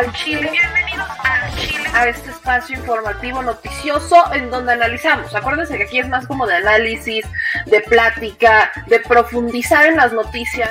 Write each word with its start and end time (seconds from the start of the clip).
Al 0.00 0.10
Chile. 0.14 0.48
Bienvenidos 0.50 1.08
al 1.22 1.54
Chile. 1.56 1.84
A 1.92 2.08
este 2.08 2.30
espacio 2.30 2.74
informativo 2.74 3.42
noticioso 3.42 4.32
en 4.32 4.50
donde 4.50 4.72
analizamos. 4.72 5.34
Acuérdense 5.34 5.76
que 5.76 5.82
aquí 5.82 5.98
es 5.98 6.08
más 6.08 6.26
como 6.26 6.46
de 6.46 6.54
análisis, 6.54 7.26
de 7.66 7.80
plática, 7.82 8.72
de 8.86 9.00
profundizar 9.00 9.84
en 9.84 9.96
las 9.96 10.14
noticias. 10.14 10.70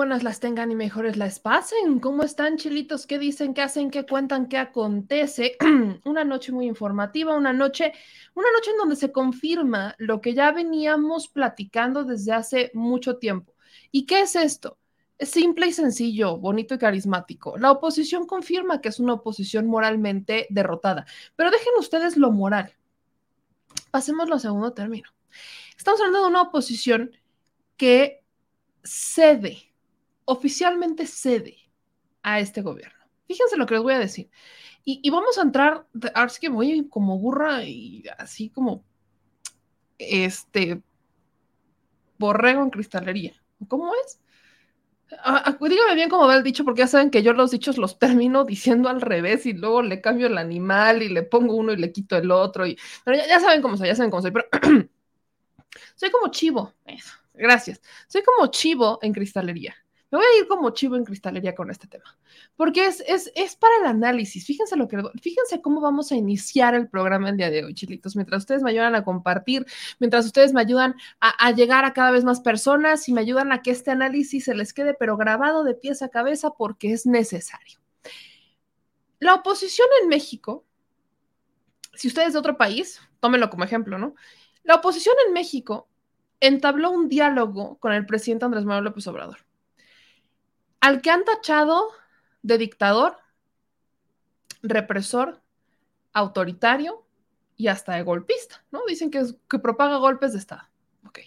Buenas 0.00 0.22
las 0.22 0.40
tengan 0.40 0.70
y 0.70 0.74
mejores 0.74 1.18
las 1.18 1.40
pasen. 1.40 2.00
¿Cómo 2.00 2.22
están, 2.22 2.56
chilitos? 2.56 3.06
¿Qué 3.06 3.18
dicen? 3.18 3.52
¿Qué 3.52 3.60
hacen? 3.60 3.90
¿Qué 3.90 4.06
cuentan? 4.06 4.48
¿Qué 4.48 4.56
acontece? 4.56 5.58
una 6.06 6.24
noche 6.24 6.52
muy 6.52 6.64
informativa, 6.64 7.36
una 7.36 7.52
noche, 7.52 7.92
una 8.34 8.48
noche 8.50 8.70
en 8.70 8.78
donde 8.78 8.96
se 8.96 9.12
confirma 9.12 9.94
lo 9.98 10.22
que 10.22 10.32
ya 10.32 10.52
veníamos 10.52 11.28
platicando 11.28 12.04
desde 12.04 12.32
hace 12.32 12.70
mucho 12.72 13.18
tiempo. 13.18 13.52
¿Y 13.90 14.06
qué 14.06 14.22
es 14.22 14.36
esto? 14.36 14.78
Es 15.18 15.28
simple 15.28 15.66
y 15.66 15.72
sencillo, 15.72 16.38
bonito 16.38 16.76
y 16.76 16.78
carismático. 16.78 17.58
La 17.58 17.70
oposición 17.70 18.24
confirma 18.24 18.80
que 18.80 18.88
es 18.88 19.00
una 19.00 19.12
oposición 19.12 19.66
moralmente 19.66 20.46
derrotada. 20.48 21.04
Pero 21.36 21.50
dejen 21.50 21.74
ustedes 21.78 22.16
lo 22.16 22.30
moral. 22.30 22.74
Pasemos 23.90 24.30
al 24.30 24.40
segundo 24.40 24.72
término. 24.72 25.10
Estamos 25.76 26.00
hablando 26.00 26.22
de 26.22 26.30
una 26.30 26.40
oposición 26.40 27.10
que 27.76 28.24
cede 28.82 29.69
oficialmente 30.30 31.06
cede 31.06 31.56
a 32.22 32.40
este 32.40 32.62
gobierno. 32.62 32.98
Fíjense 33.26 33.56
lo 33.56 33.66
que 33.66 33.74
les 33.74 33.82
voy 33.82 33.94
a 33.94 33.98
decir. 33.98 34.30
Y, 34.84 35.10
vamos 35.10 35.38
a 35.38 35.42
entrar, 35.42 35.86
ahora 36.14 36.28
sí 36.30 36.40
que 36.40 36.48
voy 36.48 36.88
como 36.88 37.18
burra 37.18 37.64
y 37.64 38.04
así 38.18 38.48
como 38.48 38.82
este 39.98 40.82
borrego 42.18 42.62
en 42.62 42.70
cristalería. 42.70 43.34
¿Cómo 43.68 43.92
es? 44.04 44.20
Ah, 45.22 45.42
ah, 45.46 45.68
dígame 45.68 45.94
bien 45.94 46.08
cómo 46.08 46.26
va 46.26 46.36
el 46.36 46.42
dicho, 46.42 46.64
porque 46.64 46.80
ya 46.80 46.86
saben 46.86 47.10
que 47.10 47.22
yo 47.22 47.32
los 47.32 47.50
dichos 47.50 47.76
los 47.76 47.98
termino 47.98 48.44
diciendo 48.44 48.88
al 48.88 49.00
revés 49.00 49.44
y 49.46 49.52
luego 49.52 49.82
le 49.82 50.00
cambio 50.00 50.28
el 50.28 50.38
animal 50.38 51.02
y 51.02 51.08
le 51.08 51.22
pongo 51.22 51.56
uno 51.56 51.72
y 51.72 51.76
le 51.76 51.92
quito 51.92 52.16
el 52.16 52.30
otro. 52.30 52.66
Y, 52.66 52.78
pero 53.04 53.16
ya, 53.18 53.26
ya 53.26 53.40
saben 53.40 53.60
cómo 53.62 53.76
soy, 53.76 53.88
ya 53.88 53.96
saben 53.96 54.10
cómo 54.10 54.22
soy. 54.22 54.30
Pero 54.30 54.46
soy 55.96 56.10
como 56.10 56.30
chivo. 56.30 56.72
Eso, 56.86 57.14
gracias. 57.34 57.80
Soy 58.08 58.22
como 58.22 58.46
chivo 58.48 58.98
en 59.02 59.12
cristalería. 59.12 59.74
Me 60.10 60.18
voy 60.18 60.26
a 60.26 60.40
ir 60.40 60.48
como 60.48 60.70
chivo 60.70 60.96
en 60.96 61.04
cristalería 61.04 61.54
con 61.54 61.70
este 61.70 61.86
tema, 61.86 62.18
porque 62.56 62.86
es, 62.86 63.00
es, 63.06 63.30
es 63.36 63.54
para 63.54 63.72
el 63.80 63.86
análisis. 63.86 64.44
Fíjense 64.44 64.76
lo 64.76 64.88
que, 64.88 65.00
fíjense 65.22 65.60
cómo 65.62 65.80
vamos 65.80 66.10
a 66.10 66.16
iniciar 66.16 66.74
el 66.74 66.88
programa 66.88 67.28
el 67.28 67.36
día 67.36 67.48
de 67.48 67.64
hoy, 67.64 67.74
chilitos, 67.74 68.16
mientras 68.16 68.42
ustedes 68.42 68.62
me 68.62 68.70
ayudan 68.70 68.96
a 68.96 69.04
compartir, 69.04 69.64
mientras 70.00 70.26
ustedes 70.26 70.52
me 70.52 70.60
ayudan 70.60 70.96
a, 71.20 71.28
a 71.28 71.52
llegar 71.52 71.84
a 71.84 71.92
cada 71.92 72.10
vez 72.10 72.24
más 72.24 72.40
personas 72.40 73.08
y 73.08 73.12
me 73.12 73.20
ayudan 73.20 73.52
a 73.52 73.62
que 73.62 73.70
este 73.70 73.92
análisis 73.92 74.44
se 74.44 74.54
les 74.56 74.72
quede, 74.72 74.94
pero 74.94 75.16
grabado 75.16 75.62
de 75.62 75.74
pies 75.74 76.02
a 76.02 76.08
cabeza 76.08 76.50
porque 76.50 76.92
es 76.92 77.06
necesario. 77.06 77.78
La 79.20 79.34
oposición 79.34 79.86
en 80.02 80.08
México, 80.08 80.64
si 81.94 82.08
ustedes 82.08 82.32
de 82.32 82.38
otro 82.40 82.56
país, 82.56 83.00
tómenlo 83.20 83.48
como 83.48 83.62
ejemplo, 83.62 83.96
¿no? 83.96 84.16
La 84.64 84.76
oposición 84.76 85.14
en 85.24 85.34
México 85.34 85.88
entabló 86.40 86.90
un 86.90 87.08
diálogo 87.08 87.78
con 87.78 87.92
el 87.92 88.06
presidente 88.06 88.46
Andrés 88.46 88.64
Manuel 88.64 88.86
López 88.86 89.06
Obrador 89.06 89.49
al 90.80 91.02
que 91.02 91.10
han 91.10 91.24
tachado 91.24 91.90
de 92.42 92.58
dictador, 92.58 93.16
represor, 94.62 95.42
autoritario 96.12 97.06
y 97.56 97.68
hasta 97.68 97.94
de 97.94 98.02
golpista, 98.02 98.64
¿no? 98.70 98.80
Dicen 98.86 99.10
que, 99.10 99.24
que 99.48 99.58
propaga 99.58 99.98
golpes 99.98 100.32
de 100.32 100.38
Estado. 100.38 100.62
Ok. 101.06 101.20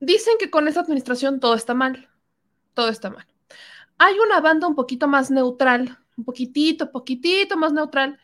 Dicen 0.00 0.34
que 0.38 0.50
con 0.50 0.68
esa 0.68 0.80
administración 0.80 1.40
todo 1.40 1.54
está 1.54 1.74
mal, 1.74 2.08
todo 2.74 2.88
está 2.88 3.10
mal. 3.10 3.26
Hay 3.96 4.18
una 4.18 4.40
banda 4.40 4.68
un 4.68 4.74
poquito 4.74 5.08
más 5.08 5.30
neutral, 5.30 5.98
un 6.16 6.24
poquitito, 6.24 6.92
poquitito 6.92 7.56
más 7.56 7.72
neutral, 7.72 8.20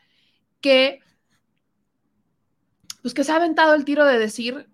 que, 0.60 1.00
pues 3.02 3.14
que 3.14 3.24
se 3.24 3.32
ha 3.32 3.36
aventado 3.36 3.74
el 3.74 3.84
tiro 3.84 4.04
de 4.04 4.18
decir 4.18 4.68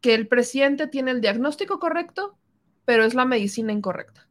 que 0.00 0.14
el 0.14 0.26
presidente 0.26 0.88
tiene 0.88 1.12
el 1.12 1.20
diagnóstico 1.20 1.78
correcto 1.78 2.36
pero 2.84 3.04
es 3.04 3.14
la 3.14 3.24
medicina 3.24 3.72
incorrecta. 3.72 4.28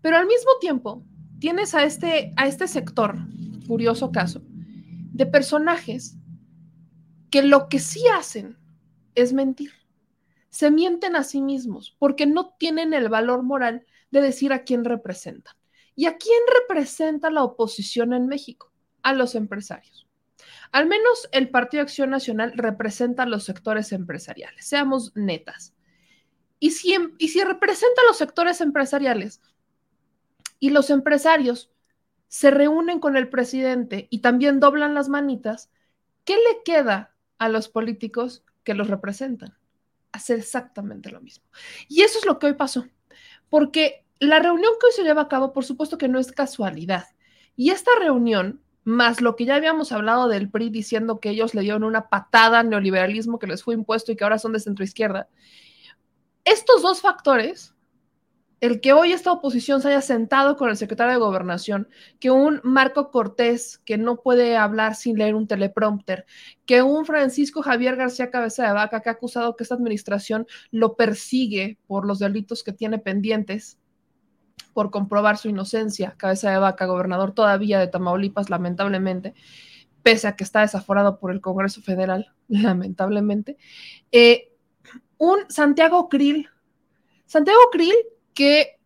Pero 0.00 0.16
al 0.16 0.26
mismo 0.26 0.50
tiempo, 0.60 1.04
tienes 1.38 1.74
a 1.74 1.84
este, 1.84 2.32
a 2.36 2.46
este 2.46 2.68
sector, 2.68 3.16
curioso 3.66 4.12
caso, 4.12 4.42
de 5.12 5.26
personajes 5.26 6.16
que 7.30 7.42
lo 7.42 7.68
que 7.68 7.78
sí 7.78 8.02
hacen 8.16 8.58
es 9.14 9.32
mentir. 9.32 9.72
Se 10.48 10.70
mienten 10.70 11.16
a 11.16 11.24
sí 11.24 11.40
mismos 11.42 11.96
porque 11.98 12.26
no 12.26 12.54
tienen 12.58 12.94
el 12.94 13.08
valor 13.08 13.42
moral 13.42 13.84
de 14.10 14.20
decir 14.20 14.52
a 14.52 14.64
quién 14.64 14.84
representan. 14.84 15.54
¿Y 15.94 16.06
a 16.06 16.18
quién 16.18 16.38
representa 16.60 17.30
la 17.30 17.42
oposición 17.42 18.12
en 18.12 18.26
México? 18.26 18.72
A 19.02 19.14
los 19.14 19.34
empresarios. 19.34 20.06
Al 20.72 20.86
menos 20.86 21.28
el 21.32 21.50
Partido 21.50 21.82
Acción 21.82 22.10
Nacional 22.10 22.52
representa 22.54 23.22
a 23.22 23.26
los 23.26 23.44
sectores 23.44 23.92
empresariales, 23.92 24.66
seamos 24.66 25.12
netas. 25.14 25.75
Y 26.58 26.70
si, 26.70 26.96
y 27.18 27.28
si 27.28 27.42
representa 27.44 28.02
los 28.06 28.16
sectores 28.16 28.60
empresariales 28.60 29.40
y 30.58 30.70
los 30.70 30.90
empresarios 30.90 31.70
se 32.28 32.50
reúnen 32.50 32.98
con 32.98 33.16
el 33.16 33.28
presidente 33.28 34.08
y 34.10 34.20
también 34.20 34.60
doblan 34.60 34.94
las 34.94 35.08
manitas, 35.08 35.70
¿qué 36.24 36.34
le 36.34 36.62
queda 36.64 37.14
a 37.38 37.48
los 37.48 37.68
políticos 37.68 38.44
que 38.64 38.74
los 38.74 38.88
representan? 38.88 39.56
Hacer 40.12 40.38
exactamente 40.38 41.10
lo 41.10 41.20
mismo. 41.20 41.44
Y 41.88 42.02
eso 42.02 42.18
es 42.18 42.26
lo 42.26 42.38
que 42.38 42.46
hoy 42.46 42.54
pasó, 42.54 42.86
porque 43.48 44.04
la 44.18 44.38
reunión 44.38 44.72
que 44.80 44.86
hoy 44.86 44.92
se 44.92 45.02
lleva 45.02 45.22
a 45.22 45.28
cabo, 45.28 45.52
por 45.52 45.64
supuesto 45.64 45.98
que 45.98 46.08
no 46.08 46.18
es 46.18 46.32
casualidad. 46.32 47.06
Y 47.54 47.70
esta 47.70 47.90
reunión, 47.98 48.60
más 48.84 49.20
lo 49.20 49.36
que 49.36 49.44
ya 49.44 49.56
habíamos 49.56 49.92
hablado 49.92 50.28
del 50.28 50.50
PRI 50.50 50.70
diciendo 50.70 51.20
que 51.20 51.30
ellos 51.30 51.54
le 51.54 51.62
dieron 51.62 51.84
una 51.84 52.08
patada 52.08 52.60
al 52.60 52.70
neoliberalismo 52.70 53.38
que 53.38 53.46
les 53.46 53.62
fue 53.62 53.74
impuesto 53.74 54.12
y 54.12 54.16
que 54.16 54.24
ahora 54.24 54.38
son 54.38 54.52
de 54.52 54.60
centro 54.60 54.84
izquierda, 54.84 55.28
estos 56.46 56.80
dos 56.80 57.00
factores, 57.00 57.74
el 58.60 58.80
que 58.80 58.92
hoy 58.94 59.12
esta 59.12 59.32
oposición 59.32 59.82
se 59.82 59.88
haya 59.88 60.00
sentado 60.00 60.56
con 60.56 60.70
el 60.70 60.76
secretario 60.76 61.12
de 61.12 61.18
Gobernación, 61.18 61.88
que 62.20 62.30
un 62.30 62.60
Marco 62.62 63.10
Cortés 63.10 63.78
que 63.84 63.98
no 63.98 64.22
puede 64.22 64.56
hablar 64.56 64.94
sin 64.94 65.18
leer 65.18 65.34
un 65.34 65.46
teleprompter, 65.46 66.24
que 66.64 66.82
un 66.82 67.04
Francisco 67.04 67.62
Javier 67.62 67.96
García 67.96 68.30
Cabeza 68.30 68.66
de 68.66 68.72
Vaca 68.72 69.00
que 69.00 69.10
ha 69.10 69.12
acusado 69.12 69.56
que 69.56 69.64
esta 69.64 69.74
administración 69.74 70.46
lo 70.70 70.96
persigue 70.96 71.78
por 71.86 72.06
los 72.06 72.20
delitos 72.20 72.62
que 72.62 72.72
tiene 72.72 72.98
pendientes, 72.98 73.78
por 74.72 74.90
comprobar 74.90 75.36
su 75.38 75.48
inocencia, 75.48 76.14
Cabeza 76.16 76.50
de 76.50 76.58
Vaca, 76.58 76.86
gobernador 76.86 77.32
todavía 77.32 77.80
de 77.80 77.88
Tamaulipas, 77.88 78.50
lamentablemente, 78.50 79.34
pese 80.02 80.28
a 80.28 80.36
que 80.36 80.44
está 80.44 80.60
desaforado 80.60 81.18
por 81.18 81.32
el 81.32 81.40
Congreso 81.40 81.82
Federal, 81.82 82.32
lamentablemente. 82.48 83.56
Eh, 84.12 84.55
un 85.18 85.40
Santiago 85.48 86.08
Krill. 86.08 86.48
Santiago 87.26 87.60
Krill 87.70 87.96
que 88.34 88.78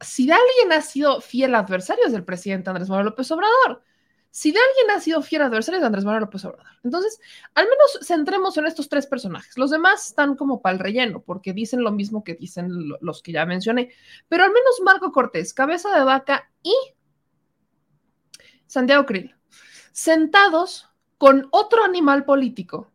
si 0.00 0.26
de 0.26 0.34
alguien 0.34 0.72
ha 0.72 0.82
sido 0.82 1.20
fiel 1.20 1.54
adversario 1.54 2.08
del 2.08 2.24
presidente 2.24 2.70
Andrés 2.70 2.88
Manuel 2.88 3.06
López 3.06 3.30
Obrador, 3.30 3.82
si 4.30 4.52
de 4.52 4.58
alguien 4.58 4.96
ha 4.96 5.00
sido 5.00 5.22
fiel 5.22 5.42
adversario 5.42 5.80
de 5.80 5.86
Andrés 5.86 6.04
Manuel 6.04 6.24
López 6.24 6.44
Obrador. 6.44 6.66
Entonces, 6.84 7.18
al 7.54 7.64
menos 7.64 8.06
centremos 8.06 8.56
en 8.56 8.66
estos 8.66 8.88
tres 8.88 9.06
personajes. 9.06 9.56
Los 9.56 9.70
demás 9.70 10.06
están 10.06 10.36
como 10.36 10.60
para 10.60 10.74
el 10.74 10.78
relleno, 10.78 11.22
porque 11.22 11.52
dicen 11.52 11.82
lo 11.82 11.90
mismo 11.90 12.22
que 12.22 12.34
dicen 12.34 12.70
los 13.00 13.22
que 13.22 13.32
ya 13.32 13.46
mencioné. 13.46 13.90
Pero 14.28 14.44
al 14.44 14.52
menos 14.52 14.80
Marco 14.84 15.10
Cortés, 15.10 15.54
cabeza 15.54 15.96
de 15.96 16.04
vaca 16.04 16.50
y 16.62 16.74
Santiago 18.66 19.06
Krill, 19.06 19.34
sentados 19.92 20.88
con 21.16 21.48
otro 21.50 21.82
animal 21.82 22.24
político 22.24 22.92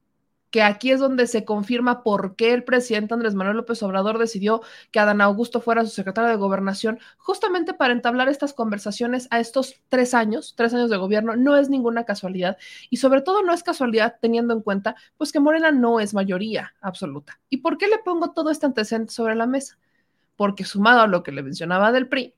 que 0.53 0.61
aquí 0.61 0.91
es 0.91 0.99
donde 0.99 1.25
se 1.25 1.45
confirma 1.45 2.03
por 2.03 2.35
qué 2.35 2.53
el 2.53 2.63
presidente 2.63 3.15
Andrés 3.15 3.33
Manuel 3.33 3.57
López 3.57 3.81
Obrador 3.81 4.19
decidió 4.19 4.61
que 4.91 4.99
Adán 4.99 5.19
Augusto 5.19 5.61
fuera 5.61 5.83
su 5.83 5.89
secretario 5.89 6.29
de 6.29 6.35
gobernación, 6.35 6.99
justamente 7.17 7.73
para 7.73 7.91
entablar 7.91 8.29
estas 8.29 8.53
conversaciones 8.53 9.27
a 9.31 9.39
estos 9.39 9.81
tres 9.89 10.13
años, 10.13 10.53
tres 10.55 10.71
años 10.75 10.91
de 10.91 10.97
gobierno, 10.97 11.35
no 11.35 11.57
es 11.57 11.71
ninguna 11.71 12.03
casualidad 12.03 12.57
y 12.91 12.97
sobre 12.97 13.21
todo 13.23 13.41
no 13.41 13.51
es 13.51 13.63
casualidad 13.63 14.17
teniendo 14.21 14.53
en 14.53 14.61
cuenta 14.61 14.95
pues 15.17 15.31
que 15.31 15.39
Morena 15.39 15.71
no 15.71 15.99
es 15.99 16.13
mayoría 16.13 16.75
absoluta. 16.81 17.39
¿Y 17.49 17.57
por 17.57 17.79
qué 17.79 17.87
le 17.87 17.97
pongo 17.97 18.29
todo 18.33 18.51
este 18.51 18.67
antecedente 18.67 19.11
sobre 19.11 19.33
la 19.33 19.47
mesa? 19.47 19.79
Porque 20.35 20.65
sumado 20.65 21.01
a 21.01 21.07
lo 21.07 21.23
que 21.23 21.31
le 21.31 21.41
mencionaba 21.41 21.91
del 21.91 22.07
PRI, 22.07 22.35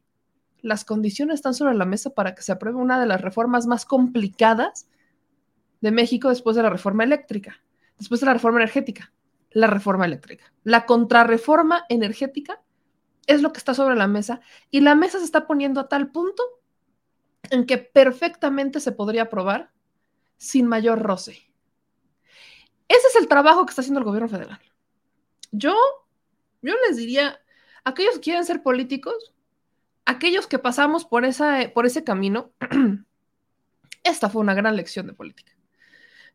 las 0.61 0.85
condiciones 0.85 1.35
están 1.35 1.53
sobre 1.53 1.73
la 1.73 1.83
mesa 1.83 2.11
para 2.11 2.33
que 2.33 2.43
se 2.43 2.53
apruebe 2.53 2.77
una 2.77 2.97
de 2.97 3.07
las 3.07 3.19
reformas 3.19 3.67
más 3.67 3.85
complicadas 3.85 4.87
de 5.81 5.91
México 5.91 6.29
después 6.29 6.55
de 6.55 6.63
la 6.63 6.69
reforma 6.69 7.03
eléctrica 7.03 7.59
Después 7.97 8.19
de 8.19 8.27
la 8.27 8.33
reforma 8.33 8.59
energética, 8.59 9.13
la 9.51 9.67
reforma 9.67 10.05
eléctrica. 10.05 10.51
La 10.63 10.85
contrarreforma 10.85 11.85
energética 11.89 12.61
es 13.25 13.41
lo 13.41 13.53
que 13.53 13.59
está 13.59 13.73
sobre 13.73 13.95
la 13.95 14.07
mesa 14.07 14.41
y 14.69 14.81
la 14.81 14.95
mesa 14.95 15.19
se 15.19 15.25
está 15.25 15.47
poniendo 15.47 15.79
a 15.79 15.87
tal 15.87 16.11
punto 16.11 16.43
en 17.49 17.65
que 17.65 17.77
perfectamente 17.77 18.79
se 18.79 18.91
podría 18.91 19.23
aprobar 19.23 19.71
sin 20.37 20.67
mayor 20.67 20.99
roce. 20.99 21.49
Ese 22.87 23.07
es 23.07 23.15
el 23.15 23.27
trabajo 23.27 23.65
que 23.65 23.71
está 23.71 23.81
haciendo 23.81 23.99
el 23.99 24.05
gobierno 24.05 24.29
federal. 24.29 24.59
Yo, 25.51 25.75
yo 26.61 26.73
les 26.87 26.97
diría, 26.97 27.39
aquellos 27.83 28.15
que 28.15 28.21
quieren 28.21 28.45
ser 28.45 28.61
políticos, 28.61 29.33
aquellos 30.05 30.47
que 30.47 30.59
pasamos 30.59 31.05
por, 31.05 31.25
esa, 31.25 31.71
por 31.73 31.85
ese 31.85 32.03
camino, 32.03 32.51
esta 34.03 34.29
fue 34.29 34.41
una 34.41 34.53
gran 34.53 34.75
lección 34.75 35.07
de 35.07 35.13
política. 35.13 35.54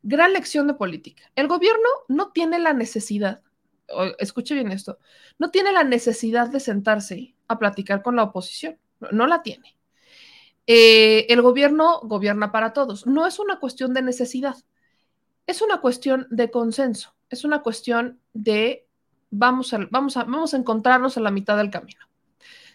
Gran 0.02 0.33
lección 0.33 0.66
de 0.66 0.75
política. 0.75 1.25
El 1.37 1.49
gobierno 1.49 1.88
no 2.09 2.33
tiene 2.33 2.59
la 2.59 2.73
necesidad, 2.73 3.42
escuche 4.19 4.54
bien 4.54 4.71
esto, 4.71 4.99
no 5.38 5.50
tiene 5.50 5.73
la 5.73 5.85
necesidad 5.85 6.49
de 6.49 6.61
sentarse 6.61 7.35
a 7.49 7.59
platicar 7.59 8.02
con 8.02 8.16
la 8.16 8.25
oposición, 8.25 8.78
no, 9.11 9.26
la 9.26 9.42
tiene. 9.42 9.76
Eh, 10.66 11.26
el 11.28 11.42
gobierno 11.42 12.00
gobierna 12.02 12.52
para 12.52 12.73
todos, 12.73 13.07
no 13.07 13.26
es 13.26 13.38
una 13.38 13.59
cuestión 13.59 13.92
de 13.92 14.02
necesidad, 14.02 14.57
es 15.47 15.62
una 15.62 15.80
cuestión 15.80 16.26
de 16.30 16.50
consenso, 16.50 17.14
es 17.28 17.45
una 17.45 17.62
cuestión 17.62 18.21
de 18.33 18.87
vamos 19.30 19.75
a, 19.75 19.78
vamos 19.90 20.16
a, 20.16 20.25
vamos 20.25 20.54
a 20.54 20.57
encontrarnos 20.57 21.16
a 21.16 21.21
la 21.21 21.30
mitad 21.30 21.57
del 21.57 21.71
camino. 21.71 22.07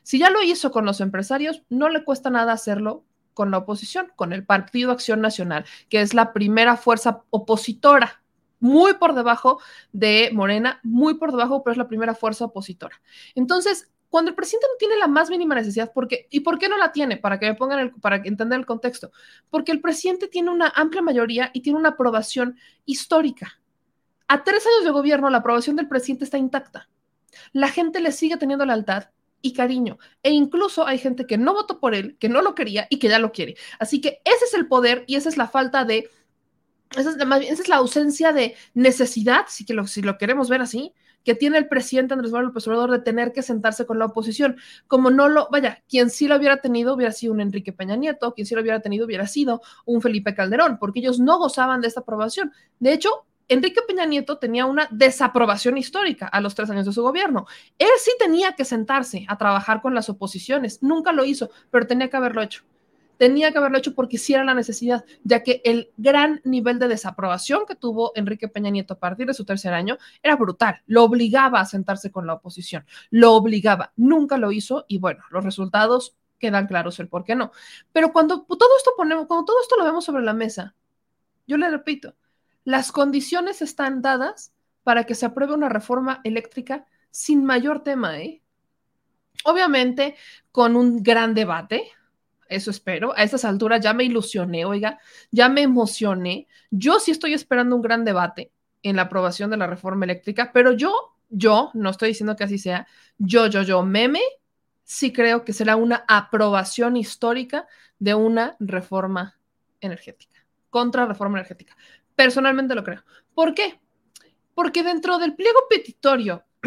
Si 0.03 0.19
ya 0.19 0.29
lo 0.29 0.43
hizo 0.43 0.71
con 0.71 0.85
los 0.85 1.01
empresarios, 1.01 1.63
no 1.69 1.89
le 1.89 2.03
cuesta 2.03 2.29
nada 2.29 2.53
hacerlo 2.53 3.03
con 3.35 3.51
la 3.51 3.59
oposición, 3.59 4.11
con 4.15 4.33
el 4.33 4.43
Partido 4.43 4.91
Acción 4.91 5.21
Nacional, 5.21 5.65
que 5.89 6.01
es 6.01 6.15
la 6.15 6.33
primera 6.33 6.77
fuerza 6.77 7.21
opositora, 7.29 8.23
muy 8.59 8.95
por 8.95 9.13
debajo 9.13 9.59
de 9.91 10.31
Morena, 10.33 10.79
muy 10.81 11.15
por 11.15 11.29
debajo, 11.29 11.63
pero 11.63 11.73
es 11.73 11.77
la 11.77 11.87
primera 11.87 12.15
fuerza 12.15 12.45
opositora. 12.45 12.99
Entonces, 13.35 13.91
cuando 14.09 14.29
el 14.29 14.35
presidente 14.35 14.67
no 14.71 14.77
tiene 14.77 14.97
la 14.97 15.07
más 15.07 15.29
mínima 15.29 15.53
necesidad, 15.55 15.91
¿por 15.91 16.07
qué? 16.07 16.27
¿y 16.31 16.39
por 16.39 16.57
qué 16.57 16.69
no 16.69 16.77
la 16.77 16.91
tiene? 16.91 17.17
Para 17.17 17.37
que 17.37 17.47
me 17.47 17.55
pongan 17.55 17.79
el, 17.79 17.91
para 17.91 18.15
entender 18.15 18.57
el 18.57 18.65
contexto. 18.65 19.11
Porque 19.49 19.73
el 19.73 19.81
presidente 19.81 20.27
tiene 20.27 20.51
una 20.51 20.71
amplia 20.73 21.01
mayoría 21.01 21.51
y 21.53 21.61
tiene 21.61 21.77
una 21.77 21.89
aprobación 21.89 22.57
histórica. 22.85 23.59
A 24.27 24.43
tres 24.43 24.65
años 24.65 24.85
de 24.85 24.91
gobierno, 24.91 25.29
la 25.29 25.39
aprobación 25.39 25.75
del 25.75 25.89
presidente 25.89 26.23
está 26.23 26.37
intacta. 26.37 26.89
La 27.51 27.67
gente 27.67 27.99
le 27.99 28.11
sigue 28.11 28.37
teniendo 28.37 28.65
lealtad 28.65 29.09
y 29.45 29.53
cariño. 29.53 29.99
E 30.23 30.31
incluso 30.31 30.87
hay 30.87 30.97
gente 30.97 31.27
que 31.27 31.37
no 31.37 31.53
votó 31.53 31.79
por 31.79 31.93
él, 31.93 32.17
que 32.19 32.29
no 32.29 32.41
lo 32.41 32.55
quería 32.55 32.87
y 32.89 32.97
que 32.97 33.09
ya 33.09 33.19
lo 33.19 33.31
quiere. 33.31 33.55
Así 33.77 34.01
que 34.01 34.21
ese 34.25 34.45
es 34.45 34.55
el 34.55 34.67
poder 34.67 35.03
y 35.05 35.17
esa 35.17 35.29
es 35.29 35.37
la 35.37 35.47
falta 35.47 35.85
de, 35.85 36.09
esa 36.97 37.11
es 37.11 37.17
la, 37.17 37.37
esa 37.37 37.61
es 37.61 37.69
la 37.69 37.75
ausencia 37.75 38.33
de 38.33 38.55
necesidad, 38.73 39.45
si, 39.47 39.63
que 39.63 39.75
lo, 39.75 39.85
si 39.85 40.01
lo 40.01 40.17
queremos 40.17 40.49
ver 40.49 40.61
así, 40.61 40.93
que 41.23 41.35
tiene 41.35 41.59
el 41.59 41.67
presidente 41.67 42.15
Andrés 42.15 42.31
Manuel 42.31 42.47
López 42.47 42.67
Obrador 42.67 42.89
de 42.89 42.99
tener 42.99 43.33
que 43.33 43.43
sentarse 43.43 43.85
con 43.85 43.99
la 43.99 44.05
oposición. 44.05 44.57
Como 44.87 45.11
no 45.11 45.29
lo, 45.29 45.47
vaya, 45.51 45.83
quien 45.87 46.09
sí 46.09 46.27
lo 46.27 46.37
hubiera 46.37 46.57
tenido 46.61 46.95
hubiera 46.95 47.11
sido 47.11 47.31
un 47.31 47.41
Enrique 47.41 47.71
Peña 47.71 47.95
Nieto, 47.95 48.33
quien 48.33 48.47
sí 48.47 48.55
lo 48.55 48.61
hubiera 48.61 48.79
tenido 48.79 49.05
hubiera 49.05 49.27
sido 49.27 49.61
un 49.85 50.01
Felipe 50.01 50.33
Calderón, 50.33 50.79
porque 50.79 51.01
ellos 51.01 51.19
no 51.19 51.37
gozaban 51.37 51.81
de 51.81 51.87
esta 51.87 51.99
aprobación. 51.99 52.51
De 52.79 52.93
hecho, 52.93 53.27
Enrique 53.47 53.81
Peña 53.87 54.05
Nieto 54.05 54.37
tenía 54.37 54.65
una 54.65 54.87
desaprobación 54.91 55.77
histórica 55.77 56.27
a 56.27 56.41
los 56.41 56.55
tres 56.55 56.69
años 56.69 56.85
de 56.85 56.93
su 56.93 57.03
gobierno. 57.03 57.45
Él 57.77 57.89
sí 57.99 58.11
tenía 58.17 58.53
que 58.53 58.65
sentarse 58.65 59.25
a 59.27 59.37
trabajar 59.37 59.81
con 59.81 59.93
las 59.93 60.09
oposiciones, 60.09 60.81
nunca 60.81 61.11
lo 61.11 61.25
hizo, 61.25 61.49
pero 61.69 61.85
tenía 61.85 62.09
que 62.09 62.17
haberlo 62.17 62.41
hecho. 62.41 62.63
Tenía 63.17 63.51
que 63.51 63.59
haberlo 63.59 63.77
hecho 63.77 63.95
porque 63.95 64.17
sí 64.17 64.33
era 64.33 64.43
la 64.43 64.53
necesidad, 64.53 65.05
ya 65.23 65.41
que 65.41 65.61
el 65.63 65.89
gran 65.95 66.41
nivel 66.43 66.79
de 66.79 66.89
desaprobación 66.89 67.65
que 67.65 67.75
tuvo 67.75 68.11
Enrique 68.15 68.49
Peña 68.49 68.69
Nieto 68.69 68.95
a 68.95 68.99
partir 68.99 69.25
de 69.27 69.33
su 69.33 69.45
tercer 69.45 69.73
año 69.73 69.97
era 70.21 70.35
brutal. 70.35 70.81
Lo 70.85 71.03
obligaba 71.03 71.61
a 71.61 71.65
sentarse 71.65 72.11
con 72.11 72.27
la 72.27 72.33
oposición, 72.33 72.85
lo 73.11 73.33
obligaba, 73.33 73.93
nunca 73.95 74.37
lo 74.37 74.51
hizo 74.51 74.85
y 74.89 74.97
bueno, 74.97 75.23
los 75.29 75.45
resultados 75.45 76.17
quedan 76.39 76.67
claros 76.67 76.99
el 76.99 77.07
por 77.07 77.23
qué 77.23 77.35
no. 77.35 77.51
Pero 77.93 78.11
cuando 78.11 78.41
todo 78.43 78.77
esto 78.77 78.91
ponemos, 78.97 79.27
cuando 79.27 79.45
todo 79.45 79.61
esto 79.61 79.77
lo 79.77 79.85
vemos 79.85 80.03
sobre 80.03 80.23
la 80.23 80.33
mesa, 80.33 80.75
yo 81.47 81.57
le 81.57 81.69
repito, 81.69 82.15
las 82.65 82.91
condiciones 82.91 83.61
están 83.61 84.01
dadas 84.01 84.51
para 84.83 85.05
que 85.05 85.15
se 85.15 85.25
apruebe 85.25 85.53
una 85.53 85.69
reforma 85.69 86.19
eléctrica 86.23 86.85
sin 87.11 87.45
mayor 87.45 87.83
tema, 87.83 88.19
¿eh? 88.19 88.41
Obviamente, 89.45 90.15
con 90.51 90.75
un 90.75 91.01
gran 91.03 91.33
debate, 91.33 91.91
eso 92.47 92.71
espero. 92.71 93.13
A 93.15 93.23
estas 93.23 93.45
alturas 93.45 93.81
ya 93.81 93.93
me 93.93 94.03
ilusioné, 94.03 94.65
oiga, 94.65 94.99
ya 95.31 95.49
me 95.49 95.61
emocioné. 95.61 96.47
Yo 96.71 96.99
sí 96.99 97.11
estoy 97.11 97.33
esperando 97.33 97.75
un 97.75 97.81
gran 97.81 98.05
debate 98.05 98.51
en 98.83 98.95
la 98.95 99.03
aprobación 99.03 99.49
de 99.49 99.57
la 99.57 99.67
reforma 99.67 100.05
eléctrica, 100.05 100.51
pero 100.53 100.71
yo, 100.73 100.93
yo, 101.29 101.71
no 101.73 101.89
estoy 101.89 102.09
diciendo 102.09 102.35
que 102.35 102.43
así 102.43 102.57
sea, 102.57 102.87
yo, 103.17 103.47
yo, 103.47 103.63
yo, 103.63 103.83
meme, 103.83 104.21
sí 104.83 105.11
creo 105.11 105.43
que 105.43 105.53
será 105.53 105.75
una 105.75 106.05
aprobación 106.07 106.97
histórica 106.97 107.67
de 107.99 108.13
una 108.13 108.55
reforma 108.59 109.37
energética, 109.81 110.45
contra 110.69 111.05
reforma 111.05 111.39
energética. 111.39 111.75
Personalmente 112.15 112.75
lo 112.75 112.83
creo. 112.83 113.03
¿Por 113.33 113.53
qué? 113.53 113.79
Porque 114.53 114.83
dentro 114.83 115.17
del 115.17 115.35
pliego 115.35 115.59
petitorio 115.69 116.43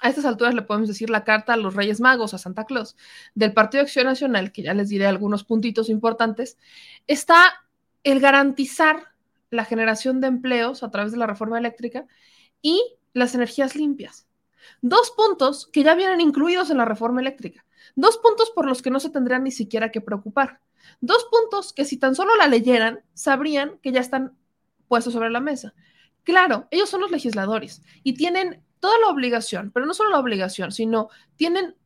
a 0.00 0.08
estas 0.08 0.24
alturas 0.24 0.54
le 0.54 0.62
podemos 0.62 0.88
decir 0.88 1.10
la 1.10 1.24
carta 1.24 1.54
a 1.54 1.56
los 1.56 1.74
Reyes 1.74 2.00
Magos, 2.00 2.34
a 2.34 2.38
Santa 2.38 2.64
Claus, 2.64 2.96
del 3.34 3.52
Partido 3.52 3.82
de 3.82 3.86
Acción 3.86 4.06
Nacional, 4.06 4.52
que 4.52 4.62
ya 4.62 4.74
les 4.74 4.88
diré 4.88 5.06
algunos 5.06 5.44
puntitos 5.44 5.88
importantes, 5.88 6.58
está 7.06 7.64
el 8.04 8.20
garantizar 8.20 9.12
la 9.50 9.64
generación 9.64 10.20
de 10.20 10.28
empleos 10.28 10.82
a 10.82 10.90
través 10.90 11.12
de 11.12 11.18
la 11.18 11.26
reforma 11.26 11.58
eléctrica 11.58 12.06
y 12.62 12.80
las 13.12 13.34
energías 13.34 13.76
limpias. 13.76 14.26
Dos 14.80 15.10
puntos 15.10 15.68
que 15.72 15.82
ya 15.82 15.94
vienen 15.94 16.20
incluidos 16.20 16.70
en 16.70 16.78
la 16.78 16.84
reforma 16.84 17.20
eléctrica. 17.20 17.64
Dos 17.94 18.18
puntos 18.18 18.50
por 18.50 18.66
los 18.66 18.80
que 18.80 18.90
no 18.90 19.00
se 19.00 19.10
tendrían 19.10 19.44
ni 19.44 19.50
siquiera 19.50 19.90
que 19.90 20.00
preocupar. 20.00 20.60
Dos 21.00 21.26
puntos 21.30 21.72
que 21.72 21.84
si 21.84 21.96
tan 21.96 22.14
solo 22.14 22.36
la 22.36 22.48
leyeran, 22.48 23.00
sabrían 23.14 23.78
que 23.82 23.92
ya 23.92 24.00
están 24.00 24.36
puestos 24.88 25.12
sobre 25.12 25.30
la 25.30 25.40
mesa. 25.40 25.74
Claro, 26.24 26.68
ellos 26.70 26.88
son 26.88 27.00
los 27.00 27.10
legisladores 27.10 27.82
y 28.02 28.14
tienen 28.14 28.62
toda 28.78 28.98
la 28.98 29.08
obligación, 29.08 29.70
pero 29.72 29.86
no 29.86 29.94
solo 29.94 30.10
la 30.10 30.18
obligación, 30.18 30.72
sino 30.72 31.08
tienen, 31.36 31.76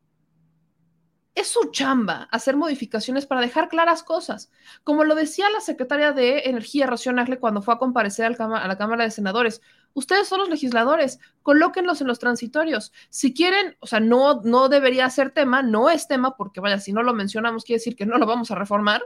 es 1.35 1.47
su 1.47 1.71
chamba 1.71 2.27
hacer 2.31 2.57
modificaciones 2.57 3.25
para 3.25 3.41
dejar 3.41 3.69
claras 3.69 4.03
cosas. 4.03 4.51
Como 4.83 5.03
lo 5.03 5.15
decía 5.15 5.49
la 5.49 5.61
secretaria 5.61 6.11
de 6.11 6.41
Energía, 6.45 6.87
Rocío 6.87 7.13
cuando 7.39 7.61
fue 7.61 7.73
a 7.73 7.77
comparecer 7.77 8.35
a 8.39 8.67
la 8.67 8.77
Cámara 8.77 9.03
de 9.03 9.11
Senadores, 9.11 9.61
Ustedes 9.93 10.27
son 10.27 10.39
los 10.39 10.49
legisladores, 10.49 11.19
colóquenlos 11.41 12.01
en 12.01 12.07
los 12.07 12.19
transitorios. 12.19 12.93
Si 13.09 13.33
quieren, 13.33 13.75
o 13.79 13.87
sea, 13.87 13.99
no, 13.99 14.41
no 14.43 14.69
debería 14.69 15.09
ser 15.09 15.31
tema, 15.31 15.63
no 15.63 15.89
es 15.89 16.07
tema, 16.07 16.35
porque 16.37 16.59
vaya, 16.59 16.79
si 16.79 16.93
no 16.93 17.03
lo 17.03 17.13
mencionamos, 17.13 17.63
quiere 17.63 17.79
decir 17.79 17.95
que 17.95 18.05
no 18.05 18.17
lo 18.17 18.25
vamos 18.25 18.51
a 18.51 18.55
reformar. 18.55 19.01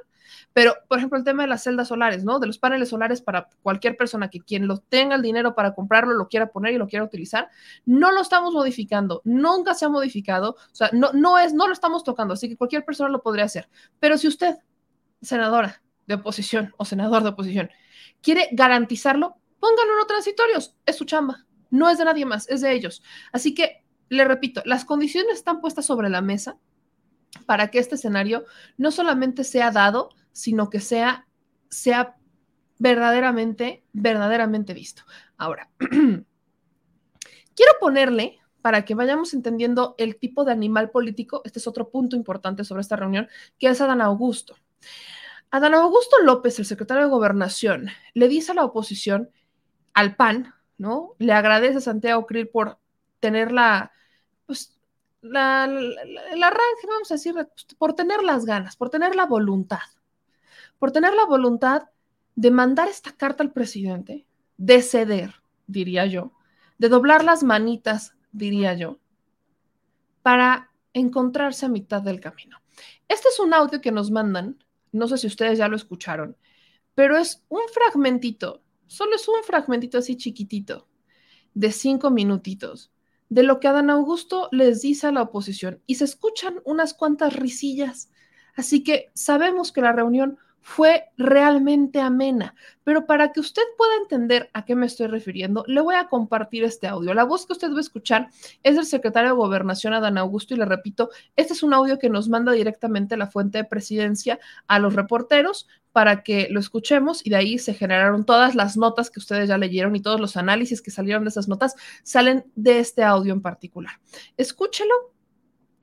Pero, 0.54 0.76
por 0.88 0.98
ejemplo, 0.98 1.18
el 1.18 1.24
tema 1.24 1.44
de 1.44 1.50
las 1.50 1.64
celdas 1.64 1.88
solares, 1.88 2.24
¿no? 2.24 2.40
De 2.40 2.48
los 2.48 2.58
paneles 2.58 2.90
solares 2.90 3.22
para 3.22 3.50
cualquier 3.62 3.96
persona 3.98 4.30
que 4.30 4.42
quien 4.42 4.68
lo 4.68 4.78
tenga 4.78 5.16
el 5.16 5.22
dinero 5.22 5.56
para 5.56 5.74
comprarlo, 5.74 6.14
lo 6.14 6.28
quiera 6.28 6.52
poner 6.52 6.74
y 6.74 6.78
lo 6.78 6.88
quiera 6.88 7.06
utilizar, 7.06 7.50
no 7.86 8.12
lo 8.12 8.22
estamos 8.22 8.54
modificando, 8.54 9.22
nunca 9.24 9.74
se 9.74 9.86
ha 9.86 9.90
modificado, 9.90 10.52
o 10.52 10.76
sea, 10.76 10.90
no, 10.94 11.12
no 11.14 11.38
es, 11.38 11.54
no 11.54 11.68
lo 11.68 11.74
estamos 11.74 12.04
tocando, 12.04 12.34
así 12.34 12.50
que 12.50 12.58
cualquier 12.58 12.86
persona 12.86 13.10
lo 13.10 13.22
podría 13.22 13.46
hacer. 13.46 13.70
Pero 14.00 14.18
si 14.18 14.28
usted, 14.28 14.58
senadora 15.22 15.82
de 16.08 16.16
oposición 16.16 16.74
o 16.78 16.86
senador 16.86 17.24
de 17.24 17.30
oposición, 17.30 17.70
quiere 18.22 18.50
garantizarlo, 18.52 19.38
pónganlo 19.62 20.02
en 20.02 20.08
transitorios, 20.08 20.76
es 20.86 20.98
su 20.98 21.06
chamba, 21.06 21.46
no 21.70 21.90
es 21.90 21.98
de 21.98 22.06
nadie 22.06 22.26
más, 22.26 22.50
es 22.50 22.60
de 22.60 22.74
ellos. 22.74 23.02
Así 23.32 23.54
que, 23.54 23.86
le 24.10 24.26
repito, 24.26 24.62
las 24.66 24.84
condiciones 24.84 25.36
están 25.36 25.62
puestas 25.62 25.86
sobre 25.86 26.10
la 26.10 26.22
mesa 26.22 26.58
para 27.46 27.70
que 27.70 27.80
este 27.80 27.96
escenario 27.96 28.44
no 28.78 28.92
solamente 28.92 29.46
sea 29.46 29.72
dado, 29.72 30.10
sino 30.34 30.70
que 30.70 30.82
sea, 30.82 31.28
sea 31.70 32.18
verdaderamente, 32.78 33.86
verdaderamente 33.94 34.74
visto. 34.74 35.04
Ahora, 35.38 35.70
quiero 35.80 37.72
ponerle, 37.80 38.40
para 38.62 38.86
que 38.86 38.96
vayamos 38.96 39.34
entendiendo 39.34 39.96
el 39.98 40.18
tipo 40.18 40.44
de 40.44 40.52
animal 40.52 40.92
político, 40.92 41.42
este 41.46 41.60
es 41.60 41.68
otro 41.68 41.90
punto 41.90 42.16
importante 42.16 42.64
sobre 42.64 42.82
esta 42.82 42.96
reunión, 42.96 43.28
que 43.58 43.68
es 43.68 43.82
Adán 43.82 44.02
Augusto. 44.02 44.56
Adán 45.50 45.74
Augusto 45.74 46.18
López, 46.24 46.60
el 46.60 46.66
secretario 46.66 47.04
de 47.04 47.10
Gobernación, 47.10 47.90
le 48.14 48.28
dice 48.28 48.52
a 48.52 48.56
la 48.56 48.66
oposición 48.66 49.32
al 49.94 50.16
PAN, 50.16 50.54
¿no? 50.78 51.16
Le 51.20 51.34
agradece 51.34 51.78
a 51.78 51.82
Santiago 51.82 52.26
Krill 52.26 52.48
por 52.50 52.80
tener 53.20 53.52
la, 53.52 53.92
pues, 54.46 54.80
la, 55.22 55.66
el 55.66 56.44
arranque, 56.44 56.88
vamos 56.88 57.12
a 57.12 57.16
decir, 57.16 57.34
pues, 57.34 57.48
por 57.78 57.94
tener 57.94 58.24
las 58.24 58.46
ganas, 58.46 58.76
por 58.76 58.90
tener 58.90 59.16
la 59.16 59.26
voluntad, 59.26 59.80
por 60.80 60.92
tener 60.92 61.14
la 61.14 61.26
voluntad 61.26 61.84
de 62.36 62.52
mandar 62.52 62.88
esta 62.88 63.12
carta 63.12 63.44
al 63.44 63.52
presidente, 63.52 64.26
de 64.58 64.82
ceder, 64.82 65.36
diría 65.68 66.06
yo, 66.06 66.34
de 66.78 66.90
doblar 66.90 67.24
las 67.24 67.44
manitas, 67.44 68.16
diría 68.32 68.74
yo, 68.74 69.00
para 70.22 70.72
encontrarse 70.94 71.66
a 71.66 71.70
mitad 71.70 72.02
del 72.02 72.20
camino. 72.20 72.58
Este 73.08 73.28
es 73.30 73.40
un 73.40 73.54
audio 73.54 73.82
que 73.82 73.92
nos 73.92 74.12
mandan, 74.12 74.64
no 74.92 75.08
sé 75.08 75.18
si 75.18 75.28
ustedes 75.28 75.58
ya 75.58 75.68
lo 75.68 75.76
escucharon, 75.76 76.38
pero 76.96 77.18
es 77.18 77.44
un 77.50 77.62
fragmentito 77.74 78.62
Solo 78.92 79.16
es 79.16 79.26
un 79.30 79.42
fragmentito 79.46 80.00
así 80.00 80.18
chiquitito, 80.18 80.86
de 81.54 81.72
cinco 81.72 82.12
minutitos, 82.12 82.92
de 83.30 83.44
lo 83.44 83.62
que 83.62 83.70
Adán 83.70 83.90
Augusto 83.90 84.50
les 84.52 84.82
dice 84.82 85.08
a 85.08 85.14
la 85.14 85.22
oposición. 85.22 85.82
Y 85.88 85.96
se 85.96 86.04
escuchan 86.04 86.60
unas 86.66 86.94
cuantas 86.94 87.34
risillas. 87.34 88.12
Así 88.54 88.84
que 88.84 89.10
sabemos 89.14 89.72
que 89.72 89.80
la 89.80 89.94
reunión 89.94 90.40
fue 90.62 91.06
realmente 91.18 92.00
amena. 92.00 92.56
Pero 92.84 93.06
para 93.06 93.32
que 93.32 93.40
usted 93.40 93.62
pueda 93.78 93.96
entender 94.02 94.50
a 94.54 94.64
qué 94.66 94.76
me 94.76 94.86
estoy 94.86 95.08
refiriendo, 95.08 95.64
le 95.68 95.82
voy 95.82 95.96
a 95.96 96.08
compartir 96.08 96.64
este 96.64 96.88
audio. 96.88 97.14
La 97.14 97.24
voz 97.24 97.46
que 97.46 97.54
usted 97.54 97.72
va 97.72 97.78
a 97.78 97.82
escuchar 97.82 98.30
es 98.64 98.76
del 98.76 98.86
secretario 98.86 99.32
de 99.32 99.36
Gobernación, 99.36 99.94
Adán 99.94 100.18
Augusto, 100.18 100.54
y 100.54 100.58
le 100.58 100.66
repito, 100.66 101.10
este 101.36 101.54
es 101.54 101.64
un 101.64 101.74
audio 101.74 102.00
que 102.00 102.10
nos 102.10 102.30
manda 102.30 102.52
directamente 102.52 103.18
la 103.18 103.28
fuente 103.28 103.60
de 103.60 103.64
presidencia 103.66 104.40
a 104.68 104.80
los 104.80 104.94
reporteros 104.94 105.68
para 105.92 106.24
que 106.24 106.48
lo 106.50 106.60
escuchemos 106.60 107.26
y 107.26 107.32
de 107.32 107.36
ahí 107.36 107.58
se 107.58 107.74
generaron 107.74 108.26
todas 108.26 108.56
las 108.56 108.78
notas 108.78 109.10
que 109.10 109.20
ustedes 109.20 109.50
ya 109.50 109.58
leyeron 109.58 109.96
y 109.96 110.02
todos 110.02 110.22
los 110.22 110.38
análisis 110.38 110.82
que 110.82 110.92
salieron 110.92 111.24
de 111.24 111.30
esas 111.30 111.48
notas 111.48 111.76
salen 112.04 112.46
de 112.56 112.80
este 112.80 113.04
audio 113.04 113.34
en 113.34 113.42
particular. 113.42 113.94
Escúchelo. 114.38 114.94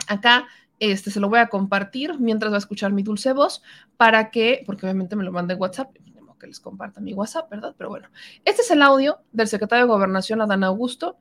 Acá 0.06 0.46
este 0.80 1.10
se 1.10 1.20
lo 1.20 1.28
voy 1.28 1.38
a 1.38 1.48
compartir 1.48 2.18
mientras 2.18 2.52
va 2.52 2.56
a 2.56 2.58
escuchar 2.58 2.92
mi 2.92 3.02
dulce 3.02 3.32
voz 3.32 3.62
para 3.96 4.30
que, 4.30 4.62
porque 4.66 4.86
obviamente 4.86 5.16
me 5.16 5.24
lo 5.24 5.32
manda 5.32 5.54
en 5.54 5.60
WhatsApp, 5.60 5.90
que 6.38 6.46
les 6.46 6.60
comparta 6.60 7.00
mi 7.00 7.12
WhatsApp, 7.12 7.50
¿verdad? 7.50 7.74
Pero 7.76 7.90
bueno, 7.90 8.08
este 8.44 8.62
es 8.62 8.70
el 8.70 8.82
audio 8.82 9.18
del 9.32 9.48
secretario 9.48 9.84
de 9.84 9.92
Gobernación, 9.92 10.40
Adán 10.40 10.64
Augusto. 10.64 11.18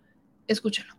Escúchelo. 0.47 0.93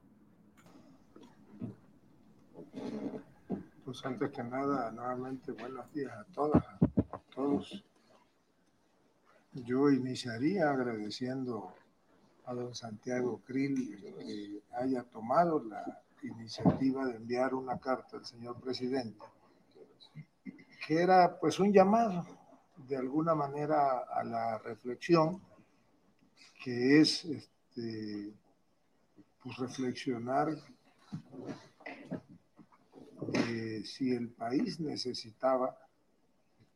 Pues 3.84 4.04
antes 4.04 4.30
que 4.30 4.42
nada, 4.42 4.90
nuevamente 4.90 5.52
buenos 5.52 5.90
días 5.94 6.12
a 6.12 6.24
todas, 6.34 6.62
a 7.10 7.18
todos. 7.34 7.84
Yo 9.54 9.90
iniciaría 9.90 10.70
agradeciendo 10.70 11.72
a 12.44 12.54
don 12.54 12.74
Santiago 12.74 13.40
Krill 13.46 13.96
que 13.98 14.60
haya 14.76 15.04
tomado 15.04 15.64
la 15.64 16.02
iniciativa 16.22 17.06
de 17.06 17.16
enviar 17.16 17.54
una 17.54 17.78
carta 17.78 18.16
al 18.16 18.24
señor 18.24 18.60
presidente, 18.60 19.24
que 20.86 21.02
era 21.02 21.38
pues 21.38 21.58
un 21.58 21.72
llamado 21.72 22.26
de 22.76 22.96
alguna 22.96 23.34
manera 23.34 23.98
a 24.00 24.24
la 24.24 24.58
reflexión, 24.58 25.42
que 26.62 27.00
es 27.00 27.24
este, 27.24 28.32
pues 29.42 29.56
reflexionar 29.58 30.56
de 33.20 33.84
si 33.84 34.12
el 34.12 34.28
país 34.30 34.80
necesitaba 34.80 35.76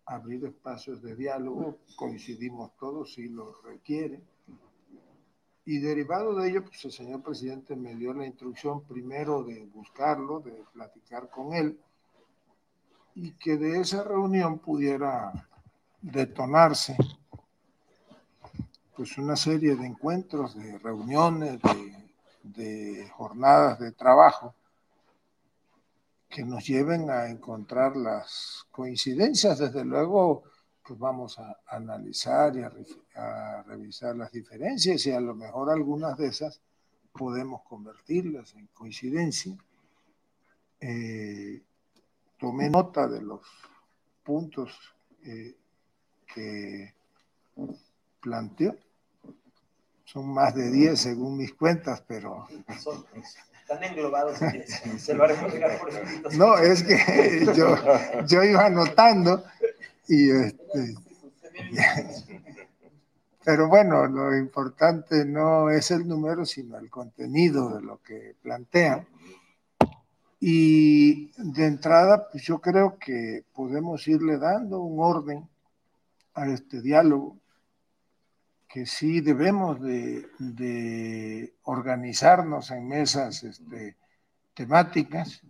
abrir 0.05 0.45
espacios 0.45 1.01
de 1.03 1.15
diálogo, 1.15 1.79
coincidimos 1.97 2.77
todos 2.77 3.15
si 3.15 3.29
lo 3.29 3.61
requiere, 3.63 4.21
Y 5.65 5.79
derivado 5.79 6.35
de 6.35 6.51
ello, 6.51 6.65
pues 6.65 6.85
el 6.85 6.93
señor 6.93 7.23
presidente 7.23 7.77
me 7.77 7.95
dio 7.95 8.13
la 8.13 8.27
instrucción 8.27 8.83
primero 8.83 9.45
de 9.45 9.65
buscarlo, 9.67 10.41
de 10.41 10.65
platicar 10.73 11.31
con 11.31 11.53
él, 11.53 11.79
y 13.15 13.33
que 13.33 13.57
de 13.57 13.81
esa 13.81 14.03
reunión 14.03 14.59
pudiera 14.59 15.33
detonarse 16.01 16.97
pues 18.97 19.17
una 19.19 19.37
serie 19.37 19.75
de 19.75 19.87
encuentros, 19.87 20.55
de 20.57 20.79
reuniones, 20.79 21.61
de, 22.43 23.09
jornadas 23.15 23.79
de 23.79 23.93
trabajo 23.93 24.55
que 26.29 26.45
nos 26.45 26.67
lleven 26.67 27.11
a 27.11 27.29
encontrar 27.29 27.97
las 27.97 28.67
coincidencias. 28.71 29.59
Desde 29.59 29.85
luego, 29.85 30.45
pues 30.87 30.99
vamos 30.99 31.39
a 31.39 31.59
analizar 31.67 32.57
y 32.57 32.63
a, 33.15 33.63
revisar 33.63 34.17
las 34.17 34.33
diferencias 34.33 35.07
y 35.07 35.13
a 35.13 35.21
lo 35.21 35.35
mejor 35.35 35.71
algunas 35.71 36.17
de 36.19 36.27
esas 36.27 36.61
podemos 37.13 37.63
convertirlas 37.63 38.55
en 38.55 38.67
coincidencia. 38.69 39.57
Eh, 40.81 41.63
tomé 42.39 42.69
nota 42.69 43.07
de 43.07 43.23
los 43.23 43.43
puntos 44.25 44.73
eh, 45.25 45.55
que 46.35 46.95
planteó. 48.21 48.75
Son 50.05 50.29
más 50.29 50.55
de 50.55 50.71
10 50.71 51.01
según 51.01 51.37
mis 51.37 51.55
cuentas, 51.55 52.03
pero... 52.07 52.47
están 52.69 53.83
englobados 53.85 54.39
Se 54.99 55.15
lo 55.15 55.25
haremos 55.25 55.53
llegar 55.53 55.79
por 55.79 55.91
escrito. 55.91 56.29
No, 56.33 56.59
es 56.59 56.83
que 56.83 57.47
yo, 57.57 57.77
yo 58.27 58.43
iba 58.43 58.67
anotando 58.67 59.45
y 60.13 60.31
este... 60.31 60.95
Pero 63.45 63.69
bueno, 63.69 64.07
lo 64.07 64.37
importante 64.37 65.25
no 65.25 65.69
es 65.71 65.91
el 65.91 66.07
número, 66.07 66.45
sino 66.47 66.79
el 66.79 66.89
contenido 66.91 67.75
de 67.75 67.83
lo 67.83 68.01
que 68.01 68.37
plantean. 68.41 69.09
Y 70.39 71.33
de 71.37 71.67
entrada, 71.67 72.29
pues 72.31 72.45
yo 72.45 72.61
creo 72.61 72.99
que 72.99 73.45
podemos 73.53 74.07
irle 74.07 74.39
dando 74.39 74.81
un 74.83 75.03
orden 75.03 75.49
a 76.35 76.47
este 76.47 76.81
diálogo, 76.83 77.39
que 78.69 78.87
sí 78.87 79.21
debemos 79.21 79.81
de, 79.81 81.53
organizarnos 81.65 82.71
en 82.71 82.87
mesas 82.87 83.43
este, 83.43 83.97
temáticas. 84.55 85.43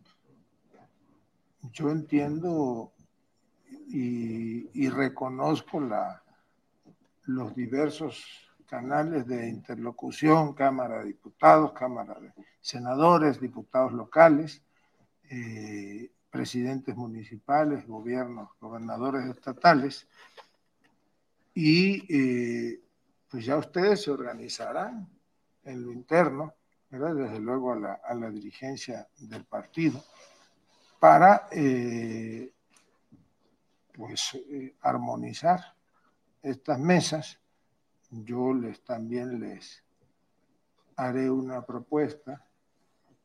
Yo 1.72 1.90
entiendo 1.90 2.92
y, 3.88 4.88
reconozco 4.88 5.80
la, 5.80 6.22
los 7.24 7.54
diversos 7.54 8.24
canales 8.66 9.26
de 9.26 9.48
interlocución, 9.48 10.54
Cámara 10.54 11.00
de 11.00 11.06
Diputados, 11.06 11.72
Cámara 11.72 12.18
de 12.18 12.32
Senadores, 12.60 13.40
diputados 13.40 13.92
locales, 13.92 14.62
eh, 15.30 16.10
presidentes 16.30 16.96
municipales, 16.96 17.86
gobiernos, 17.86 18.48
gobernadores 18.60 19.26
estatales, 19.26 20.08
y 21.54 22.04
eh, 22.08 22.80
pues 23.28 23.44
ya 23.44 23.56
ustedes 23.56 24.02
se 24.02 24.10
organizarán 24.10 25.08
en 25.64 25.82
lo 25.82 25.92
interno, 25.92 26.54
desde 26.90 27.38
luego 27.38 27.72
a 27.72 28.14
la, 28.14 28.30
dirigencia 28.30 29.08
del 29.18 29.44
partido, 29.44 30.02
para 31.00 31.48
eh, 31.50 32.52
pues 34.02 34.36
armonizar 34.80 35.76
estas 36.42 36.76
mesas. 36.80 37.38
Yo 38.10 38.52
les 38.52 38.82
también 38.82 39.38
les 39.38 39.84
haré 40.96 41.30
una 41.30 41.64
propuesta 41.64 42.44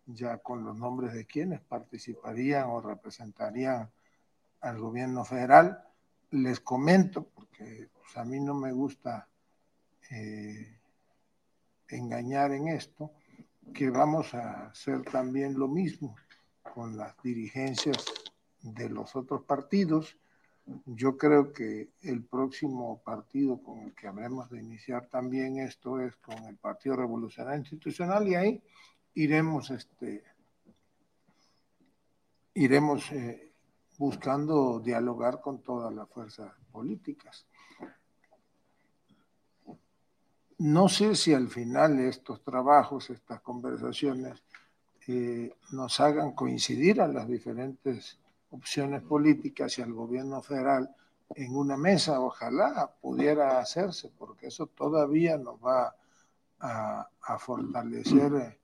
ya 0.06 0.38
con 0.38 0.63
los 0.63 0.78
nombres 0.78 1.13
de 1.13 1.26
quienes 1.26 1.62
participarían 1.62 2.70
o 2.70 2.80
representarían 2.80 3.90
al 4.62 4.78
gobierno 4.78 5.26
federal. 5.26 5.84
Les 6.30 6.60
comento, 6.60 7.24
porque 7.24 7.90
pues, 7.92 8.16
a 8.16 8.24
mí 8.24 8.40
no 8.40 8.54
me 8.54 8.72
gusta 8.72 9.28
eh, 10.12 10.78
engañar 11.88 12.52
en 12.52 12.68
esto, 12.68 13.13
que 13.74 13.90
vamos 13.90 14.36
a 14.36 14.68
hacer 14.68 15.02
también 15.06 15.58
lo 15.58 15.68
mismo 15.68 16.16
con 16.76 16.98
las 16.98 17.20
dirigencias 17.24 18.06
de 18.62 18.90
los 18.90 19.16
otros 19.16 19.44
partidos. 19.44 20.18
Yo 20.86 21.18
creo 21.18 21.54
que 21.54 21.90
el 22.02 22.24
próximo 22.24 23.02
partido 23.04 23.62
con 23.62 23.80
el 23.80 23.96
que 23.96 24.08
habremos 24.08 24.50
de 24.50 24.60
iniciar 24.60 25.08
también 25.08 25.60
esto 25.60 26.02
es 26.02 26.16
con 26.18 26.38
el 26.44 26.58
Partido 26.58 26.98
Revolucionario 26.98 27.60
Institucional 27.60 28.28
y 28.28 28.36
ahí 28.36 28.62
iremos, 29.14 29.72
este, 29.72 30.24
iremos 32.54 33.10
eh, 33.14 33.54
buscando 33.98 34.80
dialogar 34.80 35.40
con 35.40 35.62
todas 35.64 35.94
las 35.94 36.10
fuerzas 36.10 36.52
políticas. 36.72 37.48
No 40.58 40.90
sé 40.90 41.16
si 41.16 41.34
al 41.34 41.48
final 41.48 42.00
estos 42.00 42.44
trabajos, 42.44 43.10
estas 43.10 43.40
conversaciones, 43.42 44.44
eh, 45.08 45.56
nos 45.72 46.00
hagan 46.02 46.34
coincidir 46.34 47.00
a 47.00 47.08
las 47.08 47.28
diferentes 47.28 48.20
opciones 48.50 49.02
políticas 49.04 49.78
y 49.78 49.82
al 49.82 49.94
gobierno 49.94 50.42
federal 50.42 50.94
en 51.36 51.56
una 51.56 51.78
mesa. 51.78 52.20
Ojalá 52.20 52.92
pudiera 53.02 53.60
hacerse, 53.60 54.12
porque 54.18 54.48
eso 54.48 54.68
todavía 54.68 55.38
nos 55.38 55.56
va 55.64 55.96
a, 56.60 57.10
fortalecer 57.40 58.34
eh, 58.34 58.60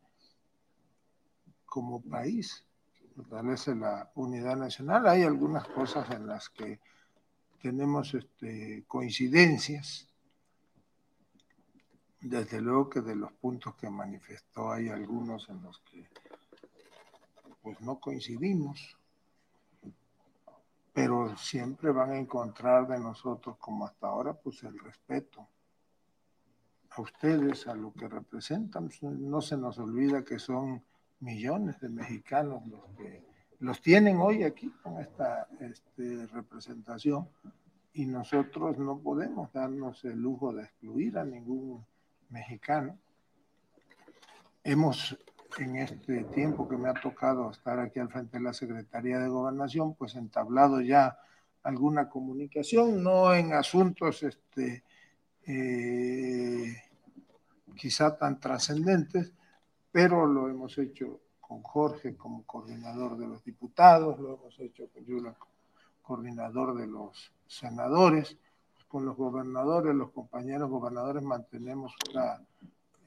como 1.65 2.01
país, 2.01 2.65
fortalece 3.15 3.75
la 3.75 4.09
unidad 4.15 4.55
nacional. 4.55 5.07
Hay 5.07 5.23
algunas 5.23 5.67
cosas 5.67 6.09
en 6.11 6.27
las 6.27 6.49
que 6.49 6.79
tenemos 7.61 8.13
este, 8.13 8.83
coincidencias. 8.87 10.07
Desde 12.19 12.61
luego 12.61 12.89
que 12.89 13.01
de 13.01 13.15
los 13.15 13.33
puntos 13.33 13.75
que 13.75 13.89
manifestó 13.89 14.71
hay 14.71 14.87
algunos 14.87 15.49
en 15.49 15.61
los 15.61 15.79
que 15.81 16.07
pues 17.61 17.79
no 17.81 17.99
coincidimos, 17.99 18.97
pero 20.93 21.35
siempre 21.35 21.91
van 21.91 22.11
a 22.11 22.17
encontrar 22.17 22.87
de 22.87 22.99
nosotros 22.99 23.57
como 23.57 23.85
hasta 23.85 24.07
ahora 24.07 24.33
pues 24.33 24.63
el 24.63 24.77
respeto 24.77 25.47
a 26.91 27.01
ustedes, 27.01 27.67
a 27.67 27.73
lo 27.73 27.91
que 27.93 28.07
representan. 28.07 28.89
No 29.01 29.41
se 29.41 29.57
nos 29.57 29.79
olvida 29.79 30.23
que 30.23 30.37
son 30.37 30.83
millones 31.19 31.79
de 31.79 31.89
mexicanos 31.89 32.65
los 32.67 32.85
que 32.97 33.23
los 33.59 33.81
tienen 33.81 34.17
hoy 34.17 34.43
aquí 34.43 34.69
con 34.83 34.99
esta 34.99 35.47
este, 35.59 36.27
representación 36.27 37.29
y 37.93 38.05
nosotros 38.05 38.77
no 38.77 38.99
podemos 38.99 39.51
darnos 39.53 40.03
el 40.03 40.19
lujo 40.19 40.53
de 40.53 40.63
excluir 40.63 41.17
a 41.17 41.23
ningún 41.23 41.85
mexicano. 42.29 42.97
Hemos, 44.63 45.17
en 45.59 45.77
este 45.77 46.23
tiempo 46.25 46.67
que 46.67 46.77
me 46.77 46.89
ha 46.89 46.93
tocado 46.93 47.51
estar 47.51 47.79
aquí 47.79 47.99
al 47.99 48.09
frente 48.09 48.37
de 48.37 48.43
la 48.43 48.53
Secretaría 48.53 49.19
de 49.19 49.27
Gobernación, 49.27 49.95
pues 49.95 50.15
entablado 50.15 50.81
ya 50.81 51.17
alguna 51.63 52.09
comunicación, 52.09 53.03
no 53.03 53.33
en 53.33 53.53
asuntos 53.53 54.23
este, 54.23 54.83
eh, 55.45 56.75
quizá 57.75 58.17
tan 58.17 58.39
trascendentes, 58.39 59.33
pero 59.91 60.25
lo 60.25 60.49
hemos 60.49 60.77
hecho 60.77 61.21
con 61.39 61.61
Jorge 61.61 62.15
como 62.15 62.43
coordinador 62.43 63.17
de 63.17 63.27
los 63.27 63.43
diputados, 63.43 64.19
lo 64.19 64.35
hemos 64.35 64.59
hecho 64.59 64.87
con 64.89 65.05
Yula 65.05 65.35
coordinador 66.01 66.75
de 66.75 66.87
los 66.87 67.31
senadores, 67.47 68.37
con 68.87 69.05
los 69.05 69.15
gobernadores, 69.15 69.95
los 69.95 70.11
compañeros 70.11 70.69
gobernadores 70.69 71.23
mantenemos 71.23 71.95
una 72.11 72.41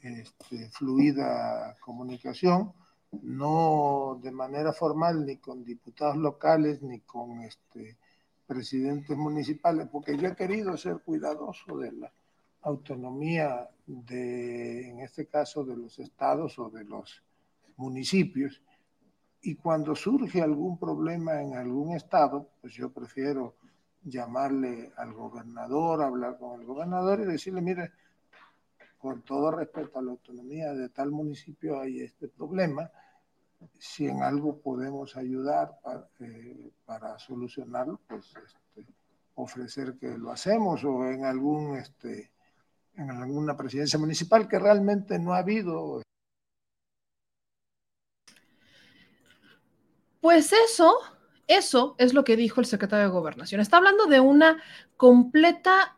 este, 0.03 0.69
fluida 0.71 1.77
comunicación, 1.81 2.73
no 3.23 4.19
de 4.23 4.31
manera 4.31 4.73
formal 4.73 5.25
ni 5.25 5.37
con 5.37 5.65
diputados 5.65 6.17
locales 6.17 6.83
ni 6.83 7.01
con 7.01 7.41
este, 7.43 7.97
presidentes 8.47 9.17
municipales, 9.17 9.89
porque 9.91 10.17
yo 10.17 10.29
he 10.29 10.37
querido 10.37 10.77
ser 10.77 11.01
cuidadoso 11.01 11.79
de 11.79 11.93
la 11.93 12.13
autonomía 12.63 13.69
de, 13.87 14.91
en 14.91 15.01
este 15.01 15.27
caso, 15.27 15.65
de 15.65 15.77
los 15.77 15.99
estados 15.99 16.59
o 16.59 16.71
de 16.71 16.85
los 16.85 17.23
municipios. 17.77 18.63
Y 19.43 19.55
cuando 19.55 19.95
surge 19.95 20.43
algún 20.43 20.79
problema 20.79 21.43
en 21.43 21.55
algún 21.55 21.95
estado, 21.95 22.49
pues 22.61 22.73
yo 22.75 22.91
prefiero 22.91 23.55
llamarle 24.03 24.93
al 24.97 25.13
gobernador, 25.13 26.03
hablar 26.03 26.39
con 26.39 26.61
el 26.61 26.67
gobernador 26.67 27.21
y 27.21 27.25
decirle, 27.25 27.61
mire, 27.61 27.93
con 29.07 29.23
todo 29.23 29.53
respeto 29.53 30.01
a 30.01 30.03
la 30.03 30.11
autonomía 30.11 30.73
de 30.75 30.89
tal 30.89 31.13
municipio 31.13 31.79
hay 31.79 32.01
este 32.01 32.27
problema, 32.27 32.91
si 33.79 34.09
en 34.09 34.21
algo 34.21 34.59
podemos 34.61 35.17
ayudar 35.17 35.79
para, 35.81 36.09
eh, 36.19 36.73
para 36.85 37.17
solucionarlo, 37.17 38.01
pues 38.09 38.35
este, 38.35 38.85
ofrecer 39.37 39.97
que 40.01 40.19
lo 40.19 40.33
hacemos 40.33 40.83
o 40.83 41.07
en 41.07 41.25
algún 41.25 41.77
este, 41.77 42.33
en 42.97 43.09
alguna 43.13 43.57
presidencia 43.57 43.97
municipal 43.97 44.49
que 44.49 44.59
realmente 44.59 45.21
no 45.21 45.35
ha 45.35 45.39
habido. 45.39 46.03
Pues 50.21 50.53
eso, 50.53 50.99
eso 51.47 51.95
es 51.99 52.13
lo 52.13 52.25
que 52.25 52.37
dijo 52.37 52.61
el 52.61 52.67
secretario 52.67 53.05
de 53.05 53.13
Gobernación. 53.13 53.61
Está 53.61 53.77
hablando 53.77 54.07
de 54.07 54.19
una 54.19 54.61
completa 54.97 55.96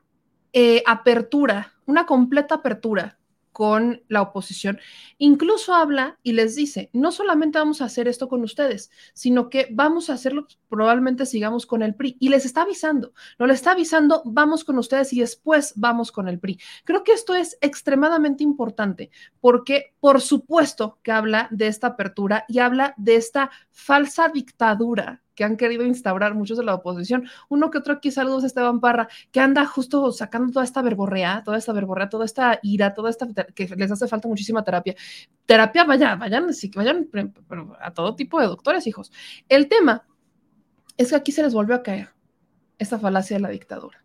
eh, 0.60 0.82
apertura, 0.86 1.74
una 1.86 2.04
completa 2.04 2.56
apertura 2.56 3.16
con 3.52 4.02
la 4.08 4.22
oposición. 4.22 4.80
Incluso 5.16 5.72
habla 5.72 6.18
y 6.24 6.32
les 6.32 6.56
dice, 6.56 6.90
no 6.92 7.12
solamente 7.12 7.60
vamos 7.60 7.80
a 7.80 7.84
hacer 7.84 8.08
esto 8.08 8.28
con 8.28 8.42
ustedes, 8.42 8.90
sino 9.14 9.50
que 9.50 9.68
vamos 9.70 10.10
a 10.10 10.14
hacerlo, 10.14 10.48
probablemente 10.68 11.26
sigamos 11.26 11.64
con 11.64 11.84
el 11.84 11.94
PRI. 11.94 12.16
Y 12.18 12.30
les 12.30 12.44
está 12.44 12.62
avisando, 12.62 13.12
no 13.38 13.46
le 13.46 13.54
está 13.54 13.70
avisando, 13.70 14.22
vamos 14.24 14.64
con 14.64 14.78
ustedes 14.78 15.12
y 15.12 15.20
después 15.20 15.74
vamos 15.76 16.10
con 16.10 16.26
el 16.26 16.40
PRI. 16.40 16.58
Creo 16.82 17.04
que 17.04 17.12
esto 17.12 17.36
es 17.36 17.56
extremadamente 17.60 18.42
importante 18.42 19.12
porque, 19.40 19.94
por 20.00 20.20
supuesto, 20.20 20.98
que 21.04 21.12
habla 21.12 21.46
de 21.52 21.68
esta 21.68 21.86
apertura 21.86 22.46
y 22.48 22.58
habla 22.58 22.94
de 22.96 23.14
esta 23.14 23.52
falsa 23.70 24.28
dictadura 24.28 25.22
que 25.38 25.44
han 25.44 25.56
querido 25.56 25.84
instaurar 25.84 26.34
muchos 26.34 26.58
de 26.58 26.64
la 26.64 26.74
oposición. 26.74 27.28
Uno 27.48 27.70
que 27.70 27.78
otro 27.78 27.92
aquí, 27.92 28.10
saludos 28.10 28.42
Esteban 28.42 28.80
Parra, 28.80 29.08
que 29.30 29.38
anda 29.38 29.64
justo 29.66 30.10
sacando 30.10 30.52
toda 30.52 30.64
esta 30.64 30.82
verborrea, 30.82 31.42
toda 31.44 31.56
esta 31.56 31.72
verborrea, 31.72 32.08
toda 32.08 32.24
esta 32.24 32.58
ira, 32.60 32.92
toda 32.92 33.08
esta, 33.08 33.28
que 33.54 33.68
les 33.76 33.92
hace 33.92 34.08
falta 34.08 34.26
muchísima 34.26 34.64
terapia. 34.64 34.96
Terapia, 35.46 35.84
vaya, 35.84 36.16
vayan, 36.16 36.52
sí, 36.52 36.72
vayan 36.74 37.08
a 37.78 37.94
todo 37.94 38.16
tipo 38.16 38.40
de 38.40 38.48
doctores, 38.48 38.84
hijos. 38.88 39.12
El 39.48 39.68
tema 39.68 40.08
es 40.96 41.10
que 41.10 41.14
aquí 41.14 41.30
se 41.30 41.44
les 41.44 41.54
volvió 41.54 41.76
a 41.76 41.84
caer 41.84 42.08
esta 42.76 42.98
falacia 42.98 43.36
de 43.36 43.42
la 43.42 43.50
dictadura. 43.50 44.02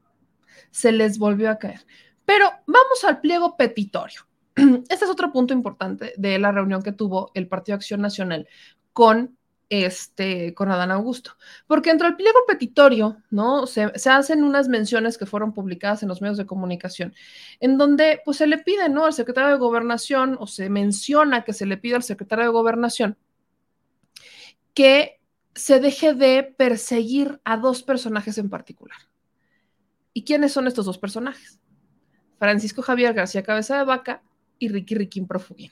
Se 0.70 0.92
les 0.92 1.18
volvió 1.18 1.50
a 1.50 1.58
caer. 1.58 1.84
Pero 2.26 2.46
vamos 2.68 3.04
al 3.08 3.22
pliego 3.22 3.58
petitorio. 3.58 4.22
Este 4.56 5.06
es 5.06 5.10
otro 5.10 5.32
punto 5.32 5.52
importante 5.52 6.14
de 6.16 6.38
la 6.38 6.52
reunión 6.52 6.84
que 6.84 6.92
tuvo 6.92 7.32
el 7.34 7.48
Partido 7.48 7.76
Acción 7.76 8.02
Nacional 8.02 8.48
con 8.94 9.36
este, 9.70 10.54
con 10.54 10.72
Adán 10.72 10.92
Augusto. 10.92 11.38
Porque 11.68 11.90
entre 11.90 12.08
el 12.08 12.16
pliego 12.16 12.40
petitorio, 12.48 13.18
¿no? 13.32 13.66
Se, 13.68 13.92
hacen 14.10 14.44
unas 14.44 14.68
menciones 14.68 15.18
que 15.18 15.26
fueron 15.26 15.54
publicadas 15.54 16.04
en 16.04 16.10
los 16.10 16.22
medios 16.22 16.38
de 16.38 16.46
comunicación, 16.46 17.14
en 17.60 17.78
donde 17.78 18.22
pues 18.24 18.38
se 18.38 18.48
le 18.48 18.58
pide, 18.58 18.90
¿no? 18.90 19.06
Al 19.06 19.14
secretario 19.14 19.52
de 19.52 19.58
Gobernación, 19.58 20.38
o 20.40 20.48
se 20.48 20.70
menciona 20.70 21.44
que 21.44 21.54
se 21.54 21.66
le 21.66 21.78
pide 21.78 21.96
al 21.96 22.04
secretario 22.04 22.46
de 22.46 22.52
Gobernación 22.52 23.18
que 24.74 25.22
se 25.56 25.80
deje 25.80 26.14
de 26.14 26.44
perseguir 26.44 27.40
a 27.44 27.58
dos 27.58 27.84
personajes 27.84 28.38
en 28.38 28.50
particular. 28.50 28.98
¿Y 30.14 30.24
quiénes 30.24 30.52
son 30.52 30.68
estos 30.68 30.86
dos 30.86 30.98
personajes? 30.98 31.60
Francisco 32.40 32.82
Javier 32.82 33.14
García 33.14 33.44
Cabeza 33.44 33.78
de 33.78 33.86
Vaca 33.86 34.24
y 34.60 34.70
Ricky 34.70 34.96
Riquín 34.96 35.28
Profugín. 35.28 35.72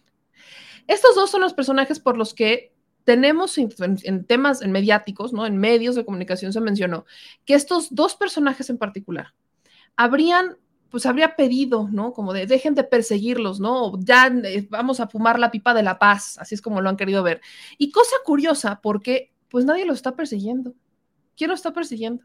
Estos 0.87 1.15
dos 1.15 1.29
son 1.29 1.41
los 1.41 1.53
personajes 1.53 1.99
por 1.99 2.17
los 2.17 2.33
que 2.33 2.73
tenemos 3.03 3.57
en, 3.57 4.25
temas 4.25 4.61
en 4.61 4.71
mediáticos, 4.71 5.33
¿no? 5.33 5.45
En 5.45 5.57
medios 5.57 5.95
de 5.95 6.05
comunicación 6.05 6.53
se 6.53 6.61
mencionó 6.61 7.05
que 7.45 7.53
estos 7.53 7.93
dos 7.93 8.15
personajes 8.15 8.69
en 8.69 8.77
particular 8.77 9.33
habrían, 9.95 10.57
pues 10.89 11.05
habría 11.05 11.35
pedido, 11.35 11.89
¿no? 11.91 12.13
Como 12.13 12.33
de 12.33 12.47
dejen 12.47 12.75
de 12.75 12.83
perseguirlos, 12.83 13.59
¿no? 13.59 13.93
Ya 13.99 14.27
eh, 14.27 14.67
vamos 14.69 14.99
a 14.99 15.07
fumar 15.07 15.39
la 15.39 15.51
pipa 15.51 15.73
de 15.73 15.83
la 15.83 15.99
paz, 15.99 16.37
así 16.39 16.55
es 16.55 16.61
como 16.61 16.81
lo 16.81 16.89
han 16.89 16.97
querido 16.97 17.23
ver. 17.23 17.41
Y 17.77 17.91
cosa 17.91 18.15
curiosa, 18.23 18.79
porque 18.81 19.33
pues 19.49 19.65
nadie 19.65 19.85
lo 19.85 19.93
está 19.93 20.15
persiguiendo. 20.15 20.73
¿Quién 21.35 21.49
lo 21.49 21.55
está 21.55 21.73
persiguiendo? 21.73 22.23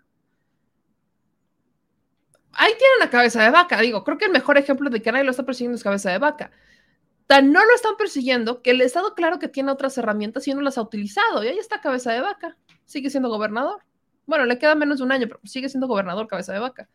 Ahí 2.53 2.73
tienen 2.79 2.99
la 3.01 3.11
cabeza 3.11 3.43
de 3.43 3.51
vaca, 3.51 3.81
digo, 3.81 4.03
creo 4.03 4.17
que 4.17 4.25
el 4.27 4.33
mejor 4.33 4.57
ejemplo 4.57 4.89
de 4.89 5.03
que 5.03 5.13
nadie 5.13 5.25
lo 5.25 5.31
está 5.31 5.45
persiguiendo 5.45 5.77
es 5.77 5.85
cabeza 5.85 6.11
de 6.11 6.19
vaca 6.19 6.51
tan 7.27 7.53
no 7.53 7.65
lo 7.65 7.75
están 7.75 7.97
persiguiendo 7.97 8.63
que 8.63 8.71
el 8.71 8.81
Estado, 8.81 9.15
claro 9.15 9.39
que 9.39 9.49
tiene 9.49 9.73
otras 9.73 9.99
herramientas 9.99 10.47
y 10.47 10.55
no 10.55 10.61
las 10.61 10.79
ha 10.79 10.83
utilizado. 10.83 11.43
Y 11.43 11.49
ahí 11.49 11.59
está 11.59 11.81
cabeza 11.81 12.13
de 12.13 12.21
vaca. 12.21 12.57
Sigue 12.85 13.11
siendo 13.11 13.29
gobernador. 13.29 13.83
Bueno, 14.27 14.45
le 14.45 14.59
queda 14.59 14.75
menos 14.75 14.99
de 14.99 15.05
un 15.05 15.13
año, 15.13 15.27
pero 15.27 15.41
sigue 15.45 15.69
siendo 15.69 15.89
gobernador 15.89 16.27
cabeza 16.29 16.53
de 16.53 16.61
vaca. 16.61 16.89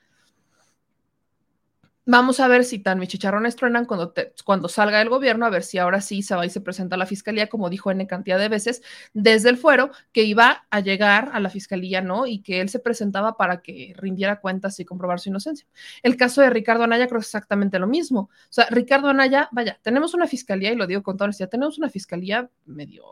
Vamos 2.08 2.40
a 2.40 2.48
ver 2.48 2.64
si 2.64 2.80
tan 2.80 2.98
mis 2.98 3.10
chicharrones 3.10 3.56
truenan 3.56 3.86
cuando, 3.86 4.12
cuando 4.44 4.68
salga 4.68 5.00
el 5.04 5.10
gobierno, 5.10 5.46
a 5.46 5.52
ver 5.52 5.62
si 5.62 5.78
ahora 5.78 6.02
sí 6.02 6.24
se 6.24 6.34
va 6.34 6.44
y 6.44 6.50
se 6.50 6.60
presenta 6.60 6.96
a 6.96 6.98
la 6.98 7.06
fiscalía, 7.06 7.48
como 7.48 7.70
dijo 7.70 7.92
N 7.92 8.08
cantidad 8.08 8.40
de 8.40 8.50
veces, 8.50 8.82
desde 9.14 9.50
el 9.50 9.58
fuero, 9.58 9.92
que 10.12 10.24
iba 10.24 10.66
a 10.72 10.80
llegar 10.80 11.30
a 11.32 11.40
la 11.40 11.52
fiscalía, 11.52 12.02
¿no? 12.02 12.26
Y 12.26 12.42
que 12.42 12.60
él 12.60 12.70
se 12.70 12.80
presentaba 12.80 13.38
para 13.38 13.62
que 13.62 13.94
rindiera 13.98 14.40
cuentas 14.40 14.80
y 14.80 14.86
comprobar 14.86 15.20
su 15.20 15.30
inocencia. 15.30 15.68
El 16.02 16.18
caso 16.18 16.42
de 16.42 16.50
Ricardo 16.50 16.84
Anaya 16.84 17.06
creo 17.06 17.20
que 17.20 17.24
es 17.24 17.28
exactamente 17.28 17.78
lo 17.78 17.86
mismo. 17.86 18.22
O 18.22 18.30
sea, 18.50 18.66
Ricardo 18.72 19.08
Anaya, 19.08 19.48
vaya, 19.52 19.80
tenemos 19.84 20.16
una 20.16 20.26
fiscalía, 20.26 20.72
y 20.72 20.76
lo 20.76 20.88
digo 20.88 21.04
con 21.04 21.18
toda 21.18 21.26
honestidad, 21.26 21.50
tenemos 21.50 21.78
una 21.78 21.90
fiscalía 21.90 22.50
medio, 22.66 23.04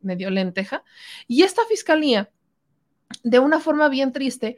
medio 0.00 0.30
lenteja, 0.30 0.84
y 1.28 1.42
esta 1.42 1.62
fiscalía, 1.68 2.30
de 3.24 3.38
una 3.40 3.60
forma 3.60 3.90
bien 3.90 4.10
triste, 4.10 4.56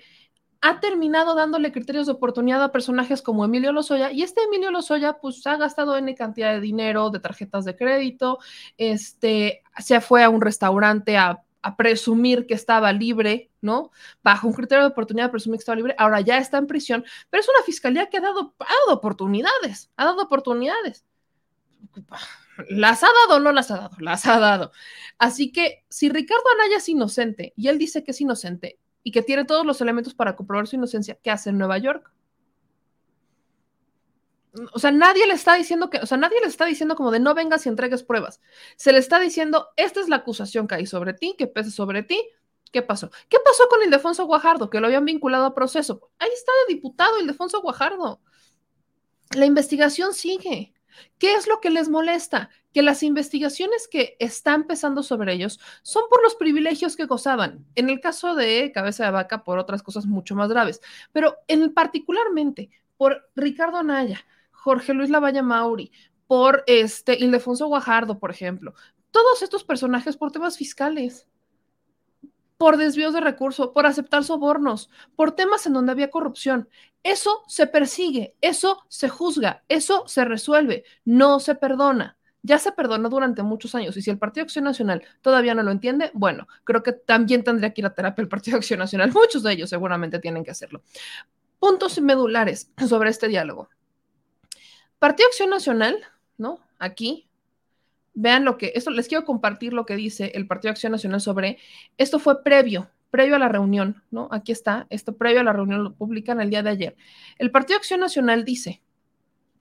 ha 0.66 0.80
terminado 0.80 1.34
dándole 1.34 1.72
criterios 1.72 2.06
de 2.06 2.12
oportunidad 2.12 2.62
a 2.62 2.72
personajes 2.72 3.20
como 3.20 3.44
Emilio 3.44 3.70
Lozoya 3.70 4.10
y 4.10 4.22
este 4.22 4.44
Emilio 4.44 4.70
Lozoya 4.70 5.18
pues 5.20 5.46
ha 5.46 5.58
gastado 5.58 5.94
N 5.94 6.14
cantidad 6.14 6.54
de 6.54 6.60
dinero, 6.60 7.10
de 7.10 7.20
tarjetas 7.20 7.66
de 7.66 7.76
crédito, 7.76 8.38
este, 8.78 9.62
se 9.76 10.00
fue 10.00 10.24
a 10.24 10.30
un 10.30 10.40
restaurante 10.40 11.18
a, 11.18 11.42
presumir 11.78 12.46
que 12.46 12.52
estaba 12.52 12.92
libre, 12.92 13.50
¿no? 13.62 13.90
Bajo 14.22 14.46
un 14.46 14.52
criterio 14.52 14.84
de 14.84 14.90
oportunidad, 14.90 15.30
presumir 15.30 15.58
que 15.58 15.62
estaba 15.62 15.76
libre, 15.76 15.94
ahora 15.96 16.20
ya 16.20 16.36
está 16.36 16.58
en 16.58 16.66
prisión, 16.66 17.04
pero 17.30 17.42
es 17.42 17.48
una 17.48 17.64
fiscalía 17.64 18.10
que 18.10 18.18
ha 18.18 18.20
dado, 18.20 18.54
ha 18.58 18.74
dado 18.86 18.98
oportunidades, 18.98 19.90
ha 19.96 20.04
dado 20.04 20.22
oportunidades. 20.22 21.06
¿Las 22.68 23.02
ha 23.02 23.08
dado 23.26 23.38
o 23.38 23.40
no 23.40 23.52
las 23.52 23.70
ha 23.70 23.78
dado? 23.78 23.96
Las 23.98 24.26
ha 24.26 24.38
dado. 24.38 24.72
Así 25.18 25.52
que 25.52 25.84
si 25.88 26.10
Ricardo 26.10 26.44
Anaya 26.54 26.76
es 26.76 26.88
inocente 26.88 27.54
y 27.56 27.68
él 27.68 27.78
dice 27.78 28.04
que 28.04 28.10
es 28.10 28.20
inocente, 28.20 28.78
y 29.04 29.12
que 29.12 29.22
tiene 29.22 29.44
todos 29.44 29.64
los 29.64 29.80
elementos 29.80 30.14
para 30.14 30.34
comprobar 30.34 30.66
su 30.66 30.74
inocencia, 30.74 31.16
¿qué 31.22 31.30
hace 31.30 31.50
en 31.50 31.58
Nueva 31.58 31.78
York? 31.78 32.10
O 34.72 34.78
sea, 34.78 34.90
nadie 34.92 35.26
le 35.26 35.34
está 35.34 35.54
diciendo 35.54 35.90
que, 35.90 35.98
o 35.98 36.06
sea, 36.06 36.16
nadie 36.16 36.40
le 36.40 36.46
está 36.46 36.64
diciendo 36.64 36.96
como 36.96 37.10
de 37.10 37.20
no 37.20 37.34
vengas 37.34 37.66
y 37.66 37.68
entregues 37.68 38.02
pruebas. 38.02 38.40
Se 38.76 38.92
le 38.92 38.98
está 38.98 39.20
diciendo, 39.20 39.68
esta 39.76 40.00
es 40.00 40.08
la 40.08 40.16
acusación 40.16 40.66
que 40.66 40.76
hay 40.76 40.86
sobre 40.86 41.12
ti, 41.12 41.34
que 41.36 41.46
pesa 41.46 41.70
sobre 41.70 42.02
ti. 42.02 42.20
¿Qué 42.72 42.80
pasó? 42.82 43.10
¿Qué 43.28 43.38
pasó 43.44 43.68
con 43.68 43.82
Ildefonso 43.82 44.24
Guajardo? 44.26 44.70
Que 44.70 44.80
lo 44.80 44.86
habían 44.86 45.04
vinculado 45.04 45.44
a 45.44 45.54
proceso. 45.54 46.10
Ahí 46.18 46.30
está 46.32 46.50
de 46.66 46.74
diputado 46.74 47.20
Ildefonso 47.20 47.60
Guajardo. 47.62 48.20
La 49.36 49.44
investigación 49.44 50.14
sigue. 50.14 50.72
¿Qué 51.18 51.34
es 51.34 51.46
lo 51.46 51.60
que 51.60 51.70
les 51.70 51.88
molesta? 51.88 52.50
Que 52.74 52.82
las 52.82 53.02
investigaciones 53.02 53.88
que 53.88 54.16
están 54.18 54.62
empezando 54.62 55.02
sobre 55.02 55.32
ellos 55.32 55.58
son 55.82 56.04
por 56.10 56.22
los 56.22 56.34
privilegios 56.34 56.96
que 56.96 57.06
gozaban. 57.06 57.64
En 57.74 57.88
el 57.88 58.00
caso 58.00 58.34
de 58.34 58.70
Cabeza 58.74 59.06
de 59.06 59.12
Vaca, 59.12 59.44
por 59.44 59.58
otras 59.58 59.82
cosas 59.82 60.04
mucho 60.04 60.34
más 60.34 60.50
graves, 60.50 60.82
pero 61.12 61.36
en 61.48 61.72
particularmente 61.72 62.70
por 62.98 63.30
Ricardo 63.34 63.78
Anaya, 63.78 64.26
Jorge 64.50 64.92
Luis 64.92 65.08
Lavalla 65.08 65.42
Mauri, 65.42 65.90
por 66.26 66.64
este 66.66 67.14
Ildefonso 67.18 67.66
Guajardo, 67.66 68.18
por 68.18 68.30
ejemplo. 68.30 68.74
Todos 69.10 69.42
estos 69.42 69.64
personajes 69.64 70.16
por 70.18 70.32
temas 70.32 70.58
fiscales 70.58 71.26
por 72.56 72.76
desvíos 72.76 73.12
de 73.12 73.20
recursos, 73.20 73.68
por 73.68 73.86
aceptar 73.86 74.24
sobornos, 74.24 74.90
por 75.16 75.32
temas 75.32 75.66
en 75.66 75.72
donde 75.72 75.92
había 75.92 76.10
corrupción. 76.10 76.68
Eso 77.02 77.42
se 77.46 77.66
persigue, 77.66 78.36
eso 78.40 78.84
se 78.88 79.08
juzga, 79.08 79.64
eso 79.68 80.06
se 80.06 80.24
resuelve, 80.24 80.84
no 81.04 81.40
se 81.40 81.54
perdona. 81.54 82.16
Ya 82.46 82.58
se 82.58 82.72
perdonó 82.72 83.08
durante 83.08 83.42
muchos 83.42 83.74
años 83.74 83.96
y 83.96 84.02
si 84.02 84.10
el 84.10 84.18
Partido 84.18 84.44
Acción 84.44 84.66
Nacional 84.66 85.02
todavía 85.22 85.54
no 85.54 85.62
lo 85.62 85.70
entiende, 85.70 86.10
bueno, 86.12 86.46
creo 86.64 86.82
que 86.82 86.92
también 86.92 87.42
tendría 87.42 87.72
que 87.72 87.80
ir 87.80 87.86
a 87.86 87.94
terapia 87.94 88.20
el 88.20 88.28
Partido 88.28 88.58
Acción 88.58 88.78
Nacional. 88.78 89.12
Muchos 89.14 89.42
de 89.42 89.52
ellos 89.52 89.70
seguramente 89.70 90.18
tienen 90.18 90.44
que 90.44 90.50
hacerlo. 90.50 90.82
Puntos 91.58 91.98
medulares 92.00 92.70
sobre 92.86 93.08
este 93.08 93.28
diálogo. 93.28 93.70
Partido 94.98 95.26
Acción 95.28 95.48
Nacional, 95.48 95.98
¿no? 96.36 96.60
Aquí 96.78 97.26
vean 98.12 98.44
lo 98.44 98.58
que, 98.58 98.72
esto 98.74 98.90
les 98.90 99.08
quiero 99.08 99.24
compartir 99.24 99.72
lo 99.72 99.86
que 99.86 99.96
dice 99.96 100.32
el 100.34 100.46
Partido 100.46 100.70
Acción 100.70 100.92
Nacional 100.92 101.22
sobre, 101.22 101.58
esto 101.96 102.18
fue 102.18 102.42
previo, 102.42 102.90
previo 103.10 103.36
a 103.36 103.38
la 103.38 103.48
reunión, 103.48 104.02
¿no? 104.10 104.28
Aquí 104.30 104.52
está, 104.52 104.86
esto 104.90 105.16
previo 105.16 105.40
a 105.40 105.44
la 105.44 105.52
reunión 105.52 105.82
lo 105.82 105.94
publican 105.94 106.40
el 106.40 106.50
día 106.50 106.62
de 106.62 106.70
ayer. 106.70 106.96
El 107.38 107.50
Partido 107.50 107.78
Acción 107.78 108.00
Nacional 108.00 108.44
dice, 108.44 108.82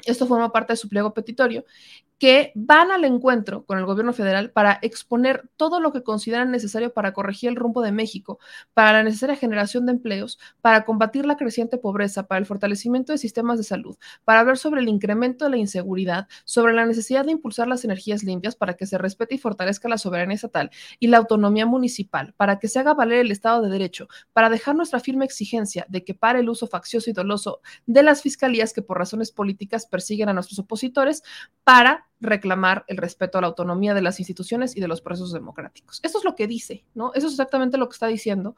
esto 0.05 0.27
forma 0.27 0.51
parte 0.51 0.73
de 0.73 0.77
su 0.77 0.89
pliego 0.89 1.13
petitorio, 1.13 1.65
que 2.23 2.53
van 2.55 2.89
al 2.89 3.03
encuentro 3.03 3.65
con 3.65 3.77
el 3.77 3.85
gobierno 3.85 4.13
federal 4.13 4.49
para 4.49 4.79
exponer 4.81 5.49
todo 5.57 5.81
lo 5.81 5.91
que 5.91 6.03
consideran 6.03 6.51
necesario 6.51 6.93
para 6.93 7.11
corregir 7.11 7.49
el 7.49 7.57
rumbo 7.57 7.81
de 7.81 7.91
México, 7.91 8.39
para 8.73 8.93
la 8.93 9.03
necesaria 9.03 9.35
generación 9.35 9.85
de 9.85 9.91
empleos, 9.91 10.39
para 10.61 10.85
combatir 10.85 11.25
la 11.25 11.35
creciente 11.35 11.77
pobreza, 11.77 12.25
para 12.25 12.39
el 12.39 12.45
fortalecimiento 12.45 13.11
de 13.11 13.17
sistemas 13.17 13.57
de 13.57 13.65
salud, 13.65 13.97
para 14.23 14.39
hablar 14.39 14.57
sobre 14.57 14.79
el 14.79 14.87
incremento 14.87 15.43
de 15.43 15.51
la 15.51 15.57
inseguridad, 15.57 16.29
sobre 16.45 16.71
la 16.71 16.85
necesidad 16.85 17.25
de 17.25 17.33
impulsar 17.33 17.67
las 17.67 17.83
energías 17.83 18.23
limpias 18.23 18.55
para 18.55 18.75
que 18.75 18.85
se 18.85 18.97
respete 18.97 19.35
y 19.35 19.37
fortalezca 19.37 19.89
la 19.89 19.97
soberanía 19.97 20.35
estatal 20.35 20.71
y 21.01 21.07
la 21.07 21.17
autonomía 21.17 21.65
municipal, 21.65 22.33
para 22.37 22.57
que 22.57 22.69
se 22.69 22.79
haga 22.79 22.93
valer 22.93 23.19
el 23.19 23.31
Estado 23.31 23.61
de 23.61 23.69
Derecho, 23.69 24.07
para 24.31 24.49
dejar 24.49 24.77
nuestra 24.77 25.01
firme 25.01 25.25
exigencia 25.25 25.85
de 25.89 26.05
que 26.05 26.13
pare 26.13 26.39
el 26.39 26.47
uso 26.47 26.67
faccioso 26.67 27.09
y 27.09 27.13
doloso 27.13 27.59
de 27.85 28.01
las 28.01 28.21
fiscalías 28.21 28.71
que 28.71 28.81
por 28.81 28.97
razones 28.97 29.33
políticas 29.33 29.87
persiguen 29.87 30.29
a 30.29 30.33
nuestros 30.33 30.59
opositores, 30.59 31.21
para 31.65 32.07
reclamar 32.23 32.85
el 32.87 32.97
respeto 32.97 33.37
a 33.37 33.41
la 33.41 33.47
autonomía 33.47 33.93
de 33.93 34.01
las 34.01 34.19
instituciones 34.19 34.75
y 34.75 34.81
de 34.81 34.87
los 34.87 35.01
procesos 35.01 35.33
democráticos. 35.33 35.99
Eso 36.03 36.17
es 36.17 36.23
lo 36.23 36.35
que 36.35 36.47
dice, 36.47 36.83
¿no? 36.95 37.13
Eso 37.13 37.27
es 37.27 37.33
exactamente 37.33 37.77
lo 37.77 37.87
que 37.87 37.93
está 37.93 38.07
diciendo 38.07 38.55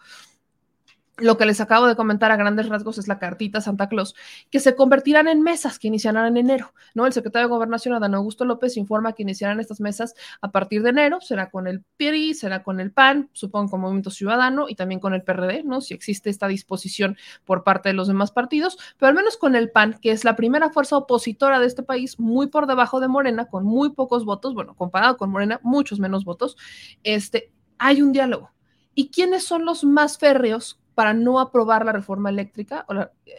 lo 1.18 1.38
que 1.38 1.46
les 1.46 1.62
acabo 1.62 1.88
de 1.88 1.96
comentar 1.96 2.32
a 2.32 2.36
grandes 2.36 2.68
rasgos 2.68 2.98
es 2.98 3.08
la 3.08 3.20
cartita 3.20 3.62
Santa 3.62 3.88
Claus, 3.88 4.16
que 4.50 4.60
se 4.60 4.76
convertirán 4.76 5.28
en 5.28 5.42
mesas 5.42 5.80
que 5.80 5.88
iniciarán 5.88 6.26
en 6.26 6.38
enero. 6.38 6.74
¿no? 6.94 7.06
El 7.06 7.14
secretario 7.14 7.48
de 7.48 7.54
Gobernación, 7.54 7.94
Adán 7.94 8.16
Augusto 8.16 8.44
López, 8.44 8.76
informa 8.76 9.14
que 9.14 9.24
iniciarán 9.24 9.60
estas 9.60 9.80
mesas 9.80 10.14
a 10.42 10.52
partir 10.52 10.84
de 10.84 10.90
enero. 10.90 11.22
Será 11.22 11.50
con 11.50 11.68
el 11.68 11.84
PRI, 11.98 12.34
será 12.34 12.64
con 12.64 12.80
el 12.80 12.92
PAN, 12.92 13.30
supongo 13.34 13.72
con 13.72 13.82
Movimiento 13.82 14.10
Ciudadano 14.10 14.68
y 14.68 14.76
también 14.76 15.00
con 15.00 15.14
el 15.14 15.24
PRD, 15.24 15.64
¿no? 15.64 15.82
si 15.82 15.94
existe 15.94 16.30
esta 16.30 16.48
disposición 16.48 17.18
por 17.46 17.64
parte 17.64 17.90
de 17.90 17.94
los 17.94 18.08
demás 18.08 18.32
partidos, 18.32 18.78
pero 18.98 19.10
al 19.10 19.16
menos 19.16 19.38
con 19.38 19.56
el 19.56 19.72
PAN, 19.72 19.98
que 20.02 20.12
es 20.12 20.26
la 20.26 20.36
primera 20.36 20.70
fuerza 20.70 20.98
opositora 20.98 21.60
de 21.60 21.68
este 21.68 21.84
país, 21.84 22.20
muy 22.20 22.48
por 22.48 22.68
debajo 22.68 23.00
de 23.00 23.08
Morena, 23.08 23.46
con 23.46 23.64
muy 23.64 23.92
pocos 23.92 24.26
votos, 24.26 24.54
bueno, 24.54 24.76
comparado 24.76 25.18
con 25.18 25.30
Morena, 25.30 25.60
muchos 25.64 26.00
menos 26.00 26.26
votos, 26.26 26.58
este, 27.04 27.52
hay 27.78 28.02
un 28.02 28.12
diálogo. 28.12 28.52
¿Y 28.94 29.10
quiénes 29.10 29.44
son 29.44 29.66
los 29.66 29.84
más 29.84 30.18
férreos 30.18 30.80
para 30.96 31.14
no 31.14 31.40
aprobar 31.40 31.86
la 31.86 31.92
reforma 31.92 32.30
eléctrica 32.30 32.86
o 32.90 32.94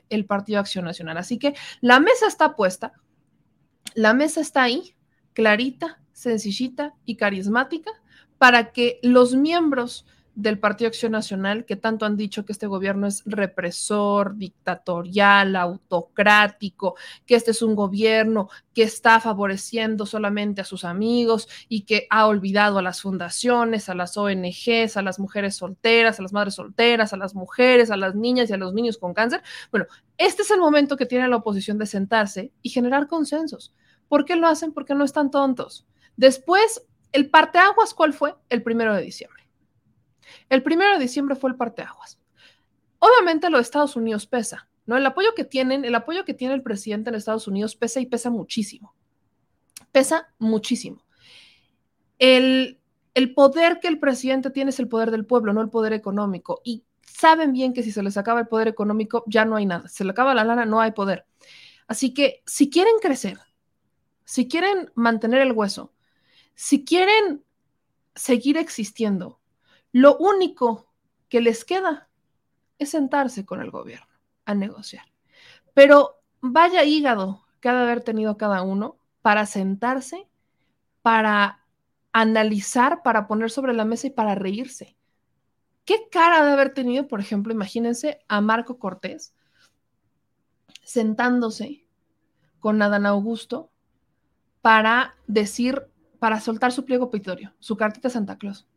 el 0.08 0.26
Partido 0.26 0.60
Acción 0.60 0.84
Nacional. 0.84 1.16
Así 1.16 1.38
que 1.38 1.54
la 1.80 1.98
mesa 1.98 2.26
está 2.28 2.54
puesta, 2.54 2.92
la 3.94 4.14
mesa 4.14 4.40
está 4.40 4.62
ahí, 4.62 4.94
clarita, 5.32 6.00
sencillita 6.12 6.94
y 7.04 7.16
carismática, 7.16 7.90
para 8.38 8.72
que 8.72 9.00
los 9.02 9.34
miembros 9.34 10.06
del 10.36 10.58
Partido 10.58 10.88
Acción 10.88 11.12
Nacional, 11.12 11.64
que 11.64 11.76
tanto 11.76 12.04
han 12.04 12.16
dicho 12.16 12.44
que 12.44 12.52
este 12.52 12.66
gobierno 12.66 13.06
es 13.06 13.22
represor, 13.24 14.36
dictatorial, 14.36 15.56
autocrático, 15.56 16.94
que 17.24 17.34
este 17.34 17.52
es 17.52 17.62
un 17.62 17.74
gobierno 17.74 18.50
que 18.74 18.82
está 18.82 19.18
favoreciendo 19.18 20.04
solamente 20.04 20.60
a 20.60 20.64
sus 20.64 20.84
amigos 20.84 21.48
y 21.68 21.82
que 21.82 22.06
ha 22.10 22.26
olvidado 22.26 22.78
a 22.78 22.82
las 22.82 23.00
fundaciones, 23.00 23.88
a 23.88 23.94
las 23.94 24.16
ONGs, 24.18 24.98
a 24.98 25.02
las 25.02 25.18
mujeres 25.18 25.56
solteras, 25.56 26.18
a 26.18 26.22
las 26.22 26.34
madres 26.34 26.54
solteras, 26.54 27.14
a 27.14 27.16
las 27.16 27.34
mujeres, 27.34 27.90
a 27.90 27.96
las 27.96 28.14
niñas 28.14 28.50
y 28.50 28.52
a 28.52 28.58
los 28.58 28.74
niños 28.74 28.98
con 28.98 29.14
cáncer. 29.14 29.42
Bueno, 29.70 29.86
este 30.18 30.42
es 30.42 30.50
el 30.50 30.60
momento 30.60 30.98
que 30.98 31.06
tiene 31.06 31.28
la 31.28 31.36
oposición 31.36 31.78
de 31.78 31.86
sentarse 31.86 32.52
y 32.60 32.68
generar 32.68 33.08
consensos. 33.08 33.72
¿Por 34.06 34.26
qué 34.26 34.36
lo 34.36 34.46
hacen? 34.48 34.72
Porque 34.72 34.94
no 34.94 35.04
están 35.04 35.30
tontos. 35.30 35.86
Después, 36.18 36.86
el 37.12 37.30
parteaguas, 37.30 37.94
¿cuál 37.94 38.12
fue? 38.12 38.34
El 38.50 38.62
primero 38.62 38.94
de 38.94 39.00
diciembre. 39.00 39.35
El 40.48 40.62
primero 40.62 40.92
de 40.92 40.98
diciembre 40.98 41.36
fue 41.36 41.50
el 41.50 41.56
parteaguas. 41.56 42.18
Obviamente 42.98 43.50
lo 43.50 43.58
de 43.58 43.62
Estados 43.62 43.96
Unidos 43.96 44.26
pesa, 44.26 44.68
¿no? 44.86 44.96
El 44.96 45.06
apoyo 45.06 45.34
que 45.34 45.44
tienen, 45.44 45.84
el 45.84 45.94
apoyo 45.94 46.24
que 46.24 46.34
tiene 46.34 46.54
el 46.54 46.62
presidente 46.62 47.10
en 47.10 47.16
Estados 47.16 47.46
Unidos 47.46 47.76
pesa 47.76 48.00
y 48.00 48.06
pesa 48.06 48.30
muchísimo. 48.30 48.94
Pesa 49.92 50.32
muchísimo. 50.38 51.04
El, 52.18 52.80
el 53.14 53.34
poder 53.34 53.80
que 53.80 53.88
el 53.88 53.98
presidente 53.98 54.50
tiene 54.50 54.70
es 54.70 54.78
el 54.78 54.88
poder 54.88 55.10
del 55.10 55.26
pueblo, 55.26 55.52
no 55.52 55.60
el 55.60 55.70
poder 55.70 55.92
económico. 55.92 56.60
Y 56.64 56.84
saben 57.02 57.52
bien 57.52 57.72
que 57.72 57.82
si 57.82 57.92
se 57.92 58.02
les 58.02 58.16
acaba 58.16 58.40
el 58.40 58.48
poder 58.48 58.68
económico, 58.68 59.24
ya 59.26 59.44
no 59.44 59.56
hay 59.56 59.66
nada. 59.66 59.88
Se 59.88 60.04
le 60.04 60.10
acaba 60.10 60.34
la 60.34 60.44
lana, 60.44 60.64
no 60.64 60.80
hay 60.80 60.92
poder. 60.92 61.26
Así 61.86 62.12
que 62.12 62.42
si 62.46 62.68
quieren 62.68 62.94
crecer, 63.00 63.38
si 64.24 64.48
quieren 64.48 64.90
mantener 64.94 65.40
el 65.42 65.52
hueso, 65.52 65.92
si 66.54 66.84
quieren 66.84 67.44
seguir 68.14 68.56
existiendo, 68.56 69.40
lo 69.96 70.18
único 70.18 70.92
que 71.30 71.40
les 71.40 71.64
queda 71.64 72.10
es 72.78 72.90
sentarse 72.90 73.46
con 73.46 73.62
el 73.62 73.70
gobierno 73.70 74.14
a 74.44 74.54
negociar. 74.54 75.06
Pero 75.72 76.20
vaya 76.42 76.84
hígado 76.84 77.46
que 77.60 77.70
ha 77.70 77.72
de 77.72 77.80
haber 77.80 78.02
tenido 78.02 78.36
cada 78.36 78.60
uno 78.60 78.98
para 79.22 79.46
sentarse, 79.46 80.28
para 81.00 81.64
analizar, 82.12 83.02
para 83.02 83.26
poner 83.26 83.50
sobre 83.50 83.72
la 83.72 83.86
mesa 83.86 84.08
y 84.08 84.10
para 84.10 84.34
reírse. 84.34 84.98
¿Qué 85.86 86.10
cara 86.10 86.44
de 86.44 86.52
haber 86.52 86.74
tenido, 86.74 87.08
por 87.08 87.20
ejemplo, 87.20 87.54
imagínense 87.54 88.18
a 88.28 88.42
Marco 88.42 88.78
Cortés 88.78 89.32
sentándose 90.82 91.86
con 92.60 92.82
Adán 92.82 93.06
Augusto 93.06 93.70
para 94.60 95.16
decir, 95.26 95.88
para 96.18 96.38
soltar 96.40 96.70
su 96.70 96.84
pliego 96.84 97.10
petitorio, 97.10 97.54
su 97.60 97.78
cartita 97.78 98.10
Santa 98.10 98.36
Claus? 98.36 98.68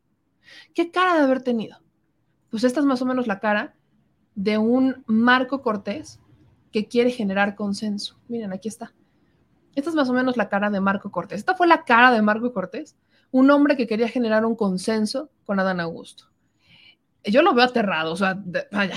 ¿Qué 0.74 0.92
cara 0.92 1.16
de 1.16 1.22
haber 1.22 1.42
tenido? 1.42 1.78
Pues 2.50 2.64
esta 2.64 2.80
es 2.80 2.86
más 2.86 3.02
o 3.02 3.06
menos 3.06 3.28
la 3.28 3.40
cara 3.40 3.76
de 4.36 4.58
un 4.58 5.04
Marco 5.06 5.62
Cortés 5.62 6.20
que 6.72 6.88
quiere 6.88 7.12
generar 7.12 7.56
consenso. 7.56 8.20
Miren, 8.28 8.54
aquí 8.54 8.68
está. 8.68 8.94
Esta 9.76 9.90
es 9.90 9.96
más 9.96 10.10
o 10.10 10.14
menos 10.14 10.38
la 10.38 10.50
cara 10.50 10.70
de 10.70 10.80
Marco 10.80 11.12
Cortés. 11.12 11.40
Esta 11.40 11.56
fue 11.56 11.68
la 11.68 11.84
cara 11.84 12.12
de 12.12 12.22
Marco 12.22 12.54
Cortés, 12.54 12.96
un 13.32 13.50
hombre 13.52 13.76
que 13.76 13.88
quería 13.88 14.08
generar 14.08 14.46
un 14.46 14.56
consenso 14.56 15.30
con 15.46 15.60
Adán 15.60 15.80
Augusto. 15.80 16.26
Yo 17.24 17.42
lo 17.42 17.54
veo 17.54 17.66
aterrado, 17.66 18.14
o 18.14 18.16
sea, 18.16 18.42
vaya, 18.72 18.96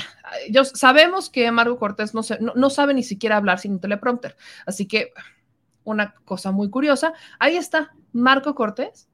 yo, 0.48 0.64
sabemos 0.64 1.28
que 1.28 1.50
Marco 1.50 1.76
Cortés 1.76 2.14
no, 2.14 2.22
no 2.54 2.70
sabe 2.70 2.94
ni 2.94 3.02
siquiera 3.02 3.36
hablar 3.36 3.58
sin 3.58 3.72
un 3.72 3.80
teleprompter, 3.80 4.36
así 4.64 4.86
que 4.86 5.12
una 5.82 6.14
cosa 6.24 6.52
muy 6.52 6.70
curiosa, 6.70 7.12
ahí 7.40 7.56
está 7.56 7.90
Marco 8.12 8.54
Cortés 8.54 9.08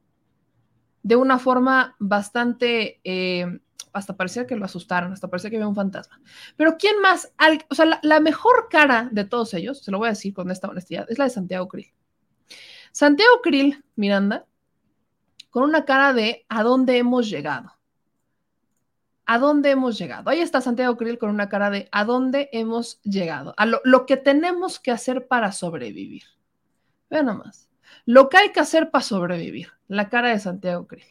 de 1.03 1.17
una 1.17 1.39
forma 1.39 1.97
bastante, 1.99 3.01
eh, 3.05 3.61
hasta 3.93 4.17
parecía 4.17 4.47
que 4.47 4.57
lo 4.57 4.65
asustaron, 4.65 5.13
hasta 5.13 5.29
parecía 5.29 5.51
que 5.51 5.57
había 5.57 5.69
un 5.69 5.75
fantasma. 5.75 6.21
Pero 6.57 6.77
¿quién 6.79 7.01
más? 7.01 7.33
o 7.69 7.75
sea, 7.75 8.01
la, 8.03 8.21
mejor 8.21 8.69
cara 8.71 9.09
de 9.13 9.25
todos 9.25 9.55
ellos, 9.55 9.83
se 9.83 9.91
lo 9.91 9.99
voy 9.99 10.09
a 10.09 10.11
decir 10.11 10.35
con 10.35 10.51
esta 10.51 10.69
honestidad, 10.69 11.07
es 11.09 11.19
la 11.19 11.25
de 11.25 11.31
Santiago 11.31 11.69
Krill. 11.69 11.93
Santiago 12.93 13.41
Krill, 13.43 13.85
Miranda, 13.97 14.47
con 15.51 15.63
una 15.63 15.85
cara 15.85 16.13
de 16.13 16.45
¿a 16.49 16.63
dónde 16.63 16.99
hemos 16.99 17.29
llegado? 17.29 17.73
¿A 19.25 19.39
dónde 19.39 19.71
hemos 19.71 19.99
llegado? 19.99 20.31
Ahí 20.31 20.41
está 20.41 20.61
Santiago 20.61 20.97
Krill 20.97 21.19
con 21.19 21.31
una 21.31 21.49
cara 21.49 21.71
de 21.71 21.89
¿a 21.93 22.05
dónde 22.05 22.49
hemos 22.53 23.01
llegado? 23.03 23.55
A 23.59 23.67
lo, 23.67 23.81
lo 23.85 24.07
que 24.07 24.17
tenemos 24.17 24.81
que 24.81 24.91
hacer 24.91 25.27
para 25.27 25.53
sobrevivir. 25.53 26.23
Vean 27.11 27.27
nomás. 27.27 27.69
Lo 28.07 28.29
que 28.29 28.39
hay 28.39 28.53
que 28.53 28.61
hacer 28.61 28.91
para 28.91 29.05
sobrevivir, 29.05 29.73
la 29.89 30.09
cara 30.09 30.29
de 30.29 30.39
Santiago 30.39 30.87
Krill. 30.87 31.05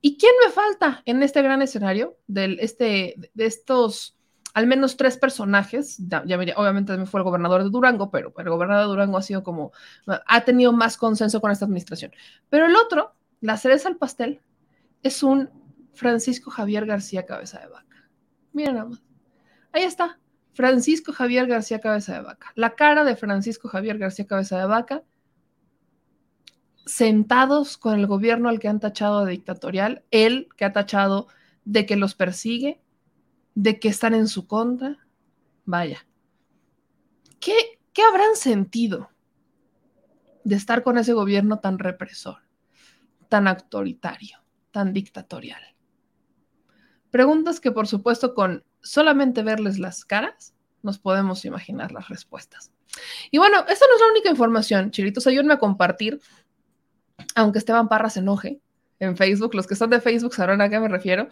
¿Y 0.00 0.18
quién 0.18 0.32
me 0.44 0.50
falta 0.50 1.02
en 1.06 1.22
este 1.22 1.40
gran 1.42 1.62
escenario 1.62 2.18
de, 2.26 2.58
este, 2.60 3.14
de 3.32 3.46
estos 3.46 4.18
al 4.52 4.66
menos 4.66 4.96
tres 4.96 5.16
personajes? 5.16 5.96
Ya, 5.98 6.22
obviamente 6.56 6.92
también 6.92 7.06
fue 7.06 7.20
el 7.20 7.24
gobernador 7.24 7.62
de 7.62 7.70
Durango, 7.70 8.10
pero 8.10 8.34
el 8.36 8.50
gobernador 8.50 8.84
de 8.84 8.90
Durango 8.90 9.16
ha 9.16 9.22
sido 9.22 9.42
como, 9.42 9.72
ha 10.06 10.44
tenido 10.44 10.72
más 10.72 10.96
consenso 10.96 11.40
con 11.40 11.50
esta 11.50 11.64
administración. 11.64 12.12
Pero 12.50 12.66
el 12.66 12.76
otro, 12.76 13.14
la 13.40 13.56
cereza 13.56 13.88
al 13.88 13.96
pastel, 13.96 14.42
es 15.02 15.22
un 15.22 15.48
Francisco 15.94 16.50
Javier 16.50 16.84
García 16.86 17.24
Cabeza 17.24 17.60
de 17.60 17.68
Vaca. 17.68 18.10
Miren 18.52 18.74
nada. 18.74 18.90
Ahí 19.72 19.84
está, 19.84 20.18
Francisco 20.52 21.12
Javier 21.12 21.46
García 21.46 21.80
Cabeza 21.80 22.14
de 22.14 22.20
Vaca. 22.20 22.52
La 22.54 22.74
cara 22.74 23.04
de 23.04 23.16
Francisco 23.16 23.68
Javier 23.68 23.98
García 23.98 24.26
Cabeza 24.26 24.58
de 24.58 24.66
Vaca 24.66 25.02
sentados 26.86 27.76
con 27.78 27.98
el 27.98 28.06
gobierno 28.06 28.48
al 28.48 28.58
que 28.58 28.68
han 28.68 28.80
tachado 28.80 29.24
de 29.24 29.32
dictatorial, 29.32 30.04
él 30.10 30.48
que 30.56 30.64
ha 30.64 30.72
tachado 30.72 31.28
de 31.64 31.86
que 31.86 31.96
los 31.96 32.14
persigue, 32.14 32.80
de 33.54 33.78
que 33.78 33.88
están 33.88 34.14
en 34.14 34.28
su 34.28 34.46
contra. 34.46 34.98
Vaya, 35.64 36.06
¿qué, 37.40 37.54
qué 37.92 38.02
habrán 38.02 38.36
sentido 38.36 39.10
de 40.44 40.56
estar 40.56 40.82
con 40.82 40.98
ese 40.98 41.14
gobierno 41.14 41.60
tan 41.60 41.78
represor, 41.78 42.38
tan 43.28 43.48
autoritario, 43.48 44.38
tan 44.70 44.92
dictatorial? 44.92 45.62
Preguntas 47.10 47.60
que 47.60 47.72
por 47.72 47.86
supuesto 47.86 48.34
con 48.34 48.64
solamente 48.82 49.42
verles 49.42 49.78
las 49.78 50.04
caras 50.04 50.54
nos 50.82 50.98
podemos 50.98 51.44
imaginar 51.46 51.92
las 51.92 52.08
respuestas. 52.08 52.72
Y 53.30 53.38
bueno, 53.38 53.60
esta 53.60 53.86
no 53.86 53.94
es 53.94 54.00
la 54.00 54.10
única 54.10 54.30
información, 54.30 54.90
chilitos, 54.90 55.26
ayúdenme 55.26 55.54
a 55.54 55.58
compartir 55.58 56.20
aunque 57.34 57.58
Esteban 57.58 57.88
Parra 57.88 58.10
se 58.10 58.20
enoje 58.20 58.60
en 58.98 59.16
Facebook, 59.16 59.54
los 59.54 59.66
que 59.66 59.74
son 59.74 59.90
de 59.90 60.00
Facebook 60.00 60.34
sabrán 60.34 60.60
a 60.60 60.68
qué 60.68 60.78
me 60.78 60.88
refiero. 60.88 61.28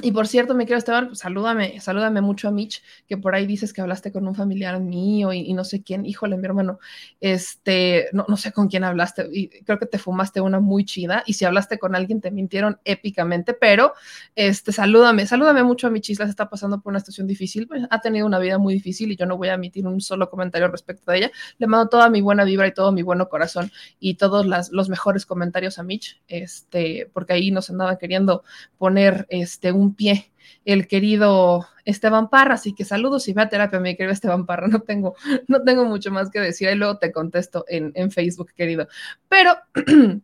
Y 0.00 0.12
por 0.12 0.28
cierto, 0.28 0.54
mi 0.54 0.64
querido 0.64 0.78
Esteban, 0.78 1.08
pues, 1.08 1.18
salúdame, 1.18 1.80
salúdame 1.80 2.20
mucho 2.20 2.46
a 2.46 2.52
Mitch, 2.52 2.84
que 3.08 3.16
por 3.16 3.34
ahí 3.34 3.46
dices 3.46 3.72
que 3.72 3.80
hablaste 3.80 4.12
con 4.12 4.28
un 4.28 4.34
familiar 4.36 4.78
mío 4.78 5.32
y, 5.32 5.52
no 5.54 5.64
sé 5.64 5.82
quién. 5.82 6.06
Híjole, 6.06 6.36
mi 6.36 6.44
hermano, 6.44 6.78
este, 7.20 8.08
no, 8.12 8.24
no, 8.28 8.36
sé 8.36 8.52
con 8.52 8.68
quién 8.68 8.84
hablaste 8.84 9.28
y 9.32 9.48
creo 9.64 9.80
que 9.80 9.86
te 9.86 9.98
fumaste 9.98 10.40
una 10.40 10.60
muy 10.60 10.84
chida. 10.84 11.24
Y 11.26 11.32
si 11.32 11.44
hablaste 11.46 11.80
con 11.80 11.96
alguien, 11.96 12.20
te 12.20 12.30
mintieron 12.30 12.78
épicamente, 12.84 13.54
pero 13.54 13.92
este, 14.36 14.70
salúdame, 14.70 15.26
salúdame 15.26 15.64
mucho 15.64 15.88
a 15.88 15.90
Mitch. 15.90 16.10
Isla 16.10 16.26
se 16.26 16.30
está 16.30 16.48
pasando 16.48 16.80
por 16.80 16.92
una 16.92 17.00
situación 17.00 17.26
difícil, 17.26 17.66
pues, 17.66 17.82
ha 17.90 18.00
tenido 18.00 18.24
una 18.24 18.38
vida 18.38 18.58
muy 18.58 18.74
difícil 18.74 19.10
y 19.10 19.16
yo 19.16 19.26
no 19.26 19.36
voy 19.36 19.48
a 19.48 19.54
emitir 19.54 19.84
un 19.84 20.00
solo 20.00 20.30
comentario 20.30 20.68
respecto 20.68 21.10
de 21.10 21.18
ella. 21.18 21.30
Le 21.58 21.66
mando 21.66 21.88
toda 21.88 22.08
mi 22.08 22.20
buena 22.20 22.44
vibra 22.44 22.68
y 22.68 22.72
todo 22.72 22.92
mi 22.92 23.02
bueno 23.02 23.28
corazón 23.28 23.72
y 23.98 24.14
todos 24.14 24.46
los 24.70 24.88
mejores 24.88 25.26
comentarios 25.26 25.80
a 25.80 25.82
Mitch, 25.82 26.22
este, 26.28 27.10
porque 27.12 27.32
ahí 27.32 27.50
nos 27.50 27.68
andaba 27.68 27.98
queriendo 27.98 28.44
poner 28.78 29.26
este, 29.28 29.72
un 29.72 29.87
pie 29.94 30.32
el 30.64 30.86
querido 30.86 31.66
Esteban 31.84 32.28
Parra, 32.28 32.54
así 32.54 32.74
que 32.74 32.84
saludos 32.84 33.26
y 33.28 33.32
ve 33.32 33.42
a 33.42 33.48
terapia, 33.48 33.80
mi 33.80 33.96
querido 33.96 34.12
Esteban 34.12 34.44
Parra, 34.44 34.68
no 34.68 34.80
tengo, 34.80 35.14
no 35.48 35.62
tengo 35.62 35.84
mucho 35.84 36.10
más 36.10 36.30
que 36.30 36.40
decir, 36.40 36.68
ahí 36.68 36.74
luego 36.74 36.98
te 36.98 37.12
contesto 37.12 37.64
en, 37.68 37.92
en 37.94 38.10
Facebook, 38.10 38.52
querido. 38.54 38.86
Pero 39.28 39.54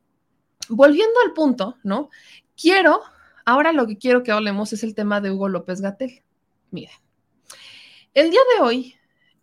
volviendo 0.68 1.20
al 1.24 1.32
punto, 1.32 1.78
¿no? 1.82 2.10
Quiero, 2.60 3.00
ahora 3.44 3.72
lo 3.72 3.86
que 3.86 3.96
quiero 3.96 4.22
que 4.22 4.32
hablemos 4.32 4.72
es 4.72 4.82
el 4.84 4.94
tema 4.94 5.20
de 5.20 5.30
Hugo 5.30 5.48
López 5.48 5.80
Gatel. 5.80 6.22
Miren, 6.70 6.94
el 8.12 8.30
día 8.30 8.40
de 8.54 8.62
hoy, 8.62 8.96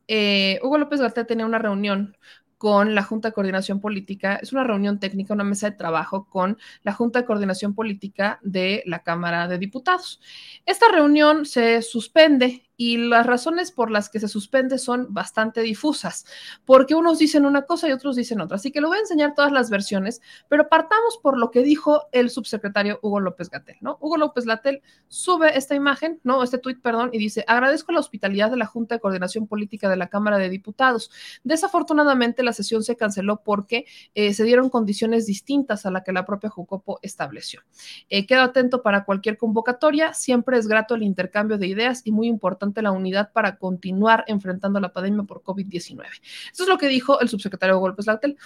eh, 0.07 0.59
Hugo 0.61 0.77
López 0.77 1.01
Gatel 1.01 1.25
tenía 1.25 1.45
una 1.45 1.57
reunión 1.57 2.15
con 2.61 2.93
la 2.93 3.01
Junta 3.01 3.29
de 3.29 3.33
Coordinación 3.33 3.79
Política. 3.79 4.35
Es 4.35 4.53
una 4.53 4.63
reunión 4.63 4.99
técnica, 4.99 5.33
una 5.33 5.43
mesa 5.43 5.71
de 5.71 5.75
trabajo 5.75 6.27
con 6.29 6.59
la 6.83 6.93
Junta 6.93 7.17
de 7.17 7.25
Coordinación 7.25 7.73
Política 7.73 8.37
de 8.43 8.83
la 8.85 8.99
Cámara 8.99 9.47
de 9.47 9.57
Diputados. 9.57 10.21
Esta 10.63 10.85
reunión 10.91 11.47
se 11.47 11.81
suspende 11.81 12.69
y 12.83 12.97
las 12.97 13.27
razones 13.27 13.71
por 13.71 13.91
las 13.91 14.09
que 14.09 14.19
se 14.19 14.27
suspende 14.27 14.79
son 14.79 15.13
bastante 15.13 15.61
difusas, 15.61 16.25
porque 16.65 16.95
unos 16.95 17.19
dicen 17.19 17.45
una 17.45 17.61
cosa 17.67 17.87
y 17.87 17.91
otros 17.91 18.15
dicen 18.15 18.41
otra. 18.41 18.55
Así 18.55 18.71
que 18.71 18.81
le 18.81 18.87
voy 18.87 18.97
a 18.97 19.01
enseñar 19.01 19.35
todas 19.35 19.51
las 19.51 19.69
versiones, 19.69 20.19
pero 20.47 20.67
partamos 20.67 21.19
por 21.21 21.37
lo 21.37 21.51
que 21.51 21.61
dijo 21.61 22.07
el 22.11 22.31
subsecretario 22.31 22.97
Hugo 23.03 23.19
López 23.19 23.51
Gatel, 23.51 23.77
¿no? 23.81 23.99
Hugo 24.01 24.17
López 24.17 24.45
Gatel 24.45 24.81
sube 25.09 25.55
esta 25.55 25.75
imagen, 25.75 26.19
no, 26.23 26.41
este 26.41 26.57
tuit, 26.57 26.81
perdón, 26.81 27.11
y 27.13 27.19
dice, 27.19 27.45
agradezco 27.47 27.91
la 27.91 27.99
hospitalidad 27.99 28.49
de 28.49 28.57
la 28.57 28.65
Junta 28.65 28.95
de 28.95 29.01
Coordinación 29.01 29.45
Política 29.45 29.87
de 29.87 29.97
la 29.97 30.07
Cámara 30.07 30.39
de 30.39 30.49
Diputados. 30.49 31.11
Desafortunadamente 31.43 32.41
la 32.41 32.51
sesión 32.51 32.81
se 32.81 32.97
canceló 32.97 33.43
porque 33.43 33.85
eh, 34.15 34.33
se 34.33 34.43
dieron 34.43 34.71
condiciones 34.71 35.27
distintas 35.27 35.85
a 35.85 35.91
la 35.91 36.03
que 36.03 36.13
la 36.13 36.25
propia 36.25 36.49
Jucopo 36.49 36.97
estableció. 37.03 37.61
Eh, 38.09 38.25
quedo 38.25 38.41
atento 38.41 38.81
para 38.81 39.05
cualquier 39.05 39.37
convocatoria, 39.37 40.15
siempre 40.15 40.57
es 40.57 40.67
grato 40.67 40.95
el 40.95 41.03
intercambio 41.03 41.59
de 41.59 41.67
ideas 41.67 42.01
y 42.05 42.11
muy 42.11 42.27
importante 42.27 42.70
la 42.79 42.91
unidad 42.91 43.31
para 43.33 43.57
continuar 43.57 44.23
enfrentando 44.27 44.79
la 44.79 44.93
pandemia 44.93 45.23
por 45.23 45.41
COVID-19. 45.41 46.05
Eso 46.53 46.63
es 46.63 46.69
lo 46.69 46.77
que 46.77 46.87
dijo 46.87 47.19
el 47.19 47.29
subsecretario 47.29 47.79
Golpes 47.79 48.05
Lactel. 48.05 48.37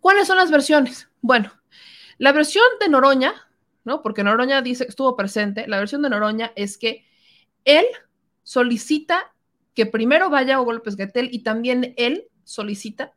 ¿Cuáles 0.00 0.28
son 0.28 0.36
las 0.36 0.50
versiones? 0.50 1.08
Bueno, 1.20 1.52
la 2.18 2.32
versión 2.32 2.64
de 2.80 2.88
Noroña, 2.88 3.34
¿no? 3.84 4.02
Porque 4.02 4.22
Noroña 4.22 4.62
dice 4.62 4.84
que 4.84 4.90
estuvo 4.90 5.16
presente, 5.16 5.66
la 5.66 5.78
versión 5.78 6.02
de 6.02 6.10
Noroña 6.10 6.52
es 6.56 6.78
que 6.78 7.04
él 7.64 7.84
solicita 8.42 9.34
que 9.74 9.86
primero 9.86 10.30
vaya 10.30 10.60
Hugo 10.60 10.72
López 10.72 10.96
Gatel 10.96 11.28
y 11.32 11.42
también 11.42 11.94
él 11.96 12.28
solicita 12.44 13.12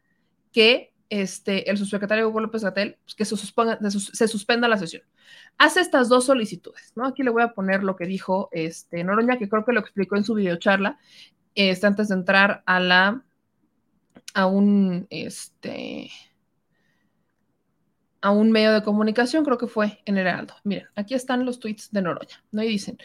que 0.52 0.90
este, 1.12 1.69
el 1.69 1.78
subsecretario 1.78 2.30
Hugo 2.30 2.39
López 2.39 2.63
Gatel 2.63 2.97
pues, 3.04 3.15
que 3.15 3.26
se, 3.26 3.36
suspenda 3.36 4.67
la 4.69 4.78
sesión 4.78 5.04
hace 5.58 5.82
estas 5.82 6.08
dos 6.08 6.26
solicitudes, 6.26 6.93
¿no? 6.95 7.06
Aquí 7.06 7.21
le 7.21 7.30
voy 7.30 7.43
a 7.43 7.54
poner 7.54 7.84
lo 7.84 7.97
que 7.97 8.06
dijo 8.06 8.47
este, 8.54 9.04
Noroña, 9.04 9.38
que 9.38 9.50
creo 9.50 9.65
que 9.65 9.74
lo 9.74 9.82
explicó 9.82 10.15
en 10.15 10.24
su 10.24 10.34
videocharla, 10.34 10.97
este, 11.54 11.86
antes 11.86 12.08
de 12.08 12.15
entrar 12.15 12.63
a 12.65 12.80
la, 12.80 13.24
a 14.34 14.45
un, 14.45 15.06
este, 15.10 16.10
a 18.21 18.32
un 18.32 18.52
medio 18.52 18.71
de 18.71 18.82
comunicación, 18.82 19.43
creo 19.43 19.58
que 19.58 19.67
fue 19.67 20.02
en 20.06 20.17
Heraldo. 20.17 20.56
Miren, 20.63 20.88
aquí 20.95 21.13
están 21.13 21.45
los 21.45 21.60
tweets 21.60 21.91
de 21.91 22.02
Noroña, 22.02 22.41
¿no? 22.52 22.63
Y 22.63 22.69
dicen, 22.69 22.97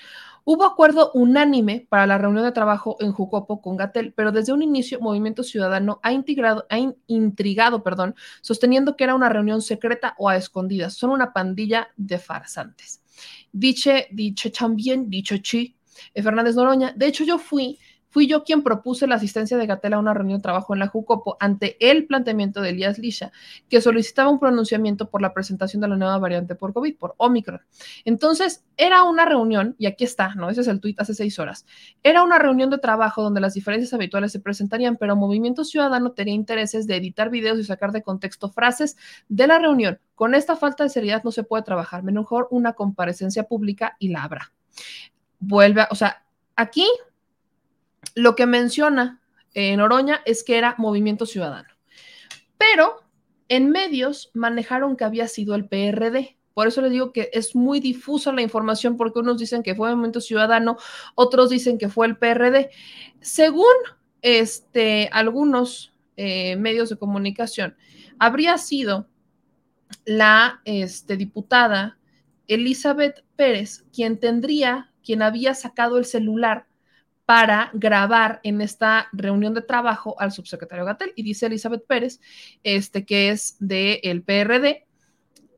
hubo 0.46 0.64
acuerdo 0.64 1.10
unánime 1.12 1.88
para 1.90 2.06
la 2.06 2.18
reunión 2.18 2.44
de 2.44 2.52
trabajo 2.52 2.96
en 3.00 3.10
Jucopo 3.10 3.60
con 3.60 3.76
Gatel, 3.76 4.12
pero 4.12 4.30
desde 4.30 4.52
un 4.52 4.62
inicio 4.62 5.00
Movimiento 5.00 5.42
Ciudadano 5.42 5.98
ha, 6.04 6.10
ha 6.10 6.78
intrigado, 7.08 7.82
perdón, 7.82 8.14
sosteniendo 8.42 8.96
que 8.96 9.02
era 9.02 9.16
una 9.16 9.28
reunión 9.28 9.60
secreta 9.60 10.14
o 10.18 10.28
a 10.28 10.36
escondidas. 10.36 10.94
Son 10.94 11.10
una 11.10 11.32
pandilla 11.32 11.88
de 11.96 12.20
farsantes. 12.20 13.02
Dice, 13.50 14.06
dicho 14.12 14.52
también, 14.52 15.10
dicho 15.10 15.36
chi, 15.38 15.76
eh, 16.14 16.22
Fernández 16.22 16.54
Noroña. 16.54 16.92
De 16.94 17.06
hecho, 17.06 17.24
yo 17.24 17.38
fui 17.38 17.80
Fui 18.08 18.26
yo 18.26 18.44
quien 18.44 18.62
propuse 18.62 19.06
la 19.06 19.16
asistencia 19.16 19.56
de 19.56 19.66
Gatel 19.66 19.94
a 19.94 19.98
una 19.98 20.14
reunión 20.14 20.38
de 20.38 20.42
trabajo 20.42 20.74
en 20.74 20.80
la 20.80 20.86
Jucopo 20.86 21.36
ante 21.40 21.76
el 21.80 22.06
planteamiento 22.06 22.60
de 22.62 22.70
Elías 22.70 22.98
Lisha, 22.98 23.32
que 23.68 23.80
solicitaba 23.80 24.30
un 24.30 24.38
pronunciamiento 24.38 25.10
por 25.10 25.22
la 25.22 25.34
presentación 25.34 25.82
de 25.82 25.88
la 25.88 25.96
nueva 25.96 26.18
variante 26.18 26.54
por 26.54 26.72
COVID, 26.72 26.96
por 26.96 27.14
Omicron. 27.18 27.60
Entonces, 28.04 28.64
era 28.76 29.02
una 29.04 29.24
reunión, 29.24 29.74
y 29.78 29.86
aquí 29.86 30.04
está, 30.04 30.34
¿no? 30.34 30.50
Ese 30.50 30.62
es 30.62 30.68
el 30.68 30.80
tuit 30.80 31.00
hace 31.00 31.14
seis 31.14 31.38
horas. 31.38 31.66
Era 32.02 32.22
una 32.22 32.38
reunión 32.38 32.70
de 32.70 32.78
trabajo 32.78 33.22
donde 33.22 33.40
las 33.40 33.54
diferencias 33.54 33.92
habituales 33.92 34.32
se 34.32 34.40
presentarían, 34.40 34.96
pero 34.96 35.16
Movimiento 35.16 35.64
Ciudadano 35.64 36.12
tenía 36.12 36.34
intereses 36.34 36.86
de 36.86 36.96
editar 36.96 37.30
videos 37.30 37.58
y 37.58 37.64
sacar 37.64 37.92
de 37.92 38.02
contexto 38.02 38.48
frases 38.48 38.96
de 39.28 39.46
la 39.46 39.58
reunión. 39.58 39.98
Con 40.14 40.34
esta 40.34 40.56
falta 40.56 40.84
de 40.84 40.90
seriedad 40.90 41.22
no 41.24 41.30
se 41.30 41.42
puede 41.44 41.62
trabajar. 41.62 42.02
Mejor 42.02 42.48
una 42.50 42.72
comparecencia 42.72 43.44
pública 43.44 43.96
y 43.98 44.08
la 44.08 44.24
habrá. 44.24 44.52
Vuelve, 45.38 45.82
a, 45.82 45.88
o 45.90 45.94
sea, 45.94 46.24
aquí 46.54 46.86
lo 48.16 48.34
que 48.34 48.46
menciona 48.46 49.20
en 49.54 49.80
Oroña 49.80 50.22
es 50.24 50.42
que 50.42 50.58
era 50.58 50.74
movimiento 50.78 51.26
ciudadano. 51.26 51.68
Pero 52.58 53.02
en 53.48 53.70
medios 53.70 54.30
manejaron 54.34 54.96
que 54.96 55.04
había 55.04 55.28
sido 55.28 55.54
el 55.54 55.68
PRD. 55.68 56.36
Por 56.54 56.66
eso 56.66 56.80
les 56.80 56.90
digo 56.90 57.12
que 57.12 57.28
es 57.32 57.54
muy 57.54 57.78
difusa 57.78 58.32
la 58.32 58.40
información 58.40 58.96
porque 58.96 59.18
unos 59.18 59.38
dicen 59.38 59.62
que 59.62 59.74
fue 59.74 59.90
Movimiento 59.90 60.22
Ciudadano, 60.22 60.78
otros 61.14 61.50
dicen 61.50 61.76
que 61.76 61.90
fue 61.90 62.06
el 62.06 62.16
PRD. 62.16 62.70
Según 63.20 63.74
este, 64.22 65.10
algunos 65.12 65.92
eh, 66.16 66.56
medios 66.56 66.88
de 66.88 66.96
comunicación, 66.96 67.76
habría 68.18 68.56
sido 68.56 69.06
la 70.06 70.62
este, 70.64 71.18
diputada 71.18 71.98
Elizabeth 72.48 73.22
Pérez 73.36 73.84
quien 73.92 74.18
tendría, 74.18 74.90
quien 75.04 75.20
había 75.20 75.54
sacado 75.54 75.98
el 75.98 76.06
celular 76.06 76.66
para 77.26 77.70
grabar 77.74 78.40
en 78.44 78.60
esta 78.60 79.08
reunión 79.12 79.52
de 79.52 79.60
trabajo 79.60 80.14
al 80.18 80.32
subsecretario 80.32 80.84
Gatel. 80.84 81.12
Y 81.16 81.24
dice 81.24 81.46
Elizabeth 81.46 81.84
Pérez, 81.86 82.20
este 82.62 83.04
que 83.04 83.30
es 83.30 83.56
del 83.58 84.22
PRD, 84.22 84.86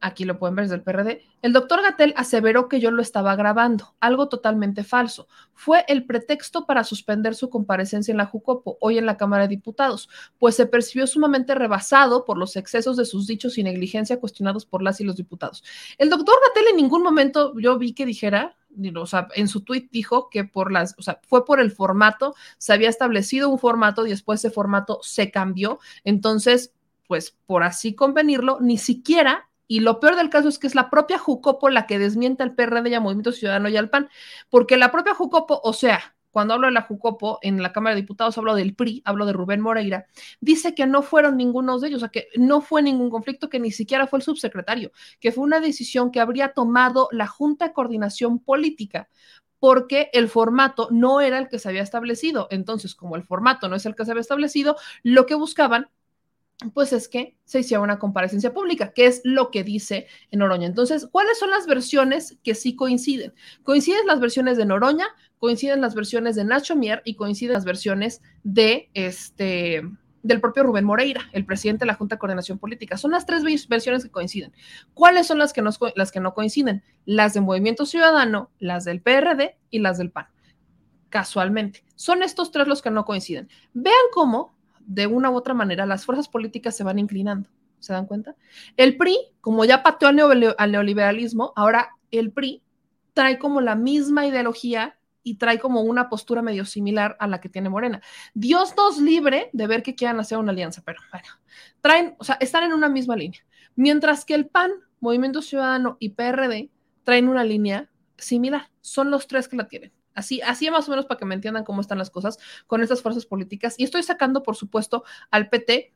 aquí 0.01 0.25
lo 0.25 0.39
pueden 0.39 0.57
ver, 0.57 0.65
es 0.65 0.71
del 0.71 0.83
PRD, 0.83 1.23
el 1.43 1.53
doctor 1.53 1.83
Gatel 1.83 2.15
aseveró 2.17 2.69
que 2.69 2.81
yo 2.81 2.91
lo 2.91 3.03
estaba 3.03 3.37
grabando, 3.37 3.95
algo 4.01 4.29
totalmente 4.29 4.85
falso. 4.85 5.29
Fue 5.55 5.85
el 5.89 6.07
pretexto 6.07 6.67
para 6.67 6.85
suspender 6.85 7.35
su 7.35 7.51
comparecencia 7.51 8.13
en 8.13 8.19
la 8.19 8.27
Jucopo, 8.27 8.79
hoy 8.81 8.99
en 8.99 9.07
la 9.07 9.17
Cámara 9.17 9.45
de 9.45 9.49
Diputados, 9.49 10.09
pues 10.39 10.55
se 10.55 10.67
percibió 10.67 11.07
sumamente 11.07 11.55
rebasado 11.55 12.25
por 12.25 12.39
los 12.39 12.57
excesos 12.57 12.97
de 12.97 13.05
sus 13.05 13.27
dichos 13.27 13.59
y 13.59 13.63
negligencia 13.63 14.21
cuestionados 14.21 14.67
por 14.67 14.83
las 14.83 15.01
y 15.01 15.05
los 15.05 15.17
diputados. 15.17 15.65
El 15.99 16.11
doctor 16.11 16.37
Gatel 16.49 16.71
en 16.71 16.77
ningún 16.77 17.03
momento 17.03 17.53
yo 17.59 17.79
vi 17.79 17.93
que 17.93 18.07
dijera, 18.07 18.57
o 18.97 19.07
sea, 19.07 19.29
en 19.35 19.49
su 19.49 19.63
tweet 19.63 19.89
dijo 19.91 20.29
que 20.31 20.45
por 20.45 20.73
las, 20.73 20.95
o 20.99 21.03
sea, 21.03 21.21
fue 21.27 21.45
por 21.45 21.61
el 21.61 21.71
formato, 21.71 22.35
se 22.59 22.73
había 22.73 22.89
establecido 22.89 23.49
un 23.49 23.59
formato 23.59 24.07
y 24.07 24.11
después 24.11 24.41
ese 24.41 24.51
formato 24.51 25.01
se 25.03 25.31
cambió. 25.31 25.79
Entonces, 26.05 26.73
pues 27.07 27.37
por 27.47 27.63
así 27.63 27.95
convenirlo, 27.95 28.59
ni 28.61 28.79
siquiera, 28.79 29.49
y 29.67 29.81
lo 29.81 30.01
peor 30.01 30.17
del 30.17 30.31
caso 30.31 30.49
es 30.49 30.59
que 30.59 30.67
es 30.67 30.75
la 30.75 30.91
propia 30.91 31.19
Jucopo 31.19 31.69
la 31.69 31.87
que 31.87 31.99
desmienta 31.99 32.45
al 32.45 32.55
PRD 32.55 32.89
y 32.89 32.95
al 32.95 33.03
Movimiento 33.03 33.33
Ciudadano 33.33 33.69
y 33.69 33.77
al 33.77 33.91
PAN, 33.91 34.09
porque 34.49 34.77
la 34.77 34.91
propia 34.91 35.15
Jucopo, 35.15 35.61
o 35.63 35.73
sea, 35.73 36.17
cuando 36.39 36.55
hablo 36.55 36.69
de 36.69 36.73
la 36.73 36.83
Jucopo, 36.83 37.41
en 37.43 37.61
la 37.61 37.73
Cámara 37.73 37.97
de 37.97 38.03
Diputados 38.03 38.39
hablo 38.39 38.55
del 38.55 38.77
PRI, 38.77 39.03
hablo 39.05 39.27
de 39.27 39.33
Rubén 39.33 39.61
Moreira, 39.61 40.07
dice 40.41 40.73
que 40.73 40.87
no 40.87 41.03
fueron 41.03 41.37
ninguno 41.37 41.81
de 41.81 41.89
ellos, 41.89 41.97
o 41.97 42.07
sea, 42.07 42.11
que 42.11 42.29
no 42.37 42.61
fue 42.61 42.81
ningún 42.81 43.11
conflicto, 43.11 43.49
que 43.49 43.59
ni 43.59 43.73
siquiera 43.73 44.07
fue 44.07 44.21
el 44.21 44.23
subsecretario, 44.23 44.93
que 45.19 45.33
fue 45.33 45.43
una 45.43 45.59
decisión 45.59 46.13
que 46.13 46.21
habría 46.21 46.53
tomado 46.53 47.09
la 47.11 47.27
Junta 47.27 47.67
de 47.67 47.73
Coordinación 47.73 48.39
Política, 48.39 49.09
porque 49.59 50.11
el 50.13 50.29
formato 50.29 50.87
no 50.93 51.21
era 51.21 51.41
el 51.41 51.49
que 51.49 51.59
se 51.59 51.71
había 51.71 51.83
establecido. 51.83 52.47
Entonces, 52.53 52.95
como 52.95 53.17
el 53.17 53.25
formato 53.25 53.69
no 53.69 53.75
es 53.75 53.85
el 53.85 53.97
que 53.97 54.05
se 54.05 54.13
había 54.13 54.21
establecido, 54.21 54.77
lo 55.03 55.27
que 55.27 55.35
buscaban 55.35 55.89
pues 56.75 56.93
es 56.93 57.09
que 57.09 57.37
se 57.45 57.61
hiciera 57.61 57.83
una 57.83 57.99
comparecencia 57.99 58.53
pública, 58.53 58.93
que 58.93 59.07
es 59.07 59.21
lo 59.25 59.51
que 59.51 59.63
dice 59.63 60.09
Noroña. 60.33 60.67
Entonces, 60.67 61.09
¿cuáles 61.11 61.39
son 61.39 61.51
las 61.51 61.67
versiones 61.67 62.37
que 62.43 62.55
sí 62.55 62.75
coinciden? 62.75 63.33
Coinciden 63.63 64.07
las 64.07 64.19
versiones 64.21 64.57
de 64.57 64.65
Noroña, 64.65 65.07
coinciden 65.39 65.81
las 65.81 65.95
versiones 65.95 66.37
de 66.37 66.45
Nacho 66.45 66.77
Mier 66.77 67.03
y 67.05 67.15
coinciden 67.15 67.55
las 67.55 67.65
versiones 67.65 68.23
de 68.43 68.91
este 68.95 69.83
del 70.23 70.41
propio 70.41 70.65
Rubén 70.65 70.85
Moreira, 70.85 71.23
el 71.33 71.45
presidente 71.45 71.81
de 71.81 71.87
la 71.87 71.95
Junta 71.95 72.17
de 72.17 72.19
Coordinación 72.19 72.59
Política. 72.59 72.97
Son 72.97 73.13
las 73.13 73.25
tres 73.25 73.43
versiones 73.69 74.05
que 74.05 74.11
coinciden. 74.11 74.53
¿Cuáles 74.93 75.27
son 75.27 75.39
las 75.39 75.53
que, 75.53 75.63
las 75.95 76.13
que 76.13 76.21
no 76.21 76.35
coinciden? 76.35 76.83
Las 77.05 77.35
del 77.35 77.45
Movimiento 77.45 77.87
Ciudadano, 77.87 78.51
las 78.59 78.85
del 78.85 79.01
PRD 79.01 79.57
y 79.71 79.79
las 79.79 79.97
del 79.97 80.11
PAN. 80.11 80.27
Casualmente. 81.09 81.85
Son 81.95 82.23
estos 82.23 82.51
tres 82.51 82.67
los 82.67 82.83
que 82.83 82.91
no 82.91 83.05
coinciden. 83.05 83.49
Vean 83.73 83.95
cómo, 84.13 84.55
de 84.81 85.07
una 85.07 85.31
u 85.31 85.37
otra 85.37 85.55
manera, 85.55 85.87
las 85.87 86.05
fuerzas 86.05 86.29
políticas 86.29 86.77
se 86.77 86.85
van 86.85 86.99
inclinando. 86.99 87.49
¿Se 87.79 87.93
dan 87.93 88.07
cuenta? 88.07 88.35
El 88.77 88.97
PRI, 88.97 89.17
como 89.41 89.65
ya 89.65 89.83
pateó 89.85 90.09
al 90.09 90.73
neoliberalismo, 90.73 91.53
ahora 91.55 91.91
el 92.11 92.33
PRI 92.33 92.63
trae 93.15 93.39
como 93.39 93.61
la 93.61 93.77
misma 93.77 94.27
ideología 94.27 94.98
y 95.29 95.35
trae 95.35 95.59
como 95.59 95.83
una 95.83 96.09
postura 96.09 96.41
medio 96.41 96.65
similar 96.65 97.17
a 97.21 97.27
la 97.27 97.41
que 97.41 97.49
tiene 97.49 97.69
Morena. 97.69 98.01
Dios 98.33 98.75
nos 98.77 98.99
libre 98.99 99.51
de 99.53 99.67
ver 99.67 99.83
que 99.83 99.95
quieran 99.95 100.19
hacer 100.21 100.39
una 100.39 100.53
alianza, 100.53 100.83
pero 100.85 101.01
bueno, 101.13 101.29
traen, 101.83 102.15
o 102.19 102.25
sea, 102.25 102.39
están 102.41 102.65
en 102.65 102.73
una 102.73 102.89
misma 102.89 103.15
línea. 103.15 103.41
Mientras 103.77 104.25
que 104.25 104.35
el 104.35 104.49
PAN, 104.49 104.71
Movimiento 105.01 105.43
Ciudadano 105.43 105.97
y 106.01 106.11
PRD 106.11 106.71
traen 107.05 107.29
una 107.29 107.45
línea 107.45 107.91
similar. 108.17 108.71
Son 108.81 109.11
los 109.11 109.27
tres 109.27 109.49
que 109.49 109.57
la 109.57 109.69
tienen. 109.69 109.93
Así, 110.15 110.41
así 110.41 110.69
más 110.71 110.89
o 110.89 110.91
menos 110.91 111.07
para 111.07 111.19
que 111.19 111.25
me 111.25 111.35
entiendan 111.35 111.65
cómo 111.65 111.81
están 111.81 111.99
las 111.99 112.11
cosas 112.11 112.39
con 112.67 112.83
estas 112.83 113.03
fuerzas 113.03 113.27
políticas. 113.27 113.77
Y 113.79 113.85
estoy 113.85 114.03
sacando, 114.03 114.43
por 114.43 114.57
supuesto, 114.57 115.05
al 115.31 115.49
PT 115.49 115.95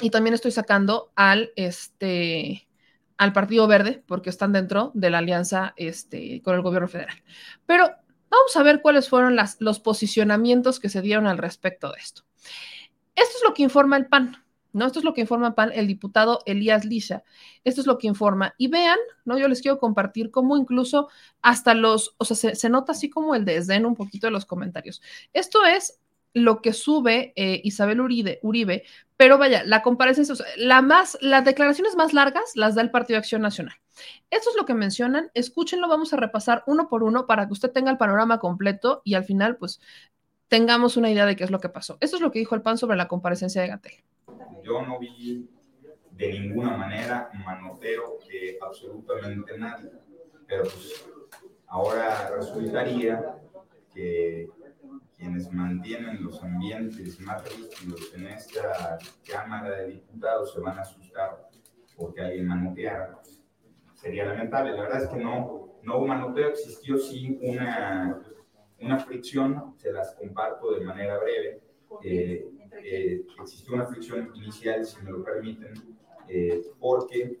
y 0.00 0.10
también 0.10 0.34
estoy 0.34 0.50
sacando 0.50 1.12
al, 1.14 1.52
este, 1.54 2.66
al 3.16 3.32
Partido 3.32 3.68
Verde, 3.68 4.02
porque 4.06 4.30
están 4.30 4.52
dentro 4.52 4.90
de 4.94 5.10
la 5.10 5.18
alianza 5.18 5.72
este, 5.76 6.42
con 6.42 6.56
el 6.56 6.62
gobierno 6.62 6.88
federal. 6.88 7.22
Pero 7.64 7.90
Vamos 8.34 8.56
a 8.56 8.62
ver 8.62 8.82
cuáles 8.82 9.08
fueron 9.08 9.36
los 9.60 9.80
posicionamientos 9.80 10.80
que 10.80 10.88
se 10.88 11.02
dieron 11.02 11.26
al 11.26 11.38
respecto 11.38 11.92
de 11.92 11.98
esto. 12.00 12.22
Esto 13.14 13.36
es 13.36 13.44
lo 13.46 13.54
que 13.54 13.62
informa 13.62 13.96
el 13.96 14.06
PAN, 14.06 14.44
¿no? 14.72 14.86
Esto 14.86 14.98
es 14.98 15.04
lo 15.04 15.14
que 15.14 15.20
informa 15.20 15.48
el 15.48 15.54
PAN, 15.54 15.70
el 15.72 15.86
diputado 15.86 16.40
Elías 16.44 16.84
Lisha. 16.84 17.22
Esto 17.62 17.80
es 17.80 17.86
lo 17.86 17.96
que 17.96 18.08
informa. 18.08 18.54
Y 18.58 18.68
vean, 18.68 18.98
¿no? 19.24 19.38
Yo 19.38 19.46
les 19.46 19.62
quiero 19.62 19.78
compartir 19.78 20.32
cómo 20.32 20.56
incluso 20.56 21.08
hasta 21.42 21.74
los, 21.74 22.16
o 22.18 22.24
sea, 22.24 22.36
se, 22.36 22.56
se 22.56 22.68
nota 22.68 22.92
así 22.92 23.08
como 23.08 23.36
el 23.36 23.44
desdén 23.44 23.86
un 23.86 23.94
poquito 23.94 24.26
de 24.26 24.32
los 24.32 24.46
comentarios. 24.46 25.00
Esto 25.32 25.64
es 25.64 26.00
lo 26.34 26.60
que 26.60 26.72
sube 26.72 27.32
eh, 27.36 27.60
Isabel 27.64 28.00
Uribe, 28.00 28.40
Uribe, 28.42 28.84
pero 29.16 29.38
vaya, 29.38 29.62
la 29.64 29.82
comparecencia, 29.82 30.34
la 30.56 30.82
más, 30.82 31.16
las 31.20 31.44
declaraciones 31.44 31.96
más 31.96 32.12
largas 32.12 32.56
las 32.56 32.74
da 32.74 32.82
el 32.82 32.90
Partido 32.90 33.14
de 33.14 33.20
Acción 33.20 33.40
Nacional. 33.40 33.76
Esto 34.30 34.50
es 34.50 34.56
lo 34.56 34.66
que 34.66 34.74
mencionan, 34.74 35.30
escúchenlo, 35.34 35.88
vamos 35.88 36.12
a 36.12 36.16
repasar 36.16 36.64
uno 36.66 36.88
por 36.88 37.04
uno 37.04 37.26
para 37.26 37.46
que 37.46 37.52
usted 37.52 37.70
tenga 37.70 37.92
el 37.92 37.96
panorama 37.96 38.40
completo 38.40 39.00
y 39.04 39.14
al 39.14 39.24
final, 39.24 39.56
pues, 39.56 39.80
tengamos 40.48 40.96
una 40.96 41.10
idea 41.10 41.24
de 41.24 41.36
qué 41.36 41.44
es 41.44 41.50
lo 41.52 41.60
que 41.60 41.68
pasó. 41.68 41.96
Esto 42.00 42.16
es 42.16 42.22
lo 42.22 42.32
que 42.32 42.40
dijo 42.40 42.56
el 42.56 42.62
PAN 42.62 42.78
sobre 42.78 42.96
la 42.96 43.06
comparecencia 43.06 43.62
de 43.62 43.68
Gatel. 43.68 43.92
Yo 44.64 44.82
no 44.82 44.98
vi 44.98 45.48
de 46.10 46.32
ninguna 46.32 46.76
manera 46.76 47.30
manoteo 47.44 48.18
de 48.28 48.58
absolutamente 48.60 49.56
nadie, 49.56 49.90
pero 50.46 50.62
pues 50.64 51.06
ahora 51.68 52.30
resultaría 52.36 53.36
que 53.94 54.48
quienes 55.16 55.52
mantienen 55.52 56.22
los 56.22 56.42
ambientes 56.42 57.20
más 57.20 57.42
rígidos 57.44 58.12
en 58.14 58.26
esta 58.26 58.98
Cámara 59.30 59.70
de 59.76 59.92
Diputados 59.92 60.52
se 60.52 60.60
van 60.60 60.78
a 60.78 60.82
asustar 60.82 61.48
porque 61.96 62.20
alguien 62.20 62.46
manoteara. 62.46 63.20
Sería 63.94 64.26
lamentable. 64.26 64.72
La 64.72 64.82
verdad 64.82 65.02
es 65.04 65.08
que 65.08 65.16
no, 65.16 65.78
no 65.82 65.98
hubo 65.98 66.06
manoteo, 66.06 66.48
existió 66.48 66.98
sí 66.98 67.38
una, 67.42 68.20
una 68.80 68.98
fricción, 68.98 69.74
se 69.76 69.92
las 69.92 70.14
comparto 70.14 70.72
de 70.72 70.84
manera 70.84 71.18
breve. 71.18 71.60
Eh, 72.02 72.50
eh, 72.82 73.24
existió 73.40 73.74
una 73.74 73.86
fricción 73.86 74.30
inicial, 74.34 74.84
si 74.84 75.00
me 75.02 75.10
lo 75.10 75.22
permiten, 75.22 75.72
eh, 76.28 76.62
porque 76.78 77.38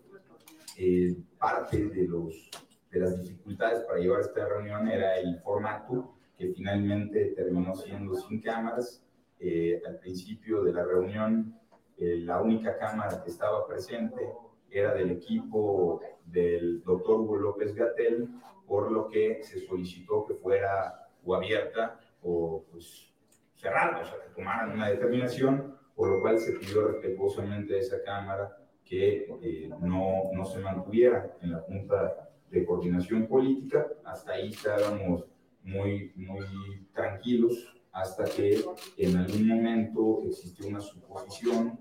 parte 1.38 1.86
de, 1.86 2.08
los, 2.08 2.50
de 2.90 3.00
las 3.00 3.20
dificultades 3.20 3.84
para 3.84 4.00
llevar 4.00 4.20
esta 4.20 4.46
reunión 4.46 4.88
era 4.88 5.18
el 5.18 5.38
formato 5.40 6.16
que 6.36 6.52
finalmente 6.52 7.32
terminó 7.36 7.74
siendo 7.74 8.14
sin 8.14 8.40
cámaras. 8.40 9.02
Eh, 9.38 9.82
al 9.86 9.98
principio 9.98 10.62
de 10.62 10.72
la 10.72 10.84
reunión, 10.84 11.58
eh, 11.98 12.16
la 12.18 12.40
única 12.40 12.76
cámara 12.78 13.22
que 13.22 13.30
estaba 13.30 13.66
presente 13.66 14.32
era 14.70 14.94
del 14.94 15.10
equipo 15.10 16.00
del 16.24 16.82
doctor 16.82 17.20
Hugo 17.20 17.36
López 17.36 17.74
Gatel, 17.74 18.28
por 18.66 18.90
lo 18.90 19.08
que 19.08 19.42
se 19.42 19.60
solicitó 19.60 20.24
que 20.24 20.34
fuera 20.34 21.08
o 21.24 21.34
abierta 21.34 22.00
o 22.22 22.64
pues, 22.70 23.12
cerrada, 23.54 24.00
o 24.00 24.04
sea, 24.04 24.14
que 24.22 24.34
tomaran 24.34 24.72
una 24.72 24.88
determinación, 24.88 25.76
por 25.94 26.08
lo 26.08 26.20
cual 26.20 26.38
se 26.38 26.52
pidió 26.52 26.88
respetuosamente 26.88 27.74
a 27.74 27.78
esa 27.78 28.02
cámara 28.02 28.56
que 28.84 29.26
eh, 29.42 29.70
no, 29.80 30.30
no 30.32 30.44
se 30.44 30.60
mantuviera 30.60 31.36
en 31.40 31.52
la 31.52 31.60
Junta 31.60 32.30
de 32.50 32.64
Coordinación 32.64 33.26
Política. 33.26 33.86
Hasta 34.04 34.32
ahí 34.32 34.50
estábamos 34.50 35.24
muy, 35.64 36.12
muy 36.14 36.86
tranquilos 36.92 37.74
hasta 37.92 38.24
que 38.24 38.64
en 38.98 39.16
algún 39.16 39.48
momento 39.48 40.22
existió 40.26 40.68
una 40.68 40.80
suposición, 40.80 41.78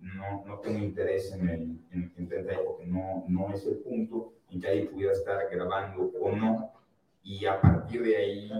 no, 0.00 0.44
no 0.46 0.58
tengo 0.60 0.78
interés 0.78 1.32
en, 1.32 1.48
el, 1.48 1.78
en, 1.92 2.12
porque 2.64 2.86
no, 2.86 3.24
no 3.28 3.52
es 3.52 3.66
el 3.66 3.78
punto, 3.78 4.32
en 4.50 4.60
que 4.60 4.68
alguien 4.68 4.88
pudiera 4.88 5.12
estar 5.12 5.38
grabando 5.50 6.12
o 6.20 6.34
no, 6.34 6.72
y 7.22 7.44
a 7.44 7.60
partir 7.60 8.02
de 8.02 8.16
ahí, 8.16 8.50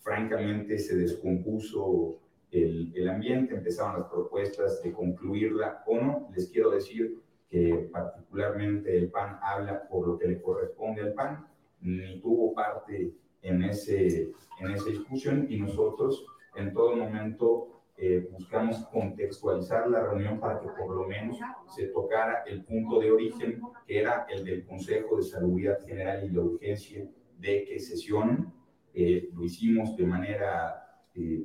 francamente, 0.00 0.78
se 0.78 0.96
descompuso 0.96 2.18
el, 2.50 2.92
el 2.94 3.08
ambiente, 3.08 3.54
empezaron 3.54 4.00
las 4.00 4.10
propuestas 4.10 4.82
de 4.82 4.92
concluirla 4.92 5.82
o 5.86 5.98
no. 5.98 6.28
Les 6.34 6.50
quiero 6.50 6.70
decir 6.70 7.22
que 7.48 7.88
particularmente 7.90 8.96
el 8.96 9.10
PAN 9.10 9.38
habla 9.42 9.88
por 9.88 10.06
lo 10.06 10.18
que 10.18 10.28
le 10.28 10.42
corresponde 10.42 11.02
al 11.02 11.14
PAN, 11.14 11.46
ni 11.80 12.20
tuvo 12.20 12.52
parte 12.52 13.14
en, 13.42 13.62
ese, 13.62 14.32
en 14.60 14.70
esa 14.70 14.90
discusión 14.90 15.46
y 15.48 15.58
nosotros 15.58 16.26
en 16.56 16.72
todo 16.72 16.96
momento 16.96 17.78
eh, 18.00 18.28
buscamos 18.30 18.76
contextualizar 18.92 19.90
la 19.90 20.04
reunión 20.04 20.38
para 20.38 20.60
que 20.60 20.68
por 20.68 20.94
lo 20.94 21.04
menos 21.08 21.38
se 21.74 21.88
tocara 21.88 22.44
el 22.46 22.64
punto 22.64 23.00
de 23.00 23.10
origen, 23.10 23.60
que 23.86 23.98
era 23.98 24.24
el 24.30 24.44
del 24.44 24.64
Consejo 24.64 25.16
de 25.16 25.24
Salud 25.24 25.60
General 25.84 26.24
y 26.24 26.30
la 26.30 26.42
urgencia 26.42 27.08
de 27.38 27.64
que 27.64 27.80
sesionen. 27.80 28.52
Eh, 28.94 29.30
lo 29.34 29.44
hicimos 29.44 29.96
de 29.96 30.06
manera 30.06 31.02
eh, 31.14 31.44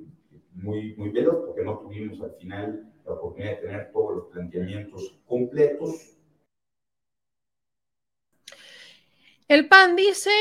muy, 0.54 0.96
muy 0.96 1.10
veloz, 1.10 1.44
porque 1.46 1.64
no 1.64 1.80
tuvimos 1.80 2.22
al 2.22 2.36
final 2.36 2.94
la 3.04 3.14
oportunidad 3.14 3.56
de 3.56 3.68
tener 3.68 3.92
todos 3.92 4.16
los 4.16 4.26
planteamientos 4.28 5.20
completos. 5.26 6.18
El 9.48 9.68
PAN 9.68 9.96
dice 9.96 10.32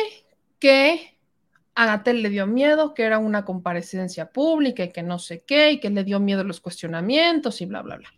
que 0.59 1.12
a 1.75 1.87
Gatel 1.87 2.23
le 2.23 2.29
dio 2.29 2.47
miedo, 2.47 2.95
que 2.95 3.05
era 3.05 3.19
una 3.19 3.45
comparecencia 3.45 4.31
pública 4.31 4.85
y 4.85 4.93
que 4.93 5.03
no 5.03 5.19
sé 5.19 5.45
qué, 5.47 5.73
y 5.73 5.81
que 5.81 5.91
le 5.91 6.05
dio 6.05 6.21
miedo 6.21 6.45
los 6.45 6.61
cuestionamientos 6.61 7.61
y 7.61 7.67
bla, 7.67 7.83
bla, 7.83 7.97
bla. 7.97 8.09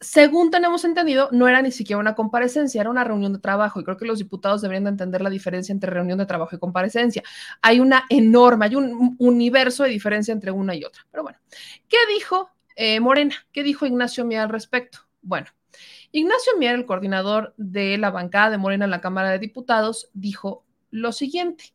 Según 0.00 0.50
tenemos 0.50 0.84
entendido, 0.84 1.28
no 1.30 1.46
era 1.46 1.62
ni 1.62 1.70
siquiera 1.70 2.00
una 2.00 2.16
comparecencia, 2.16 2.80
era 2.80 2.90
una 2.90 3.04
reunión 3.04 3.32
de 3.32 3.38
trabajo 3.38 3.80
y 3.80 3.84
creo 3.84 3.96
que 3.96 4.04
los 4.04 4.18
diputados 4.18 4.60
deberían 4.60 4.84
de 4.84 4.90
entender 4.90 5.22
la 5.22 5.30
diferencia 5.30 5.72
entre 5.72 5.90
reunión 5.90 6.18
de 6.18 6.26
trabajo 6.26 6.56
y 6.56 6.58
comparecencia. 6.58 7.22
Hay 7.62 7.78
una 7.78 8.04
enorme, 8.08 8.66
hay 8.66 8.74
un 8.74 9.14
universo 9.20 9.84
de 9.84 9.90
diferencia 9.90 10.32
entre 10.32 10.50
una 10.50 10.74
y 10.74 10.82
otra. 10.82 11.06
Pero 11.08 11.22
bueno, 11.22 11.38
¿qué 11.88 11.98
dijo 12.12 12.50
eh, 12.74 12.98
Morena? 12.98 13.36
¿Qué 13.52 13.62
dijo 13.62 13.86
Ignacio 13.86 14.24
Mier 14.24 14.40
al 14.40 14.48
respecto? 14.48 14.98
Bueno, 15.20 15.46
Ignacio 16.10 16.52
Mier, 16.58 16.74
el 16.74 16.84
coordinador 16.84 17.54
de 17.56 17.96
la 17.96 18.10
bancada 18.10 18.50
de 18.50 18.58
Morena 18.58 18.86
en 18.86 18.90
la 18.90 19.00
Cámara 19.00 19.30
de 19.30 19.38
Diputados, 19.38 20.10
dijo 20.14 20.64
lo 20.90 21.12
siguiente. 21.12 21.74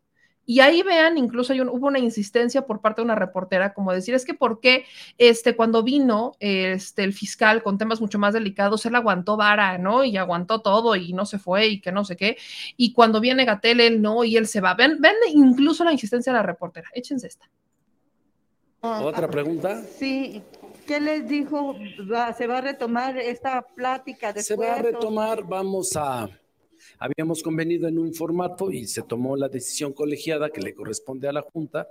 Y 0.49 0.61
ahí 0.61 0.81
vean, 0.81 1.17
incluso 1.17 1.53
hubo 1.53 1.87
una 1.87 1.99
insistencia 1.99 2.65
por 2.65 2.79
parte 2.79 3.01
de 3.01 3.05
una 3.05 3.15
reportera, 3.15 3.73
como 3.73 3.91
decir, 3.91 4.15
es 4.15 4.23
que 4.23 4.33
por 4.33 4.61
qué 4.61 4.85
este, 5.17 5.57
cuando 5.57 5.83
vino 5.83 6.31
este, 6.39 7.03
el 7.03 7.11
fiscal 7.11 7.61
con 7.61 7.77
temas 7.77 7.99
mucho 7.99 8.17
más 8.17 8.33
delicados, 8.33 8.85
él 8.85 8.95
aguantó 8.95 9.35
vara, 9.35 9.77
¿no? 9.77 10.05
Y 10.05 10.15
aguantó 10.15 10.61
todo 10.61 10.95
y 10.95 11.11
no 11.11 11.25
se 11.25 11.37
fue 11.37 11.67
y 11.67 11.81
que 11.81 11.91
no 11.91 12.05
sé 12.05 12.15
qué. 12.15 12.37
Y 12.77 12.93
cuando 12.93 13.19
viene 13.19 13.43
Gatel, 13.43 13.81
él 13.81 14.01
no, 14.01 14.23
y 14.23 14.37
él 14.37 14.47
se 14.47 14.61
va. 14.61 14.73
Ven, 14.73 15.01
ven 15.01 15.15
incluso 15.33 15.83
la 15.83 15.91
insistencia 15.91 16.31
de 16.31 16.39
la 16.39 16.43
reportera. 16.43 16.87
Échense 16.93 17.27
esta. 17.27 17.49
¿Otra 18.79 19.27
pregunta? 19.27 19.83
Sí, 19.83 20.41
¿qué 20.87 21.01
les 21.01 21.27
dijo? 21.27 21.75
¿Se 22.37 22.47
va 22.47 22.59
a 22.59 22.61
retomar 22.61 23.17
esta 23.17 23.63
plática 23.63 24.31
después? 24.31 24.45
Se 24.45 24.55
va 24.55 24.79
a 24.79 24.81
retomar, 24.81 25.43
vamos 25.43 25.91
a 25.97 26.29
Habíamos 26.99 27.43
convenido 27.43 27.87
en 27.87 27.99
un 27.99 28.13
formato 28.13 28.71
y 28.71 28.87
se 28.87 29.01
tomó 29.01 29.35
la 29.35 29.49
decisión 29.49 29.93
colegiada 29.93 30.49
que 30.49 30.61
le 30.61 30.73
corresponde 30.73 31.27
a 31.27 31.33
la 31.33 31.41
Junta 31.41 31.87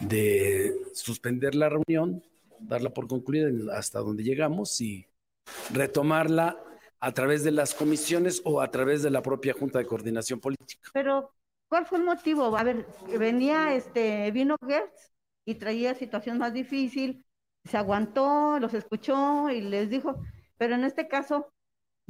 de 0.00 0.74
suspender 0.94 1.54
la 1.54 1.68
reunión, 1.68 2.22
darla 2.58 2.90
por 2.90 3.06
concluida 3.06 3.50
hasta 3.76 4.00
donde 4.00 4.22
llegamos 4.22 4.80
y 4.80 5.06
retomarla 5.72 6.62
a 7.00 7.12
través 7.12 7.44
de 7.44 7.50
las 7.50 7.74
comisiones 7.74 8.42
o 8.44 8.60
a 8.60 8.70
través 8.70 9.02
de 9.02 9.10
la 9.10 9.22
propia 9.22 9.54
Junta 9.54 9.78
de 9.78 9.86
Coordinación 9.86 10.40
Política. 10.40 10.90
Pero, 10.92 11.32
¿cuál 11.68 11.86
fue 11.86 11.98
el 11.98 12.04
motivo? 12.04 12.56
A 12.56 12.62
ver, 12.62 12.86
venía, 13.18 13.74
este, 13.74 14.30
vino 14.30 14.56
Gertz 14.66 15.12
y 15.44 15.54
traía 15.54 15.94
situación 15.94 16.38
más 16.38 16.52
difícil, 16.52 17.24
se 17.64 17.76
aguantó, 17.76 18.58
los 18.58 18.74
escuchó 18.74 19.50
y 19.50 19.60
les 19.62 19.88
dijo, 19.88 20.22
pero 20.56 20.74
en 20.74 20.84
este 20.84 21.08
caso 21.08 21.52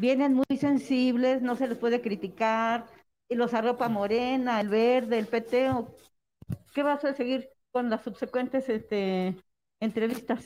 vienen 0.01 0.33
muy 0.35 0.57
sensibles, 0.59 1.43
no 1.43 1.57
se 1.57 1.69
les 1.69 1.77
puede 1.79 2.01
criticar, 2.01 2.87
y 3.29 3.35
los 3.35 3.53
arropa 3.55 3.89
Morena, 3.89 4.61
el 4.61 4.69
verde, 4.71 5.19
el 5.19 5.27
PT, 5.27 5.71
o 5.71 5.95
¿qué 6.75 6.83
vas 6.83 7.05
a 7.05 7.15
seguir 7.15 7.51
con 7.71 7.91
las 7.91 8.03
subsecuentes 8.03 8.69
este, 8.69 9.37
entrevistas? 9.79 10.45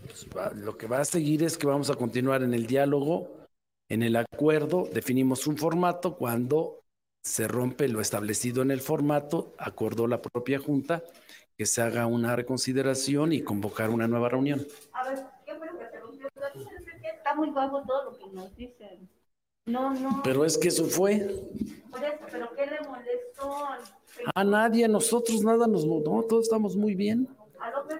Pues 0.00 0.26
va- 0.36 0.52
Lo 0.52 0.76
que 0.76 0.86
va 0.88 1.00
a 1.00 1.04
seguir 1.04 1.44
es 1.44 1.56
que 1.56 1.66
vamos 1.66 1.88
a 1.90 1.94
continuar 1.94 2.42
en 2.42 2.54
el 2.54 2.66
diálogo, 2.66 3.28
en 3.88 4.02
el 4.02 4.16
acuerdo, 4.16 4.88
definimos 4.92 5.46
un 5.46 5.56
formato, 5.56 6.16
cuando 6.16 6.82
se 7.22 7.46
rompe 7.46 7.88
lo 7.88 8.00
establecido 8.00 8.62
en 8.62 8.70
el 8.72 8.80
formato, 8.80 9.54
acordó 9.58 10.06
la 10.08 10.20
propia 10.20 10.58
Junta 10.58 11.04
que 11.56 11.66
se 11.66 11.82
haga 11.82 12.06
una 12.06 12.36
reconsideración 12.36 13.32
y 13.32 13.42
convocar 13.42 13.90
una 13.90 14.06
nueva 14.08 14.28
reunión. 14.28 14.66
A 14.92 15.08
ver, 15.08 15.24
¿qué 15.46 15.54
fue 15.54 15.66
lo 15.66 15.78
que 15.78 15.84
te 15.86 16.00
rompió? 16.00 16.28
Está 17.02 17.25
muy 17.36 17.50
bajo 17.50 17.82
todo 17.86 18.10
lo 18.10 18.18
que 18.18 18.26
nos 18.32 18.54
dicen. 18.56 19.08
No, 19.66 19.92
no, 19.94 20.20
Pero 20.22 20.44
es 20.44 20.56
que 20.56 20.68
eso 20.68 20.84
fue. 20.84 21.18
por 21.90 22.04
eso, 22.04 22.14
pero 22.30 22.50
¿qué 22.54 22.66
le 22.66 22.80
molestó 22.88 23.52
A 24.34 24.44
nadie, 24.44 24.84
a 24.84 24.88
nosotros 24.88 25.42
nada 25.42 25.66
nos... 25.66 25.84
No, 25.84 26.00
todos 26.22 26.44
estamos 26.44 26.76
muy 26.76 26.94
bien. 26.94 27.28
a 27.58 27.70
López? 27.72 27.98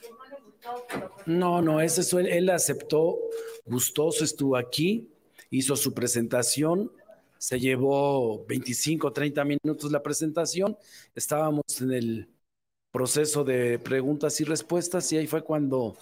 Que 0.00 0.10
no 0.10 0.24
le 0.28 0.44
gustó, 0.44 0.84
pero 0.88 1.10
pues, 1.14 1.26
No, 1.28 1.62
no, 1.62 1.80
ese 1.80 2.00
es, 2.00 2.12
él 2.12 2.50
aceptó, 2.50 3.16
gustoso, 3.64 4.24
estuvo 4.24 4.56
aquí, 4.56 5.08
hizo 5.50 5.76
su 5.76 5.94
presentación, 5.94 6.90
se 7.38 7.60
llevó 7.60 8.44
25, 8.46 9.12
30 9.12 9.44
minutos 9.44 9.92
la 9.92 10.02
presentación, 10.02 10.76
estábamos 11.14 11.62
en 11.80 11.92
el 11.92 12.28
proceso 12.90 13.44
de 13.44 13.78
preguntas 13.78 14.40
y 14.40 14.44
respuestas 14.44 15.12
y 15.12 15.18
ahí 15.18 15.26
fue 15.28 15.42
cuando 15.42 15.96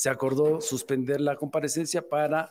se 0.00 0.08
acordó 0.08 0.62
suspender 0.62 1.20
la 1.20 1.36
comparecencia 1.36 2.08
para 2.08 2.50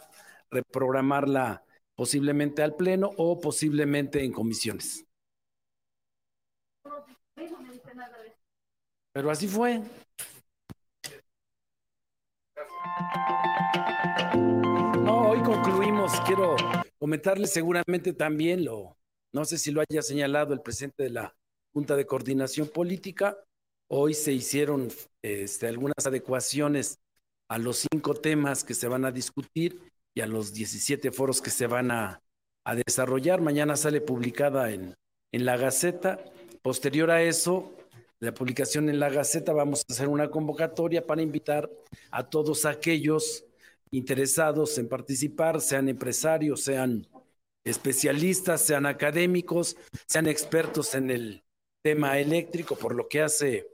reprogramarla 0.51 1.63
posiblemente 1.95 2.61
al 2.61 2.75
pleno 2.75 3.09
o 3.17 3.39
posiblemente 3.39 4.23
en 4.23 4.31
comisiones. 4.31 5.03
Pero 9.11 9.31
así 9.31 9.47
fue. 9.47 9.81
No, 15.03 15.29
hoy 15.31 15.41
concluimos. 15.41 16.21
Quiero 16.27 16.55
comentarles 16.99 17.51
seguramente 17.51 18.13
también 18.13 18.63
lo, 18.63 18.95
no 19.33 19.43
sé 19.43 19.57
si 19.57 19.71
lo 19.71 19.81
haya 19.81 20.03
señalado 20.03 20.53
el 20.53 20.61
presidente 20.61 21.01
de 21.01 21.09
la 21.09 21.35
Junta 21.73 21.95
de 21.95 22.05
Coordinación 22.05 22.67
Política. 22.67 23.43
Hoy 23.87 24.13
se 24.13 24.33
hicieron 24.33 24.89
este, 25.23 25.65
algunas 25.65 26.05
adecuaciones 26.05 26.99
a 27.49 27.57
los 27.57 27.85
cinco 27.91 28.13
temas 28.13 28.63
que 28.63 28.73
se 28.73 28.87
van 28.87 29.05
a 29.05 29.11
discutir 29.11 29.81
y 30.13 30.21
a 30.21 30.27
los 30.27 30.53
17 30.53 31.11
foros 31.11 31.41
que 31.41 31.49
se 31.49 31.67
van 31.67 31.91
a, 31.91 32.21
a 32.63 32.75
desarrollar. 32.75 33.41
Mañana 33.41 33.75
sale 33.75 34.01
publicada 34.01 34.71
en, 34.71 34.95
en 35.31 35.45
la 35.45 35.57
Gaceta. 35.57 36.23
Posterior 36.61 37.11
a 37.11 37.23
eso, 37.23 37.75
la 38.19 38.33
publicación 38.33 38.89
en 38.89 38.99
la 38.99 39.09
Gaceta, 39.09 39.53
vamos 39.53 39.81
a 39.81 39.93
hacer 39.93 40.07
una 40.07 40.29
convocatoria 40.29 41.05
para 41.05 41.21
invitar 41.21 41.69
a 42.11 42.29
todos 42.29 42.65
aquellos 42.65 43.45
interesados 43.91 44.77
en 44.77 44.87
participar, 44.87 45.61
sean 45.61 45.89
empresarios, 45.89 46.61
sean 46.61 47.07
especialistas, 47.63 48.61
sean 48.61 48.85
académicos, 48.85 49.77
sean 50.07 50.27
expertos 50.27 50.93
en 50.95 51.09
el 51.09 51.43
tema 51.81 52.19
eléctrico, 52.19 52.75
por 52.75 52.93
lo 52.93 53.07
que 53.07 53.21
hace 53.21 53.67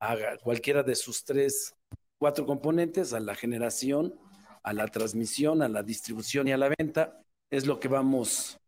a 0.00 0.16
cualquiera 0.42 0.82
de 0.82 0.96
sus 0.96 1.24
tres, 1.24 1.74
cuatro 2.22 2.46
componentes, 2.46 3.14
a 3.14 3.18
la 3.18 3.34
generación, 3.34 4.14
a 4.62 4.72
la 4.72 4.86
transmisión, 4.86 5.60
a 5.60 5.66
la 5.66 5.82
distribución 5.82 6.46
y 6.46 6.52
a 6.52 6.56
la 6.56 6.72
venta, 6.78 7.20
es 7.50 7.66
lo 7.66 7.80
que 7.80 7.88
vamos 7.88 8.60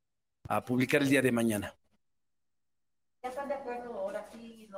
a 0.48 0.64
publicar 0.64 1.02
el 1.02 1.08
día 1.08 1.22
de 1.22 1.30
mañana. 1.30 1.72
¿Ya 3.22 3.28
están 3.28 3.46
de 3.46 3.54
acuerdo 3.54 3.92
ahora 3.96 4.28
sí 4.32 4.68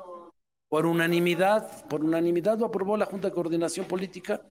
Por 0.68 0.84
unanimidad, 0.84 1.88
por 1.88 2.04
unanimidad 2.04 2.58
lo 2.58 2.66
aprobó 2.66 2.98
la 2.98 3.06
Junta 3.06 3.28
de 3.28 3.34
Coordinación 3.34 3.86
Política, 3.86 4.42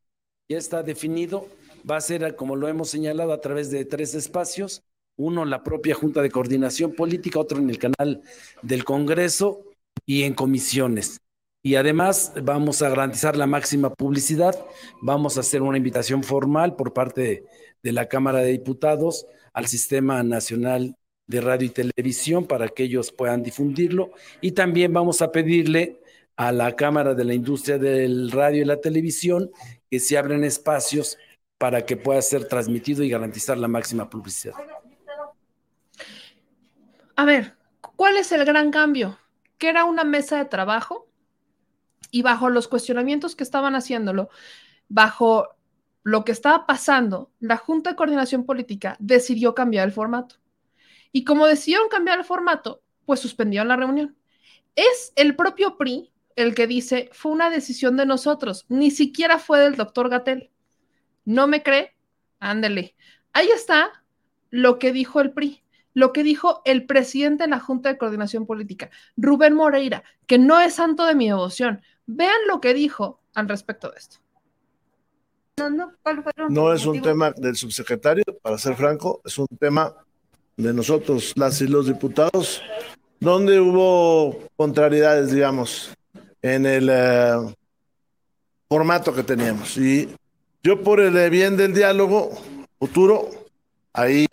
ya 0.49 0.57
está 0.57 0.81
definido, 0.81 1.47
va 1.87 1.97
a 1.97 2.01
ser, 2.01 2.35
como 2.35 2.55
lo 2.55 2.67
hemos 2.67 2.89
señalado, 2.89 3.31
a 3.31 3.41
través 3.41 3.69
de 3.69 3.85
tres 3.85 4.15
espacios, 4.15 4.81
uno 5.17 5.45
la 5.45 5.61
propia 5.61 5.93
Junta 5.93 6.23
de 6.23 6.31
Coordinación 6.31 6.93
Política, 6.93 7.37
otro 7.39 7.59
en 7.59 7.69
el 7.69 7.77
canal 7.77 8.23
del 8.63 8.85
Congreso 8.85 9.61
y 10.03 10.23
en 10.23 10.33
comisiones. 10.33 11.21
Y 11.65 11.77
además 11.77 12.31
vamos 12.43 12.83
a 12.83 12.89
garantizar 12.89 13.35
la 13.35 13.47
máxima 13.47 13.91
publicidad, 13.91 14.53
vamos 15.01 15.35
a 15.35 15.39
hacer 15.39 15.63
una 15.63 15.79
invitación 15.79 16.21
formal 16.21 16.75
por 16.75 16.93
parte 16.93 17.43
de, 17.81 17.91
la 17.91 18.05
Cámara 18.05 18.41
de 18.41 18.51
Diputados 18.51 19.25
al 19.51 19.65
Sistema 19.65 20.21
Nacional 20.21 20.95
de 21.25 21.41
Radio 21.41 21.65
y 21.65 21.71
Televisión 21.71 22.45
para 22.45 22.67
que 22.67 22.83
ellos 22.83 23.11
puedan 23.11 23.41
difundirlo 23.41 24.11
y 24.41 24.51
también 24.51 24.93
vamos 24.93 25.23
a 25.23 25.31
pedirle 25.31 25.99
a 26.35 26.51
la 26.51 26.75
Cámara 26.75 27.15
de 27.15 27.23
la 27.23 27.33
Industria 27.33 27.79
del 27.79 28.29
Radio 28.29 28.61
y 28.61 28.65
la 28.65 28.79
Televisión 28.79 29.49
que 29.89 29.99
se 29.99 30.19
abren 30.19 30.43
espacios 30.43 31.17
para 31.57 31.83
que 31.83 31.97
pueda 31.97 32.21
ser 32.21 32.47
transmitido 32.47 33.01
y 33.01 33.09
garantizar 33.09 33.57
la 33.57 33.67
máxima 33.67 34.07
publicidad. 34.07 34.53
A 37.15 37.25
ver, 37.25 37.55
¿cuál 37.95 38.17
es 38.17 38.31
el 38.31 38.45
gran 38.45 38.69
cambio? 38.69 39.17
Que 39.57 39.69
era 39.69 39.83
una 39.85 40.03
mesa 40.03 40.37
de 40.37 40.45
trabajo 40.45 41.07
y 42.11 42.21
bajo 42.21 42.49
los 42.49 42.67
cuestionamientos 42.67 43.35
que 43.35 43.43
estaban 43.43 43.75
haciéndolo, 43.75 44.29
bajo 44.87 45.49
lo 46.03 46.23
que 46.23 46.31
estaba 46.31 46.65
pasando, 46.65 47.31
la 47.39 47.57
Junta 47.57 47.91
de 47.91 47.95
Coordinación 47.95 48.45
Política 48.45 48.95
decidió 48.99 49.55
cambiar 49.55 49.87
el 49.87 49.93
formato. 49.93 50.35
Y 51.11 51.23
como 51.23 51.47
decidieron 51.47 51.89
cambiar 51.89 52.19
el 52.19 52.25
formato, 52.25 52.81
pues 53.05 53.19
suspendieron 53.19 53.67
la 53.67 53.75
reunión. 53.75 54.15
Es 54.75 55.13
el 55.15 55.35
propio 55.35 55.77
PRI 55.77 56.11
el 56.35 56.53
que 56.53 56.67
dice, 56.67 57.09
fue 57.13 57.31
una 57.31 57.49
decisión 57.49 57.95
de 57.97 58.05
nosotros, 58.05 58.65
ni 58.67 58.91
siquiera 58.91 59.39
fue 59.39 59.59
del 59.59 59.75
doctor 59.75 60.09
Gatel. 60.09 60.51
¿No 61.23 61.47
me 61.47 61.63
cree? 61.63 61.95
Ándele. 62.39 62.95
Ahí 63.33 63.47
está 63.49 64.03
lo 64.49 64.77
que 64.77 64.91
dijo 64.91 65.21
el 65.21 65.31
PRI, 65.31 65.63
lo 65.93 66.13
que 66.13 66.23
dijo 66.23 66.61
el 66.65 66.85
presidente 66.85 67.45
de 67.45 67.49
la 67.49 67.59
Junta 67.59 67.89
de 67.89 67.97
Coordinación 67.97 68.45
Política, 68.45 68.89
Rubén 69.17 69.53
Moreira, 69.53 70.03
que 70.27 70.37
no 70.37 70.59
es 70.59 70.75
santo 70.75 71.05
de 71.05 71.15
mi 71.15 71.27
devoción. 71.27 71.81
Vean 72.07 72.47
lo 72.47 72.61
que 72.61 72.73
dijo 72.73 73.19
al 73.33 73.49
respecto 73.49 73.89
de 73.89 73.97
esto. 73.97 74.17
No, 75.57 75.69
no, 75.69 75.93
¿cuál 76.03 76.21
fueron 76.21 76.53
No 76.53 76.71
sus 76.71 76.81
es 76.81 76.85
un 76.85 77.01
tema 77.01 77.31
del 77.31 77.55
subsecretario, 77.55 78.25
para 78.41 78.57
ser 78.57 78.75
franco, 78.75 79.21
es 79.23 79.37
un 79.37 79.47
tema 79.59 79.95
de 80.57 80.73
nosotros, 80.73 81.33
las 81.35 81.61
y 81.61 81.67
los 81.67 81.87
diputados, 81.87 82.61
donde 83.19 83.59
hubo 83.59 84.37
contrariedades, 84.55 85.31
digamos, 85.31 85.93
en 86.41 86.65
el 86.65 86.89
eh, 86.91 87.55
formato 88.67 89.13
que 89.13 89.23
teníamos. 89.23 89.77
Y 89.77 90.09
yo 90.63 90.81
por 90.83 90.99
el 90.99 91.29
bien 91.29 91.55
del 91.57 91.73
diálogo 91.73 92.31
futuro, 92.77 93.29
ahí 93.93 94.27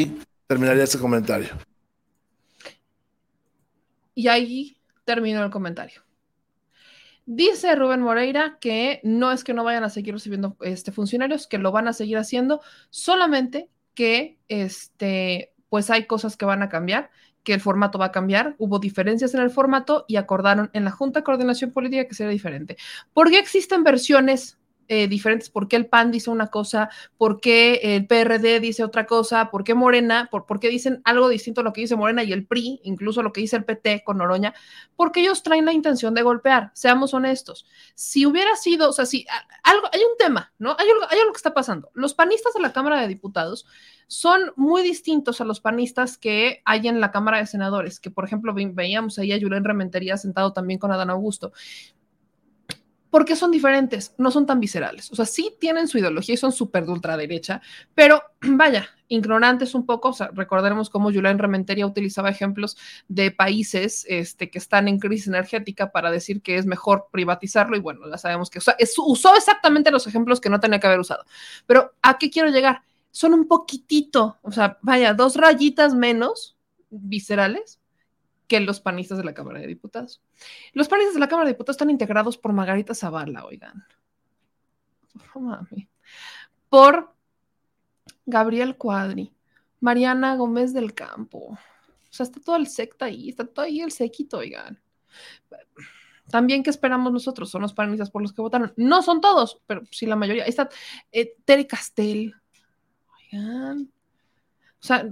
terminaría 0.46 0.84
ese 0.84 0.98
comentario. 0.98 1.50
Y 4.14 4.28
ahí 4.28 4.76
terminó 5.04 5.42
el 5.44 5.50
comentario. 5.50 6.02
Dice 7.34 7.74
Rubén 7.74 8.02
Moreira 8.02 8.58
que 8.60 9.00
no 9.04 9.32
es 9.32 9.42
que 9.42 9.54
no 9.54 9.64
vayan 9.64 9.84
a 9.84 9.88
seguir 9.88 10.12
recibiendo 10.12 10.54
este, 10.60 10.92
funcionarios, 10.92 11.46
que 11.46 11.56
lo 11.56 11.72
van 11.72 11.88
a 11.88 11.94
seguir 11.94 12.18
haciendo, 12.18 12.60
solamente 12.90 13.70
que 13.94 14.38
este, 14.48 15.54
pues 15.70 15.88
hay 15.88 16.06
cosas 16.06 16.36
que 16.36 16.44
van 16.44 16.62
a 16.62 16.68
cambiar, 16.68 17.10
que 17.42 17.54
el 17.54 17.62
formato 17.62 17.98
va 17.98 18.06
a 18.06 18.12
cambiar, 18.12 18.54
hubo 18.58 18.78
diferencias 18.78 19.32
en 19.32 19.40
el 19.40 19.50
formato 19.50 20.04
y 20.08 20.16
acordaron 20.16 20.68
en 20.74 20.84
la 20.84 20.90
Junta 20.90 21.20
de 21.20 21.24
Coordinación 21.24 21.72
Política 21.72 22.06
que 22.06 22.14
sería 22.14 22.32
diferente. 22.32 22.76
¿Por 23.14 23.30
qué 23.30 23.38
existen 23.38 23.82
versiones 23.82 24.58
eh, 24.92 25.08
diferentes? 25.08 25.48
¿Por 25.48 25.68
qué 25.68 25.76
el 25.76 25.86
PAN 25.86 26.10
dice 26.10 26.28
una 26.28 26.48
cosa? 26.48 26.90
¿Por 27.16 27.40
qué 27.40 27.80
el 27.82 28.06
PRD 28.06 28.60
dice 28.60 28.84
otra 28.84 29.06
cosa? 29.06 29.50
¿Por 29.50 29.64
qué 29.64 29.72
Morena? 29.72 30.28
¿Por, 30.30 30.60
qué 30.60 30.68
dicen 30.68 31.00
algo 31.04 31.30
distinto 31.30 31.62
a 31.62 31.64
lo 31.64 31.72
que 31.72 31.80
dice 31.80 31.96
Morena 31.96 32.22
y 32.24 32.32
el 32.34 32.46
PRI? 32.46 32.80
Incluso 32.84 33.22
lo 33.22 33.32
que 33.32 33.40
dice 33.40 33.56
el 33.56 33.64
PT 33.64 34.04
con 34.04 34.18
Noroña. 34.18 34.52
Porque 34.94 35.20
ellos 35.20 35.42
traen 35.42 35.64
la 35.64 35.72
intención 35.72 36.12
de 36.12 36.20
golpear, 36.20 36.72
seamos 36.74 37.14
honestos. 37.14 37.64
Si 37.94 38.26
hubiera 38.26 38.54
sido, 38.56 38.90
o 38.90 38.92
sea, 38.92 39.06
si 39.06 39.24
algo, 39.62 39.86
hay 39.90 40.00
un 40.00 40.18
tema, 40.18 40.52
¿no? 40.58 40.76
Hay 40.78 40.90
algo, 40.90 41.06
hay 41.08 41.18
algo 41.20 41.32
que 41.32 41.38
está 41.38 41.54
pasando. 41.54 41.90
Los 41.94 42.12
panistas 42.12 42.52
de 42.52 42.60
la 42.60 42.74
Cámara 42.74 43.00
de 43.00 43.08
Diputados 43.08 43.64
son 44.08 44.52
muy 44.56 44.82
distintos 44.82 45.40
a 45.40 45.44
los 45.44 45.60
panistas 45.60 46.18
que 46.18 46.60
hay 46.66 46.86
en 46.86 47.00
la 47.00 47.10
Cámara 47.10 47.38
de 47.38 47.46
Senadores, 47.46 47.98
que 47.98 48.10
por 48.10 48.26
ejemplo 48.26 48.52
ve- 48.52 48.70
veíamos 48.74 49.18
ahí 49.18 49.32
a 49.32 49.40
Julián 49.40 49.64
Rementería 49.64 50.18
sentado 50.18 50.52
también 50.52 50.78
con 50.78 50.92
Adán 50.92 51.08
Augusto 51.08 51.52
porque 53.12 53.36
son 53.36 53.50
diferentes, 53.50 54.14
no 54.16 54.30
son 54.30 54.46
tan 54.46 54.58
viscerales. 54.58 55.12
O 55.12 55.14
sea, 55.14 55.26
sí 55.26 55.54
tienen 55.60 55.86
su 55.86 55.98
ideología 55.98 56.32
y 56.32 56.38
son 56.38 56.50
súper 56.50 56.86
de 56.86 56.92
ultraderecha, 56.92 57.60
pero 57.94 58.22
vaya, 58.40 58.88
ignorantes 59.06 59.74
un 59.74 59.84
poco. 59.84 60.08
O 60.08 60.12
sea, 60.14 60.30
recordaremos 60.32 60.88
cómo 60.88 61.12
Julián 61.12 61.38
Rementeria 61.38 61.86
utilizaba 61.86 62.30
ejemplos 62.30 62.78
de 63.08 63.30
países 63.30 64.06
este, 64.08 64.48
que 64.48 64.56
están 64.56 64.88
en 64.88 64.98
crisis 64.98 65.26
energética 65.26 65.92
para 65.92 66.10
decir 66.10 66.40
que 66.40 66.56
es 66.56 66.64
mejor 66.64 67.08
privatizarlo 67.12 67.76
y 67.76 67.80
bueno, 67.80 68.08
ya 68.10 68.16
sabemos 68.16 68.48
que 68.48 68.60
o 68.60 68.62
sea, 68.62 68.76
es, 68.78 68.94
usó 68.96 69.36
exactamente 69.36 69.90
los 69.90 70.06
ejemplos 70.06 70.40
que 70.40 70.48
no 70.48 70.58
tenía 70.58 70.80
que 70.80 70.86
haber 70.86 71.00
usado. 71.00 71.26
Pero 71.66 71.92
¿a 72.00 72.16
qué 72.16 72.30
quiero 72.30 72.48
llegar? 72.48 72.80
Son 73.10 73.34
un 73.34 73.46
poquitito, 73.46 74.38
o 74.40 74.52
sea, 74.52 74.78
vaya, 74.80 75.12
dos 75.12 75.36
rayitas 75.36 75.94
menos 75.94 76.56
viscerales 76.88 77.81
que 78.52 78.60
los 78.60 78.80
panistas 78.80 79.16
de 79.16 79.24
la 79.24 79.32
Cámara 79.32 79.60
de 79.60 79.66
Diputados. 79.66 80.20
Los 80.74 80.86
panistas 80.86 81.14
de 81.14 81.20
la 81.20 81.28
Cámara 81.28 81.46
de 81.46 81.54
Diputados 81.54 81.76
están 81.76 81.88
integrados 81.88 82.36
por 82.36 82.52
Margarita 82.52 82.94
Zavala, 82.94 83.46
oigan. 83.46 83.82
Por 86.68 87.14
Gabriel 88.26 88.76
Cuadri, 88.76 89.34
Mariana 89.80 90.36
Gómez 90.36 90.74
del 90.74 90.92
Campo. 90.92 91.38
O 91.38 91.58
sea, 92.10 92.24
está 92.24 92.40
todo 92.42 92.56
el 92.56 92.66
secta 92.66 93.06
ahí, 93.06 93.30
está 93.30 93.46
todo 93.46 93.64
ahí 93.64 93.80
el 93.80 93.90
sequito, 93.90 94.36
oigan. 94.36 94.78
También, 96.30 96.62
¿qué 96.62 96.68
esperamos 96.68 97.10
nosotros? 97.10 97.48
Son 97.48 97.62
los 97.62 97.72
panistas 97.72 98.10
por 98.10 98.20
los 98.20 98.34
que 98.34 98.42
votaron. 98.42 98.74
No 98.76 99.00
son 99.00 99.22
todos, 99.22 99.62
pero 99.66 99.80
sí 99.90 100.04
la 100.04 100.16
mayoría. 100.16 100.42
Ahí 100.42 100.50
está 100.50 100.68
eh, 101.10 101.36
Tere 101.46 101.66
Castel. 101.66 102.34
Oigan. 103.32 103.90
O 104.78 104.86
sea, 104.86 105.08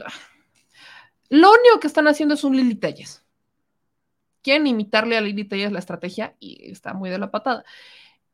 lo 1.31 1.53
único 1.53 1.81
que 1.81 1.87
están 1.87 2.07
haciendo 2.07 2.35
es 2.35 2.45
un 2.45 2.55
Lili 2.55 2.75
Telles 2.75 3.20
quieren 4.43 4.67
imitarle 4.67 5.17
a 5.17 5.21
Lili 5.21 5.45
Tellas 5.45 5.73
la 5.73 5.79
estrategia 5.79 6.37
y 6.39 6.71
está 6.71 6.95
muy 6.95 7.11
de 7.11 7.19
la 7.19 7.31
patada. 7.31 7.65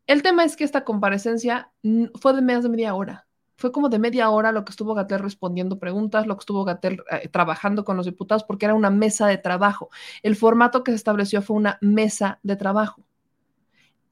El 0.07 0.23
tema 0.23 0.45
es 0.45 0.57
que 0.57 0.65
esta 0.65 0.85
comparecencia 0.85 1.73
fue 2.15 2.33
de 2.35 2.43
más 2.43 2.63
de 2.63 2.69
media 2.69 2.95
hora. 2.95 3.27
Fue 3.57 3.73
como 3.73 3.89
de 3.89 3.99
media 3.99 4.29
hora 4.31 4.53
lo 4.53 4.65
que 4.65 4.71
estuvo 4.71 4.95
Gatel 4.95 5.19
respondiendo 5.19 5.79
preguntas, 5.79 6.27
lo 6.27 6.37
que 6.37 6.41
estuvo 6.41 6.65
Gatel 6.65 7.03
eh, 7.11 7.29
trabajando 7.29 7.85
con 7.85 7.97
los 7.97 8.07
diputados, 8.07 8.45
porque 8.45 8.67
era 8.67 8.75
una 8.75 8.91
mesa 8.91 9.27
de 9.27 9.39
trabajo. 9.39 9.91
El 10.23 10.37
formato 10.37 10.85
que 10.85 10.93
se 10.93 10.97
estableció 10.97 11.43
fue 11.43 11.57
una 11.57 11.79
mesa 11.81 12.39
de 12.43 12.57
trabajo. 12.57 13.03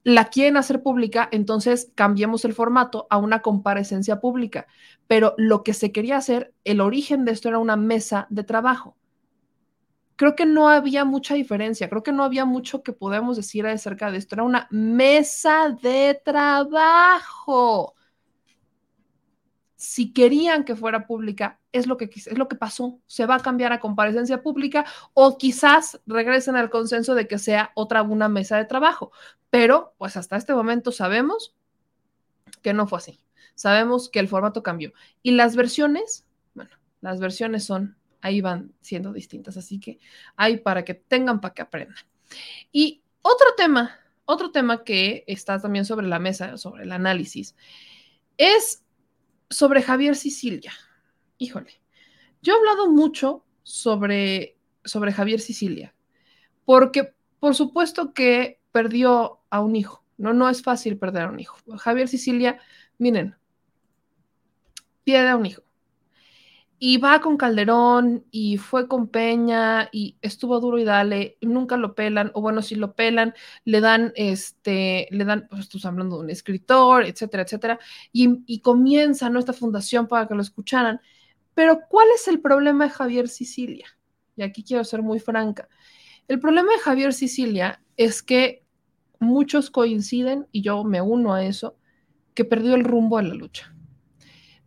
La 0.03 0.25
quieren 0.25 0.57
hacer 0.57 0.83
pública, 0.83 1.29
entonces 1.31 1.91
cambiemos 1.95 2.43
el 2.45 2.53
formato 2.53 3.07
a 3.09 3.17
una 3.17 3.41
comparecencia 3.41 4.19
pública. 4.19 4.67
Pero 5.07 5.33
lo 5.37 5.63
que 5.63 5.73
se 5.73 5.91
quería 5.91 6.17
hacer, 6.17 6.53
el 6.63 6.81
origen 6.81 7.25
de 7.25 7.31
esto 7.31 7.49
era 7.49 7.59
una 7.59 7.75
mesa 7.75 8.27
de 8.29 8.43
trabajo 8.43 8.97
creo 10.15 10.35
que 10.35 10.45
no 10.45 10.69
había 10.69 11.05
mucha 11.05 11.35
diferencia, 11.35 11.89
creo 11.89 12.03
que 12.03 12.11
no 12.11 12.23
había 12.23 12.45
mucho 12.45 12.83
que 12.83 12.93
podemos 12.93 13.37
decir 13.37 13.65
acerca 13.67 14.11
de 14.11 14.17
esto. 14.17 14.35
Era 14.35 14.43
una 14.43 14.67
mesa 14.71 15.77
de 15.81 16.19
trabajo. 16.23 17.95
Si 19.75 20.13
querían 20.13 20.63
que 20.63 20.75
fuera 20.75 21.05
pública, 21.05 21.59
es 21.71 21.85
lo 21.85 21.97
que, 21.97 22.05
es 22.05 22.37
lo 22.37 22.47
que 22.47 22.55
pasó. 22.55 22.99
Se 23.05 23.25
va 23.25 23.35
a 23.35 23.41
cambiar 23.41 23.73
a 23.73 23.79
comparecencia 23.79 24.41
pública 24.41 24.85
o 25.13 25.37
quizás 25.37 25.99
regresen 26.05 26.55
al 26.55 26.69
consenso 26.69 27.13
de 27.13 27.27
que 27.27 27.37
sea 27.37 27.71
otra 27.75 28.01
una 28.01 28.29
mesa 28.29 28.57
de 28.57 28.65
trabajo. 28.65 29.11
Pero, 29.49 29.93
pues 29.97 30.17
hasta 30.17 30.37
este 30.37 30.53
momento 30.53 30.91
sabemos 30.91 31.55
que 32.61 32.73
no 32.73 32.87
fue 32.87 32.99
así. 32.99 33.19
Sabemos 33.53 34.09
que 34.09 34.19
el 34.19 34.27
formato 34.27 34.63
cambió. 34.63 34.93
Y 35.21 35.31
las 35.31 35.55
versiones, 35.55 36.25
bueno, 36.53 36.71
las 37.01 37.19
versiones 37.19 37.63
son 37.63 37.97
ahí 38.25 38.41
van 38.41 38.73
siendo 38.81 39.13
distintas. 39.13 39.55
Así 39.55 39.79
que 39.79 39.99
hay 40.35 40.57
para 40.57 40.83
que 40.83 40.95
tengan, 40.95 41.39
para 41.39 41.53
que 41.53 41.61
aprendan. 41.61 41.97
Y 42.71 43.03
otro 43.21 43.53
tema, 43.55 43.99
otro 44.25 44.51
tema 44.51 44.83
que 44.83 45.23
está 45.27 45.59
también 45.61 45.85
sobre 45.85 46.07
la 46.07 46.17
mesa, 46.17 46.57
sobre 46.57 46.83
el 46.83 46.91
análisis, 46.91 47.55
es 48.37 48.83
sobre 49.49 49.83
Javier 49.83 50.15
Sicilia. 50.15 50.73
Híjole, 51.37 51.79
yo 52.41 52.53
he 52.53 52.57
hablado 52.57 52.91
mucho 52.91 53.45
sobre, 53.61 54.57
sobre 54.83 55.11
Javier 55.11 55.39
Sicilia, 55.39 55.93
porque 56.65 57.13
por 57.39 57.53
supuesto 57.53 58.13
que 58.13 58.59
perdió 58.71 59.41
a 59.51 59.61
un 59.61 59.75
hijo. 59.75 60.03
No, 60.17 60.33
no 60.33 60.49
es 60.49 60.63
fácil 60.63 60.97
perder 60.97 61.23
a 61.23 61.29
un 61.29 61.39
hijo. 61.39 61.57
Javier 61.77 62.07
Sicilia, 62.07 62.59
miren, 62.97 63.35
pierde 65.03 65.29
a 65.29 65.35
un 65.35 65.45
hijo 65.45 65.64
y 66.87 66.97
va 66.97 67.19
con 67.19 67.35
Calderón 67.35 68.25
y 68.29 68.57
fue 68.57 68.87
con 68.87 69.07
Peña 69.07 69.89
y 69.91 70.19
estuvo 70.21 70.59
duro 70.59 70.77
y 70.77 70.83
dale, 70.83 71.35
nunca 71.41 71.77
lo 71.77 71.95
pelan, 71.95 72.29
o 72.35 72.41
bueno, 72.41 72.61
si 72.61 72.75
lo 72.75 72.93
pelan, 72.93 73.33
le 73.63 73.81
dan, 73.81 74.13
este, 74.15 75.07
le 75.09 75.25
dan, 75.25 75.47
pues 75.49 75.61
estamos 75.61 75.83
hablando 75.87 76.17
de 76.17 76.25
un 76.25 76.29
escritor, 76.29 77.03
etcétera, 77.03 77.41
etcétera, 77.41 77.79
y, 78.11 78.43
y 78.45 78.59
comienza 78.59 79.31
nuestra 79.31 79.55
fundación 79.55 80.07
para 80.07 80.27
que 80.27 80.35
lo 80.35 80.43
escucharan. 80.43 81.01
Pero 81.55 81.79
¿cuál 81.89 82.07
es 82.13 82.27
el 82.27 82.39
problema 82.39 82.83
de 82.85 82.91
Javier 82.91 83.29
Sicilia? 83.29 83.87
Y 84.35 84.43
aquí 84.43 84.63
quiero 84.63 84.83
ser 84.83 85.01
muy 85.01 85.19
franca. 85.19 85.67
El 86.27 86.39
problema 86.39 86.71
de 86.71 86.81
Javier 86.81 87.13
Sicilia 87.13 87.81
es 87.97 88.21
que 88.21 88.63
muchos 89.19 89.71
coinciden, 89.71 90.45
y 90.51 90.61
yo 90.61 90.83
me 90.83 91.01
uno 91.01 91.33
a 91.33 91.45
eso, 91.45 91.79
que 92.35 92.45
perdió 92.45 92.75
el 92.75 92.83
rumbo 92.83 93.17
de 93.17 93.23
la 93.23 93.33
lucha. 93.33 93.73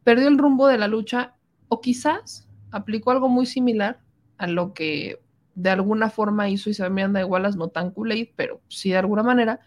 Perdió 0.02 0.26
el 0.26 0.36
rumbo 0.36 0.66
de 0.66 0.78
la 0.78 0.88
lucha 0.88 1.36
o 1.68 1.80
quizás 1.80 2.48
aplicó 2.70 3.10
algo 3.10 3.28
muy 3.28 3.46
similar 3.46 4.00
a 4.36 4.46
lo 4.46 4.74
que 4.74 5.20
de 5.54 5.70
alguna 5.70 6.10
forma 6.10 6.48
hizo 6.48 6.70
Isabel 6.70 6.92
Miranda 6.92 7.18
de 7.18 7.24
Wallace, 7.24 7.58
no 7.58 7.68
tan 7.68 7.90
kool 7.90 8.30
pero 8.36 8.60
sí 8.68 8.90
de 8.90 8.98
alguna 8.98 9.22
manera, 9.22 9.60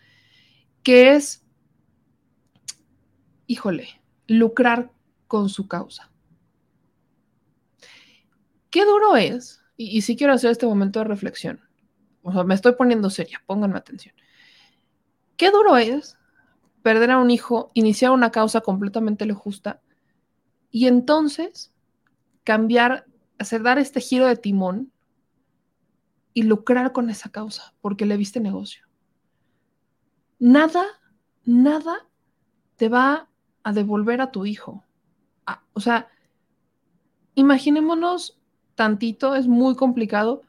que 0.83 1.13
es, 1.13 1.45
híjole, 3.45 4.01
lucrar 4.27 4.91
con 5.27 5.49
su 5.49 5.67
causa. 5.67 6.09
Qué 8.69 8.85
duro 8.85 9.17
es, 9.17 9.61
y, 9.75 9.97
y 9.97 10.01
sí 10.01 10.15
quiero 10.15 10.31
hacer 10.31 10.51
este 10.51 10.65
momento 10.65 10.99
de 10.99 11.05
reflexión, 11.05 11.59
o 12.21 12.31
sea, 12.31 12.43
me 12.43 12.53
estoy 12.53 12.73
poniendo 12.73 13.09
seria, 13.09 13.43
pónganme 13.45 13.77
atención. 13.77 14.15
Qué 15.35 15.51
duro 15.51 15.75
es 15.75 16.17
perder 16.83 17.11
a 17.11 17.17
un 17.17 17.31
hijo, 17.31 17.71
iniciar 17.73 18.11
una 18.11 18.31
causa 18.31 18.61
completamente 18.61 19.29
justa, 19.33 19.81
y 20.69 20.87
entonces 20.87 21.70
cambiar, 22.43 23.05
hacer 23.37 23.63
dar 23.63 23.77
este 23.79 24.01
giro 24.01 24.25
de 24.27 24.35
timón 24.35 24.91
y 26.33 26.43
lucrar 26.43 26.91
con 26.91 27.09
esa 27.09 27.29
causa, 27.29 27.73
porque 27.81 28.05
le 28.05 28.17
viste 28.17 28.39
negocio. 28.39 28.85
Nada, 30.39 30.85
nada 31.45 32.07
te 32.77 32.89
va 32.89 33.29
a 33.63 33.73
devolver 33.73 34.21
a 34.21 34.31
tu 34.31 34.45
hijo. 34.45 34.83
Ah, 35.45 35.63
o 35.73 35.79
sea, 35.79 36.07
imaginémonos 37.35 38.39
tantito, 38.75 39.35
es 39.35 39.47
muy 39.47 39.75
complicado, 39.75 40.41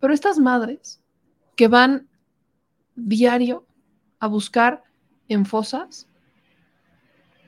pero 0.00 0.14
estas 0.14 0.38
madres 0.38 1.02
que 1.56 1.68
van 1.68 2.08
diario 2.94 3.66
a 4.20 4.26
buscar 4.26 4.84
en 5.28 5.44
fosas, 5.44 6.08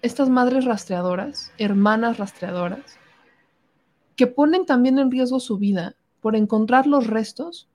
estas 0.02 0.28
madres 0.28 0.64
rastreadoras, 0.64 1.52
hermanas 1.58 2.18
rastreadoras, 2.18 2.97
que 4.18 4.26
ponen 4.26 4.66
también 4.66 4.98
en 4.98 5.12
riesgo 5.12 5.38
su 5.38 5.58
vida 5.58 5.94
por 6.20 6.34
encontrar 6.34 6.88
los 6.88 7.06
restos 7.06 7.68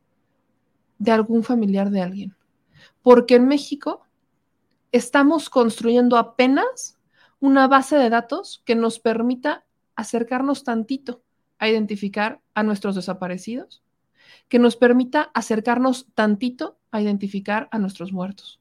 de 1.00 1.12
algún 1.12 1.41
familiar 1.41 1.89
de 1.89 2.02
alguien. 2.02 2.36
Porque 3.02 3.36
en 3.36 3.48
México 3.48 4.06
estamos 4.91 5.50
construyendo 5.50 6.18
apenas 6.18 7.00
una 7.39 7.70
base 7.70 7.96
de 7.96 8.10
datos 8.10 8.62
que 8.66 8.76
nos 8.76 9.00
permita 9.00 9.64
acercarnos 9.96 10.66
tantito 10.66 11.24
a 11.60 11.70
identificar 11.70 12.41
a 12.54 12.64
nuestros 12.64 12.96
desaparecidos, 12.96 13.82
que 14.50 14.60
nos 14.60 14.76
permita 14.76 15.32
acercarnos 15.34 16.08
tantito 16.14 16.78
a 16.91 17.02
identificar 17.02 17.70
a 17.72 17.80
nuestros 17.80 18.12
muertos 18.12 18.60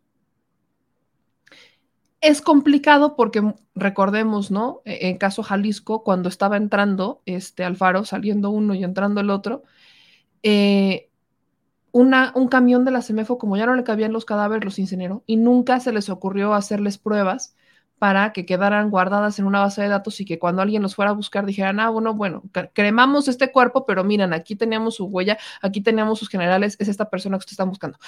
es 2.23 2.41
complicado 2.41 3.16
porque 3.16 3.55
recordemos, 3.75 4.51
¿no? 4.51 4.81
E-, 4.87 5.09
en 5.09 5.18
caso 5.18 5.43
Jalisco, 5.43 6.03
cuando 6.03 6.29
estaba 6.31 6.57
entrando 6.57 7.20
este 7.27 7.64
Alfaro, 7.64 8.05
saliendo 8.05 8.51
uno 8.51 8.75
y 8.75 8.85
entrando 8.85 9.20
el 9.20 9.29
otro, 9.29 9.64
eh, 10.43 11.11
una, 11.91 12.33
un 12.35 12.49
camión 12.49 12.85
de 12.87 12.93
la 12.93 13.03
CEMEFO, 13.03 13.37
como 13.37 13.57
ya 13.57 13.66
no 13.66 13.75
le 13.75 13.85
cabían 13.85 14.12
los 14.12 14.25
cadáveres, 14.25 14.64
los 14.64 14.79
incineró 14.79 15.25
y 15.27 15.37
nunca 15.37 15.81
se 15.81 15.93
les 15.93 16.09
ocurrió 16.09 16.55
hacerles 16.55 16.97
pruebas 16.97 17.55
para 18.03 18.32
que 18.32 18.44
quedaran 18.44 18.90
guardadas 18.90 19.38
en 19.38 19.44
una 19.44 19.61
base 19.61 19.80
de 19.80 19.86
datos 19.86 20.20
y 20.20 20.24
que 20.24 20.40
cuando 20.40 20.61
alguien 20.61 20.82
los 20.82 20.96
fuera 20.96 21.12
a 21.12 21.14
buscar 21.14 21.46
dijeran, 21.46 21.78
ah, 21.78 21.88
bueno, 21.88 22.14
bueno, 22.14 22.42
cremamos 22.72 23.28
este 23.28 23.53
cuerpo, 23.53 23.86
pero 23.86 24.03
miren, 24.03 24.32
aquí 24.32 24.57
teníamos 24.57 24.96
su 24.96 25.05
huella, 25.05 25.38
aquí 25.61 25.82
teníamos 25.82 26.18
sus 26.18 26.28
generales, 26.28 26.74
es 26.80 26.88
esta 26.88 27.09
persona 27.09 27.36
que 27.36 27.42
ustedes 27.42 27.53
están 27.53 27.68
buscando. 27.68 28.00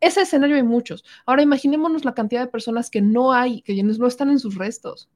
Ese 0.00 0.22
escenario 0.22 0.56
hay 0.56 0.62
muchos. 0.62 1.04
Ahora 1.26 1.42
imaginémonos 1.42 2.06
la 2.06 2.14
cantidad 2.14 2.40
de 2.40 2.46
personas 2.46 2.88
que 2.88 3.02
no 3.02 3.34
hay, 3.34 3.60
que 3.60 3.74
no 3.82 4.06
están 4.06 4.30
en 4.30 4.38
sus 4.38 4.54
restos, 4.54 5.10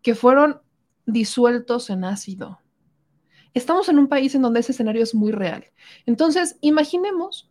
que 0.00 0.14
fueron 0.14 0.60
disueltos 1.04 1.90
en 1.90 2.04
ácido. 2.04 2.60
Estamos 3.52 3.88
en 3.88 3.98
un 3.98 4.06
país 4.06 4.32
en 4.36 4.42
donde 4.42 4.60
ese 4.60 4.70
escenario 4.70 5.02
es 5.02 5.12
muy 5.12 5.32
real. 5.32 5.64
Entonces, 6.06 6.56
imaginemos 6.60 7.50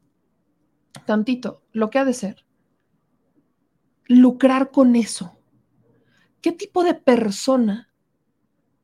tantito 1.06 1.62
lo 1.74 1.90
que 1.90 2.00
ha 2.00 2.06
de 2.06 2.14
ser 2.14 2.46
lucrar 4.08 4.72
con 4.72 4.96
eso? 4.96 5.35
¿Qué 6.46 6.52
tipo 6.52 6.84
de 6.84 6.94
persona 6.94 7.90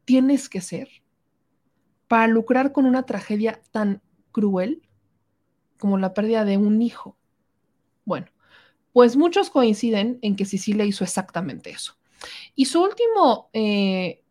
tienes 0.04 0.50
que 0.50 0.62
ser 0.62 0.90
para 2.08 2.26
lucrar 2.26 2.72
con 2.72 2.88
una 2.88 3.04
tragedia 3.04 3.62
tan 3.70 4.02
cruel 4.32 4.82
como 5.78 6.00
la 6.00 6.16
pérdida 6.16 6.44
de 6.44 6.58
un 6.58 6.82
hijo? 6.82 7.16
Bueno, 8.04 8.26
pues 8.94 9.16
muchos 9.16 9.52
coinciden 9.52 10.18
en 10.24 10.36
que 10.36 10.46
Sicilia 10.46 10.86
hizo 10.86 11.04
exactamente 11.04 11.70
eso. 11.70 12.00
Y 12.56 12.66
su 12.66 12.82
último 12.82 13.52
eh, 13.54 14.24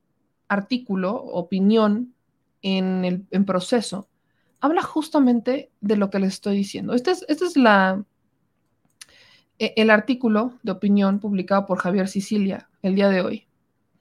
artículo, 0.48 1.14
opinión 1.14 2.16
en 2.62 3.04
el 3.04 3.28
en 3.30 3.44
proceso, 3.44 4.08
habla 4.58 4.82
justamente 4.82 5.70
de 5.80 5.96
lo 5.96 6.10
que 6.10 6.18
les 6.18 6.32
estoy 6.32 6.56
diciendo. 6.56 6.94
Este 6.94 7.12
es, 7.12 7.24
este 7.28 7.44
es 7.44 7.56
la, 7.56 8.04
el 9.60 9.90
artículo 9.90 10.58
de 10.62 10.72
opinión 10.72 11.20
publicado 11.20 11.66
por 11.66 11.78
Javier 11.78 12.08
Sicilia 12.08 12.68
el 12.82 12.94
día 12.94 13.08
de 13.08 13.20
hoy, 13.20 13.46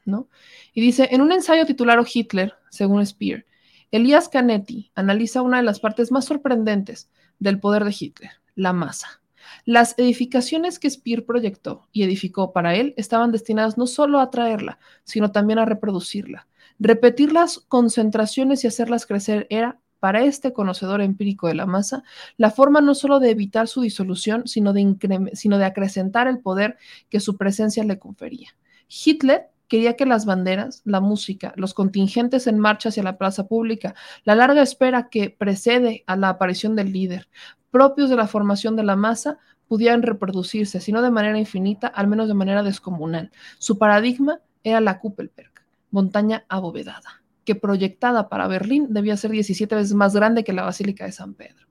¿no? 0.06 0.28
Y 0.74 0.82
dice, 0.82 1.10
en 1.12 1.22
un 1.22 1.32
ensayo 1.32 1.66
titulado 1.66 2.06
Hitler, 2.12 2.54
según 2.70 3.06
Speer, 3.06 3.46
Elías 3.92 4.30
Canetti 4.30 4.92
analiza 4.96 5.42
una 5.42 5.58
de 5.58 5.64
las 5.64 5.80
partes 5.80 6.12
más 6.12 6.26
sorprendentes 6.26 7.10
del 7.40 7.60
poder 7.60 7.84
de 7.84 7.96
Hitler, 7.98 8.32
la 8.56 8.72
masa. 8.72 9.22
Las 9.66 9.98
edificaciones 9.98 10.80
que 10.80 10.90
Speer 10.90 11.26
proyectó 11.26 11.88
y 11.92 12.04
edificó 12.04 12.54
para 12.54 12.76
él 12.76 12.94
estaban 12.98 13.32
destinadas 13.32 13.78
no 13.78 13.88
solo 13.88 14.20
a 14.20 14.24
atraerla, 14.24 14.80
sino 15.04 15.32
también 15.32 15.60
a 15.60 15.66
reproducirla. 15.66 16.48
Repetir 16.80 17.34
las 17.34 17.60
concentraciones 17.60 18.64
y 18.64 18.68
hacerlas 18.68 19.06
crecer 19.06 19.48
era, 19.50 19.79
para 20.00 20.24
este 20.24 20.54
conocedor 20.54 21.02
empírico 21.02 21.48
de 21.48 21.56
la 21.56 21.66
masa, 21.66 22.04
la 22.38 22.52
forma 22.52 22.82
no 22.82 22.96
solo 22.96 23.20
de 23.20 23.32
evitar 23.32 23.68
su 23.68 23.82
disolución, 23.82 24.48
sino 24.48 24.74
de, 24.74 25.32
sino 25.34 25.58
de 25.58 25.66
acrecentar 25.66 26.28
el 26.28 26.40
poder 26.40 26.78
que 27.10 27.20
su 27.20 27.38
presencia 27.38 27.84
le 27.84 28.00
confería. 28.00 28.50
Hitler 28.88 29.50
quería 29.68 29.96
que 29.96 30.06
las 30.06 30.26
banderas, 30.26 30.82
la 30.84 31.00
música, 31.00 31.54
los 31.56 31.74
contingentes 31.74 32.48
en 32.48 32.60
marcha 32.60 32.90
hacia 32.90 33.04
la 33.04 33.18
plaza 33.18 33.48
pública, 33.48 33.96
la 34.24 34.36
larga 34.36 34.62
espera 34.62 35.10
que 35.10 35.30
precede 35.30 36.04
a 36.08 36.16
la 36.16 36.30
aparición 36.30 36.76
del 36.76 36.92
líder, 36.92 37.30
propios 37.72 38.10
de 38.10 38.16
la 38.16 38.28
formación 38.28 38.76
de 38.76 38.84
la 38.84 38.96
masa, 38.96 39.38
pudieran 39.68 40.02
reproducirse, 40.02 40.82
si 40.82 40.92
no 40.92 41.04
de 41.04 41.12
manera 41.12 41.38
infinita, 41.38 41.88
al 41.88 42.08
menos 42.08 42.28
de 42.28 42.34
manera 42.34 42.64
descomunal. 42.64 43.32
Su 43.60 43.78
paradigma 43.78 44.40
era 44.64 44.82
la 44.82 45.00
Kuppelberg, 45.00 45.52
montaña 45.92 46.44
abovedada, 46.50 47.19
que 47.50 47.56
proyectada 47.56 48.30
para 48.30 48.48
Berlín 48.48 48.86
debía 48.92 49.18
ser 49.18 49.32
17 49.32 49.74
veces 49.74 49.96
más 49.96 50.14
grande 50.14 50.44
que 50.44 50.54
la 50.54 50.62
Basílica 50.62 51.06
de 51.06 51.12
San 51.12 51.34
Pedro. 51.34 51.66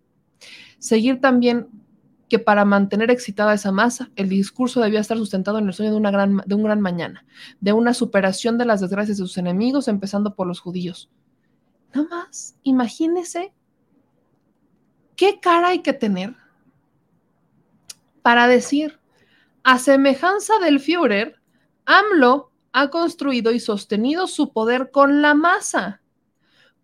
Seguir 0.81 1.21
también 1.21 1.69
que 2.29 2.41
para 2.41 2.65
mantener 2.65 3.13
excitada 3.13 3.55
esa 3.55 3.71
masa, 3.71 4.11
el 4.17 4.29
discurso 4.29 4.81
debía 4.81 4.99
estar 4.99 5.17
sustentado 5.17 5.59
en 5.59 5.69
el 5.69 5.73
sueño 5.73 5.93
de, 5.93 5.97
una 5.97 6.11
gran, 6.11 6.43
de 6.45 6.55
un 6.57 6.65
gran 6.65 6.81
mañana, 6.81 7.25
de 7.61 7.73
una 7.75 7.95
superación 7.95 8.59
de 8.59 8.65
las 8.65 8.81
desgracias 8.81 9.19
de 9.19 9.23
sus 9.23 9.39
enemigos, 9.39 9.87
empezando 9.87 10.35
por 10.35 10.49
los 10.49 10.59
judíos. 10.59 11.13
Nada 11.95 12.09
más, 12.09 12.57
imagínese 12.65 13.53
qué 15.15 15.39
cara 15.39 15.69
hay 15.69 15.79
que 15.79 15.93
tener 15.93 16.35
para 18.23 18.49
decir, 18.49 18.99
a 19.63 19.79
semejanza 19.79 20.55
del 20.59 20.81
Führer, 20.81 21.37
AMLO 21.85 22.48
ha 22.73 22.91
construido 22.91 23.53
y 23.53 23.61
sostenido 23.61 24.27
su 24.27 24.53
poder 24.53 24.91
con 24.91 25.23
la 25.23 25.35
masa. 25.35 26.03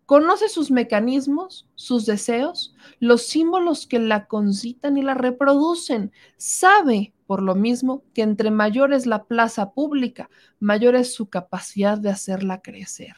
Conoce 0.05 0.49
sus 0.49 0.69
mecanismos, 0.69 1.67
sus 1.73 2.05
deseos, 2.05 2.75
los 2.99 3.23
símbolos 3.23 3.87
que 3.87 3.97
la 3.97 4.27
concitan 4.27 4.97
y 4.97 5.01
la 5.01 5.15
reproducen. 5.15 6.11
Sabe, 6.37 7.13
por 7.25 7.41
lo 7.41 7.55
mismo, 7.55 8.03
que 8.13 8.21
entre 8.21 8.51
mayor 8.51 8.93
es 8.93 9.07
la 9.07 9.23
plaza 9.23 9.71
pública, 9.71 10.29
mayor 10.59 10.95
es 10.95 11.15
su 11.15 11.27
capacidad 11.29 11.97
de 11.97 12.09
hacerla 12.09 12.61
crecer. 12.61 13.15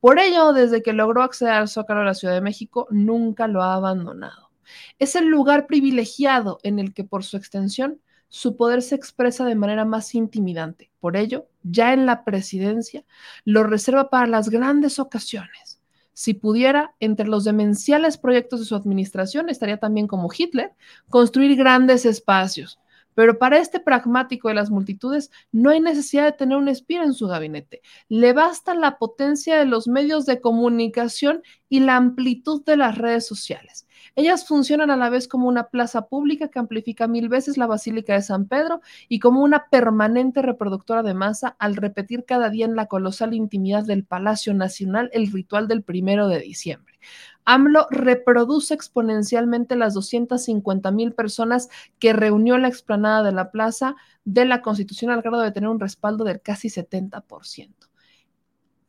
Por 0.00 0.18
ello, 0.18 0.54
desde 0.54 0.82
que 0.82 0.94
logró 0.94 1.22
acceder 1.22 1.52
al 1.52 1.68
Zócalo 1.68 2.00
de 2.00 2.06
la 2.06 2.14
Ciudad 2.14 2.34
de 2.34 2.40
México, 2.40 2.86
nunca 2.90 3.46
lo 3.46 3.62
ha 3.62 3.74
abandonado. 3.74 4.50
Es 4.98 5.16
el 5.16 5.26
lugar 5.26 5.66
privilegiado 5.66 6.58
en 6.62 6.78
el 6.78 6.94
que, 6.94 7.04
por 7.04 7.22
su 7.22 7.36
extensión, 7.36 8.00
su 8.30 8.56
poder 8.56 8.80
se 8.80 8.94
expresa 8.94 9.44
de 9.44 9.54
manera 9.54 9.84
más 9.84 10.14
intimidante. 10.14 10.90
Por 11.00 11.18
ello, 11.18 11.48
ya 11.62 11.92
en 11.92 12.06
la 12.06 12.24
presidencia, 12.24 13.04
lo 13.44 13.64
reserva 13.64 14.08
para 14.08 14.26
las 14.26 14.48
grandes 14.48 14.98
ocasiones 14.98 15.80
si 16.20 16.34
pudiera, 16.34 16.94
entre 17.00 17.26
los 17.26 17.44
demenciales 17.44 18.18
proyectos 18.18 18.60
de 18.60 18.66
su 18.66 18.74
administración, 18.74 19.48
estaría 19.48 19.78
también 19.78 20.06
como 20.06 20.28
Hitler, 20.30 20.74
construir 21.08 21.56
grandes 21.56 22.04
espacios. 22.04 22.78
Pero 23.14 23.38
para 23.38 23.56
este 23.56 23.80
pragmático 23.80 24.48
de 24.48 24.54
las 24.54 24.70
multitudes 24.70 25.30
no 25.50 25.70
hay 25.70 25.80
necesidad 25.80 26.26
de 26.26 26.32
tener 26.32 26.58
un 26.58 26.68
espía 26.68 27.04
en 27.04 27.14
su 27.14 27.26
gabinete. 27.26 27.80
Le 28.10 28.34
basta 28.34 28.74
la 28.74 28.98
potencia 28.98 29.58
de 29.58 29.64
los 29.64 29.88
medios 29.88 30.26
de 30.26 30.42
comunicación 30.42 31.42
y 31.70 31.80
la 31.80 31.96
amplitud 31.96 32.62
de 32.66 32.76
las 32.76 32.98
redes 32.98 33.26
sociales. 33.26 33.86
Ellas 34.16 34.46
funcionan 34.46 34.90
a 34.90 34.96
la 34.96 35.10
vez 35.10 35.28
como 35.28 35.48
una 35.48 35.68
plaza 35.68 36.06
pública 36.06 36.48
que 36.48 36.58
amplifica 36.58 37.06
mil 37.06 37.28
veces 37.28 37.56
la 37.56 37.66
Basílica 37.66 38.14
de 38.14 38.22
San 38.22 38.46
Pedro 38.46 38.80
y 39.08 39.18
como 39.18 39.42
una 39.42 39.66
permanente 39.70 40.42
reproductora 40.42 41.02
de 41.02 41.14
masa 41.14 41.56
al 41.58 41.76
repetir 41.76 42.24
cada 42.24 42.50
día 42.50 42.66
en 42.66 42.76
la 42.76 42.86
colosal 42.86 43.34
intimidad 43.34 43.84
del 43.84 44.04
Palacio 44.04 44.54
Nacional 44.54 45.10
el 45.12 45.30
ritual 45.32 45.68
del 45.68 45.82
primero 45.82 46.28
de 46.28 46.40
diciembre. 46.40 46.98
AMLO 47.44 47.86
reproduce 47.90 48.74
exponencialmente 48.74 49.74
las 49.74 49.94
250 49.94 50.90
mil 50.90 51.12
personas 51.12 51.68
que 51.98 52.12
reunió 52.12 52.58
la 52.58 52.68
explanada 52.68 53.22
de 53.22 53.32
la 53.32 53.50
plaza 53.50 53.96
de 54.24 54.44
la 54.44 54.60
Constitución 54.60 55.10
al 55.10 55.22
grado 55.22 55.40
de 55.40 55.50
tener 55.50 55.70
un 55.70 55.80
respaldo 55.80 56.24
del 56.24 56.40
casi 56.40 56.68
70%. 56.68 57.88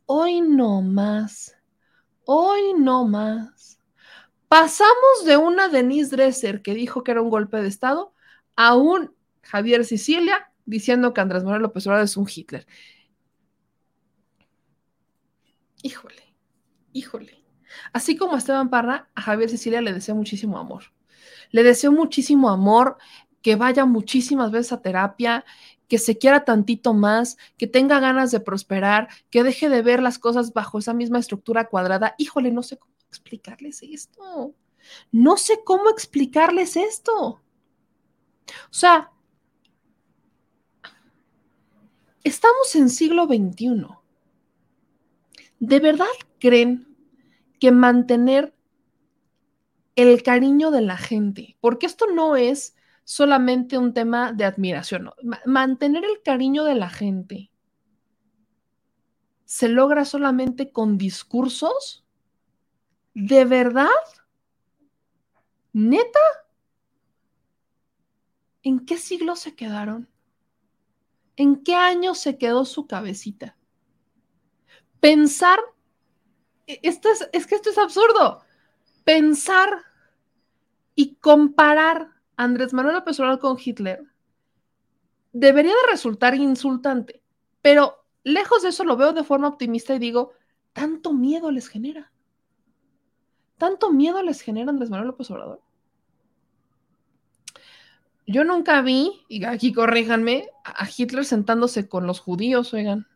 Hoy 0.06 0.42
no 0.42 0.82
más, 0.82 1.56
hoy 2.24 2.74
no 2.76 3.06
más 3.06 3.78
Pasamos 4.52 5.24
de 5.24 5.38
una 5.38 5.68
Denise 5.68 6.14
Dresser 6.14 6.60
que 6.60 6.74
dijo 6.74 7.02
que 7.02 7.10
era 7.10 7.22
un 7.22 7.30
golpe 7.30 7.62
de 7.62 7.68
Estado 7.68 8.12
a 8.54 8.76
un 8.76 9.14
Javier 9.40 9.82
Sicilia 9.86 10.52
diciendo 10.66 11.14
que 11.14 11.22
Andrés 11.22 11.42
Manuel 11.42 11.62
López 11.62 11.86
Obrador 11.86 12.04
es 12.04 12.18
un 12.18 12.28
Hitler. 12.28 12.66
Híjole, 15.82 16.34
híjole. 16.92 17.42
Así 17.94 18.14
como 18.14 18.34
a 18.34 18.38
Esteban 18.38 18.68
Parra, 18.68 19.08
a 19.14 19.22
Javier 19.22 19.48
Sicilia 19.48 19.80
le 19.80 19.94
deseo 19.94 20.14
muchísimo 20.14 20.58
amor. 20.58 20.92
Le 21.50 21.62
deseo 21.62 21.90
muchísimo 21.90 22.50
amor, 22.50 22.98
que 23.40 23.56
vaya 23.56 23.86
muchísimas 23.86 24.50
veces 24.50 24.74
a 24.74 24.82
terapia, 24.82 25.46
que 25.88 25.96
se 25.96 26.18
quiera 26.18 26.44
tantito 26.44 26.92
más, 26.92 27.38
que 27.56 27.66
tenga 27.66 28.00
ganas 28.00 28.30
de 28.30 28.40
prosperar, 28.40 29.08
que 29.30 29.44
deje 29.44 29.70
de 29.70 29.80
ver 29.80 30.02
las 30.02 30.18
cosas 30.18 30.52
bajo 30.52 30.78
esa 30.78 30.92
misma 30.92 31.20
estructura 31.20 31.68
cuadrada. 31.68 32.14
Híjole, 32.18 32.50
no 32.50 32.62
sé 32.62 32.76
cómo 32.76 32.92
explicarles 33.12 33.82
esto. 33.82 34.54
No 35.10 35.36
sé 35.36 35.62
cómo 35.64 35.90
explicarles 35.90 36.76
esto. 36.76 37.14
O 37.24 37.42
sea, 38.70 39.12
estamos 42.24 42.74
en 42.74 42.88
siglo 42.88 43.26
XXI. 43.26 43.86
¿De 45.60 45.78
verdad 45.78 46.06
creen 46.40 46.88
que 47.60 47.70
mantener 47.70 48.54
el 49.94 50.22
cariño 50.22 50.70
de 50.70 50.80
la 50.80 50.96
gente, 50.96 51.58
porque 51.60 51.84
esto 51.84 52.06
no 52.06 52.34
es 52.34 52.74
solamente 53.04 53.76
un 53.76 53.92
tema 53.92 54.32
de 54.32 54.46
admiración, 54.46 55.10
mantener 55.44 56.04
el 56.04 56.22
cariño 56.22 56.64
de 56.64 56.74
la 56.74 56.88
gente 56.88 57.52
se 59.52 59.68
logra 59.68 60.06
solamente 60.06 60.72
con 60.72 60.96
discursos 60.96 62.01
¿De 63.14 63.44
verdad? 63.44 63.88
¿Neta? 65.72 66.20
¿En 68.62 68.84
qué 68.86 68.96
siglo 68.98 69.36
se 69.36 69.54
quedaron? 69.54 70.08
¿En 71.36 71.62
qué 71.62 71.74
año 71.74 72.14
se 72.14 72.38
quedó 72.38 72.64
su 72.64 72.86
cabecita? 72.86 73.56
Pensar, 75.00 75.58
e, 76.66 76.78
esto 76.82 77.10
es, 77.10 77.28
es 77.32 77.46
que 77.46 77.56
esto 77.56 77.70
es 77.70 77.78
absurdo, 77.78 78.42
pensar 79.04 79.68
y 80.94 81.16
comparar 81.16 82.12
Andrés 82.36 82.72
Manuel 82.72 82.96
López 82.96 83.18
con 83.40 83.58
Hitler 83.62 84.02
debería 85.32 85.72
de 85.72 85.90
resultar 85.90 86.34
insultante, 86.34 87.22
pero 87.62 88.04
lejos 88.22 88.62
de 88.62 88.68
eso 88.68 88.84
lo 88.84 88.96
veo 88.96 89.12
de 89.12 89.24
forma 89.24 89.48
optimista 89.48 89.94
y 89.94 89.98
digo, 89.98 90.32
tanto 90.72 91.12
miedo 91.12 91.50
les 91.50 91.68
genera. 91.68 92.11
¿Tanto 93.62 93.92
miedo 93.92 94.20
les 94.24 94.40
genera 94.40 94.70
Andrés 94.70 94.90
Manuel 94.90 95.10
López 95.10 95.30
Obrador? 95.30 95.60
Yo 98.26 98.42
nunca 98.42 98.82
vi, 98.82 99.22
y 99.28 99.44
aquí 99.44 99.72
corríjanme, 99.72 100.48
a 100.64 100.84
Hitler 100.84 101.24
sentándose 101.24 101.88
con 101.88 102.08
los 102.08 102.18
judíos, 102.18 102.74
oigan. 102.74 103.06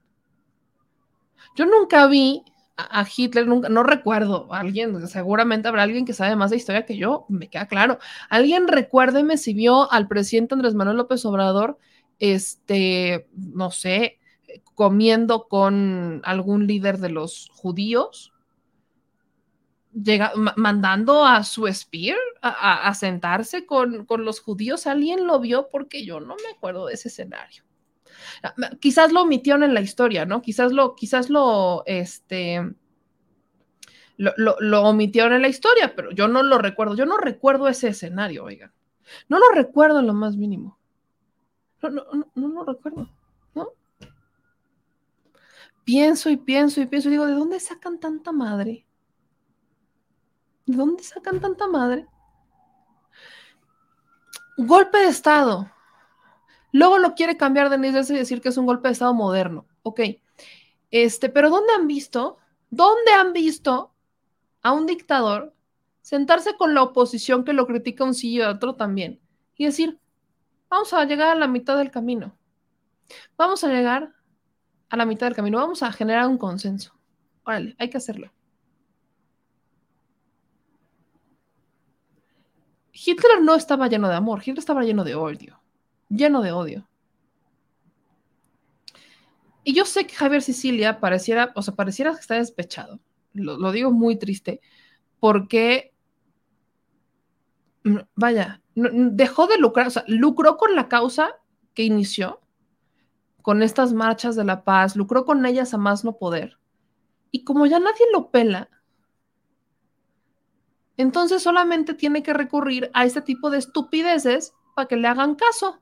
Yo 1.56 1.66
nunca 1.66 2.06
vi 2.06 2.44
a 2.76 3.04
Hitler, 3.04 3.48
nunca, 3.48 3.68
no 3.68 3.82
recuerdo 3.82 4.46
alguien, 4.52 5.08
seguramente 5.08 5.66
habrá 5.66 5.82
alguien 5.82 6.04
que 6.04 6.12
sabe 6.12 6.36
más 6.36 6.52
de 6.52 6.58
historia 6.58 6.86
que 6.86 6.96
yo, 6.96 7.26
me 7.28 7.50
queda 7.50 7.66
claro. 7.66 7.98
Alguien 8.30 8.68
recuérdeme 8.68 9.38
si 9.38 9.52
vio 9.52 9.90
al 9.90 10.06
presidente 10.06 10.54
Andrés 10.54 10.74
Manuel 10.74 10.98
López 10.98 11.24
Obrador 11.24 11.76
este, 12.20 13.26
no 13.34 13.72
sé, 13.72 14.20
comiendo 14.76 15.48
con 15.48 16.20
algún 16.22 16.68
líder 16.68 16.98
de 16.98 17.08
los 17.08 17.50
judíos, 17.52 18.32
llega, 20.02 20.32
mandando 20.56 21.24
a 21.24 21.42
su 21.42 21.66
spear 21.72 22.18
a, 22.42 22.92
sentarse 22.94 23.66
con, 23.66 24.04
con, 24.04 24.24
los 24.24 24.40
judíos. 24.40 24.86
¿Alguien 24.86 25.26
lo 25.26 25.40
vio? 25.40 25.68
Porque 25.70 26.04
yo 26.04 26.20
no 26.20 26.36
me 26.36 26.50
acuerdo 26.54 26.86
de 26.86 26.94
ese 26.94 27.08
escenario. 27.08 27.64
Ah, 28.42 28.54
quizás 28.80 29.12
lo 29.12 29.22
omitieron 29.22 29.62
en 29.62 29.74
la 29.74 29.80
historia, 29.80 30.26
¿no? 30.26 30.42
Quizás 30.42 30.72
lo, 30.72 30.94
quizás 30.94 31.30
lo, 31.30 31.82
este, 31.86 32.74
lo, 34.16 34.32
lo, 34.36 34.82
omitieron 34.82 35.32
en 35.32 35.42
la 35.42 35.48
historia, 35.48 35.94
pero 35.94 36.10
yo 36.12 36.28
no 36.28 36.42
lo 36.42 36.58
recuerdo. 36.58 36.94
Yo 36.94 37.06
no 37.06 37.16
recuerdo 37.16 37.68
ese 37.68 37.88
escenario, 37.88 38.44
oigan. 38.44 38.72
No 39.28 39.38
lo 39.38 39.48
recuerdo 39.54 40.00
en 40.00 40.06
lo 40.06 40.14
más 40.14 40.36
mínimo. 40.36 40.78
No, 41.82 41.90
no, 41.90 42.04
no, 42.12 42.28
no 42.34 42.48
lo 42.48 42.64
recuerdo, 42.64 43.08
¿no? 43.54 43.72
Pienso 45.84 46.30
y 46.30 46.36
pienso 46.36 46.80
y 46.80 46.86
pienso 46.86 47.08
y 47.08 47.12
digo, 47.12 47.26
¿de 47.26 47.34
dónde 47.34 47.60
sacan 47.60 48.00
tanta 48.00 48.32
madre? 48.32 48.85
¿De 50.66 50.76
dónde 50.76 51.02
sacan 51.02 51.40
tanta 51.40 51.66
madre? 51.66 52.06
Golpe 54.58 54.98
de 54.98 55.08
Estado. 55.08 55.70
Luego 56.72 56.98
lo 56.98 57.14
quiere 57.14 57.36
cambiar 57.36 57.70
de 57.70 57.88
y 57.88 57.92
decir 57.92 58.40
que 58.40 58.48
es 58.48 58.56
un 58.56 58.66
golpe 58.66 58.88
de 58.88 58.92
Estado 58.92 59.14
moderno. 59.14 59.66
Ok. 59.82 60.00
Este, 60.90 61.28
pero 61.28 61.50
¿dónde 61.50 61.72
han 61.72 61.86
visto? 61.86 62.38
¿Dónde 62.70 63.12
han 63.12 63.32
visto 63.32 63.94
a 64.62 64.72
un 64.72 64.86
dictador 64.86 65.54
sentarse 66.02 66.56
con 66.56 66.74
la 66.74 66.82
oposición 66.82 67.44
que 67.44 67.52
lo 67.52 67.66
critica 67.66 68.04
un 68.04 68.14
sí 68.14 68.32
y 68.32 68.40
otro 68.40 68.74
también 68.74 69.20
y 69.56 69.64
decir, 69.64 69.98
vamos 70.68 70.92
a 70.92 71.04
llegar 71.04 71.28
a 71.28 71.34
la 71.34 71.48
mitad 71.48 71.76
del 71.76 71.90
camino. 71.90 72.36
Vamos 73.36 73.64
a 73.64 73.68
llegar 73.68 74.14
a 74.88 74.96
la 74.96 75.06
mitad 75.06 75.26
del 75.26 75.36
camino. 75.36 75.58
Vamos 75.58 75.82
a 75.82 75.92
generar 75.92 76.28
un 76.28 76.38
consenso. 76.38 76.94
Órale, 77.44 77.74
hay 77.78 77.90
que 77.90 77.96
hacerlo. 77.96 78.32
Hitler 83.04 83.42
no 83.42 83.54
estaba 83.54 83.88
lleno 83.88 84.08
de 84.08 84.14
amor, 84.14 84.40
Hitler 84.40 84.58
estaba 84.58 84.82
lleno 84.82 85.04
de 85.04 85.14
odio, 85.14 85.60
lleno 86.08 86.40
de 86.40 86.52
odio. 86.52 86.88
Y 89.64 89.74
yo 89.74 89.84
sé 89.84 90.06
que 90.06 90.14
Javier 90.14 90.42
Sicilia 90.42 91.00
pareciera, 91.00 91.52
o 91.54 91.62
sea, 91.62 91.74
pareciera 91.74 92.12
que 92.14 92.20
está 92.20 92.36
despechado. 92.36 93.00
Lo, 93.32 93.58
lo 93.58 93.72
digo 93.72 93.90
muy 93.90 94.16
triste, 94.16 94.60
porque, 95.20 95.92
mm, 97.84 97.98
vaya, 98.14 98.62
dejó 98.74 99.46
de 99.46 99.58
lucrar, 99.58 99.88
o 99.88 99.90
sea, 99.90 100.04
lucró 100.06 100.56
con 100.56 100.74
la 100.74 100.88
causa 100.88 101.36
que 101.74 101.82
inició, 101.82 102.40
con 103.42 103.62
estas 103.62 103.92
marchas 103.92 104.36
de 104.36 104.44
la 104.44 104.64
paz, 104.64 104.96
lucró 104.96 105.24
con 105.24 105.44
ellas 105.46 105.74
a 105.74 105.78
más 105.78 106.04
no 106.04 106.16
poder. 106.16 106.58
Y 107.30 107.44
como 107.44 107.66
ya 107.66 107.78
nadie 107.78 108.06
lo 108.12 108.30
pela, 108.30 108.70
entonces 110.96 111.42
solamente 111.42 111.94
tiene 111.94 112.22
que 112.22 112.32
recurrir 112.32 112.90
a 112.94 113.04
este 113.04 113.20
tipo 113.20 113.50
de 113.50 113.58
estupideces 113.58 114.54
para 114.74 114.88
que 114.88 114.96
le 114.96 115.08
hagan 115.08 115.34
caso. 115.34 115.80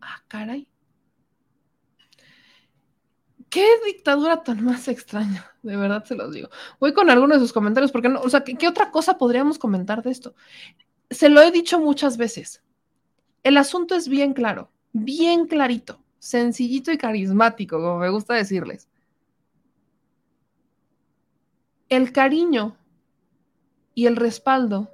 Ah, 0.00 0.22
caray. 0.28 0.68
Qué 3.50 3.66
dictadura 3.86 4.42
tan 4.42 4.62
más 4.62 4.88
extraña, 4.88 5.50
de 5.62 5.76
verdad 5.76 6.04
se 6.04 6.14
los 6.14 6.34
digo. 6.34 6.50
Voy 6.80 6.92
con 6.92 7.08
algunos 7.08 7.38
de 7.38 7.44
sus 7.44 7.52
comentarios, 7.52 7.92
porque 7.92 8.10
no, 8.10 8.20
o 8.20 8.28
sea, 8.28 8.44
¿qué, 8.44 8.68
otra 8.68 8.90
cosa 8.90 9.16
podríamos 9.16 9.58
comentar 9.58 10.02
de 10.02 10.10
esto? 10.10 10.34
Se 11.10 11.30
lo 11.30 11.40
he 11.40 11.50
dicho 11.50 11.80
muchas 11.80 12.18
veces. 12.18 12.62
El 13.42 13.56
asunto 13.56 13.94
es 13.94 14.08
bien 14.08 14.34
claro, 14.34 14.70
bien 14.92 15.46
clarito, 15.46 16.02
sencillito 16.18 16.92
y 16.92 16.98
carismático, 16.98 17.78
como 17.78 17.98
me 17.98 18.10
gusta 18.10 18.34
decirles 18.34 18.88
el 21.88 22.12
cariño 22.12 22.76
y 23.94 24.06
el 24.06 24.16
respaldo 24.16 24.90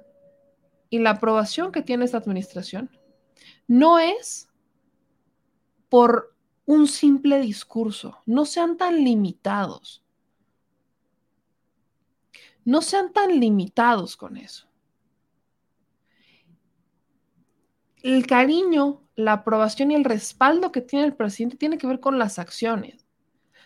y 0.89 0.99
la 0.99 1.11
aprobación 1.11 1.71
que 1.71 1.81
tiene 1.81 2.05
esta 2.05 2.17
administración 2.17 2.89
no 3.67 3.99
es 3.99 4.47
por 5.89 6.35
un 6.65 6.87
simple 6.87 7.39
discurso. 7.39 8.17
No 8.25 8.45
sean 8.45 8.77
tan 8.77 9.03
limitados. 9.03 10.03
No 12.63 12.81
sean 12.81 13.13
tan 13.13 13.39
limitados 13.39 14.17
con 14.17 14.37
eso. 14.37 14.67
El 18.01 18.25
cariño, 18.27 19.03
la 19.15 19.33
aprobación 19.33 19.91
y 19.91 19.95
el 19.95 20.03
respaldo 20.03 20.71
que 20.71 20.81
tiene 20.81 21.05
el 21.05 21.15
presidente 21.15 21.57
tiene 21.57 21.77
que 21.77 21.87
ver 21.87 21.99
con 21.99 22.19
las 22.19 22.37
acciones, 22.39 23.05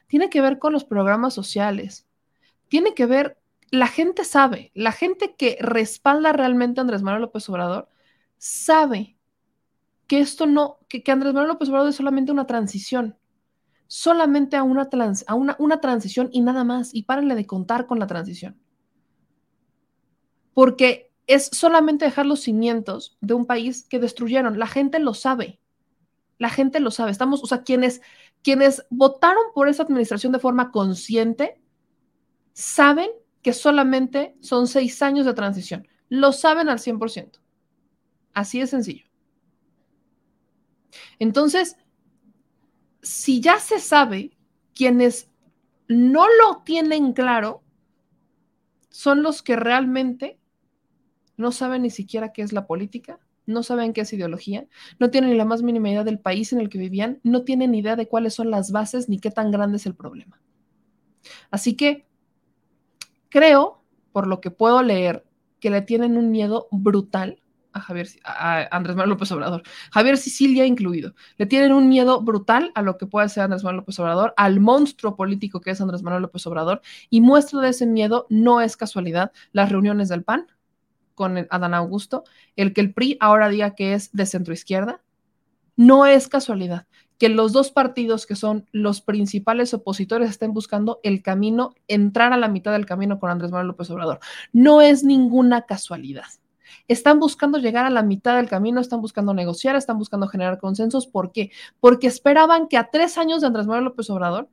tiene 0.08 0.30
que 0.30 0.42
ver 0.42 0.60
con 0.60 0.72
los 0.72 0.86
programas 0.86 1.34
sociales, 1.34 2.09
tiene 2.70 2.94
que 2.94 3.06
ver, 3.06 3.38
la 3.72 3.88
gente 3.88 4.24
sabe, 4.24 4.72
la 4.74 4.92
gente 4.92 5.36
que 5.36 5.58
respalda 5.60 6.32
realmente 6.32 6.80
a 6.80 6.84
Andrés 6.84 7.02
Manuel 7.02 7.24
López 7.24 7.48
Obrador, 7.50 7.90
sabe 8.38 9.18
que 10.08 10.20
esto 10.20 10.48
no, 10.48 10.80
que, 10.88 11.04
Andrés 11.12 11.34
Manuel 11.34 11.50
López 11.50 11.70
Obrador 11.70 11.90
es 11.90 11.96
solamente 11.96 12.32
una 12.32 12.48
transición, 12.48 13.18
solamente 13.88 14.56
a, 14.56 14.64
una, 14.64 14.90
a 15.28 15.36
una, 15.36 15.56
una 15.60 15.82
transición 15.82 16.30
y 16.32 16.42
nada 16.42 16.64
más, 16.64 16.94
y 16.94 17.04
párenle 17.04 17.36
de 17.36 17.46
contar 17.46 17.86
con 17.86 18.00
la 18.00 18.08
transición. 18.08 18.60
Porque 20.54 21.12
es 21.28 21.46
solamente 21.54 22.06
dejar 22.06 22.26
los 22.26 22.42
cimientos 22.42 23.18
de 23.22 23.36
un 23.36 23.46
país 23.46 23.86
que 23.88 24.00
destruyeron. 24.00 24.58
La 24.58 24.66
gente 24.66 24.98
lo 24.98 25.14
sabe. 25.14 25.60
La 26.40 26.50
gente 26.50 26.80
lo 26.80 26.90
sabe. 26.90 27.12
Estamos, 27.12 27.44
o 27.44 27.46
sea, 27.46 27.62
quienes, 27.62 28.02
quienes 28.42 28.84
votaron 28.90 29.44
por 29.54 29.70
esa 29.70 29.84
administración 29.84 30.34
de 30.34 30.40
forma 30.40 30.72
consciente, 30.72 31.59
saben 32.60 33.10
que 33.42 33.54
solamente 33.54 34.36
son 34.42 34.68
seis 34.68 35.02
años 35.02 35.26
de 35.26 35.34
transición. 35.34 35.88
Lo 36.10 36.34
saben 36.34 36.68
al 36.68 36.80
100%. 36.80 37.40
Así 38.34 38.60
de 38.60 38.68
sencillo. 38.68 39.06
Entonces, 41.20 41.78
si 43.02 43.40
ya 43.40 43.60
se 43.60 43.80
sabe, 43.80 44.38
quienes 44.76 45.30
no 45.88 46.26
lo 46.28 46.64
tienen 46.64 47.14
claro 47.14 47.64
son 48.90 49.24
los 49.24 49.42
que 49.42 49.56
realmente 49.56 50.38
no 51.38 51.54
saben 51.54 51.84
ni 51.84 51.90
siquiera 51.90 52.34
qué 52.34 52.42
es 52.42 52.52
la 52.52 52.68
política, 52.68 53.20
no 53.46 53.64
saben 53.64 53.94
qué 53.94 54.02
es 54.02 54.12
ideología, 54.12 54.68
no 55.00 55.10
tienen 55.12 55.30
ni 55.30 55.38
la 55.38 55.46
más 55.46 55.64
mínima 55.64 55.92
idea 55.92 56.04
del 56.04 56.20
país 56.20 56.52
en 56.52 56.60
el 56.60 56.68
que 56.68 56.78
vivían, 56.78 57.22
no 57.24 57.44
tienen 57.44 57.74
idea 57.74 57.96
de 57.96 58.10
cuáles 58.10 58.34
son 58.34 58.52
las 58.52 58.74
bases 58.74 59.08
ni 59.08 59.18
qué 59.18 59.32
tan 59.32 59.50
grande 59.50 59.78
es 59.78 59.86
el 59.86 59.96
problema. 59.96 60.42
Así 61.52 61.76
que 61.76 62.09
creo, 63.30 63.84
por 64.12 64.28
lo 64.28 64.42
que 64.42 64.52
puedo 64.52 64.82
leer, 64.84 65.26
que 65.60 65.70
le 65.70 65.82
tienen 65.82 66.18
un 66.18 66.32
miedo 66.32 66.68
brutal 66.72 67.42
a 67.72 67.82
Javier, 67.82 68.08
a 68.24 68.68
Andrés 68.76 68.96
Manuel 68.96 69.12
López 69.12 69.32
Obrador, 69.32 69.64
Javier 69.92 70.18
Sicilia 70.18 70.66
incluido. 70.66 71.14
Le 71.38 71.46
tienen 71.46 71.72
un 71.72 71.88
miedo 71.88 72.22
brutal 72.22 72.72
a 72.76 72.82
lo 72.82 72.98
que 72.98 73.06
puede 73.06 73.30
ser 73.30 73.44
Andrés 73.44 73.64
Manuel 73.64 73.82
López 73.82 74.00
Obrador, 74.00 74.34
al 74.38 74.60
monstruo 74.60 75.16
político 75.16 75.62
que 75.62 75.72
es 75.72 75.82
Andrés 75.82 76.02
Manuel 76.02 76.24
López 76.24 76.46
Obrador, 76.48 76.82
y 77.10 77.22
muestra 77.22 77.62
de 77.62 77.70
ese 77.70 77.86
miedo 77.86 78.26
no 78.30 78.62
es 78.62 78.76
casualidad 78.76 79.32
las 79.52 79.72
reuniones 79.72 80.10
del 80.10 80.24
PAN 80.24 80.48
con 81.14 81.48
Adán 81.50 81.74
Augusto, 81.74 82.24
el 82.56 82.74
que 82.74 82.82
el 82.82 82.94
PRI 82.94 83.18
ahora 83.20 83.50
diga 83.50 83.76
que 83.76 83.94
es 83.94 84.12
de 84.14 84.26
centro 84.26 84.54
izquierda, 84.54 85.02
no 85.76 86.06
es 86.06 86.28
casualidad 86.28 86.88
que 87.20 87.30
los 87.30 87.52
dos 87.52 87.70
partidos 87.70 88.26
que 88.26 88.36
son 88.36 88.66
los 88.72 89.02
principales 89.02 89.74
opositores 89.74 90.30
estén 90.30 90.54
buscando 90.54 91.00
el 91.04 91.22
camino, 91.22 91.76
entrar 91.88 92.32
a 92.32 92.38
la 92.38 92.48
mitad 92.48 92.72
del 92.72 92.86
camino 92.86 93.20
con 93.20 93.30
Andrés 93.30 93.52
Manuel 93.52 93.68
López 93.68 93.90
Obrador. 93.92 94.20
No 94.54 94.82
es 94.82 95.04
ninguna 95.04 95.64
casualidad. 95.64 96.26
Están 96.88 97.20
buscando 97.20 97.58
llegar 97.58 97.86
a 97.86 97.90
la 97.90 98.04
mitad 98.04 98.38
del 98.38 98.48
camino, 98.48 98.80
están 98.80 99.02
buscando 99.02 99.34
negociar, 99.34 99.76
están 99.76 99.98
buscando 99.98 100.28
generar 100.28 100.60
consensos. 100.60 101.08
¿Por 101.08 101.34
qué? 101.34 101.52
Porque 101.82 102.08
esperaban 102.08 102.68
que 102.68 102.78
a 102.78 102.90
tres 102.90 103.18
años 103.18 103.42
de 103.42 103.48
Andrés 103.48 103.68
Manuel 103.68 103.86
López 103.86 104.10
Obrador 104.10 104.50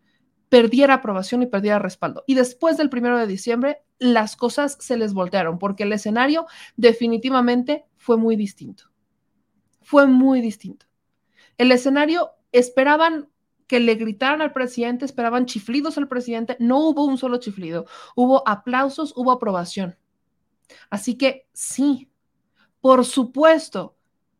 perdiera 0.48 0.94
aprobación 0.94 1.42
y 1.42 1.46
perdiera 1.46 1.78
respaldo. 1.78 2.24
Y 2.26 2.34
después 2.34 2.76
del 2.76 2.90
primero 2.90 3.16
de 3.16 3.28
diciembre, 3.28 3.78
las 3.98 4.34
cosas 4.34 4.76
se 4.80 4.96
les 4.96 5.14
voltearon, 5.14 5.58
porque 5.58 5.84
el 5.84 5.92
escenario 5.92 6.46
definitivamente 6.76 7.84
fue 7.96 8.16
muy 8.16 8.34
distinto. 8.34 8.84
Fue 9.82 10.06
muy 10.06 10.40
distinto. 10.40 10.86
El 11.58 11.72
escenario 11.72 12.32
esperaban 12.52 13.28
que 13.66 13.80
le 13.80 13.96
gritaran 13.96 14.42
al 14.42 14.52
presidente, 14.52 15.04
esperaban 15.04 15.46
chiflidos 15.46 15.98
al 15.98 16.08
presidente, 16.08 16.56
no 16.60 16.78
hubo 16.78 17.04
un 17.04 17.18
solo 17.18 17.38
chiflido, 17.38 17.86
hubo 18.14 18.46
aplausos, 18.48 19.12
hubo 19.16 19.32
aprobación. 19.32 19.96
Así 20.90 21.16
que 21.16 21.46
sí, 21.52 22.08
por 22.80 23.04
supuesto 23.04 23.96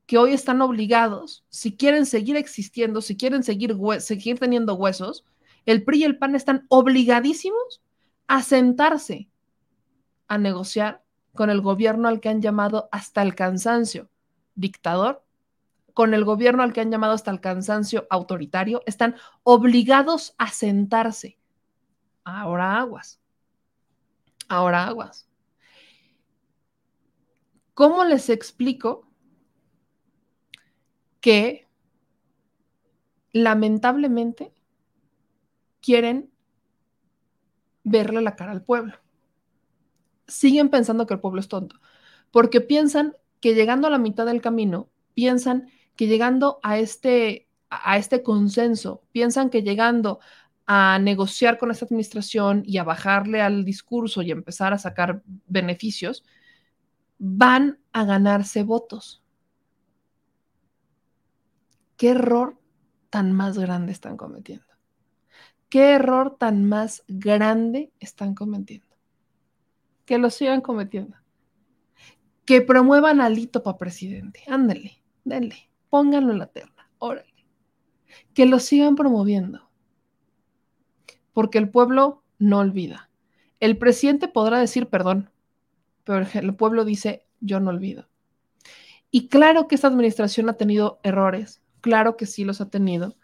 que 0.06 0.18
hoy 0.18 0.32
están 0.32 0.62
obligados, 0.62 1.44
si 1.48 1.76
quieren 1.76 2.06
seguir 2.06 2.36
existiendo, 2.36 3.00
si 3.00 3.16
quieren 3.16 3.42
seguir, 3.42 3.76
seguir 3.98 4.38
teniendo 4.38 4.74
huesos, 4.74 5.24
el 5.64 5.82
PRI 5.82 5.98
y 5.98 6.04
el 6.04 6.18
PAN 6.18 6.36
están 6.36 6.64
obligadísimos 6.68 7.82
a 8.28 8.42
sentarse 8.42 9.28
a 10.28 10.38
negociar 10.38 11.04
con 11.34 11.50
el 11.50 11.60
gobierno 11.60 12.08
al 12.08 12.20
que 12.20 12.28
han 12.28 12.40
llamado 12.40 12.88
hasta 12.92 13.22
el 13.22 13.34
cansancio 13.34 14.08
dictador 14.54 15.25
con 15.96 16.12
el 16.12 16.26
gobierno 16.26 16.62
al 16.62 16.74
que 16.74 16.82
han 16.82 16.90
llamado 16.90 17.14
hasta 17.14 17.30
el 17.30 17.40
cansancio 17.40 18.06
autoritario, 18.10 18.82
están 18.84 19.16
obligados 19.44 20.34
a 20.36 20.48
sentarse. 20.48 21.38
Ahora 22.22 22.78
aguas. 22.78 23.18
Ahora 24.46 24.84
aguas. 24.84 25.26
¿Cómo 27.72 28.04
les 28.04 28.28
explico 28.28 29.08
que 31.22 31.66
lamentablemente 33.32 34.52
quieren 35.80 36.30
verle 37.84 38.20
la 38.20 38.36
cara 38.36 38.52
al 38.52 38.62
pueblo? 38.62 38.98
Siguen 40.26 40.68
pensando 40.68 41.06
que 41.06 41.14
el 41.14 41.20
pueblo 41.20 41.40
es 41.40 41.48
tonto, 41.48 41.80
porque 42.30 42.60
piensan 42.60 43.16
que 43.40 43.54
llegando 43.54 43.86
a 43.86 43.90
la 43.90 43.98
mitad 43.98 44.26
del 44.26 44.42
camino, 44.42 44.90
piensan 45.14 45.70
que 45.96 46.06
llegando 46.06 46.60
a 46.62 46.78
este, 46.78 47.48
a 47.70 47.98
este 47.98 48.22
consenso, 48.22 49.02
piensan 49.12 49.50
que 49.50 49.62
llegando 49.62 50.20
a 50.66 50.98
negociar 50.98 51.58
con 51.58 51.70
esta 51.70 51.84
administración 51.84 52.62
y 52.66 52.78
a 52.78 52.84
bajarle 52.84 53.40
al 53.40 53.64
discurso 53.64 54.22
y 54.22 54.32
empezar 54.32 54.72
a 54.72 54.78
sacar 54.78 55.22
beneficios, 55.46 56.24
van 57.18 57.78
a 57.92 58.04
ganarse 58.04 58.62
votos. 58.64 59.22
¿Qué 61.96 62.10
error 62.10 62.58
tan 63.10 63.32
más 63.32 63.58
grande 63.58 63.92
están 63.92 64.16
cometiendo? 64.16 64.66
¿Qué 65.68 65.92
error 65.92 66.36
tan 66.38 66.64
más 66.66 67.04
grande 67.08 67.92
están 68.00 68.34
cometiendo? 68.34 68.86
Que 70.04 70.18
lo 70.18 70.30
sigan 70.30 70.60
cometiendo. 70.60 71.16
Que 72.44 72.60
promuevan 72.60 73.20
a 73.20 73.28
Lito 73.28 73.62
para 73.62 73.78
presidente. 73.78 74.42
Ándale, 74.46 75.02
denle, 75.24 75.70
pónganlo 75.96 76.32
en 76.32 76.40
la 76.40 76.48
terna, 76.48 76.90
órale. 76.98 77.46
Que 78.34 78.44
lo 78.44 78.58
sigan 78.58 78.96
promoviendo. 78.96 79.70
Porque 81.32 81.56
el 81.56 81.70
pueblo 81.70 82.22
no 82.38 82.58
olvida. 82.58 83.08
El 83.60 83.78
presidente 83.78 84.28
podrá 84.28 84.58
decir 84.58 84.88
perdón, 84.88 85.30
pero 86.04 86.26
el 86.34 86.54
pueblo 86.54 86.84
dice 86.84 87.24
yo 87.40 87.60
no 87.60 87.70
olvido. 87.70 88.10
Y 89.10 89.28
claro 89.28 89.68
que 89.68 89.74
esta 89.74 89.88
administración 89.88 90.50
ha 90.50 90.58
tenido 90.58 91.00
errores, 91.02 91.62
claro 91.80 92.18
que 92.18 92.26
sí 92.26 92.44
los 92.44 92.60
ha 92.60 92.68
tenido. 92.68 93.16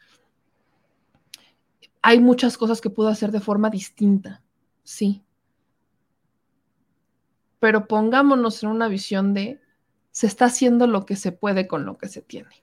Hay 2.01 2.20
muchas 2.20 2.57
cosas 2.57 2.81
que 2.81 2.89
pudo 2.89 3.09
hacer 3.09 3.33
de 3.33 3.41
forma 3.41 3.68
distinta, 3.68 4.43
sí, 4.83 5.23
pero 7.61 7.87
pongámonos 7.87 8.62
en 8.62 8.70
una 8.70 8.89
visión 8.89 9.35
de 9.35 9.61
se 10.11 10.27
está 10.27 10.47
haciendo 10.47 10.87
lo 10.87 11.05
que 11.05 11.16
se 11.16 11.33
puede 11.33 11.66
con 11.66 11.85
lo 11.85 11.99
que 11.99 12.09
se 12.09 12.23
tiene. 12.23 12.61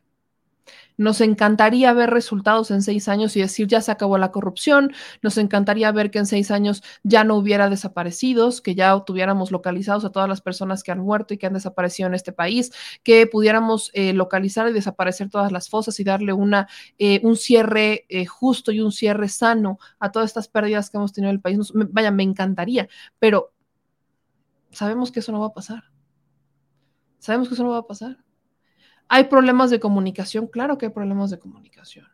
Nos 0.99 1.21
encantaría 1.21 1.93
ver 1.93 2.09
resultados 2.09 2.71
en 2.71 2.81
seis 2.81 3.07
años 3.07 3.37
y 3.37 3.39
decir 3.39 3.67
ya 3.67 3.79
se 3.79 3.89
acabó 3.89 4.17
la 4.17 4.33
corrupción. 4.33 4.91
Nos 5.21 5.37
encantaría 5.37 5.89
ver 5.93 6.11
que 6.11 6.19
en 6.19 6.25
seis 6.25 6.51
años 6.51 6.83
ya 7.03 7.23
no 7.23 7.37
hubiera 7.37 7.69
desaparecidos, 7.69 8.59
que 8.59 8.75
ya 8.75 8.99
tuviéramos 9.05 9.49
localizados 9.49 10.03
a 10.03 10.11
todas 10.11 10.27
las 10.27 10.41
personas 10.41 10.83
que 10.83 10.91
han 10.91 10.99
muerto 10.99 11.33
y 11.33 11.37
que 11.37 11.47
han 11.47 11.53
desaparecido 11.53 12.07
en 12.07 12.15
este 12.15 12.33
país, 12.33 12.73
que 13.01 13.25
pudiéramos 13.27 13.91
eh, 13.93 14.11
localizar 14.11 14.67
y 14.67 14.73
desaparecer 14.73 15.29
todas 15.29 15.53
las 15.53 15.69
fosas 15.69 15.97
y 16.01 16.03
darle 16.03 16.33
una, 16.33 16.67
eh, 16.97 17.21
un 17.23 17.37
cierre 17.37 18.05
eh, 18.09 18.25
justo 18.25 18.73
y 18.73 18.81
un 18.81 18.91
cierre 18.91 19.29
sano 19.29 19.79
a 19.99 20.11
todas 20.11 20.31
estas 20.31 20.49
pérdidas 20.49 20.89
que 20.89 20.97
hemos 20.97 21.13
tenido 21.13 21.29
en 21.29 21.35
el 21.35 21.41
país. 21.41 21.59
vaya, 21.73 22.11
me 22.11 22.23
encantaría, 22.23 22.89
pero 23.19 23.53
sabemos 24.71 25.13
que 25.13 25.21
eso 25.21 25.31
no 25.31 25.39
va 25.39 25.47
a 25.47 25.53
pasar. 25.53 25.85
Sabemos 27.19 27.47
que 27.47 27.53
eso 27.53 27.63
no 27.63 27.69
va 27.69 27.77
a 27.77 27.87
pasar. 27.87 28.17
¿Hay 29.09 29.23
problemas 29.25 29.71
de 29.71 29.79
comunicación? 29.79 30.45
Claro 30.47 30.77
que 30.77 30.85
hay 30.85 30.91
problemas 30.91 31.31
de 31.31 31.39
comunicación. 31.39 32.07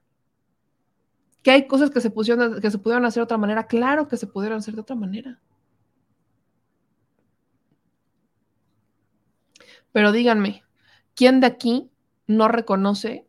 ¿Que 1.44 1.52
hay 1.52 1.68
cosas 1.68 1.92
que 1.92 2.00
se, 2.00 2.10
pusieron, 2.10 2.62
que 2.62 2.72
se 2.72 2.78
pudieron 2.78 3.06
hacer 3.06 3.20
de 3.20 3.26
otra 3.26 3.38
manera? 3.38 3.68
Claro 3.68 4.08
que 4.08 4.18
se 4.18 4.26
pudieron 4.26 4.60
hacer 4.60 4.76
de 4.76 4.82
otra 4.82 4.96
manera. 4.96 5.40
Pero 9.92 10.12
díganme, 10.12 10.64
¿quién 11.14 11.42
de 11.42 11.48
aquí 11.48 11.92
no 12.28 12.48
reconoce 12.48 13.28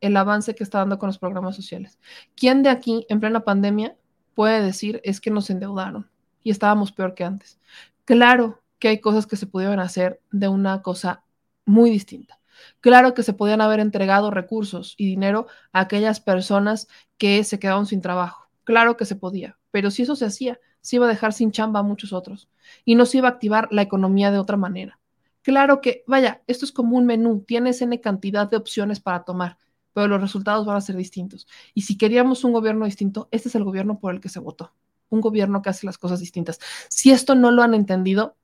el 0.00 0.16
avance 0.16 0.54
que 0.54 0.62
está 0.62 0.78
dando 0.78 0.98
con 0.98 1.08
los 1.08 1.18
programas 1.18 1.56
sociales? 1.56 1.98
¿Quién 2.36 2.62
de 2.62 2.68
aquí, 2.68 3.06
en 3.08 3.20
plena 3.20 3.40
pandemia, 3.40 3.96
puede 4.34 4.62
decir 4.62 5.00
es 5.04 5.20
que 5.20 5.30
nos 5.30 5.48
endeudaron 5.48 6.10
y 6.42 6.50
estábamos 6.50 6.92
peor 6.92 7.14
que 7.14 7.24
antes? 7.24 7.58
Claro 8.04 8.62
que 8.78 8.88
hay 8.88 9.00
cosas 9.00 9.26
que 9.26 9.36
se 9.36 9.46
pudieron 9.46 9.80
hacer 9.80 10.20
de 10.30 10.48
una 10.48 10.82
cosa 10.82 11.24
muy 11.64 11.90
distinta. 11.90 12.38
Claro 12.80 13.14
que 13.14 13.22
se 13.22 13.32
podían 13.32 13.60
haber 13.60 13.80
entregado 13.80 14.30
recursos 14.30 14.94
y 14.96 15.06
dinero 15.06 15.46
a 15.72 15.80
aquellas 15.80 16.20
personas 16.20 16.88
que 17.18 17.44
se 17.44 17.58
quedaron 17.58 17.86
sin 17.86 18.00
trabajo. 18.00 18.48
Claro 18.64 18.96
que 18.96 19.04
se 19.04 19.16
podía, 19.16 19.58
pero 19.70 19.90
si 19.90 20.02
eso 20.02 20.16
se 20.16 20.24
hacía, 20.24 20.58
se 20.80 20.96
iba 20.96 21.06
a 21.06 21.08
dejar 21.08 21.32
sin 21.32 21.52
chamba 21.52 21.80
a 21.80 21.82
muchos 21.82 22.12
otros 22.12 22.48
y 22.84 22.94
no 22.94 23.06
se 23.06 23.18
iba 23.18 23.28
a 23.28 23.32
activar 23.32 23.68
la 23.70 23.82
economía 23.82 24.30
de 24.30 24.38
otra 24.38 24.56
manera. 24.56 24.98
Claro 25.42 25.80
que, 25.80 26.02
vaya, 26.06 26.42
esto 26.46 26.64
es 26.64 26.72
como 26.72 26.96
un 26.96 27.06
menú, 27.06 27.44
tienes 27.46 27.80
N 27.80 28.00
cantidad 28.00 28.50
de 28.50 28.56
opciones 28.56 28.98
para 28.98 29.22
tomar, 29.22 29.58
pero 29.92 30.08
los 30.08 30.20
resultados 30.20 30.66
van 30.66 30.76
a 30.76 30.80
ser 30.80 30.96
distintos. 30.96 31.46
Y 31.74 31.82
si 31.82 31.96
queríamos 31.96 32.44
un 32.44 32.52
gobierno 32.52 32.84
distinto, 32.84 33.28
este 33.30 33.48
es 33.48 33.54
el 33.54 33.64
gobierno 33.64 33.98
por 33.98 34.12
el 34.12 34.20
que 34.20 34.28
se 34.28 34.40
votó, 34.40 34.72
un 35.08 35.20
gobierno 35.20 35.62
que 35.62 35.70
hace 35.70 35.86
las 35.86 35.98
cosas 35.98 36.20
distintas. 36.20 36.58
Si 36.88 37.12
esto 37.12 37.34
no 37.34 37.50
lo 37.50 37.62
han 37.62 37.74
entendido, 37.74 38.36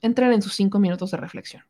entren 0.00 0.32
en 0.32 0.42
sus 0.42 0.54
cinco 0.54 0.78
minutos 0.78 1.12
de 1.12 1.16
reflexión. 1.16 1.62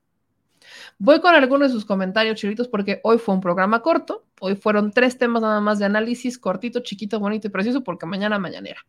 Voy 0.98 1.20
con 1.20 1.34
algunos 1.34 1.68
de 1.68 1.74
sus 1.74 1.84
comentarios, 1.84 2.38
chilitos, 2.38 2.68
porque 2.68 3.00
hoy 3.02 3.18
fue 3.18 3.34
un 3.34 3.40
programa 3.40 3.82
corto. 3.82 4.24
Hoy 4.40 4.56
fueron 4.56 4.92
tres 4.92 5.18
temas 5.18 5.42
nada 5.42 5.60
más 5.60 5.78
de 5.78 5.84
análisis, 5.84 6.38
cortito, 6.38 6.80
chiquito, 6.80 7.18
bonito 7.20 7.48
y 7.48 7.50
precioso, 7.50 7.82
porque 7.82 8.06
mañana 8.06 8.38
mañanera. 8.38 8.86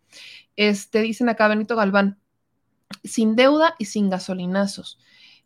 Este, 0.55 1.01
dicen 1.01 1.29
acá 1.29 1.47
Benito 1.47 1.75
Galván, 1.75 2.19
sin 3.03 3.35
deuda 3.35 3.75
y 3.79 3.85
sin 3.85 4.09
gasolinazos. 4.09 4.99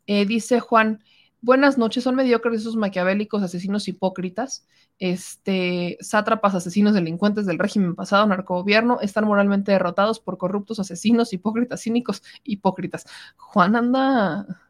Eh, 0.07 0.25
dice 0.25 0.59
Juan, 0.59 1.03
buenas 1.41 1.77
noches, 1.77 2.03
son 2.03 2.15
mediocres 2.15 2.61
esos 2.61 2.75
maquiavélicos, 2.75 3.43
asesinos 3.43 3.87
hipócritas, 3.87 4.67
este, 4.99 5.97
sátrapas, 6.01 6.55
asesinos, 6.55 6.93
delincuentes 6.93 7.45
del 7.45 7.59
régimen 7.59 7.95
pasado, 7.95 8.25
narcogobierno, 8.27 8.99
están 9.01 9.25
moralmente 9.25 9.71
derrotados 9.71 10.19
por 10.19 10.37
corruptos, 10.37 10.79
asesinos, 10.79 11.33
hipócritas, 11.33 11.81
cínicos, 11.81 12.23
hipócritas. 12.43 13.05
Juan 13.37 13.75
anda 13.75 14.66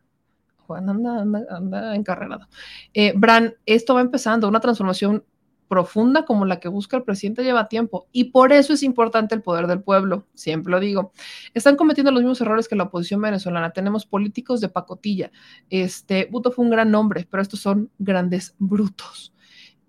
Juan 0.68 0.89
anda, 0.89 1.45
anda, 1.49 1.95
encarrerado. 1.95 2.47
Eh, 2.93 3.13
Bran, 3.15 3.55
esto 3.65 3.95
va 3.95 4.01
empezando, 4.01 4.47
una 4.47 4.59
transformación 4.59 5.24
profunda 5.68 6.26
como 6.26 6.45
la 6.45 6.59
que 6.59 6.70
busca 6.70 6.97
el 6.97 7.03
presidente 7.03 7.43
lleva 7.43 7.68
tiempo 7.68 8.07
y 8.11 8.26
por 8.26 8.53
eso 8.53 8.74
es 8.74 8.84
importante 8.84 9.36
el 9.36 9.41
poder 9.41 9.68
del 9.68 9.82
pueblo, 9.82 10.26
siempre 10.34 10.72
lo 10.72 10.80
digo. 10.80 11.11
Están 11.53 11.76
cometiendo 11.76 12.11
los 12.11 12.22
mismos 12.22 12.41
errores 12.41 12.68
que 12.68 12.76
la 12.76 12.84
oposición 12.84 13.22
venezolana. 13.22 13.72
Tenemos 13.72 14.05
políticos 14.05 14.61
de 14.61 14.70
pacotilla. 14.70 15.32
Este, 15.70 16.28
Buto 16.32 16.51
fue 16.51 16.65
un 16.65 16.72
gran 16.72 16.91
nombre, 16.91 17.28
pero 17.30 17.41
estos 17.41 17.59
son 17.59 17.91
grandes 17.97 18.55
brutos. 18.59 19.34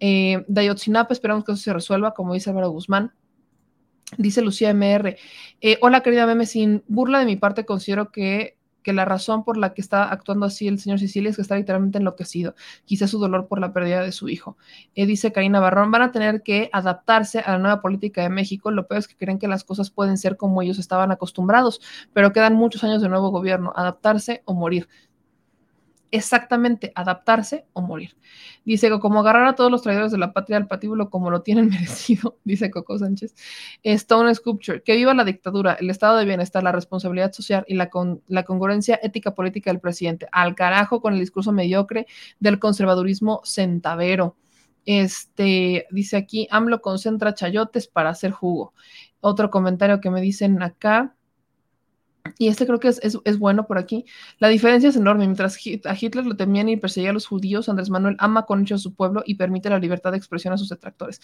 Eh, 0.01 0.45
esperamos 1.11 1.45
que 1.45 1.53
eso 1.53 1.63
se 1.63 1.73
resuelva, 1.73 2.15
como 2.15 2.35
dice 2.35 2.51
Álvaro 2.51 2.71
Guzmán. 2.71 3.13
Dice 4.17 4.41
Lucía 4.41 4.71
MR. 4.71 5.19
Eh, 5.61 5.79
hola, 5.83 6.03
querida 6.03 6.27
Meme, 6.27 6.47
sin 6.47 6.83
burla 6.89 7.19
de 7.19 7.27
mi 7.27 7.37
parte, 7.37 7.67
considero 7.67 8.11
que 8.11 8.58
que 8.83 8.93
la 8.93 9.05
razón 9.05 9.45
por 9.45 9.57
la 9.57 9.75
que 9.75 9.81
está 9.81 10.05
actuando 10.05 10.47
así 10.47 10.69
el 10.69 10.79
señor 10.79 10.99
Sicilia 10.99 11.31
es 11.31 11.37
que 11.37 11.43
está 11.43 11.57
literalmente 11.57 11.99
enloquecido, 11.99 12.55
quizás 12.85 13.11
su 13.11 13.19
dolor 13.19 13.47
por 13.49 13.61
la 13.61 13.73
pérdida 13.73 14.03
de 14.03 14.13
su 14.13 14.29
hijo. 14.29 14.57
Eh, 14.95 15.07
dice 15.07 15.33
Karina 15.33 15.61
Barrón, 15.61 15.91
van 15.91 16.03
a 16.03 16.13
tener 16.13 16.43
que 16.43 16.71
adaptarse 16.73 17.41
a 17.41 17.53
la 17.53 17.59
nueva 17.59 17.81
política 17.81 18.23
de 18.23 18.31
México, 18.31 18.71
lo 18.71 18.87
peor 18.87 19.01
es 19.01 19.09
que 19.09 19.17
creen 19.17 19.39
que 19.39 19.49
las 19.49 19.65
cosas 19.65 19.91
pueden 19.91 20.19
ser 20.19 20.37
como 20.37 20.63
ellos 20.63 20.79
estaban 20.79 21.11
acostumbrados, 21.11 21.81
pero 22.13 22.33
quedan 22.33 22.55
muchos 22.55 22.85
años 22.85 23.03
de 23.03 23.09
nuevo 23.09 23.31
gobierno, 23.31 23.73
adaptarse 23.75 24.43
o 24.45 24.55
morir 24.55 24.89
exactamente 26.11 26.93
adaptarse 26.95 27.67
o 27.73 27.83
morir. 27.83 28.17
Dice 28.65 28.89
que 28.89 28.99
como 28.99 29.21
agarrar 29.21 29.47
a 29.47 29.55
todos 29.55 29.71
los 29.71 29.83
traidores 29.83 30.13
de 30.13 30.19
la 30.19 30.33
patria 30.33 30.57
al 30.57 30.67
patíbulo 30.67 31.11
como 31.11 31.31
lo 31.31 31.43
tienen 31.43 31.69
merecido, 31.71 32.39
dice 32.45 32.71
Coco 32.71 32.99
Sánchez. 32.99 33.35
Stone 33.83 34.35
Sculpture, 34.35 34.83
que 34.83 34.97
viva 34.97 35.15
la 35.15 35.25
dictadura, 35.25 35.75
el 35.75 35.91
estado 35.91 36.17
de 36.19 36.25
bienestar, 36.25 36.63
la 36.63 36.73
responsabilidad 36.73 37.33
social 37.33 37.65
y 37.69 37.75
la, 37.75 37.91
con, 37.91 38.23
la 38.29 38.45
congruencia 38.45 38.99
ética 39.03 39.35
política 39.35 39.71
del 39.71 39.81
presidente. 39.81 40.27
Al 40.33 40.55
carajo 40.55 41.01
con 41.01 41.15
el 41.15 41.21
discurso 41.21 41.53
mediocre 41.53 42.07
del 42.41 42.59
conservadurismo 42.59 43.41
centavero. 43.45 44.37
Este, 44.85 45.87
dice 45.91 46.17
aquí, 46.17 46.49
AMLO 46.51 46.81
concentra 46.81 47.35
chayotes 47.35 47.89
para 47.89 48.11
hacer 48.11 48.31
jugo. 48.31 48.73
Otro 49.21 49.51
comentario 49.51 50.01
que 50.01 50.11
me 50.11 50.23
dicen 50.23 50.63
acá, 50.63 51.15
y 52.37 52.49
este 52.49 52.67
creo 52.67 52.81
que 52.81 52.89
es, 52.89 53.39
bueno 53.39 53.67
por 53.67 53.79
aquí. 53.79 54.05
La 54.39 54.49
diferencia 54.49 54.89
es 54.89 54.97
enorme. 54.97 55.27
Mientras 55.27 55.59
a 55.85 55.97
Hitler 55.99 56.27
lo 56.27 56.37
temían 56.37 56.69
y 56.69 56.77
perseguía 56.77 57.11
a 57.11 57.13
los 57.13 57.27
judíos, 57.27 57.69
Andrés 57.69 57.91
Manuel 57.91 58.17
ama 58.19 58.47
con 58.47 58.63
hecho 58.63 58.75
a 58.75 58.79
su 58.79 58.95
pueblo 58.95 59.23
y 59.25 59.37
permite 59.37 59.71
la 59.71 59.79
libertad 59.79 60.13
de 60.13 60.19
expresión 60.19 60.53
a 60.53 60.59
sus 60.59 60.69
detractores. 60.69 61.21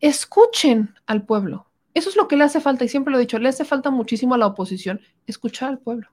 Escuchen 0.00 0.94
al 1.06 1.24
pueblo. 1.24 1.66
Eso 1.94 2.08
es 2.08 2.16
lo 2.16 2.26
que 2.26 2.36
le 2.36 2.44
hace 2.44 2.60
falta, 2.60 2.84
y 2.84 2.88
siempre 2.88 3.12
lo 3.12 3.18
he 3.18 3.20
dicho, 3.20 3.38
le 3.38 3.48
hace 3.48 3.64
falta 3.64 3.90
muchísimo 3.90 4.34
a 4.34 4.38
la 4.38 4.46
oposición, 4.46 5.00
escuchar 5.26 5.68
al 5.68 5.78
pueblo. 5.78 6.08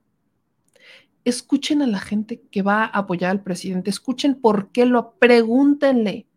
escuchen 1.23 1.81
a 1.81 1.87
la 1.87 1.99
gente 1.99 2.41
que 2.49 2.61
va 2.61 2.83
a 2.83 2.87
apoyar 2.87 3.31
al 3.31 3.43
presidente, 3.43 3.89
escuchen 3.89 4.41
por 4.41 4.71
qué 4.71 4.85
lo, 4.85 5.11
pregúntenle 5.19 6.27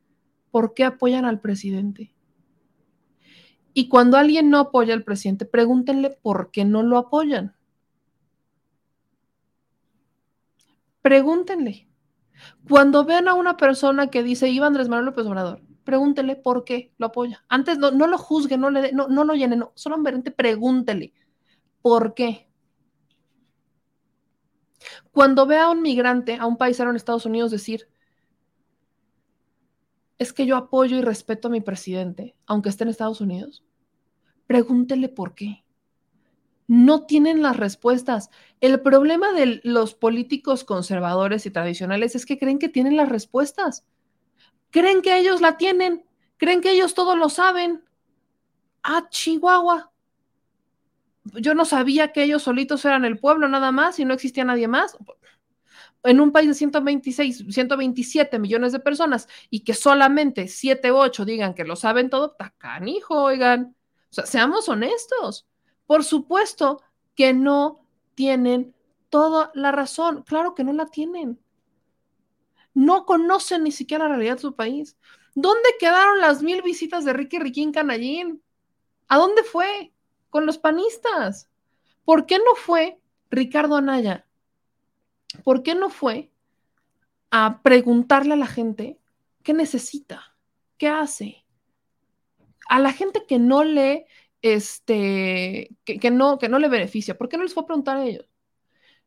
por 0.50 0.74
qué 0.74 0.84
apoyan 0.84 1.24
al 1.24 1.40
presidente. 1.40 2.12
Y 3.74 3.88
cuando 3.88 4.16
alguien 4.16 4.50
no 4.50 4.58
apoya 4.58 4.94
al 4.94 5.04
presidente, 5.04 5.44
pregúntenle 5.46 6.10
por 6.10 6.50
qué 6.50 6.64
no 6.64 6.82
lo 6.82 6.98
apoyan. 6.98 7.54
Pregúntenle. 11.00 11.88
Cuando 12.68 13.04
vean 13.04 13.28
a 13.28 13.34
una 13.34 13.56
persona 13.56 14.08
que 14.08 14.22
dice 14.22 14.48
Iván 14.48 14.68
Andrés 14.68 14.88
Manuel 14.88 15.06
López 15.06 15.26
Obrador, 15.26 15.62
pregúntenle 15.84 16.36
por 16.36 16.64
qué 16.64 16.92
lo 16.98 17.06
apoya. 17.06 17.44
Antes 17.48 17.78
no, 17.78 17.90
no 17.90 18.06
lo 18.06 18.18
juzgue, 18.18 18.56
no, 18.56 18.70
le 18.70 18.92
no, 18.92 19.08
no 19.08 19.24
lo 19.24 19.34
llene, 19.34 19.56
no, 19.56 19.72
solamente 19.74 20.30
pregúntele 20.30 21.12
por 21.80 22.14
qué. 22.14 22.48
Cuando 25.12 25.46
vea 25.46 25.64
a 25.64 25.70
un 25.70 25.82
migrante, 25.82 26.36
a 26.36 26.46
un 26.46 26.56
paisano 26.56 26.90
en 26.90 26.96
Estados 26.96 27.26
Unidos 27.26 27.50
decir, 27.50 27.88
es 30.22 30.32
que 30.32 30.46
yo 30.46 30.56
apoyo 30.56 30.96
y 30.96 31.02
respeto 31.02 31.48
a 31.48 31.50
mi 31.50 31.60
presidente, 31.60 32.34
aunque 32.46 32.68
esté 32.68 32.84
en 32.84 32.90
Estados 32.90 33.20
Unidos, 33.20 33.64
pregúntele 34.46 35.08
por 35.08 35.34
qué. 35.34 35.64
No 36.66 37.04
tienen 37.06 37.42
las 37.42 37.56
respuestas. 37.56 38.30
El 38.60 38.80
problema 38.80 39.32
de 39.32 39.60
los 39.64 39.94
políticos 39.94 40.64
conservadores 40.64 41.44
y 41.44 41.50
tradicionales 41.50 42.14
es 42.14 42.24
que 42.24 42.38
creen 42.38 42.58
que 42.58 42.68
tienen 42.68 42.96
las 42.96 43.08
respuestas. 43.08 43.84
Creen 44.70 45.02
que 45.02 45.18
ellos 45.18 45.40
la 45.40 45.56
tienen. 45.56 46.04
Creen 46.38 46.60
que 46.60 46.72
ellos 46.72 46.94
todo 46.94 47.16
lo 47.16 47.28
saben. 47.28 47.84
Ah, 48.82 49.08
Chihuahua. 49.10 49.92
Yo 51.34 51.54
no 51.54 51.64
sabía 51.64 52.12
que 52.12 52.22
ellos 52.22 52.42
solitos 52.42 52.84
eran 52.84 53.04
el 53.04 53.18
pueblo 53.18 53.48
nada 53.48 53.70
más 53.70 53.98
y 53.98 54.04
no 54.04 54.14
existía 54.14 54.44
nadie 54.44 54.66
más 54.66 54.96
en 56.04 56.20
un 56.20 56.32
país 56.32 56.48
de 56.48 56.54
126, 56.54 57.44
127 57.48 58.38
millones 58.38 58.72
de 58.72 58.80
personas 58.80 59.28
y 59.50 59.60
que 59.60 59.74
solamente 59.74 60.48
7, 60.48 60.90
8 60.90 61.24
digan 61.24 61.54
que 61.54 61.64
lo 61.64 61.76
saben 61.76 62.10
todo, 62.10 62.32
está 62.32 62.54
canijo, 62.58 63.22
oigan. 63.22 63.76
O 64.10 64.14
sea, 64.14 64.26
seamos 64.26 64.68
honestos. 64.68 65.46
Por 65.86 66.04
supuesto 66.04 66.82
que 67.14 67.32
no 67.32 67.86
tienen 68.14 68.74
toda 69.10 69.50
la 69.54 69.72
razón. 69.72 70.22
Claro 70.22 70.54
que 70.54 70.64
no 70.64 70.72
la 70.72 70.86
tienen. 70.86 71.38
No 72.74 73.04
conocen 73.04 73.64
ni 73.64 73.72
siquiera 73.72 74.04
la 74.04 74.16
realidad 74.16 74.36
de 74.36 74.42
su 74.42 74.56
país. 74.56 74.96
¿Dónde 75.34 75.68
quedaron 75.78 76.20
las 76.20 76.42
mil 76.42 76.62
visitas 76.62 77.04
de 77.04 77.12
Ricky 77.12 77.38
Riquín 77.38 77.72
Canallín? 77.72 78.42
¿A 79.08 79.18
dónde 79.18 79.42
fue? 79.42 79.92
Con 80.30 80.46
los 80.46 80.58
panistas. 80.58 81.48
¿Por 82.04 82.26
qué 82.26 82.38
no 82.38 82.54
fue 82.56 82.98
Ricardo 83.30 83.76
Anaya? 83.76 84.26
¿Por 85.44 85.62
qué 85.62 85.74
no 85.74 85.90
fue 85.90 86.30
a 87.30 87.62
preguntarle 87.62 88.34
a 88.34 88.36
la 88.36 88.46
gente 88.46 88.98
qué 89.42 89.52
necesita, 89.52 90.36
qué 90.78 90.88
hace? 90.88 91.44
A 92.68 92.78
la 92.78 92.92
gente 92.92 93.24
que 93.26 93.38
no 93.38 93.64
le, 93.64 94.06
este, 94.40 95.70
que, 95.84 96.10
no, 96.10 96.38
que 96.38 96.48
no 96.48 96.58
le 96.58 96.68
beneficia, 96.68 97.16
¿por 97.16 97.28
qué 97.28 97.36
no 97.36 97.42
les 97.42 97.54
fue 97.54 97.62
a 97.62 97.66
preguntar 97.66 97.96
a 97.96 98.04
ellos? 98.04 98.28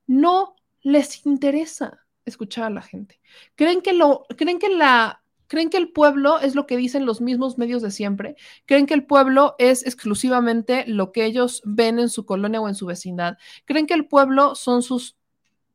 No 0.07 0.55
les 0.81 1.25
interesa 1.25 2.05
escuchar 2.25 2.65
a 2.65 2.69
la 2.69 2.81
gente. 2.81 3.19
Creen 3.55 3.81
que 3.81 3.93
lo, 3.93 4.25
creen 4.37 4.59
que 4.59 4.69
la, 4.69 5.23
creen 5.47 5.69
que 5.69 5.77
el 5.77 5.91
pueblo 5.91 6.39
es 6.39 6.55
lo 6.55 6.65
que 6.65 6.77
dicen 6.77 7.05
los 7.05 7.21
mismos 7.21 7.57
medios 7.57 7.81
de 7.81 7.91
siempre. 7.91 8.35
Creen 8.65 8.85
que 8.85 8.93
el 8.93 9.05
pueblo 9.05 9.55
es 9.57 9.85
exclusivamente 9.85 10.85
lo 10.87 11.11
que 11.11 11.25
ellos 11.25 11.61
ven 11.65 11.99
en 11.99 12.09
su 12.09 12.25
colonia 12.25 12.61
o 12.61 12.67
en 12.67 12.75
su 12.75 12.85
vecindad. 12.85 13.37
Creen 13.65 13.87
que 13.87 13.93
el 13.93 14.07
pueblo 14.07 14.55
son 14.55 14.81
sus 14.81 15.17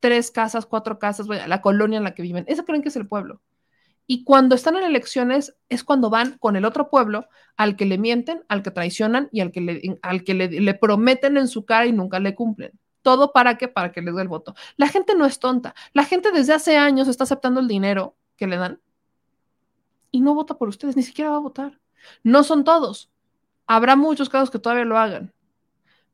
tres 0.01 0.31
casas, 0.31 0.67
cuatro 0.67 0.99
casas, 0.99 1.27
la 1.29 1.61
colonia 1.61 1.99
en 1.99 2.05
la 2.05 2.15
que 2.15 2.23
viven. 2.23 2.45
Eso 2.49 2.65
creen 2.65 2.83
que 2.83 2.89
es 2.89 2.97
el 2.97 3.07
pueblo. 3.07 3.41
Y 4.07 4.25
cuando 4.25 4.57
están 4.57 4.77
en 4.77 4.83
elecciones 4.83 5.55
es 5.69 5.85
cuando 5.85 6.11
van 6.11 6.37
con 6.39 6.57
el 6.57 6.65
otro 6.65 6.91
pueblo 6.91 7.29
al 7.57 7.77
que 7.77 7.87
le 7.87 7.97
mienten, 7.97 8.45
al 8.49 8.63
que 8.65 8.73
traicionan 8.73 9.29
y 9.31 9.41
al 9.41 9.53
que 9.53 9.61
le, 9.61 9.99
al 10.03 10.25
que 10.25 10.35
le, 10.35 10.75
prometen 10.75 11.37
en 11.37 11.47
su 11.47 11.65
cara 11.65 11.87
y 11.87 11.93
nunca 11.93 12.19
le 12.19 12.35
cumplen. 12.35 12.73
Todo 13.03 13.33
para 13.33 13.57
qué? 13.57 13.69
Para 13.69 13.93
que 13.93 14.03
les 14.03 14.15
dé 14.15 14.23
el 14.23 14.29
voto. 14.29 14.57
La 14.77 14.89
gente 14.89 15.15
no 15.15 15.27
es 15.27 15.39
tonta. 15.39 15.77
La 15.93 16.05
gente 16.05 16.33
desde 16.33 16.55
hace 16.55 16.77
años 16.77 17.07
está 17.07 17.23
aceptando 17.23 17.61
el 17.61 17.69
dinero 17.69 18.17
que 18.37 18.49
le 18.49 18.57
dan 18.57 18.81
y 20.11 20.21
no 20.21 20.35
vota 20.35 20.59
por 20.59 20.69
ustedes, 20.69 20.97
ni 20.97 21.03
siquiera 21.03 21.31
va 21.31 21.37
a 21.37 21.41
votar. 21.41 21.79
No 22.25 22.43
son 22.43 22.65
todos. 22.65 23.11
Habrá 23.67 23.95
muchos 23.95 24.29
casos 24.29 24.51
que 24.51 24.59
todavía 24.59 24.85
lo 24.85 24.99
hagan. 24.99 25.33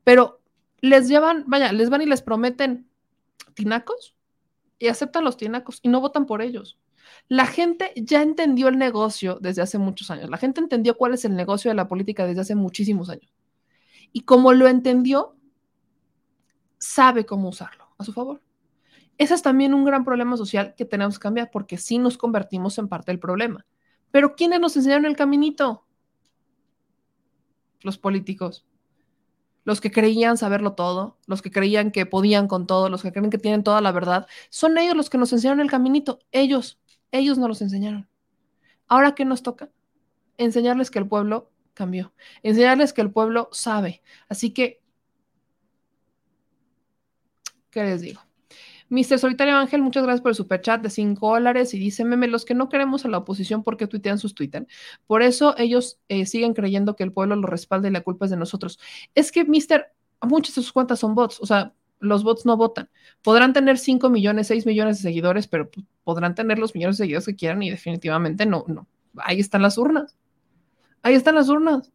Pero 0.05 0.41
les 0.81 1.09
llevan, 1.09 1.45
vaya, 1.47 1.73
les 1.73 1.89
van 1.89 2.03
y 2.03 2.07
les 2.07 2.21
prometen 2.21 2.91
tinacos 3.55 4.17
y 4.79 4.89
aceptan 4.89 5.25
los 5.25 5.37
tinacos 5.37 5.81
y 5.83 5.89
no 5.89 6.01
votan 6.01 6.27
por 6.27 6.43
ellos. 6.43 6.79
La 7.29 7.47
gente 7.47 7.93
ya 7.97 8.23
entendió 8.23 8.69
el 8.69 8.79
negocio 8.79 9.39
desde 9.41 9.63
hace 9.63 9.79
muchos 9.79 10.11
años. 10.11 10.31
La 10.31 10.39
gente 10.39 10.61
entendió 10.61 10.97
cuál 10.97 11.15
es 11.15 11.25
el 11.25 11.35
negocio 11.35 11.71
de 11.71 11.75
la 11.75 11.89
política 11.89 12.27
desde 12.27 12.41
hace 12.41 12.55
muchísimos 12.55 13.11
años. 13.11 13.33
Y 14.13 14.23
como 14.23 14.53
lo 14.53 14.69
entendió, 14.69 15.37
sabe 16.79 17.27
cómo 17.27 17.49
usarlo 17.49 17.89
a 17.99 18.05
su 18.05 18.13
favor. 18.13 18.43
Ese 19.19 19.35
es 19.35 19.43
también 19.43 19.73
un 19.73 19.85
gran 19.85 20.05
problema 20.05 20.37
social 20.37 20.75
que 20.77 20.85
tenemos 20.85 21.19
que 21.19 21.23
cambiar 21.23 21.51
porque 21.51 21.79
sí 21.79 21.99
nos 21.99 22.19
convertimos 22.19 22.79
en 22.79 22.89
parte 22.89 23.11
del 23.13 23.19
problema. 23.19 23.65
Pero 24.11 24.35
¿quiénes 24.37 24.61
nos 24.61 24.77
enseñaron 24.77 25.07
el 25.07 25.17
caminito? 25.17 25.85
Los 27.81 27.99
políticos 27.99 28.67
los 29.67 29.81
que 29.81 29.91
creían 29.91 30.39
saberlo 30.39 30.75
todo, 30.75 31.19
los 31.27 31.43
que 31.43 31.51
creían 31.51 31.91
que 31.91 32.07
podían 32.07 32.47
con 32.49 32.67
todo, 32.69 32.89
los 32.89 33.03
que 33.03 33.13
creen 33.13 33.31
que 33.31 33.39
tienen 33.39 33.65
toda 33.65 33.81
la 33.81 33.93
verdad, 33.93 34.29
son 34.49 34.79
ellos 34.79 34.97
los 34.97 35.11
que 35.11 35.19
nos 35.19 35.33
enseñaron 35.33 35.61
el 35.61 35.71
caminito, 35.71 36.21
ellos, 36.31 36.81
ellos 37.11 37.37
nos 37.37 37.49
los 37.49 37.63
enseñaron. 37.63 38.09
Ahora, 38.87 39.15
¿qué 39.17 39.25
nos 39.25 39.43
toca? 39.43 39.71
Enseñarles 40.39 40.91
que 40.91 41.01
el 41.01 41.09
pueblo 41.09 41.51
cambió, 41.75 42.15
enseñarles 42.45 42.93
que 42.93 43.03
el 43.03 43.11
pueblo 43.11 43.49
sabe. 43.53 44.03
Así 44.29 44.53
que, 44.55 44.81
¿qué 47.71 47.83
les 47.83 48.01
digo? 48.03 48.26
Mr. 48.89 49.19
Solitario 49.19 49.57
Ángel, 49.57 49.83
muchas 49.83 50.05
gracias 50.05 50.23
por 50.23 50.31
el 50.31 50.37
superchat 50.37 50.81
de 50.81 50.91
5 50.91 51.29
dólares 51.29 51.75
y 51.75 51.79
dice, 51.79 52.05
meme, 52.05 52.29
los 52.29 52.45
que 52.45 52.55
no 52.55 52.69
queremos 52.69 53.05
a 53.05 53.09
la 53.09 53.19
oposición 53.19 53.63
porque 53.63 53.87
tuitean 53.87 54.19
sus 54.19 54.35
Twitter. 54.35 54.67
Por 55.07 55.23
eso 55.23 55.57
ellos 55.59 55.99
eh, 56.09 56.27
siguen 56.27 56.55
creyendo 56.55 56.95
que 56.95 57.03
el 57.03 57.13
pueblo 57.13 57.37
lo 57.37 57.47
respalda 57.47 57.89
y 57.89 57.91
la 57.91 58.03
culpa 58.03 58.27
es 58.27 58.31
de 58.31 58.37
nosotros. 58.37 58.79
Es 59.15 59.33
que, 59.33 59.45
Mr., 59.45 59.87
muchas 60.23 60.55
de 60.55 60.63
sus 60.63 60.73
cuentas 60.73 61.01
son 61.01 61.15
bots, 61.15 61.41
o 61.41 61.47
sea, 61.47 61.73
los 61.99 62.23
bots 62.23 62.47
no 62.47 62.57
votan. 62.57 62.89
Podrán 63.23 63.53
tener 63.53 63.79
5 63.79 64.09
millones, 64.09 64.47
6 64.49 64.67
millones 64.67 64.99
de 64.99 65.03
seguidores, 65.03 65.49
pero 65.49 65.71
podrán 66.05 66.35
tener 66.35 66.59
los 66.59 66.75
millones 66.75 66.99
de 66.99 67.05
seguidores 67.05 67.27
que 67.27 67.37
quieran 67.37 67.63
y 67.63 67.71
definitivamente 67.71 68.47
no, 68.47 68.65
no. 68.69 68.87
Ahí 69.17 69.41
están 69.41 69.63
las 69.63 69.79
urnas. 69.79 70.17
Ahí 71.03 71.15
están 71.15 71.35
las 71.35 71.49
urnas. 71.49 71.91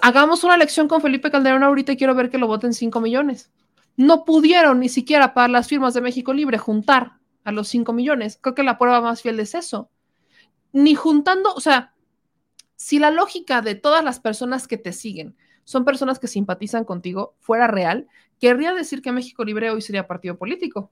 Hagamos 0.00 0.42
una 0.42 0.54
elección 0.54 0.88
con 0.88 1.02
Felipe 1.02 1.30
Calderón 1.30 1.62
ahorita 1.62 1.92
y 1.92 1.96
quiero 1.96 2.14
ver 2.14 2.30
que 2.30 2.38
lo 2.38 2.46
voten 2.46 2.72
5 2.72 3.00
millones 3.00 3.50
no 3.96 4.24
pudieron 4.24 4.80
ni 4.80 4.88
siquiera 4.88 5.34
para 5.34 5.48
las 5.48 5.68
firmas 5.68 5.94
de 5.94 6.00
México 6.00 6.32
Libre 6.32 6.58
juntar 6.58 7.18
a 7.44 7.52
los 7.52 7.68
5 7.68 7.92
millones. 7.92 8.38
Creo 8.40 8.54
que 8.54 8.62
la 8.62 8.78
prueba 8.78 9.00
más 9.00 9.22
fiel 9.22 9.40
es 9.40 9.54
eso. 9.54 9.90
Ni 10.72 10.94
juntando, 10.94 11.52
o 11.54 11.60
sea, 11.60 11.94
si 12.76 12.98
la 12.98 13.10
lógica 13.10 13.62
de 13.62 13.74
todas 13.74 14.02
las 14.04 14.20
personas 14.20 14.66
que 14.66 14.78
te 14.78 14.92
siguen 14.92 15.36
son 15.64 15.84
personas 15.84 16.18
que 16.18 16.26
simpatizan 16.26 16.84
contigo 16.84 17.36
fuera 17.38 17.66
real, 17.66 18.08
querría 18.40 18.72
decir 18.72 19.02
que 19.02 19.12
México 19.12 19.44
Libre 19.44 19.70
hoy 19.70 19.82
sería 19.82 20.08
partido 20.08 20.36
político, 20.36 20.90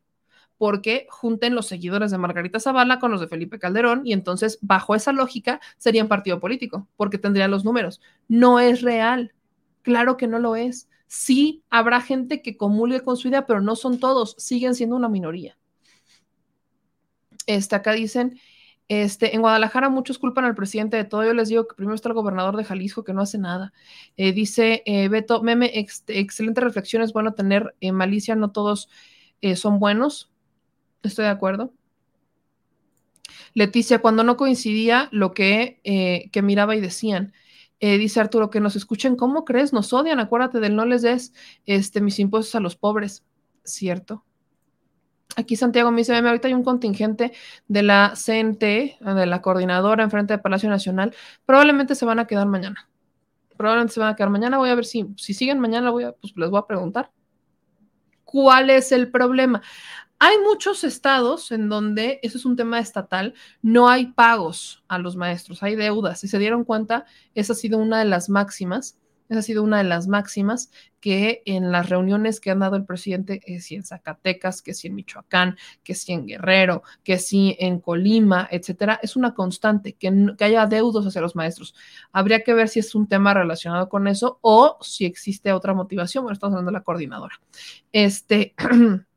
porque 0.59 1.07
junten 1.09 1.55
los 1.55 1.67
seguidores 1.67 2.11
de 2.11 2.19
Margarita 2.19 2.61
Zavala 2.61 2.99
con 2.99 3.11
los 3.11 3.21
de 3.21 3.29
Felipe 3.29 3.59
Calderón 3.59 4.03
y 4.05 4.13
entonces 4.13 4.59
bajo 4.61 4.95
esa 4.95 5.13
lógica 5.13 5.59
serían 5.79 6.07
partido 6.07 6.39
político, 6.39 6.87
porque 6.97 7.17
tendrían 7.17 7.51
los 7.51 7.65
números. 7.65 8.03
No 8.29 8.61
es 8.61 8.83
real. 8.83 9.33
Claro 9.81 10.19
que 10.19 10.27
no 10.27 10.39
lo 10.39 10.57
es. 10.57 10.90
Sí, 11.13 11.65
habrá 11.71 12.01
gente 12.01 12.41
que 12.41 12.57
comulgue 12.57 13.03
con 13.03 13.17
su 13.17 13.27
idea, 13.27 13.45
pero 13.45 13.61
no 13.61 13.75
son 13.75 13.99
todos, 13.99 14.37
siguen 14.39 14.77
siendo 14.77 14.95
una 14.95 15.09
minoría. 15.09 15.59
Este, 17.47 17.75
acá 17.75 17.95
dicen, 17.95 18.39
este, 18.87 19.35
en 19.35 19.41
Guadalajara 19.41 19.89
muchos 19.89 20.21
culpan 20.21 20.45
al 20.45 20.55
presidente 20.55 20.97
de 20.97 21.03
todo. 21.03 21.25
Yo 21.25 21.35
les 21.35 21.49
digo 21.49 21.67
que 21.67 21.75
primero 21.75 21.97
está 21.97 22.11
el 22.11 22.15
gobernador 22.15 22.57
de 22.57 22.63
Jalisco 22.63 23.03
que 23.03 23.13
no 23.13 23.23
hace 23.23 23.39
nada. 23.39 23.73
Eh, 24.17 24.31
dice 24.33 24.85
eh, 24.87 25.09
Beto, 25.09 25.43
meme, 25.43 25.73
excelente 25.75 26.61
reflexión, 26.61 27.03
es 27.03 27.13
bueno 27.13 27.35
tener 27.35 27.75
eh, 27.81 27.91
malicia, 27.91 28.37
no 28.37 28.53
todos 28.53 28.89
son 29.57 29.81
buenos. 29.81 30.31
Estoy 31.03 31.25
de 31.25 31.33
acuerdo. 31.33 31.73
Leticia, 33.55 33.99
cuando 33.99 34.23
no 34.23 34.37
coincidía 34.37 35.09
lo 35.11 35.35
que, 35.35 35.81
que 36.31 36.43
miraba 36.43 36.77
y 36.77 36.81
decían, 36.81 37.33
eh, 37.81 37.99
dice 37.99 38.21
Arturo, 38.21 38.51
que 38.51 38.61
nos 38.61 38.77
escuchen, 38.77 39.17
¿cómo 39.17 39.45
crees? 39.45 39.73
Nos 39.73 39.93
odian, 39.93 40.21
acuérdate 40.21 40.61
del 40.61 40.77
no 40.77 40.85
les 40.85 41.03
des 41.03 41.33
este, 41.67 42.01
mis 42.01 42.19
impuestos 42.19 42.55
a 42.55 42.61
los 42.61 42.77
pobres, 42.77 43.25
¿cierto? 43.65 44.25
Aquí 45.37 45.57
Santiago 45.57 45.91
me 45.91 45.99
dice, 45.99 46.15
ahorita 46.15 46.49
hay 46.49 46.55
un 46.55 46.65
contingente 46.65 47.33
de 47.69 47.83
la 47.83 48.15
CNT, 48.15 48.63
de 49.01 49.27
la 49.27 49.41
coordinadora 49.43 50.05
enfrente 50.05 50.35
del 50.35 50.41
Palacio 50.41 50.69
Nacional, 50.69 51.15
probablemente 51.47 51.95
se 51.95 52.05
van 52.05 52.19
a 52.19 52.27
quedar 52.27 52.47
mañana. 52.47 52.89
Probablemente 53.57 53.95
se 53.95 54.01
van 54.01 54.11
a 54.11 54.17
quedar 54.17 54.31
mañana, 54.31 54.59
voy 54.59 54.71
a 54.71 54.75
ver 54.75 54.85
si, 54.85 55.07
si 55.17 55.35
siguen 55.35 55.61
mañana, 55.61 55.91
voy 55.91 56.05
a, 56.05 56.13
pues 56.13 56.33
les 56.37 56.51
voy 56.51 56.59
a 56.59 56.67
preguntar 56.67 57.11
¿Cuál 58.31 58.71
es 58.71 58.93
el 58.93 59.11
problema? 59.11 59.61
Hay 60.23 60.37
muchos 60.39 60.85
estados 60.85 61.51
en 61.51 61.71
donde, 61.71 62.21
eso 62.23 62.37
es 62.37 62.45
un 62.45 62.55
tema 62.55 62.79
estatal, 62.79 63.33
no 63.63 63.89
hay 63.89 64.09
pagos 64.13 64.85
a 64.87 64.99
los 64.99 65.17
maestros, 65.17 65.63
hay 65.63 65.77
deudas. 65.77 66.21
Si 66.21 66.29
se 66.29 66.39
dieron 66.39 66.65
cuenta, 66.65 67.07
esa 67.35 67.55
ha 67.55 67.57
sido 67.57 67.79
una 67.79 68.01
de 68.01 68.05
las 68.05 68.29
máximas, 68.29 68.99
esa 69.31 69.39
ha 69.39 69.43
sido 69.43 69.63
una 69.63 69.79
de 69.79 69.85
las 69.85 70.09
máximas 70.09 70.71
que 71.01 71.43
en 71.47 71.73
las 71.73 71.89
reuniones 71.89 72.39
que 72.39 72.51
han 72.51 72.59
dado 72.59 72.77
el 72.77 72.85
presidente, 72.85 73.41
que 73.41 73.63
si 73.63 73.77
en 73.77 73.83
Zacatecas, 73.83 74.61
que 74.61 74.75
si 74.75 74.89
en 74.89 74.97
Michoacán, 74.97 75.57
que 75.83 75.95
si 75.95 76.13
en 76.13 76.27
Guerrero, 76.27 76.83
que 77.03 77.19
si 77.19 77.57
en 77.59 77.81
Colima, 77.81 78.47
etcétera, 78.51 79.01
es 79.03 79.17
una 79.17 79.33
constante, 79.33 79.95
que, 79.95 80.35
que 80.37 80.45
haya 80.45 80.67
deudos 80.67 81.07
hacia 81.07 81.23
los 81.23 81.35
maestros. 81.35 81.75
Habría 82.13 82.45
que 82.45 82.53
ver 82.53 82.69
si 82.69 82.81
es 82.81 82.95
un 82.95 83.09
tema 83.09 83.33
relacionado 83.33 83.89
con 83.89 84.07
eso 84.07 84.39
o 84.43 84.77
si 84.83 85.07
existe 85.07 85.51
otra 85.55 85.73
motivación. 85.73 86.25
Bueno, 86.25 86.35
estamos 86.35 86.53
hablando 86.53 86.73
de 86.73 86.79
la 86.79 86.85
coordinadora. 86.85 87.41
Este. 87.91 88.55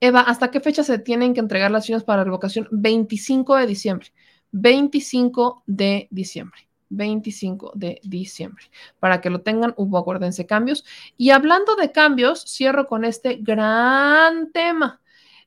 Eva, 0.00 0.20
¿hasta 0.20 0.50
qué 0.50 0.60
fecha 0.60 0.82
se 0.82 0.98
tienen 0.98 1.34
que 1.34 1.40
entregar 1.40 1.70
las 1.70 1.86
fichas 1.86 2.04
para 2.04 2.24
revocación? 2.24 2.68
25 2.70 3.56
de 3.56 3.66
diciembre. 3.66 4.08
25 4.52 5.62
de 5.66 6.08
diciembre. 6.10 6.68
25 6.90 7.72
de 7.74 8.00
diciembre. 8.02 8.64
Para 8.98 9.20
que 9.20 9.30
lo 9.30 9.42
tengan, 9.42 9.74
hubo, 9.76 9.98
acuérdense, 9.98 10.46
cambios. 10.46 10.84
Y 11.16 11.30
hablando 11.30 11.76
de 11.76 11.92
cambios, 11.92 12.44
cierro 12.46 12.86
con 12.86 13.04
este 13.04 13.36
gran 13.36 14.52
tema. 14.52 15.00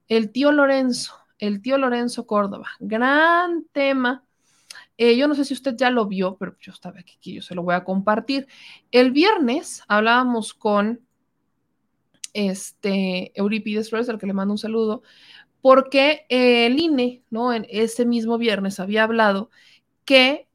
El 0.07 0.31
tío 0.31 0.51
Lorenzo, 0.51 1.15
el 1.39 1.61
tío 1.61 1.77
Lorenzo 1.77 2.27
Córdoba. 2.27 2.67
Gran 2.79 3.65
tema. 3.71 4.23
Eh, 4.97 5.17
yo 5.17 5.27
no 5.27 5.35
sé 5.35 5.45
si 5.45 5.53
usted 5.53 5.75
ya 5.75 5.89
lo 5.89 6.05
vio, 6.05 6.37
pero 6.37 6.55
yo 6.59 6.71
estaba 6.71 6.99
aquí, 6.99 7.15
aquí, 7.17 7.33
yo 7.35 7.41
se 7.41 7.55
lo 7.55 7.63
voy 7.63 7.73
a 7.73 7.83
compartir. 7.83 8.47
El 8.91 9.11
viernes 9.11 9.83
hablábamos 9.87 10.53
con 10.53 11.01
este 12.33 13.31
Euripides 13.39 13.89
Flores, 13.89 14.09
al 14.09 14.19
que 14.19 14.27
le 14.27 14.33
mando 14.33 14.53
un 14.53 14.57
saludo, 14.57 15.03
porque 15.61 16.25
el 16.29 16.79
INE, 16.79 17.23
¿no? 17.29 17.53
En 17.53 17.65
ese 17.69 18.05
mismo 18.05 18.37
viernes 18.37 18.79
había 18.79 19.03
hablado 19.03 19.49
que 20.05 20.47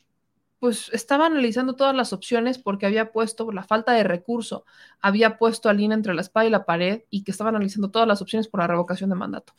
pues 0.59 0.89
estaba 0.93 1.27
analizando 1.27 1.75
todas 1.75 1.95
las 1.95 2.13
opciones 2.13 2.59
porque 2.59 2.87
había 2.87 3.13
puesto, 3.13 3.53
la 3.53 3.63
falta 3.63 3.93
de 3.93 4.05
recurso, 4.05 4.65
había 5.01 5.37
puesto 5.37 5.69
al 5.69 5.81
INE 5.81 5.95
entre 5.95 6.15
la 6.15 6.23
espada 6.23 6.47
y 6.47 6.51
la 6.51 6.65
pared 6.65 7.03
y 7.11 7.25
que 7.25 7.31
estaba 7.31 7.51
analizando 7.51 7.91
todas 7.91 8.09
las 8.09 8.23
opciones 8.23 8.49
por 8.49 8.61
la 8.61 8.67
revocación 8.67 9.11
de 9.11 9.17
mandato. 9.17 9.55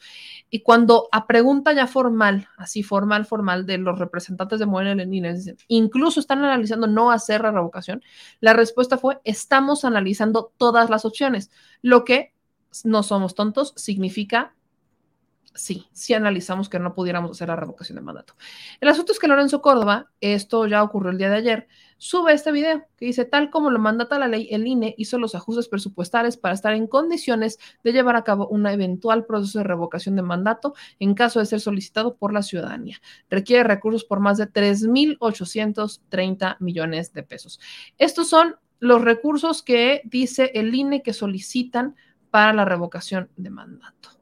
Y 0.49 0.61
cuando 0.61 1.07
a 1.11 1.27
pregunta 1.27 1.73
ya 1.73 1.85
formal, 1.85 2.47
así 2.57 2.81
formal, 2.81 3.25
formal, 3.25 3.65
de 3.65 3.77
los 3.77 3.99
representantes 3.99 4.59
de 4.59 4.65
Morena 4.65 5.03
INE, 5.03 5.33
dicen, 5.33 5.57
incluso 5.67 6.19
están 6.19 6.39
analizando 6.43 6.87
no 6.87 7.11
hacer 7.11 7.41
la 7.41 7.51
revocación, 7.51 8.01
la 8.39 8.53
respuesta 8.53 8.97
fue, 8.97 9.19
estamos 9.23 9.85
analizando 9.85 10.51
todas 10.57 10.89
las 10.89 11.05
opciones, 11.05 11.51
lo 11.81 12.05
que 12.05 12.33
no 12.83 13.03
somos 13.03 13.35
tontos 13.35 13.73
significa 13.75 14.55
sí, 15.57 15.87
sí 15.91 16.13
analizamos 16.13 16.69
que 16.69 16.79
no 16.79 16.93
pudiéramos 16.93 17.31
hacer 17.31 17.49
la 17.49 17.55
revocación 17.55 17.97
de 17.97 18.01
mandato. 18.01 18.35
El 18.79 18.89
asunto 18.89 19.11
es 19.11 19.19
que 19.19 19.27
Lorenzo 19.27 19.61
Córdoba, 19.61 20.09
esto 20.21 20.67
ya 20.67 20.83
ocurrió 20.83 21.11
el 21.11 21.17
día 21.17 21.29
de 21.29 21.35
ayer, 21.35 21.67
sube 21.97 22.33
este 22.33 22.51
video 22.51 22.85
que 22.95 23.05
dice, 23.05 23.25
tal 23.25 23.49
como 23.49 23.71
lo 23.71 23.79
mandata 23.79 24.19
la 24.19 24.27
ley, 24.27 24.47
el 24.51 24.67
INE 24.67 24.93
hizo 24.97 25.17
los 25.17 25.35
ajustes 25.35 25.67
presupuestales 25.67 26.37
para 26.37 26.53
estar 26.53 26.73
en 26.73 26.87
condiciones 26.87 27.59
de 27.83 27.91
llevar 27.91 28.15
a 28.15 28.23
cabo 28.23 28.47
un 28.47 28.65
eventual 28.67 29.25
proceso 29.25 29.59
de 29.59 29.63
revocación 29.63 30.15
de 30.15 30.21
mandato 30.21 30.73
en 30.99 31.15
caso 31.15 31.39
de 31.39 31.45
ser 31.45 31.59
solicitado 31.59 32.15
por 32.15 32.33
la 32.33 32.43
ciudadanía. 32.43 33.01
Requiere 33.29 33.63
recursos 33.63 34.05
por 34.05 34.19
más 34.19 34.37
de 34.37 34.51
3.830 34.51 36.57
millones 36.59 37.13
de 37.13 37.23
pesos. 37.23 37.59
Estos 37.97 38.29
son 38.29 38.55
los 38.79 39.01
recursos 39.01 39.63
que 39.63 40.01
dice 40.05 40.51
el 40.53 40.73
INE 40.73 41.01
que 41.01 41.13
solicitan 41.13 41.95
para 42.29 42.53
la 42.53 42.65
revocación 42.65 43.29
de 43.35 43.49
mandato. 43.49 44.16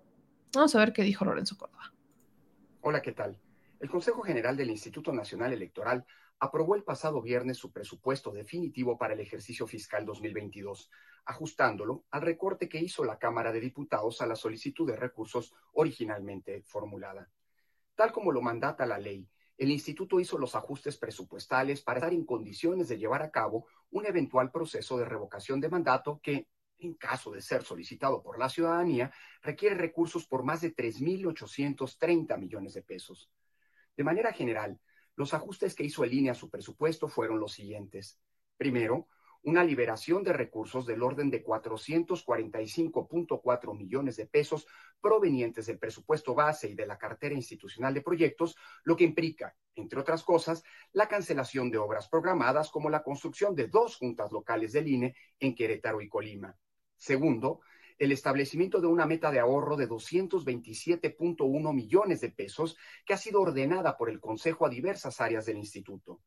Vamos 0.55 0.73
a 0.73 0.79
ver 0.79 0.93
qué 0.93 1.03
dijo 1.03 1.25
Lorenzo 1.25 1.57
Córdoba. 1.57 1.93
Hola, 2.79 3.01
¿qué 3.01 3.11
tal? 3.11 3.37
El 3.81 3.89
Consejo 3.89 4.21
General 4.21 4.55
del 4.55 4.69
Instituto 4.69 5.11
Nacional 5.11 5.51
Electoral 5.51 6.05
aprobó 6.39 6.75
el 6.75 6.83
pasado 6.83 7.21
viernes 7.21 7.57
su 7.57 7.73
presupuesto 7.73 8.31
definitivo 8.31 8.97
para 8.97 9.13
el 9.13 9.19
ejercicio 9.19 9.67
fiscal 9.67 10.05
2022, 10.05 10.89
ajustándolo 11.25 12.05
al 12.09 12.21
recorte 12.21 12.69
que 12.69 12.79
hizo 12.79 13.03
la 13.03 13.19
Cámara 13.19 13.51
de 13.51 13.59
Diputados 13.59 14.21
a 14.21 14.27
la 14.27 14.35
solicitud 14.37 14.87
de 14.87 14.95
recursos 14.95 15.53
originalmente 15.73 16.61
formulada. 16.63 17.29
Tal 17.95 18.13
como 18.13 18.31
lo 18.31 18.41
mandata 18.41 18.85
la 18.85 18.97
ley, 18.97 19.27
el 19.57 19.71
instituto 19.71 20.21
hizo 20.21 20.37
los 20.37 20.55
ajustes 20.55 20.97
presupuestales 20.97 21.81
para 21.81 21.99
estar 21.99 22.13
en 22.13 22.25
condiciones 22.25 22.87
de 22.87 22.97
llevar 22.97 23.23
a 23.23 23.31
cabo 23.31 23.67
un 23.91 24.05
eventual 24.05 24.51
proceso 24.51 24.97
de 24.97 25.05
revocación 25.05 25.59
de 25.59 25.69
mandato 25.69 26.19
que, 26.23 26.47
en 26.79 26.95
caso 26.95 27.31
de 27.31 27.41
ser 27.41 27.63
solicitado 27.63 28.21
por 28.21 28.37
la 28.37 28.49
ciudadanía, 28.49 29.11
requiere 29.41 29.75
recursos 29.75 30.27
por 30.27 30.43
más 30.43 30.61
de 30.61 30.75
3.830 30.75 32.37
millones 32.37 32.73
de 32.73 32.81
pesos. 32.81 33.31
De 33.95 34.03
manera 34.03 34.33
general, 34.33 34.79
los 35.15 35.33
ajustes 35.33 35.75
que 35.75 35.83
hizo 35.83 36.03
el 36.03 36.13
INE 36.13 36.31
a 36.31 36.35
su 36.35 36.49
presupuesto 36.49 37.07
fueron 37.07 37.39
los 37.39 37.53
siguientes. 37.53 38.19
Primero, 38.57 39.07
una 39.45 39.63
liberación 39.63 40.23
de 40.23 40.33
recursos 40.33 40.85
del 40.87 41.03
orden 41.03 41.29
de 41.29 41.43
445.4 41.43 43.77
millones 43.77 44.17
de 44.17 44.25
pesos 44.25 44.65
provenientes 44.99 45.67
del 45.67 45.77
presupuesto 45.77 46.33
base 46.33 46.69
y 46.69 46.73
de 46.73 46.87
la 46.87 46.97
cartera 46.97 47.35
institucional 47.35 47.93
de 47.93 48.01
proyectos, 48.01 48.55
lo 48.83 48.95
que 48.95 49.03
implica, 49.03 49.55
entre 49.75 49.99
otras 49.99 50.23
cosas, 50.23 50.63
la 50.93 51.07
cancelación 51.07 51.69
de 51.69 51.77
obras 51.77 52.09
programadas 52.09 52.71
como 52.71 52.89
la 52.89 53.03
construcción 53.03 53.53
de 53.55 53.67
dos 53.67 53.97
juntas 53.97 54.31
locales 54.31 54.73
del 54.73 54.87
INE 54.87 55.15
en 55.39 55.53
Querétaro 55.53 56.01
y 56.01 56.09
Colima. 56.09 56.57
Segundo, 56.97 57.61
el 57.97 58.11
establecimiento 58.11 58.81
de 58.81 58.87
una 58.87 59.05
meta 59.05 59.31
de 59.31 59.39
ahorro 59.39 59.77
de 59.77 59.87
227.1 59.87 61.73
millones 61.73 62.21
de 62.21 62.29
pesos 62.29 62.77
que 63.05 63.13
ha 63.13 63.17
sido 63.17 63.41
ordenada 63.41 63.97
por 63.97 64.09
el 64.09 64.19
Consejo 64.19 64.65
a 64.65 64.69
diversas 64.69 65.21
áreas 65.21 65.45
del 65.45 65.57
instituto. 65.57 66.21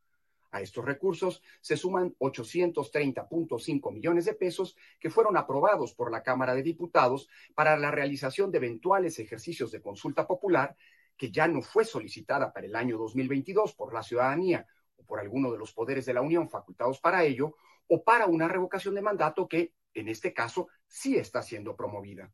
A 0.51 0.63
estos 0.63 0.85
recursos 0.85 1.43
se 1.61 1.77
suman 1.77 2.15
830.5 2.19 3.93
millones 3.93 4.25
de 4.25 4.33
pesos 4.33 4.77
que 4.99 5.11
fueron 5.11 5.37
aprobados 5.37 5.93
por 5.93 6.11
la 6.11 6.23
Cámara 6.23 6.55
de 6.55 6.63
Diputados 6.63 7.29
para 7.55 7.77
la 7.77 7.91
realización 7.91 8.51
de 8.51 8.57
eventuales 8.59 9.19
ejercicios 9.19 9.71
de 9.73 9.83
consulta 9.83 10.27
popular 10.27 10.75
que 11.19 11.31
ya 11.31 11.49
no 11.49 11.61
fue 11.61 11.85
solicitada 11.85 12.53
para 12.53 12.67
el 12.67 12.77
año 12.77 12.97
2022 12.97 13.75
por 13.75 13.93
la 13.93 14.03
ciudadanía 14.03 14.67
o 14.97 15.05
por 15.05 15.21
alguno 15.21 15.53
de 15.53 15.59
los 15.59 15.75
poderes 15.75 16.07
de 16.07 16.15
la 16.15 16.23
Unión 16.23 16.49
facultados 16.49 16.99
para 17.01 17.25
ello, 17.25 17.57
o 17.89 18.05
para 18.05 18.27
una 18.27 18.49
revocación 18.49 18.95
de 18.95 19.03
mandato 19.03 19.49
que, 19.49 19.73
en 19.95 20.09
este 20.09 20.33
caso, 20.33 20.69
sí 20.87 21.17
está 21.17 21.43
siendo 21.43 21.77
promovida. 21.77 22.33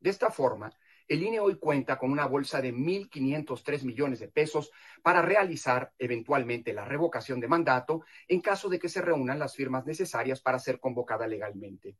De 0.00 0.10
esta 0.10 0.30
forma, 0.30 0.72
el 1.08 1.22
INE 1.22 1.40
hoy 1.40 1.58
cuenta 1.58 1.98
con 1.98 2.12
una 2.12 2.26
bolsa 2.26 2.62
de 2.62 2.72
1.503 2.72 3.84
millones 3.84 4.20
de 4.20 4.28
pesos 4.28 4.70
para 5.02 5.22
realizar 5.22 5.92
eventualmente 5.98 6.72
la 6.72 6.84
revocación 6.84 7.40
de 7.40 7.48
mandato 7.48 8.04
en 8.28 8.40
caso 8.40 8.68
de 8.68 8.78
que 8.78 8.88
se 8.88 9.02
reúnan 9.02 9.38
las 9.38 9.56
firmas 9.56 9.84
necesarias 9.84 10.40
para 10.40 10.58
ser 10.60 10.78
convocada 10.78 11.26
legalmente. 11.26 11.96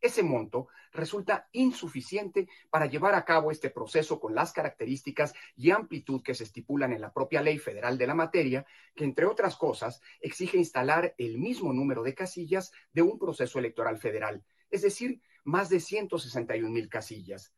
Ese 0.00 0.22
monto 0.22 0.68
resulta 0.92 1.48
insuficiente 1.52 2.48
para 2.70 2.86
llevar 2.86 3.14
a 3.14 3.24
cabo 3.24 3.50
este 3.50 3.68
proceso 3.68 4.18
con 4.18 4.34
las 4.34 4.52
características 4.52 5.34
y 5.56 5.70
amplitud 5.70 6.22
que 6.22 6.34
se 6.34 6.44
estipulan 6.44 6.92
en 6.92 7.02
la 7.02 7.12
propia 7.12 7.42
ley 7.42 7.58
federal 7.58 7.98
de 7.98 8.06
la 8.06 8.14
materia, 8.14 8.64
que 8.94 9.04
entre 9.04 9.26
otras 9.26 9.56
cosas 9.56 10.00
exige 10.20 10.56
instalar 10.56 11.14
el 11.18 11.38
mismo 11.38 11.72
número 11.72 12.02
de 12.02 12.14
casillas 12.14 12.72
de 12.92 13.02
un 13.02 13.18
proceso 13.18 13.58
electoral 13.58 13.98
federal, 13.98 14.42
es 14.70 14.82
decir, 14.82 15.20
más 15.44 15.68
de 15.68 15.80
161 15.80 16.70
mil 16.70 16.88
casillas. 16.88 17.52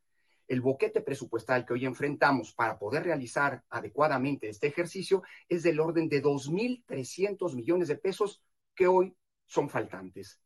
El 0.49 0.61
boquete 0.61 1.01
presupuestal 1.01 1.65
que 1.65 1.75
hoy 1.75 1.87
enfrentamos 1.87 2.53
para 2.53 2.79
poder 2.79 3.05
realizar 3.05 3.63
adecuadamente 3.71 4.49
este 4.49 4.67
ejercicio 4.67 5.23
es 5.49 5.63
del 5.63 5.79
orden 5.79 6.09
de 6.09 6.23
2.300 6.23 7.55
millones 7.55 7.89
de 7.89 7.97
pesos 7.97 8.43
que 8.75 8.89
hoy 8.89 9.17
son 9.47 9.71
faltantes. 9.71 10.42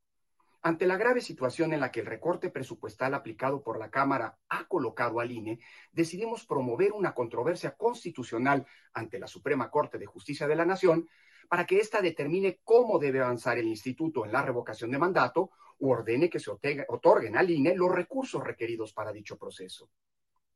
Ante 0.67 0.85
la 0.85 0.97
grave 0.97 1.21
situación 1.21 1.73
en 1.75 1.79
la 1.79 1.93
que 1.93 2.01
el 2.01 2.07
recorte 2.07 2.51
presupuestal 2.51 3.15
aplicado 3.15 3.63
por 3.63 3.79
la 3.79 3.89
Cámara 3.89 4.37
ha 4.49 4.67
colocado 4.67 5.21
al 5.21 5.31
INE, 5.31 5.61
decidimos 5.93 6.45
promover 6.45 6.91
una 6.91 7.15
controversia 7.15 7.77
constitucional 7.77 8.67
ante 8.93 9.21
la 9.21 9.29
Suprema 9.29 9.71
Corte 9.71 9.97
de 9.97 10.07
Justicia 10.07 10.49
de 10.49 10.57
la 10.57 10.65
Nación 10.65 11.09
para 11.49 11.67
que 11.67 11.79
ésta 11.79 12.03
determine 12.03 12.59
cómo 12.65 12.99
debe 12.99 13.21
avanzar 13.21 13.59
el 13.59 13.69
instituto 13.69 14.25
en 14.25 14.33
la 14.33 14.43
revocación 14.43 14.91
de 14.91 14.99
mandato 14.99 15.53
o 15.79 15.89
ordene 15.89 16.29
que 16.29 16.41
se 16.41 16.51
otorguen 16.51 17.37
al 17.37 17.49
INE 17.49 17.77
los 17.77 17.93
recursos 17.93 18.43
requeridos 18.43 18.93
para 18.93 19.13
dicho 19.13 19.39
proceso. 19.39 19.89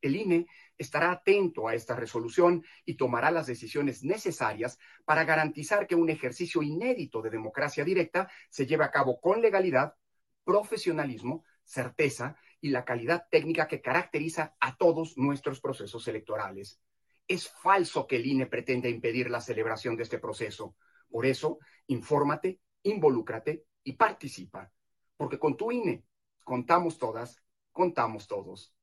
El 0.01 0.17
INE 0.17 0.47
estará 0.77 1.11
atento 1.11 1.67
a 1.67 1.75
esta 1.75 1.95
resolución 1.95 2.65
y 2.83 2.95
tomará 2.95 3.31
las 3.31 3.47
decisiones 3.47 4.03
necesarias 4.03 4.77
para 5.05 5.23
garantizar 5.23 5.87
que 5.87 5.95
un 5.95 6.09
ejercicio 6.09 6.61
inédito 6.61 7.21
de 7.21 7.29
democracia 7.29 7.85
directa 7.85 8.29
se 8.49 8.65
lleve 8.65 8.83
a 8.83 8.91
cabo 8.91 9.21
con 9.21 9.41
legalidad, 9.41 9.95
profesionalismo, 10.43 11.43
certeza 11.63 12.35
y 12.59 12.69
la 12.69 12.85
calidad 12.85 13.27
técnica 13.29 13.67
que 13.67 13.81
caracteriza 13.81 14.55
a 14.59 14.75
todos 14.77 15.17
nuestros 15.17 15.61
procesos 15.61 16.07
electorales. 16.07 16.79
Es 17.27 17.49
falso 17.49 18.07
que 18.07 18.17
el 18.17 18.25
INE 18.25 18.47
pretenda 18.47 18.89
impedir 18.89 19.29
la 19.29 19.41
celebración 19.41 19.95
de 19.95 20.03
este 20.03 20.19
proceso. 20.19 20.75
Por 21.09 21.25
eso, 21.25 21.59
infórmate, 21.87 22.59
involúcrate 22.83 23.65
y 23.83 23.93
participa. 23.93 24.71
Porque 25.17 25.39
con 25.39 25.55
tu 25.55 25.71
INE 25.71 26.03
contamos 26.43 26.97
todas 26.97 27.41
contamos 27.71 28.27
todos. 28.27 28.73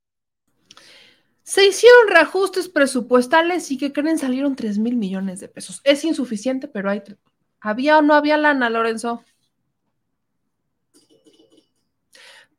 Se 1.43 1.67
hicieron 1.67 2.09
reajustes 2.09 2.69
presupuestales 2.69 3.71
y 3.71 3.79
que 3.79 3.93
creen 3.93 4.19
salieron 4.19 4.55
3 4.55 4.79
mil 4.79 4.97
millones 4.97 5.41
de 5.41 5.49
pesos. 5.49 5.81
Es 5.85 6.05
insuficiente, 6.05 6.69
pero 6.69 6.91
hay. 6.91 7.03
¿Había 7.61 7.99
o 7.99 8.03
no 8.03 8.15
había 8.15 8.37
lana, 8.37 8.69
Lorenzo? 8.69 9.25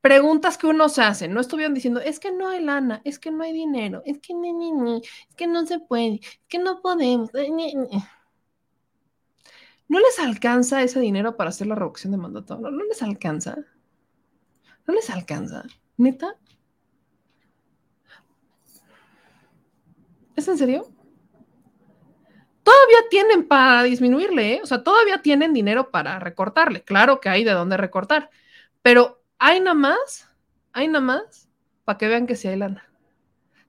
Preguntas 0.02 0.58
que 0.58 0.68
uno 0.68 0.88
se 0.88 1.02
hace. 1.02 1.28
No 1.28 1.42
estuvieron 1.42 1.74
diciendo, 1.74 2.00
es 2.00 2.20
que 2.20 2.32
no 2.32 2.48
hay 2.48 2.64
lana, 2.64 3.02
es 3.04 3.20
que 3.20 3.32
no 3.32 3.44
hay 3.44 3.52
dinero, 3.52 4.02
es 4.06 4.20
que 4.20 4.34
ni, 4.34 4.54
ni, 4.54 4.72
ni, 4.72 5.02
es 5.02 5.36
que 5.36 5.46
no 5.48 5.66
se 5.66 5.80
puede, 5.80 6.22
es 6.22 6.40
que 6.48 6.60
no 6.60 6.82
podemos. 6.82 7.32
¿No 9.90 10.00
les 10.00 10.20
alcanza 10.20 10.82
ese 10.84 11.00
dinero 11.00 11.36
para 11.36 11.50
hacer 11.50 11.68
la 11.68 11.76
revocación 11.76 12.12
de 12.12 12.18
mandato? 12.18 12.58
¿No, 12.58 12.72
no 12.72 12.84
les 12.86 13.02
alcanza? 13.02 13.58
¿No 14.88 14.94
les 14.94 15.10
alcanza? 15.10 15.64
¿Neta? 15.98 16.36
¿Es 20.36 20.48
en 20.48 20.58
serio? 20.58 20.88
Todavía 22.64 23.00
tienen 23.10 23.48
para 23.48 23.84
disminuirle, 23.84 24.54
¿eh? 24.54 24.60
O 24.64 24.66
sea, 24.66 24.84
todavía 24.84 25.22
tienen 25.22 25.54
dinero 25.54 25.92
para 25.92 26.20
recortarle. 26.20 26.84
Claro 26.84 27.20
que 27.20 27.28
hay 27.28 27.44
de 27.44 27.52
dónde 27.52 27.76
recortar, 27.76 28.30
pero 28.82 29.19
hay 29.40 29.60
nada 29.62 29.74
más, 29.74 30.28
hay 30.74 30.88
nada 30.88 31.04
más 31.04 31.50
para 31.86 31.98
que 31.98 32.08
vean 32.08 32.28
que 32.28 32.36
sí 32.36 32.48
hay 32.48 32.58
lana. 32.58 32.88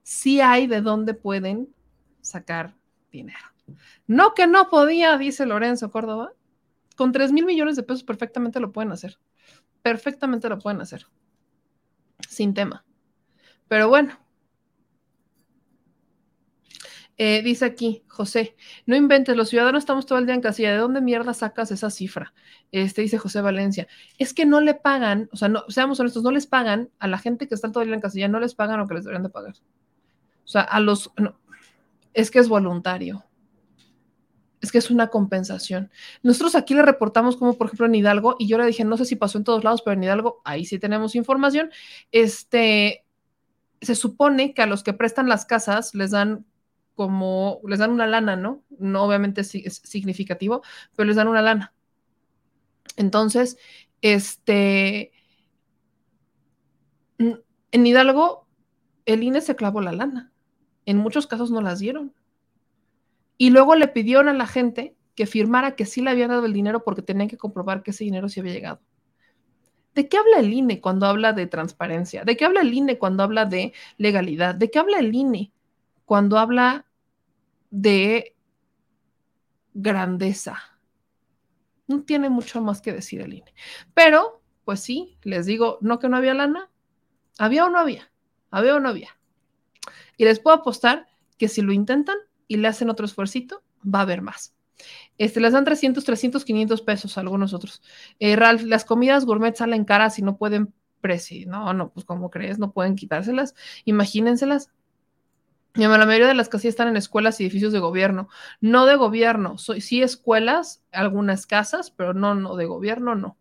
Sí 0.03 0.41
hay 0.41 0.67
de 0.67 0.81
dónde 0.81 1.13
pueden 1.13 1.73
sacar 2.21 2.75
dinero. 3.11 3.39
No 4.05 4.33
que 4.33 4.47
no 4.47 4.69
podía, 4.69 5.17
dice 5.17 5.45
Lorenzo 5.45 5.89
Córdoba. 5.91 6.33
Con 6.97 7.11
3 7.11 7.31
mil 7.31 7.45
millones 7.45 7.75
de 7.77 7.83
pesos 7.83 8.03
perfectamente 8.03 8.59
lo 8.59 8.71
pueden 8.71 8.91
hacer. 8.91 9.17
Perfectamente 9.81 10.49
lo 10.49 10.59
pueden 10.59 10.81
hacer. 10.81 11.07
Sin 12.27 12.53
tema. 12.53 12.85
Pero 13.67 13.87
bueno, 13.87 14.19
eh, 17.23 17.43
dice 17.43 17.65
aquí, 17.65 18.03
José, 18.07 18.55
no 18.87 18.95
inventes, 18.95 19.37
los 19.37 19.49
ciudadanos 19.49 19.83
estamos 19.83 20.07
todo 20.07 20.17
el 20.17 20.25
día 20.25 20.33
en 20.33 20.41
casilla. 20.41 20.71
¿De 20.71 20.79
dónde 20.79 21.01
mierda 21.01 21.35
sacas 21.35 21.69
esa 21.69 21.91
cifra? 21.91 22.33
Este 22.71 23.03
dice 23.03 23.19
José 23.19 23.41
Valencia. 23.41 23.87
Es 24.17 24.33
que 24.33 24.47
no 24.47 24.59
le 24.59 24.73
pagan, 24.73 25.29
o 25.31 25.37
sea, 25.37 25.47
no, 25.47 25.63
seamos 25.67 25.99
honestos, 25.99 26.23
no 26.23 26.31
les 26.31 26.47
pagan 26.47 26.89
a 26.97 27.07
la 27.07 27.19
gente 27.19 27.47
que 27.47 27.53
está 27.53 27.71
todo 27.71 27.83
el 27.83 27.89
día 27.89 27.95
en 27.95 28.01
casilla, 28.01 28.27
no 28.27 28.39
les 28.39 28.55
pagan 28.55 28.79
lo 28.79 28.87
que 28.87 28.95
les 28.95 29.03
deberían 29.03 29.21
de 29.21 29.29
pagar. 29.29 29.53
O 30.43 30.47
sea, 30.47 30.61
a 30.61 30.79
los. 30.79 31.11
es 32.15 32.31
que 32.31 32.39
es 32.39 32.49
voluntario. 32.49 33.23
Es 34.59 34.71
que 34.71 34.79
es 34.79 34.89
una 34.89 35.09
compensación. 35.09 35.91
Nosotros 36.23 36.55
aquí 36.55 36.73
le 36.73 36.81
reportamos 36.81 37.37
como, 37.37 37.53
por 37.53 37.67
ejemplo, 37.67 37.85
en 37.85 37.93
Hidalgo, 37.93 38.35
y 38.39 38.47
yo 38.47 38.57
le 38.57 38.65
dije, 38.65 38.83
no 38.83 38.97
sé 38.97 39.05
si 39.05 39.15
pasó 39.15 39.37
en 39.37 39.43
todos 39.43 39.63
lados, 39.63 39.83
pero 39.83 39.93
en 39.93 40.03
Hidalgo, 40.03 40.41
ahí 40.43 40.65
sí 40.65 40.79
tenemos 40.79 41.13
información. 41.13 41.69
Este, 42.11 43.05
se 43.79 43.93
supone 43.93 44.55
que 44.55 44.63
a 44.63 44.65
los 44.65 44.81
que 44.81 44.93
prestan 44.93 45.29
las 45.29 45.45
casas 45.45 45.93
les 45.93 46.09
dan 46.09 46.47
como 46.95 47.61
les 47.67 47.79
dan 47.79 47.91
una 47.91 48.07
lana, 48.07 48.35
¿no? 48.35 48.63
No 48.77 49.03
obviamente 49.03 49.41
es 49.41 49.81
significativo, 49.83 50.61
pero 50.95 51.07
les 51.07 51.15
dan 51.15 51.27
una 51.27 51.41
lana. 51.41 51.73
Entonces, 52.97 53.57
este, 54.01 55.11
en 57.17 57.85
Hidalgo, 57.85 58.47
el 59.05 59.23
INE 59.23 59.41
se 59.41 59.55
clavó 59.55 59.81
la 59.81 59.91
lana. 59.91 60.31
En 60.85 60.97
muchos 60.97 61.27
casos 61.27 61.51
no 61.51 61.61
las 61.61 61.79
dieron. 61.79 62.13
Y 63.37 63.49
luego 63.49 63.75
le 63.75 63.87
pidieron 63.87 64.27
a 64.27 64.33
la 64.33 64.47
gente 64.47 64.95
que 65.15 65.25
firmara 65.25 65.75
que 65.75 65.85
sí 65.85 66.01
le 66.01 66.09
habían 66.09 66.29
dado 66.29 66.45
el 66.45 66.53
dinero 66.53 66.83
porque 66.83 67.01
tenían 67.01 67.27
que 67.27 67.37
comprobar 67.37 67.83
que 67.83 67.91
ese 67.91 68.03
dinero 68.03 68.29
sí 68.29 68.39
había 68.39 68.53
llegado. 68.53 68.81
¿De 69.93 70.07
qué 70.07 70.17
habla 70.17 70.39
el 70.39 70.53
INE 70.53 70.79
cuando 70.79 71.05
habla 71.05 71.33
de 71.33 71.47
transparencia? 71.47 72.23
¿De 72.23 72.37
qué 72.37 72.45
habla 72.45 72.61
el 72.61 72.73
INE 72.73 72.97
cuando 72.97 73.23
habla 73.23 73.45
de 73.45 73.73
legalidad? 73.97 74.55
¿De 74.55 74.71
qué 74.71 74.79
habla 74.79 74.99
el 74.99 75.13
INE 75.13 75.51
cuando 76.11 76.37
habla 76.37 76.85
de 77.69 78.35
grandeza. 79.73 80.57
No 81.87 82.03
tiene 82.03 82.29
mucho 82.29 82.61
más 82.61 82.81
que 82.81 82.91
decir 82.91 83.21
el 83.21 83.35
INE. 83.35 83.53
Pero, 83.93 84.43
pues 84.65 84.81
sí, 84.81 85.17
les 85.23 85.45
digo, 85.45 85.77
no 85.79 85.99
que 85.99 86.09
no 86.09 86.17
había 86.17 86.33
lana. 86.33 86.69
¿Había 87.39 87.65
o 87.65 87.69
no 87.69 87.79
había? 87.79 88.11
¿Había 88.49 88.75
o 88.75 88.81
no 88.81 88.89
había? 88.89 89.17
Y 90.17 90.25
les 90.25 90.41
puedo 90.41 90.57
apostar 90.57 91.07
que 91.37 91.47
si 91.47 91.61
lo 91.61 91.71
intentan 91.71 92.17
y 92.45 92.57
le 92.57 92.67
hacen 92.67 92.89
otro 92.89 93.05
esfuerzo, 93.05 93.63
va 93.81 93.99
a 93.99 94.01
haber 94.01 94.21
más. 94.21 94.53
Este, 95.17 95.39
les 95.39 95.53
dan 95.53 95.63
300, 95.63 96.03
300, 96.03 96.43
500 96.43 96.81
pesos 96.81 97.17
a 97.17 97.21
algunos 97.21 97.53
otros. 97.53 97.81
Eh, 98.19 98.35
Ralph, 98.35 98.63
las 98.63 98.83
comidas 98.83 99.23
gourmet 99.23 99.55
salen 99.55 99.85
caras 99.85 100.19
y 100.19 100.23
no 100.23 100.35
pueden 100.35 100.73
preci. 100.99 101.45
No, 101.45 101.73
no, 101.73 101.93
pues 101.93 102.05
como 102.05 102.29
crees, 102.29 102.59
no 102.59 102.73
pueden 102.73 102.97
quitárselas. 102.97 103.55
Imagínenselas. 103.85 104.71
La 105.75 105.87
mayoría 106.05 106.27
de 106.27 106.33
las 106.33 106.49
casillas 106.49 106.73
están 106.73 106.89
en 106.89 106.97
escuelas 106.97 107.39
y 107.39 107.45
edificios 107.45 107.71
de 107.71 107.79
gobierno, 107.79 108.27
no 108.59 108.85
de 108.85 108.95
gobierno, 108.95 109.57
sí 109.57 110.01
escuelas, 110.01 110.83
algunas 110.91 111.47
casas, 111.47 111.91
pero 111.91 112.13
no, 112.13 112.35
no 112.35 112.57
de 112.57 112.65
gobierno, 112.65 113.15
no. 113.15 113.37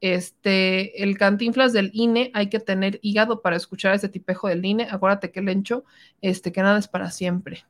Este, 0.00 1.02
el 1.02 1.16
cantinflas 1.18 1.72
del 1.72 1.90
INE, 1.92 2.30
hay 2.34 2.48
que 2.48 2.60
tener 2.60 2.98
hígado 3.02 3.42
para 3.42 3.56
escuchar 3.56 3.94
ese 3.94 4.08
tipejo 4.08 4.48
del 4.48 4.64
INE. 4.64 4.88
Acuérdate 4.90 5.30
que 5.30 5.40
el 5.40 5.48
encho, 5.48 5.84
este, 6.20 6.52
que 6.52 6.62
nada 6.62 6.78
es 6.78 6.88
para 6.88 7.10
siempre. 7.10 7.64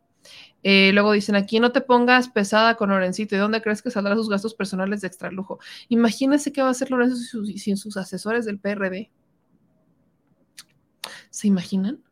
Eh, 0.62 0.90
luego 0.92 1.12
dicen 1.12 1.36
aquí, 1.36 1.60
no 1.60 1.72
te 1.72 1.80
pongas 1.80 2.28
pesada 2.28 2.76
con 2.76 2.90
Lorencito. 2.90 3.34
¿Y 3.34 3.38
dónde 3.38 3.62
crees 3.62 3.82
que 3.82 3.90
saldrá 3.90 4.14
sus 4.14 4.28
gastos 4.28 4.54
personales 4.54 5.00
de 5.00 5.08
extra 5.08 5.30
lujo? 5.30 5.58
Imagínese 5.88 6.52
qué 6.52 6.62
va 6.62 6.68
a 6.68 6.72
hacer 6.72 6.90
Lorenzo 6.90 7.44
sin 7.56 7.76
sus 7.76 7.96
asesores 7.96 8.44
del 8.44 8.58
PRD. 8.58 9.10
¿Se 11.30 11.46
imaginan? 11.48 12.02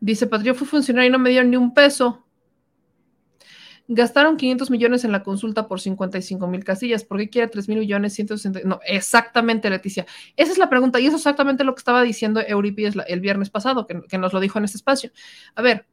Dice, 0.00 0.26
Patrio 0.26 0.54
fue 0.54 0.66
funcionario 0.66 1.08
y 1.08 1.12
no 1.12 1.18
me 1.18 1.30
dieron 1.30 1.50
ni 1.50 1.56
un 1.56 1.74
peso. 1.74 2.24
Gastaron 3.92 4.36
500 4.36 4.70
millones 4.70 5.04
en 5.04 5.10
la 5.10 5.24
consulta 5.24 5.66
por 5.66 5.80
55 5.80 6.46
mil 6.46 6.62
casillas. 6.62 7.02
¿Por 7.02 7.18
qué 7.18 7.28
quiere 7.28 7.48
3 7.48 7.68
mil 7.68 7.80
millones? 7.80 8.14
160? 8.14 8.60
No, 8.64 8.78
exactamente, 8.86 9.68
Leticia. 9.68 10.06
Esa 10.36 10.52
es 10.52 10.58
la 10.58 10.70
pregunta 10.70 11.00
y 11.00 11.06
eso 11.06 11.16
es 11.16 11.22
exactamente 11.22 11.64
lo 11.64 11.74
que 11.74 11.80
estaba 11.80 12.02
diciendo 12.02 12.40
Euripides 12.40 12.94
el 13.08 13.18
viernes 13.18 13.50
pasado, 13.50 13.88
que, 13.88 14.16
nos 14.16 14.32
lo 14.32 14.38
dijo 14.38 14.58
en 14.58 14.64
este 14.64 14.76
espacio. 14.76 15.10
A 15.56 15.62
ver, 15.62 15.86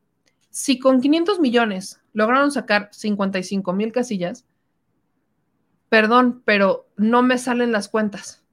si 0.52 0.78
con 0.78 1.02
500 1.02 1.40
millones 1.40 2.00
lograron 2.14 2.52
sacar 2.52 2.90
55 2.92 3.74
mil 3.74 3.92
casillas, 3.92 4.46
perdón, 5.90 6.44
pero 6.46 6.88
no 6.98 7.24
me 7.24 7.40
salen 7.40 7.72
las 7.72 7.90
cuentas. 7.90 8.46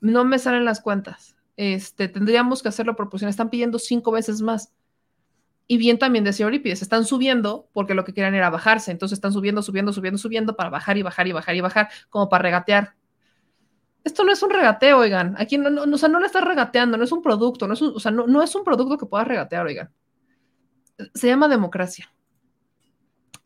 No 0.00 0.24
me 0.24 0.38
salen 0.38 0.64
las 0.64 0.80
cuentas. 0.80 1.36
Este, 1.56 2.06
tendríamos 2.06 2.62
que 2.62 2.68
hacerlo 2.68 2.94
proporcional. 2.94 3.30
Están 3.30 3.50
pidiendo 3.50 3.80
cinco 3.80 4.12
veces 4.12 4.40
más. 4.40 4.72
Y 5.70 5.76
bien 5.76 5.98
también 5.98 6.24
decía 6.24 6.46
Eurípides, 6.46 6.80
están 6.80 7.04
subiendo 7.04 7.68
porque 7.74 7.94
lo 7.94 8.04
que 8.04 8.14
querían 8.14 8.34
era 8.34 8.48
bajarse, 8.48 8.90
entonces 8.90 9.18
están 9.18 9.32
subiendo, 9.34 9.62
subiendo, 9.62 9.92
subiendo, 9.92 10.18
subiendo 10.18 10.56
para 10.56 10.70
bajar 10.70 10.96
y 10.96 11.02
bajar 11.02 11.28
y 11.28 11.32
bajar 11.32 11.54
y 11.54 11.60
bajar, 11.60 11.88
como 12.08 12.30
para 12.30 12.42
regatear. 12.42 12.94
Esto 14.02 14.24
no 14.24 14.32
es 14.32 14.42
un 14.42 14.48
regateo, 14.48 14.98
oigan. 14.98 15.34
Aquí 15.38 15.58
no, 15.58 15.82
o 15.82 15.98
sea, 15.98 16.08
no 16.08 16.20
le 16.20 16.26
estás 16.26 16.42
regateando, 16.42 16.96
no 16.96 17.04
es 17.04 17.12
un 17.12 17.20
producto, 17.20 17.68
no 17.68 17.74
es 17.74 17.82
o 17.82 18.00
sea, 18.00 18.10
no, 18.10 18.26
no 18.26 18.42
es 18.42 18.54
un 18.54 18.64
producto 18.64 18.96
que 18.96 19.04
puedas 19.04 19.28
regatear, 19.28 19.66
oigan. 19.66 19.92
Se 21.14 21.26
llama 21.26 21.48
democracia. 21.48 22.10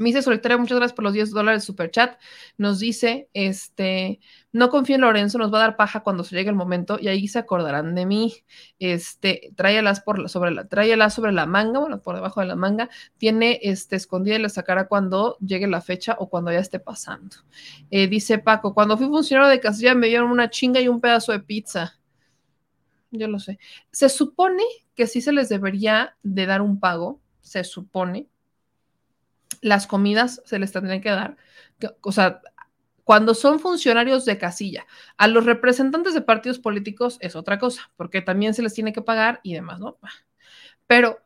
Mise 0.02 0.22
Solitaria, 0.22 0.58
muchas 0.58 0.76
gracias 0.78 0.94
por 0.94 1.04
los 1.04 1.12
10 1.12 1.30
dólares 1.30 1.64
super 1.64 1.90
chat. 1.90 2.18
Nos 2.58 2.80
dice, 2.80 3.28
este, 3.32 4.20
no 4.52 4.68
confío 4.68 4.96
en 4.96 5.02
Lorenzo, 5.02 5.38
nos 5.38 5.52
va 5.52 5.58
a 5.58 5.60
dar 5.62 5.76
paja 5.76 6.00
cuando 6.00 6.24
se 6.24 6.36
llegue 6.36 6.50
el 6.50 6.56
momento 6.56 6.98
y 7.00 7.08
ahí 7.08 7.28
se 7.28 7.38
acordarán 7.38 7.94
de 7.94 8.04
mí. 8.04 8.34
Este, 8.78 9.52
tráelas 9.56 10.00
por 10.00 10.28
sobre 10.28 10.50
la, 10.50 10.66
tráelas 10.66 11.14
sobre 11.14 11.32
la 11.32 11.46
manga, 11.46 11.80
bueno, 11.80 12.02
por 12.02 12.14
debajo 12.14 12.40
de 12.40 12.46
la 12.46 12.56
manga, 12.56 12.90
tiene 13.16 13.60
este 13.62 13.96
escondida 13.96 14.36
y 14.36 14.42
la 14.42 14.48
sacará 14.48 14.88
cuando 14.88 15.36
llegue 15.38 15.66
la 15.66 15.80
fecha 15.80 16.16
o 16.18 16.28
cuando 16.28 16.52
ya 16.52 16.58
esté 16.58 16.80
pasando. 16.80 17.36
Eh, 17.90 18.08
dice 18.08 18.38
Paco, 18.38 18.74
cuando 18.74 18.98
fui 18.98 19.06
funcionario 19.06 19.50
de 19.50 19.60
casilla 19.60 19.94
me 19.94 20.08
dieron 20.08 20.30
una 20.30 20.50
chinga 20.50 20.80
y 20.80 20.88
un 20.88 21.00
pedazo 21.00 21.32
de 21.32 21.40
pizza. 21.40 21.98
Yo 23.10 23.28
lo 23.28 23.38
sé. 23.38 23.58
Se 23.90 24.08
supone 24.08 24.62
que 24.94 25.06
sí 25.06 25.20
se 25.20 25.32
les 25.32 25.48
debería 25.48 26.16
de 26.22 26.46
dar 26.46 26.62
un 26.62 26.80
pago, 26.80 27.20
se 27.40 27.64
supone, 27.64 28.28
las 29.60 29.86
comidas 29.86 30.42
se 30.44 30.58
les 30.58 30.72
tendrían 30.72 31.00
que 31.00 31.10
dar. 31.10 31.36
O 32.00 32.12
sea, 32.12 32.40
cuando 33.04 33.34
son 33.34 33.58
funcionarios 33.60 34.24
de 34.24 34.38
casilla, 34.38 34.86
a 35.16 35.28
los 35.28 35.44
representantes 35.44 36.14
de 36.14 36.20
partidos 36.22 36.58
políticos 36.58 37.18
es 37.20 37.36
otra 37.36 37.58
cosa, 37.58 37.90
porque 37.96 38.22
también 38.22 38.54
se 38.54 38.62
les 38.62 38.74
tiene 38.74 38.92
que 38.92 39.02
pagar 39.02 39.40
y 39.42 39.54
demás, 39.54 39.80
¿no? 39.80 39.98
Pero 40.86 41.20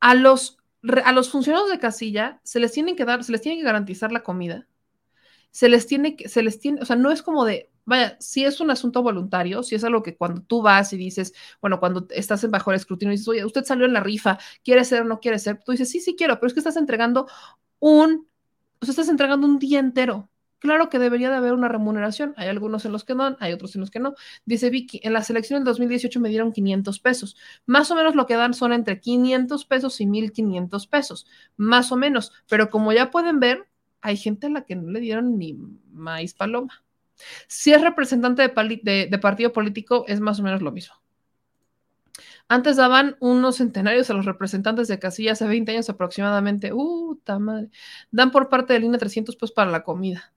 a 0.00 0.14
los, 0.14 0.58
a 1.04 1.12
los 1.12 1.30
funcionarios 1.30 1.70
de 1.70 1.78
casilla 1.78 2.40
se 2.42 2.60
les 2.60 2.72
tiene 2.72 2.96
que 2.96 3.04
dar, 3.04 3.22
se 3.24 3.32
les 3.32 3.40
tiene 3.40 3.58
que 3.58 3.64
garantizar 3.64 4.10
la 4.10 4.22
comida. 4.22 4.66
Se 5.50 5.68
les 5.68 5.86
tiene 5.86 6.16
que, 6.16 6.28
se 6.28 6.42
les 6.42 6.58
tiene, 6.58 6.80
o 6.82 6.84
sea, 6.86 6.96
no 6.96 7.10
es 7.10 7.22
como 7.22 7.44
de, 7.44 7.70
vaya, 7.84 8.16
si 8.20 8.44
es 8.44 8.60
un 8.60 8.70
asunto 8.70 9.02
voluntario, 9.02 9.62
si 9.62 9.74
es 9.74 9.84
algo 9.84 10.02
que 10.02 10.16
cuando 10.16 10.42
tú 10.42 10.62
vas 10.62 10.92
y 10.92 10.96
dices, 10.96 11.34
bueno, 11.60 11.78
cuando 11.78 12.06
estás 12.10 12.48
bajo 12.50 12.70
el 12.70 12.76
escrutinio 12.76 13.12
y 13.12 13.16
dices, 13.16 13.28
oye, 13.28 13.44
usted 13.44 13.64
salió 13.64 13.86
en 13.86 13.92
la 13.92 14.00
rifa, 14.00 14.38
¿quiere 14.64 14.84
ser 14.84 15.02
o 15.02 15.04
no 15.04 15.20
quiere 15.20 15.38
ser? 15.38 15.62
Tú 15.62 15.72
dices, 15.72 15.90
sí, 15.90 16.00
sí 16.00 16.16
quiero, 16.16 16.36
pero 16.36 16.48
es 16.48 16.54
que 16.54 16.60
estás 16.60 16.76
entregando 16.76 17.28
un, 17.82 18.28
o 18.80 18.86
sea, 18.86 18.92
estás 18.92 19.08
entregando 19.08 19.46
un 19.46 19.58
día 19.58 19.80
entero. 19.80 20.30
Claro 20.60 20.88
que 20.88 21.00
debería 21.00 21.28
de 21.30 21.36
haber 21.36 21.52
una 21.52 21.66
remuneración. 21.66 22.32
Hay 22.36 22.48
algunos 22.48 22.84
en 22.84 22.92
los 22.92 23.02
que 23.04 23.16
no, 23.16 23.36
hay 23.40 23.52
otros 23.52 23.74
en 23.74 23.80
los 23.80 23.90
que 23.90 23.98
no. 23.98 24.14
Dice 24.44 24.70
Vicky, 24.70 25.00
en 25.02 25.12
la 25.12 25.24
selección 25.24 25.58
del 25.58 25.64
2018 25.64 26.20
me 26.20 26.28
dieron 26.28 26.52
500 26.52 27.00
pesos. 27.00 27.36
Más 27.66 27.90
o 27.90 27.96
menos 27.96 28.14
lo 28.14 28.26
que 28.26 28.36
dan 28.36 28.54
son 28.54 28.72
entre 28.72 29.00
500 29.00 29.64
pesos 29.64 30.00
y 30.00 30.06
1500 30.06 30.86
pesos. 30.86 31.26
Más 31.56 31.90
o 31.90 31.96
menos. 31.96 32.32
Pero 32.48 32.70
como 32.70 32.92
ya 32.92 33.10
pueden 33.10 33.40
ver, 33.40 33.66
hay 34.00 34.16
gente 34.16 34.46
a 34.46 34.50
la 34.50 34.64
que 34.64 34.76
no 34.76 34.88
le 34.92 35.00
dieron 35.00 35.36
ni 35.36 35.58
maíz 35.90 36.34
paloma. 36.34 36.84
Si 37.48 37.72
es 37.72 37.82
representante 37.82 38.42
de, 38.42 39.08
de 39.10 39.18
partido 39.18 39.52
político, 39.52 40.04
es 40.06 40.20
más 40.20 40.38
o 40.38 40.44
menos 40.44 40.62
lo 40.62 40.70
mismo. 40.70 41.01
Antes 42.52 42.76
daban 42.76 43.16
unos 43.18 43.56
centenarios 43.56 44.10
a 44.10 44.12
los 44.12 44.26
representantes 44.26 44.86
de 44.86 44.98
casilla 44.98 45.32
hace 45.32 45.46
20 45.46 45.72
años 45.72 45.88
aproximadamente. 45.88 46.70
¡Uh, 46.70 47.18
madre! 47.40 47.70
Dan 48.10 48.30
por 48.30 48.50
parte 48.50 48.74
de 48.74 48.80
línea 48.80 48.98
300 48.98 49.36
pesos 49.36 49.52
para 49.52 49.70
la 49.70 49.82
comida. 49.82 50.34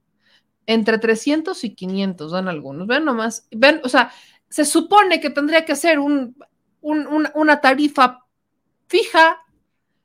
Entre 0.66 0.98
300 0.98 1.62
y 1.66 1.76
500 1.76 2.32
dan 2.32 2.48
algunos. 2.48 2.88
Ven 2.88 3.04
nomás. 3.04 3.50
Ven, 3.52 3.82
o 3.84 3.90
sea, 3.90 4.14
se 4.48 4.64
supone 4.64 5.20
que 5.20 5.30
tendría 5.30 5.66
que 5.66 5.76
ser 5.76 6.00
un, 6.00 6.38
una 6.80 7.60
tarifa 7.60 8.22
fija 8.88 9.42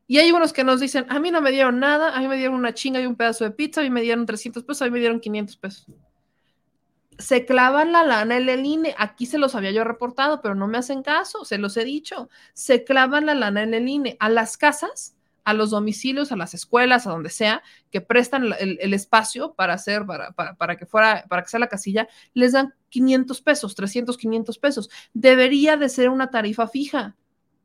y 0.09 0.19
hay 0.19 0.33
unos 0.33 0.53
que 0.53 0.65
nos 0.65 0.81
dicen, 0.81 1.07
a 1.11 1.21
mí 1.21 1.31
no 1.31 1.41
me 1.41 1.53
dieron 1.53 1.79
nada, 1.79 2.17
a 2.17 2.19
mí 2.19 2.27
me 2.27 2.39
dieron 2.39 2.57
una 2.57 2.75
chinga 2.75 3.01
y 3.01 3.07
un 3.07 3.15
pedazo 3.15 3.45
de 3.45 3.53
pizza, 3.53 3.83
a 3.83 3.85
mí 3.85 3.91
me 3.91 4.03
dieron 4.03 4.27
300 4.27 4.65
pesos, 4.65 4.83
a 4.83 4.87
mí 4.87 4.91
me 4.91 4.99
dieron 4.99 5.21
500 5.21 5.57
pesos 5.59 5.87
se 7.21 7.45
clavan 7.45 7.93
la 7.93 8.03
lana 8.03 8.37
en 8.37 8.49
el 8.49 8.65
INE. 8.65 8.95
Aquí 8.99 9.27
se 9.27 9.39
los 9.39 9.55
había 9.55 9.71
yo 9.71 9.85
reportado, 9.85 10.41
pero 10.41 10.55
no 10.55 10.67
me 10.67 10.79
hacen 10.79 11.03
caso, 11.03 11.45
se 11.45 11.59
los 11.59 11.77
he 11.77 11.85
dicho. 11.85 12.29
Se 12.55 12.85
clavan 12.85 13.27
la 13.27 13.35
lana 13.35 13.63
en 13.63 13.75
el 13.75 13.89
INE. 13.89 14.17
A 14.21 14.29
las 14.29 14.57
casas, 14.57 15.17
a 15.45 15.55
los 15.55 15.71
domicilios, 15.71 16.33
a 16.33 16.37
las 16.37 16.55
escuelas, 16.55 17.07
a 17.07 17.11
donde 17.11 17.31
sea, 17.31 17.63
que 17.91 18.01
prestan 18.01 18.53
el, 18.59 18.95
espacio 18.95 19.55
para 19.55 19.75
hacer, 19.75 20.07
para, 20.07 20.33
para, 20.33 20.77
que 20.77 20.87
fuera, 20.87 21.25
para 21.29 21.43
que 21.43 21.49
sea 21.49 21.61
la 21.61 21.69
casilla, 21.69 22.09
les 22.35 22.53
dan 22.53 22.75
500 22.89 23.41
pesos, 23.43 23.75
300, 23.75 24.17
500 24.17 24.59
pesos. 24.59 24.91
Debería 25.13 25.77
de 25.77 25.89
ser 25.89 26.09
una 26.09 26.31
tarifa 26.31 26.67
fija. 26.67 27.17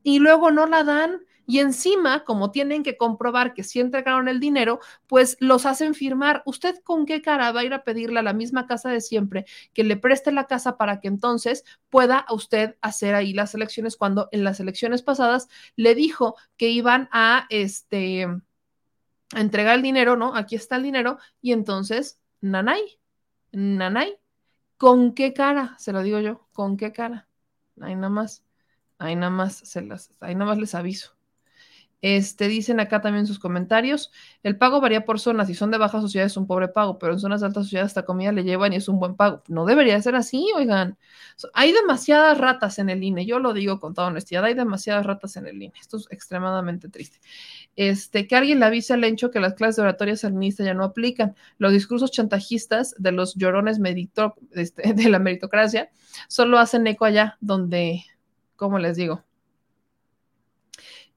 Y 0.02 0.20
luego 0.20 0.50
no 0.50 0.66
la 0.66 0.84
dan 0.84 1.20
y 1.46 1.60
encima, 1.60 2.24
como 2.24 2.50
tienen 2.50 2.82
que 2.82 2.96
comprobar 2.96 3.54
que 3.54 3.62
sí 3.62 3.80
entregaron 3.80 4.28
el 4.28 4.40
dinero, 4.40 4.80
pues 5.06 5.36
los 5.40 5.64
hacen 5.66 5.94
firmar. 5.94 6.42
¿Usted 6.44 6.76
con 6.82 7.06
qué 7.06 7.22
cara 7.22 7.52
va 7.52 7.60
a 7.60 7.64
ir 7.64 7.72
a 7.74 7.84
pedirle 7.84 8.18
a 8.20 8.22
la 8.22 8.32
misma 8.32 8.66
casa 8.66 8.90
de 8.90 9.00
siempre 9.00 9.46
que 9.72 9.84
le 9.84 9.96
preste 9.96 10.32
la 10.32 10.46
casa 10.46 10.76
para 10.76 11.00
que 11.00 11.08
entonces 11.08 11.64
pueda 11.88 12.26
usted 12.30 12.76
hacer 12.80 13.14
ahí 13.14 13.32
las 13.32 13.54
elecciones 13.54 13.96
cuando 13.96 14.28
en 14.32 14.44
las 14.44 14.60
elecciones 14.60 15.02
pasadas 15.02 15.48
le 15.76 15.94
dijo 15.94 16.36
que 16.56 16.68
iban 16.68 17.08
a 17.12 17.46
este 17.50 18.26
a 19.34 19.40
entregar 19.40 19.76
el 19.76 19.82
dinero, 19.82 20.16
¿no? 20.16 20.34
Aquí 20.36 20.56
está 20.56 20.76
el 20.76 20.82
dinero 20.84 21.18
y 21.40 21.52
entonces, 21.52 22.20
nanay, 22.40 22.98
nanay, 23.52 24.16
¿con 24.76 25.14
qué 25.14 25.32
cara? 25.32 25.76
Se 25.78 25.92
lo 25.92 26.02
digo 26.02 26.20
yo, 26.20 26.48
¿con 26.52 26.76
qué 26.76 26.92
cara? 26.92 27.28
Ahí 27.80 27.94
nada 27.94 28.08
más, 28.10 28.44
ahí 28.98 29.16
nada 29.16 29.30
más 29.30 29.56
se 29.56 29.82
las, 29.82 30.12
ahí 30.20 30.34
nada 30.34 30.46
más 30.52 30.58
les 30.58 30.74
aviso. 30.74 31.15
Este, 32.08 32.46
dicen 32.46 32.78
acá 32.78 33.00
también 33.00 33.26
sus 33.26 33.40
comentarios, 33.40 34.12
el 34.44 34.56
pago 34.56 34.80
varía 34.80 35.04
por 35.04 35.18
zonas, 35.18 35.48
si 35.48 35.54
son 35.54 35.72
de 35.72 35.78
baja 35.78 36.00
sociedad 36.00 36.24
es 36.24 36.36
un 36.36 36.46
pobre 36.46 36.68
pago, 36.68 37.00
pero 37.00 37.14
en 37.14 37.18
zonas 37.18 37.40
de 37.40 37.48
alta 37.48 37.64
sociedad 37.64 37.84
esta 37.84 38.04
comida 38.04 38.30
le 38.30 38.44
llevan 38.44 38.72
y 38.72 38.76
es 38.76 38.88
un 38.88 39.00
buen 39.00 39.16
pago. 39.16 39.42
No 39.48 39.66
debería 39.66 40.00
ser 40.00 40.14
así, 40.14 40.52
oigan. 40.54 40.96
Hay 41.52 41.72
demasiadas 41.72 42.38
ratas 42.38 42.78
en 42.78 42.90
el 42.90 43.02
INE, 43.02 43.26
yo 43.26 43.40
lo 43.40 43.52
digo 43.52 43.80
con 43.80 43.92
toda 43.92 44.06
honestidad, 44.06 44.44
hay 44.44 44.54
demasiadas 44.54 45.04
ratas 45.04 45.36
en 45.36 45.48
el 45.48 45.60
INE. 45.60 45.72
Esto 45.80 45.96
es 45.96 46.06
extremadamente 46.12 46.88
triste. 46.88 47.18
Este, 47.74 48.28
que 48.28 48.36
alguien 48.36 48.60
le 48.60 48.66
avise 48.66 48.92
al 48.92 49.00
Lencho 49.00 49.32
que 49.32 49.40
las 49.40 49.54
clases 49.54 49.74
de 49.74 49.82
oratoria 49.82 50.14
salinista 50.14 50.62
ya 50.62 50.74
no 50.74 50.84
aplican. 50.84 51.34
Los 51.58 51.72
discursos 51.72 52.12
chantajistas 52.12 52.94
de 52.98 53.10
los 53.10 53.34
llorones 53.34 53.80
este, 54.52 54.92
de 54.94 55.08
la 55.08 55.18
meritocracia 55.18 55.90
solo 56.28 56.60
hacen 56.60 56.86
eco 56.86 57.04
allá 57.04 57.36
donde, 57.40 58.04
¿cómo 58.54 58.78
les 58.78 58.94
digo? 58.94 59.25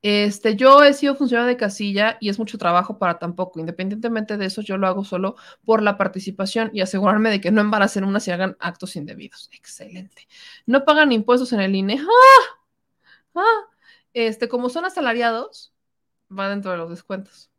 Este, 0.02 0.56
yo 0.56 0.82
he 0.84 0.94
sido 0.94 1.16
funcionario 1.16 1.50
de 1.50 1.58
casilla 1.58 2.18
y 2.22 2.30
es 2.30 2.40
mucho 2.40 2.58
trabajo 2.58 2.98
para 2.98 3.20
tampoco. 3.20 3.60
Independientemente 3.60 4.38
de 4.38 4.46
eso, 4.46 4.62
yo 4.62 4.78
lo 4.78 4.88
hago 4.88 5.04
solo 5.04 5.36
por 5.66 5.82
la 5.82 5.98
participación 5.98 6.72
y 6.74 6.82
asegurarme 6.82 7.30
de 7.30 7.42
que 7.42 7.52
no 7.52 7.62
embaracen 7.62 8.06
unas 8.06 8.28
y 8.28 8.32
hagan 8.32 8.56
actos 8.60 8.96
indebidos. 8.96 9.50
Excelente. 9.52 10.28
No 10.66 10.86
pagan 10.86 11.12
impuestos 11.12 11.52
en 11.54 11.60
el 11.62 11.76
INE. 11.76 12.00
¡Ah! 12.00 12.60
¡Ah! 13.36 13.66
Este, 14.14 14.48
como 14.48 14.70
son 14.70 14.86
asalariados, 14.86 15.74
va 16.32 16.50
dentro 16.50 16.72
de 16.72 16.78
los 16.78 16.90
descuentos. 16.90 17.50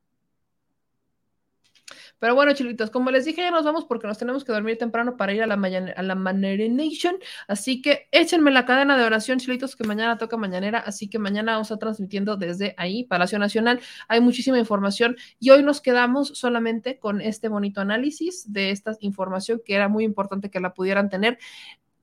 Pero 2.20 2.34
bueno, 2.34 2.52
chilitos, 2.52 2.90
como 2.90 3.10
les 3.10 3.24
dije, 3.24 3.40
ya 3.40 3.50
nos 3.50 3.64
vamos 3.64 3.86
porque 3.86 4.06
nos 4.06 4.18
tenemos 4.18 4.44
que 4.44 4.52
dormir 4.52 4.76
temprano 4.76 5.16
para 5.16 5.32
ir 5.32 5.42
a 5.42 5.46
la, 5.46 5.54
a 5.54 6.02
la 6.02 6.14
Nation. 6.14 7.16
Así 7.48 7.80
que 7.80 8.08
échenme 8.12 8.50
la 8.50 8.66
cadena 8.66 8.98
de 8.98 9.04
oración, 9.04 9.38
chilitos, 9.38 9.74
que 9.74 9.84
mañana 9.84 10.18
toca 10.18 10.36
mañanera. 10.36 10.80
Así 10.80 11.08
que 11.08 11.18
mañana 11.18 11.52
vamos 11.52 11.72
a 11.72 11.78
transmitiendo 11.78 12.36
desde 12.36 12.74
ahí, 12.76 13.04
Palacio 13.04 13.38
Nacional. 13.38 13.80
Hay 14.06 14.20
muchísima 14.20 14.58
información 14.58 15.16
y 15.38 15.48
hoy 15.48 15.62
nos 15.62 15.80
quedamos 15.80 16.28
solamente 16.28 16.98
con 16.98 17.22
este 17.22 17.48
bonito 17.48 17.80
análisis 17.80 18.52
de 18.52 18.70
esta 18.70 18.92
información 19.00 19.62
que 19.64 19.74
era 19.74 19.88
muy 19.88 20.04
importante 20.04 20.50
que 20.50 20.60
la 20.60 20.74
pudieran 20.74 21.08
tener. 21.08 21.38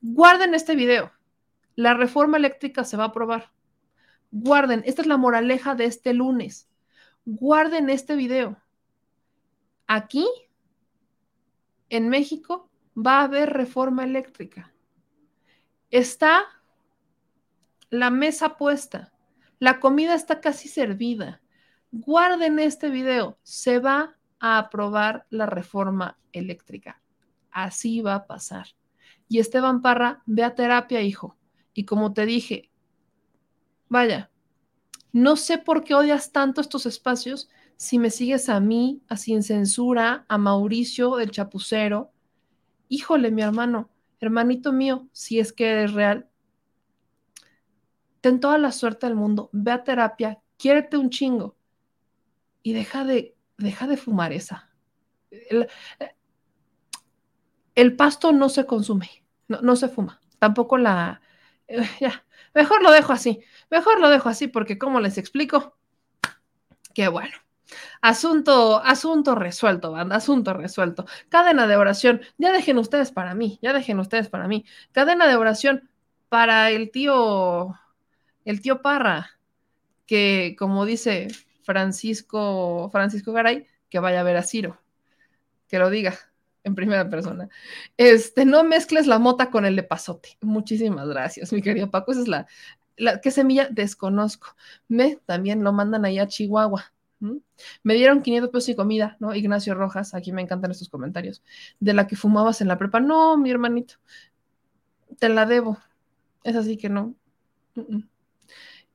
Guarden 0.02 0.56
este 0.56 0.76
video. 0.76 1.12
La 1.76 1.94
reforma 1.94 2.38
eléctrica 2.38 2.84
se 2.86 2.98
va 2.98 3.04
a 3.04 3.08
aprobar. 3.10 3.52
Guarden, 4.32 4.82
esta 4.88 5.04
es 5.04 5.08
la 5.08 5.18
moraleja 5.18 5.76
de 5.76 5.86
este 5.86 6.16
lunes. 6.16 6.68
Guarden 7.24 7.92
este 7.92 8.16
video 8.16 8.58
Aquí, 9.88 10.28
en 11.90 12.10
México, 12.10 12.70
va 12.96 13.20
a 13.20 13.24
haber 13.24 13.52
reforma 13.52 14.04
eléctrica. 14.04 14.74
Está 15.90 16.46
la 17.90 18.10
mesa 18.10 18.58
puesta, 18.58 19.14
la 19.60 19.80
comida 19.80 20.14
está 20.14 20.42
casi 20.42 20.68
servida. 20.68 21.42
Guarden 21.92 22.60
este 22.60 22.90
video, 22.90 23.40
se 23.44 23.80
va 23.80 24.18
a 24.40 24.58
aprobar 24.58 25.26
la 25.30 25.46
reforma 25.46 26.20
eléctrica. 26.34 27.02
Así 27.50 28.02
va 28.02 28.16
a 28.16 28.28
pasar. 28.28 28.68
Y 29.30 29.40
Esteban 29.40 29.82
Parra, 29.82 30.22
ve 30.26 30.44
a 30.44 30.54
terapia, 30.54 31.02
hijo. 31.02 31.38
Y 31.74 31.86
como 31.86 32.14
te 32.14 32.26
dije, 32.26 32.70
vaya, 33.88 34.32
no 35.12 35.36
sé 35.38 35.58
por 35.58 35.84
qué 35.84 35.96
odias 35.96 36.32
tanto 36.32 36.62
estos 36.62 36.86
espacios 36.86 37.50
si 37.78 38.00
me 38.00 38.10
sigues 38.10 38.50
a 38.50 38.60
mí, 38.60 39.04
a 39.08 39.18
Sin 39.18 39.44
Censura, 39.44 40.26
a 40.28 40.38
Mauricio 40.40 41.16
del 41.16 41.32
Chapucero, 41.32 42.12
híjole, 42.90 43.30
mi 43.32 43.44
hermano, 43.44 43.90
hermanito 44.20 44.74
mío, 44.74 45.08
si 45.12 45.40
es 45.40 45.54
que 45.54 45.70
eres 45.70 45.94
real, 45.94 46.28
ten 48.20 48.40
toda 48.40 48.58
la 48.58 48.72
suerte 48.72 49.06
del 49.06 49.16
mundo, 49.16 49.52
ve 49.54 49.72
a 49.72 49.84
terapia, 49.84 50.42
quiérete 50.58 50.98
un 50.98 51.12
chingo 51.12 51.56
y 52.64 52.74
deja 52.74 53.06
de, 53.06 53.36
deja 53.58 53.86
de 53.86 53.98
fumar 53.98 54.34
esa. 54.34 54.72
El, 57.76 57.96
pasto 57.96 58.32
no 58.32 58.50
se 58.50 58.66
consume, 58.66 59.24
no, 59.48 59.62
no 59.62 59.76
se 59.76 59.88
fuma, 59.88 60.20
tampoco 60.40 60.80
la... 60.80 61.22
Eh, 61.68 61.88
ya, 62.02 62.26
mejor 62.56 62.82
lo 62.82 62.92
dejo 62.92 63.14
así, 63.14 63.44
mejor 63.70 64.00
lo 64.00 64.10
dejo 64.10 64.30
así 64.30 64.48
porque 64.48 64.80
como 64.80 65.00
les 65.00 65.20
explico, 65.20 65.78
qué 66.96 67.08
bueno. 67.08 67.38
Asunto, 68.02 68.82
asunto 68.84 69.36
resuelto, 69.36 69.92
banda, 69.92 70.18
asunto 70.18 70.54
resuelto. 70.54 71.06
Cadena 71.30 71.68
de 71.68 71.76
oración, 71.76 72.22
ya 72.38 72.52
dejen 72.52 72.78
ustedes 72.78 73.12
para 73.12 73.36
mí, 73.36 73.60
ya 73.62 73.74
dejen 73.74 74.00
ustedes 74.00 74.30
para 74.30 74.48
mí. 74.48 74.66
Cadena 74.92 75.28
de 75.28 75.36
oración 75.36 75.90
para 76.30 76.72
el 76.72 76.92
tío, 76.92 77.76
el 78.46 78.62
tío 78.62 78.82
Parra, 78.82 79.40
que 80.06 80.56
como 80.58 80.86
dice 80.86 81.28
Francisco, 81.64 82.90
Francisco 82.92 83.34
Garay, 83.34 83.68
que 83.90 84.00
vaya 84.00 84.22
a 84.22 84.24
ver 84.24 84.38
a 84.38 84.44
Ciro, 84.44 84.80
que 85.68 85.80
lo 85.80 85.90
diga 85.90 86.18
en 86.64 86.76
primera 86.76 87.10
persona. 87.10 87.50
Este, 87.98 88.46
no 88.46 88.64
mezcles 88.64 89.08
la 89.08 89.20
mota 89.20 89.50
con 89.50 89.66
el 89.66 89.76
de 89.76 89.84
pasote. 89.84 90.38
Muchísimas 90.42 91.08
gracias, 91.08 91.52
mi 91.54 91.62
querido 91.62 91.90
Paco. 91.90 92.12
Esa 92.12 92.22
es 92.22 92.28
la, 92.28 92.48
la 92.98 93.22
¿qué 93.22 93.32
semilla? 93.32 93.68
Desconozco. 93.70 94.56
Me 94.88 95.18
también 95.26 95.64
lo 95.64 95.74
mandan 95.74 96.06
ahí 96.06 96.20
a 96.20 96.28
Chihuahua. 96.28 96.94
Me 97.20 97.94
dieron 97.96 98.22
500 98.22 98.52
pesos 98.52 98.70
y 98.70 98.76
comida, 98.76 99.18
¿no? 99.20 99.34
Ignacio 99.34 99.74
Rojas, 99.74 100.14
aquí 100.14 100.32
me 100.32 100.42
encantan 100.42 100.72
estos 100.72 100.90
comentarios. 100.90 101.44
De 101.80 101.94
la 101.94 102.08
que 102.08 102.16
fumabas 102.16 102.62
en 102.62 102.68
la 102.68 102.78
prepa. 102.78 103.00
No, 103.00 103.38
mi 103.38 103.50
hermanito, 103.50 103.96
te 105.20 105.30
la 105.30 105.46
debo. 105.46 105.78
Es 106.44 106.56
así 106.56 106.78
que 106.78 106.90
no. 106.90 107.16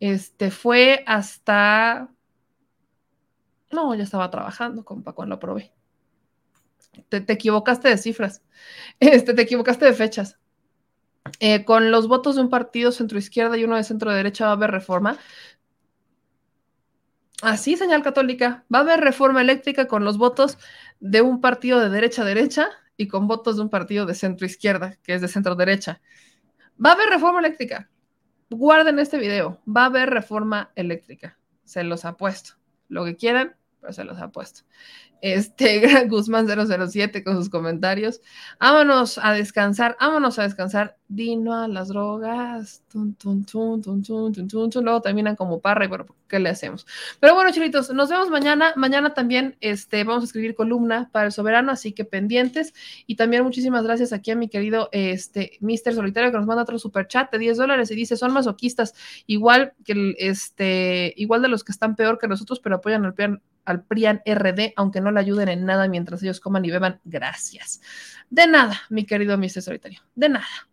Este 0.01 0.51
fue 0.51 1.05
hasta. 1.07 2.09
No, 3.71 3.95
ya 3.95 4.05
estaba 4.05 4.31
trabajando, 4.31 4.85
compa, 4.85 5.13
cuando 5.13 5.37
lo 5.37 5.41
probé. 5.41 5.73
Te, 7.09 7.25
equivocaste 7.29 7.89
de 7.89 7.99
cifras. 7.99 8.43
Este, 9.01 9.35
te 9.35 9.43
equivocaste 9.43 9.85
de 9.85 9.95
fechas. 9.95 10.39
Eh, 11.41 11.65
con 11.65 11.91
los 11.91 12.09
votos 12.09 12.37
de 12.37 12.43
un 12.43 12.51
partido 12.51 12.93
centro 12.93 13.19
izquierda 13.19 13.57
y 13.57 13.65
uno 13.65 13.77
de 13.77 13.85
centro 13.85 14.13
derecha 14.13 14.45
va 14.47 14.51
a 14.51 14.55
haber 14.55 14.71
reforma. 14.71 15.19
Así, 17.43 17.77
señal 17.77 18.05
católica. 18.05 18.65
Va 18.73 18.79
a 18.79 18.83
haber 18.83 19.01
reforma 19.01 19.41
eléctrica 19.41 19.89
con 19.89 20.05
los 20.05 20.17
votos 20.17 20.59
de 21.01 21.23
un 21.23 21.41
partido 21.41 21.81
de 21.81 21.91
derecha 21.91 22.23
a 22.23 22.25
derecha 22.25 22.69
y 22.97 23.09
con 23.09 23.27
votos 23.27 23.57
de 23.57 23.63
un 23.63 23.69
partido 23.69 24.07
de 24.07 24.15
centro 24.15 24.47
izquierda, 24.47 24.97
que 25.03 25.15
es 25.15 25.21
de 25.21 25.27
centro 25.27 25.57
derecha. 25.57 26.01
Va 26.83 26.91
a 26.91 26.93
haber 26.93 27.09
reforma 27.09 27.41
eléctrica. 27.41 27.91
Guarden 28.49 29.01
este 29.01 29.19
video. 29.19 29.61
Va 29.67 29.83
a 29.83 29.87
haber 29.87 30.09
reforma 30.11 30.71
eléctrica. 30.77 31.37
Se 31.65 31.83
los 31.83 32.05
apuesto. 32.05 32.53
Lo 32.87 33.05
que 33.05 33.17
quieran, 33.17 33.57
pero 33.83 33.93
se 33.93 34.05
los 34.05 34.19
apuesto 34.19 34.63
este, 35.23 35.79
Gran 35.81 36.09
Guzmán 36.09 36.47
007 36.47 37.25
con 37.25 37.37
sus 37.37 37.49
comentarios. 37.49 38.21
Vámonos 38.61 39.19
a 39.23 39.33
descansar, 39.33 39.97
vámonos 39.99 40.39
a 40.39 40.43
descansar. 40.43 40.99
Dino 41.09 41.55
a 41.55 41.69
las 41.69 41.89
drogas. 41.89 42.83
Luego 42.95 45.03
terminan 45.03 45.37
como 45.37 45.61
parra 45.61 45.87
bueno, 45.87 46.07
¿qué 46.27 46.39
le 46.39 46.49
hacemos? 46.49 46.87
Pero 47.21 47.35
bueno, 47.35 47.53
chilitos, 47.53 47.91
nos 47.91 48.09
vemos 48.09 48.31
mañana. 48.31 48.73
Mañana 48.77 49.13
también 49.13 49.59
este, 49.61 50.05
vamos 50.05 50.23
a 50.23 50.27
escribir 50.27 50.55
columna 50.55 51.11
para 51.13 51.27
el 51.27 51.33
soberano, 51.33 51.71
así 51.71 51.93
que 51.93 52.07
pendientes. 52.07 52.73
Y 53.07 53.17
también 53.17 53.45
muchísimas 53.45 53.85
gracias 53.85 54.15
aquí 54.15 54.31
a 54.31 54.37
mi 54.37 54.49
querido 54.49 54.89
este, 54.93 55.59
Mr. 55.61 55.93
Solitario 55.93 56.31
que 56.31 56.39
nos 56.39 56.47
manda 56.47 56.63
otro 56.63 56.79
super 56.79 57.07
chat 57.07 57.31
de 57.31 57.39
10 57.39 57.59
dólares 57.59 57.91
y 57.91 57.95
dice, 57.95 58.17
son 58.17 58.33
masoquistas, 58.33 58.95
igual 59.27 59.75
que 59.85 60.15
este, 60.17 61.13
igual 61.19 61.43
de 61.43 61.49
los 61.49 61.63
que 61.63 61.73
están 61.73 61.95
peor 61.95 62.19
que 62.19 62.27
nosotros, 62.27 62.59
pero 62.61 62.77
apoyan 62.77 63.05
al, 63.05 63.15
al 63.65 63.85
PRIAN 63.85 64.23
RD, 64.27 64.73
aunque 64.77 65.01
no 65.01 65.11
le 65.11 65.21
ayuden 65.21 65.49
en 65.49 65.65
nada 65.65 65.89
mientras 65.89 66.23
ellos 66.23 66.41
coman 66.41 66.65
y 66.65 66.71
beban. 66.71 67.01
Gracias. 67.05 67.81
De 68.31 68.47
nada, 68.47 68.81
mi 68.89 69.05
querido 69.05 69.37
Mr. 69.37 69.63
Solitario. 69.63 70.01
De 70.15 70.29
nada. 70.29 70.69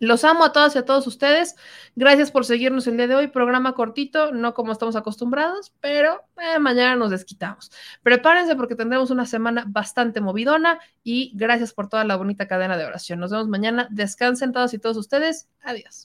Los 0.00 0.24
amo 0.24 0.44
a 0.44 0.52
todas 0.52 0.74
y 0.74 0.78
a 0.78 0.84
todos 0.86 1.06
ustedes. 1.06 1.56
Gracias 1.94 2.30
por 2.30 2.46
seguirnos 2.46 2.86
el 2.86 2.96
día 2.96 3.06
de 3.06 3.14
hoy. 3.14 3.28
Programa 3.28 3.74
cortito, 3.74 4.32
no 4.32 4.54
como 4.54 4.72
estamos 4.72 4.96
acostumbrados, 4.96 5.74
pero 5.80 6.24
eh, 6.38 6.58
mañana 6.58 6.96
nos 6.96 7.10
desquitamos. 7.10 7.70
Prepárense 8.02 8.56
porque 8.56 8.74
tendremos 8.74 9.10
una 9.10 9.26
semana 9.26 9.64
bastante 9.68 10.22
movidona 10.22 10.80
y 11.04 11.32
gracias 11.34 11.74
por 11.74 11.90
toda 11.90 12.04
la 12.04 12.16
bonita 12.16 12.48
cadena 12.48 12.78
de 12.78 12.86
oración. 12.86 13.20
Nos 13.20 13.30
vemos 13.30 13.48
mañana. 13.48 13.88
Descansen 13.90 14.52
todos 14.52 14.72
y 14.72 14.78
todos 14.78 14.96
ustedes. 14.96 15.48
Adiós. 15.62 16.04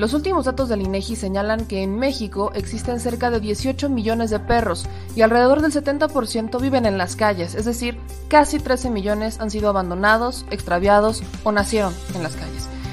Los 0.00 0.14
últimos 0.14 0.46
datos 0.46 0.70
del 0.70 0.80
INEGI 0.80 1.14
señalan 1.14 1.66
que 1.66 1.82
en 1.82 1.98
México 1.98 2.52
existen 2.54 3.00
cerca 3.00 3.28
de 3.28 3.38
18 3.38 3.90
millones 3.90 4.30
de 4.30 4.40
perros 4.40 4.86
y 5.14 5.20
alrededor 5.20 5.60
del 5.60 5.72
70% 5.72 6.58
viven 6.58 6.86
en 6.86 6.96
las 6.96 7.16
calles, 7.16 7.54
es 7.54 7.66
decir, 7.66 7.98
casi 8.28 8.58
13 8.58 8.88
millones 8.88 9.38
han 9.40 9.50
sido 9.50 9.68
abandonados, 9.68 10.46
extraviados 10.50 11.22
o 11.44 11.52
nacieron 11.52 11.92
en 12.14 12.22
las 12.22 12.34
calles. 12.34 12.69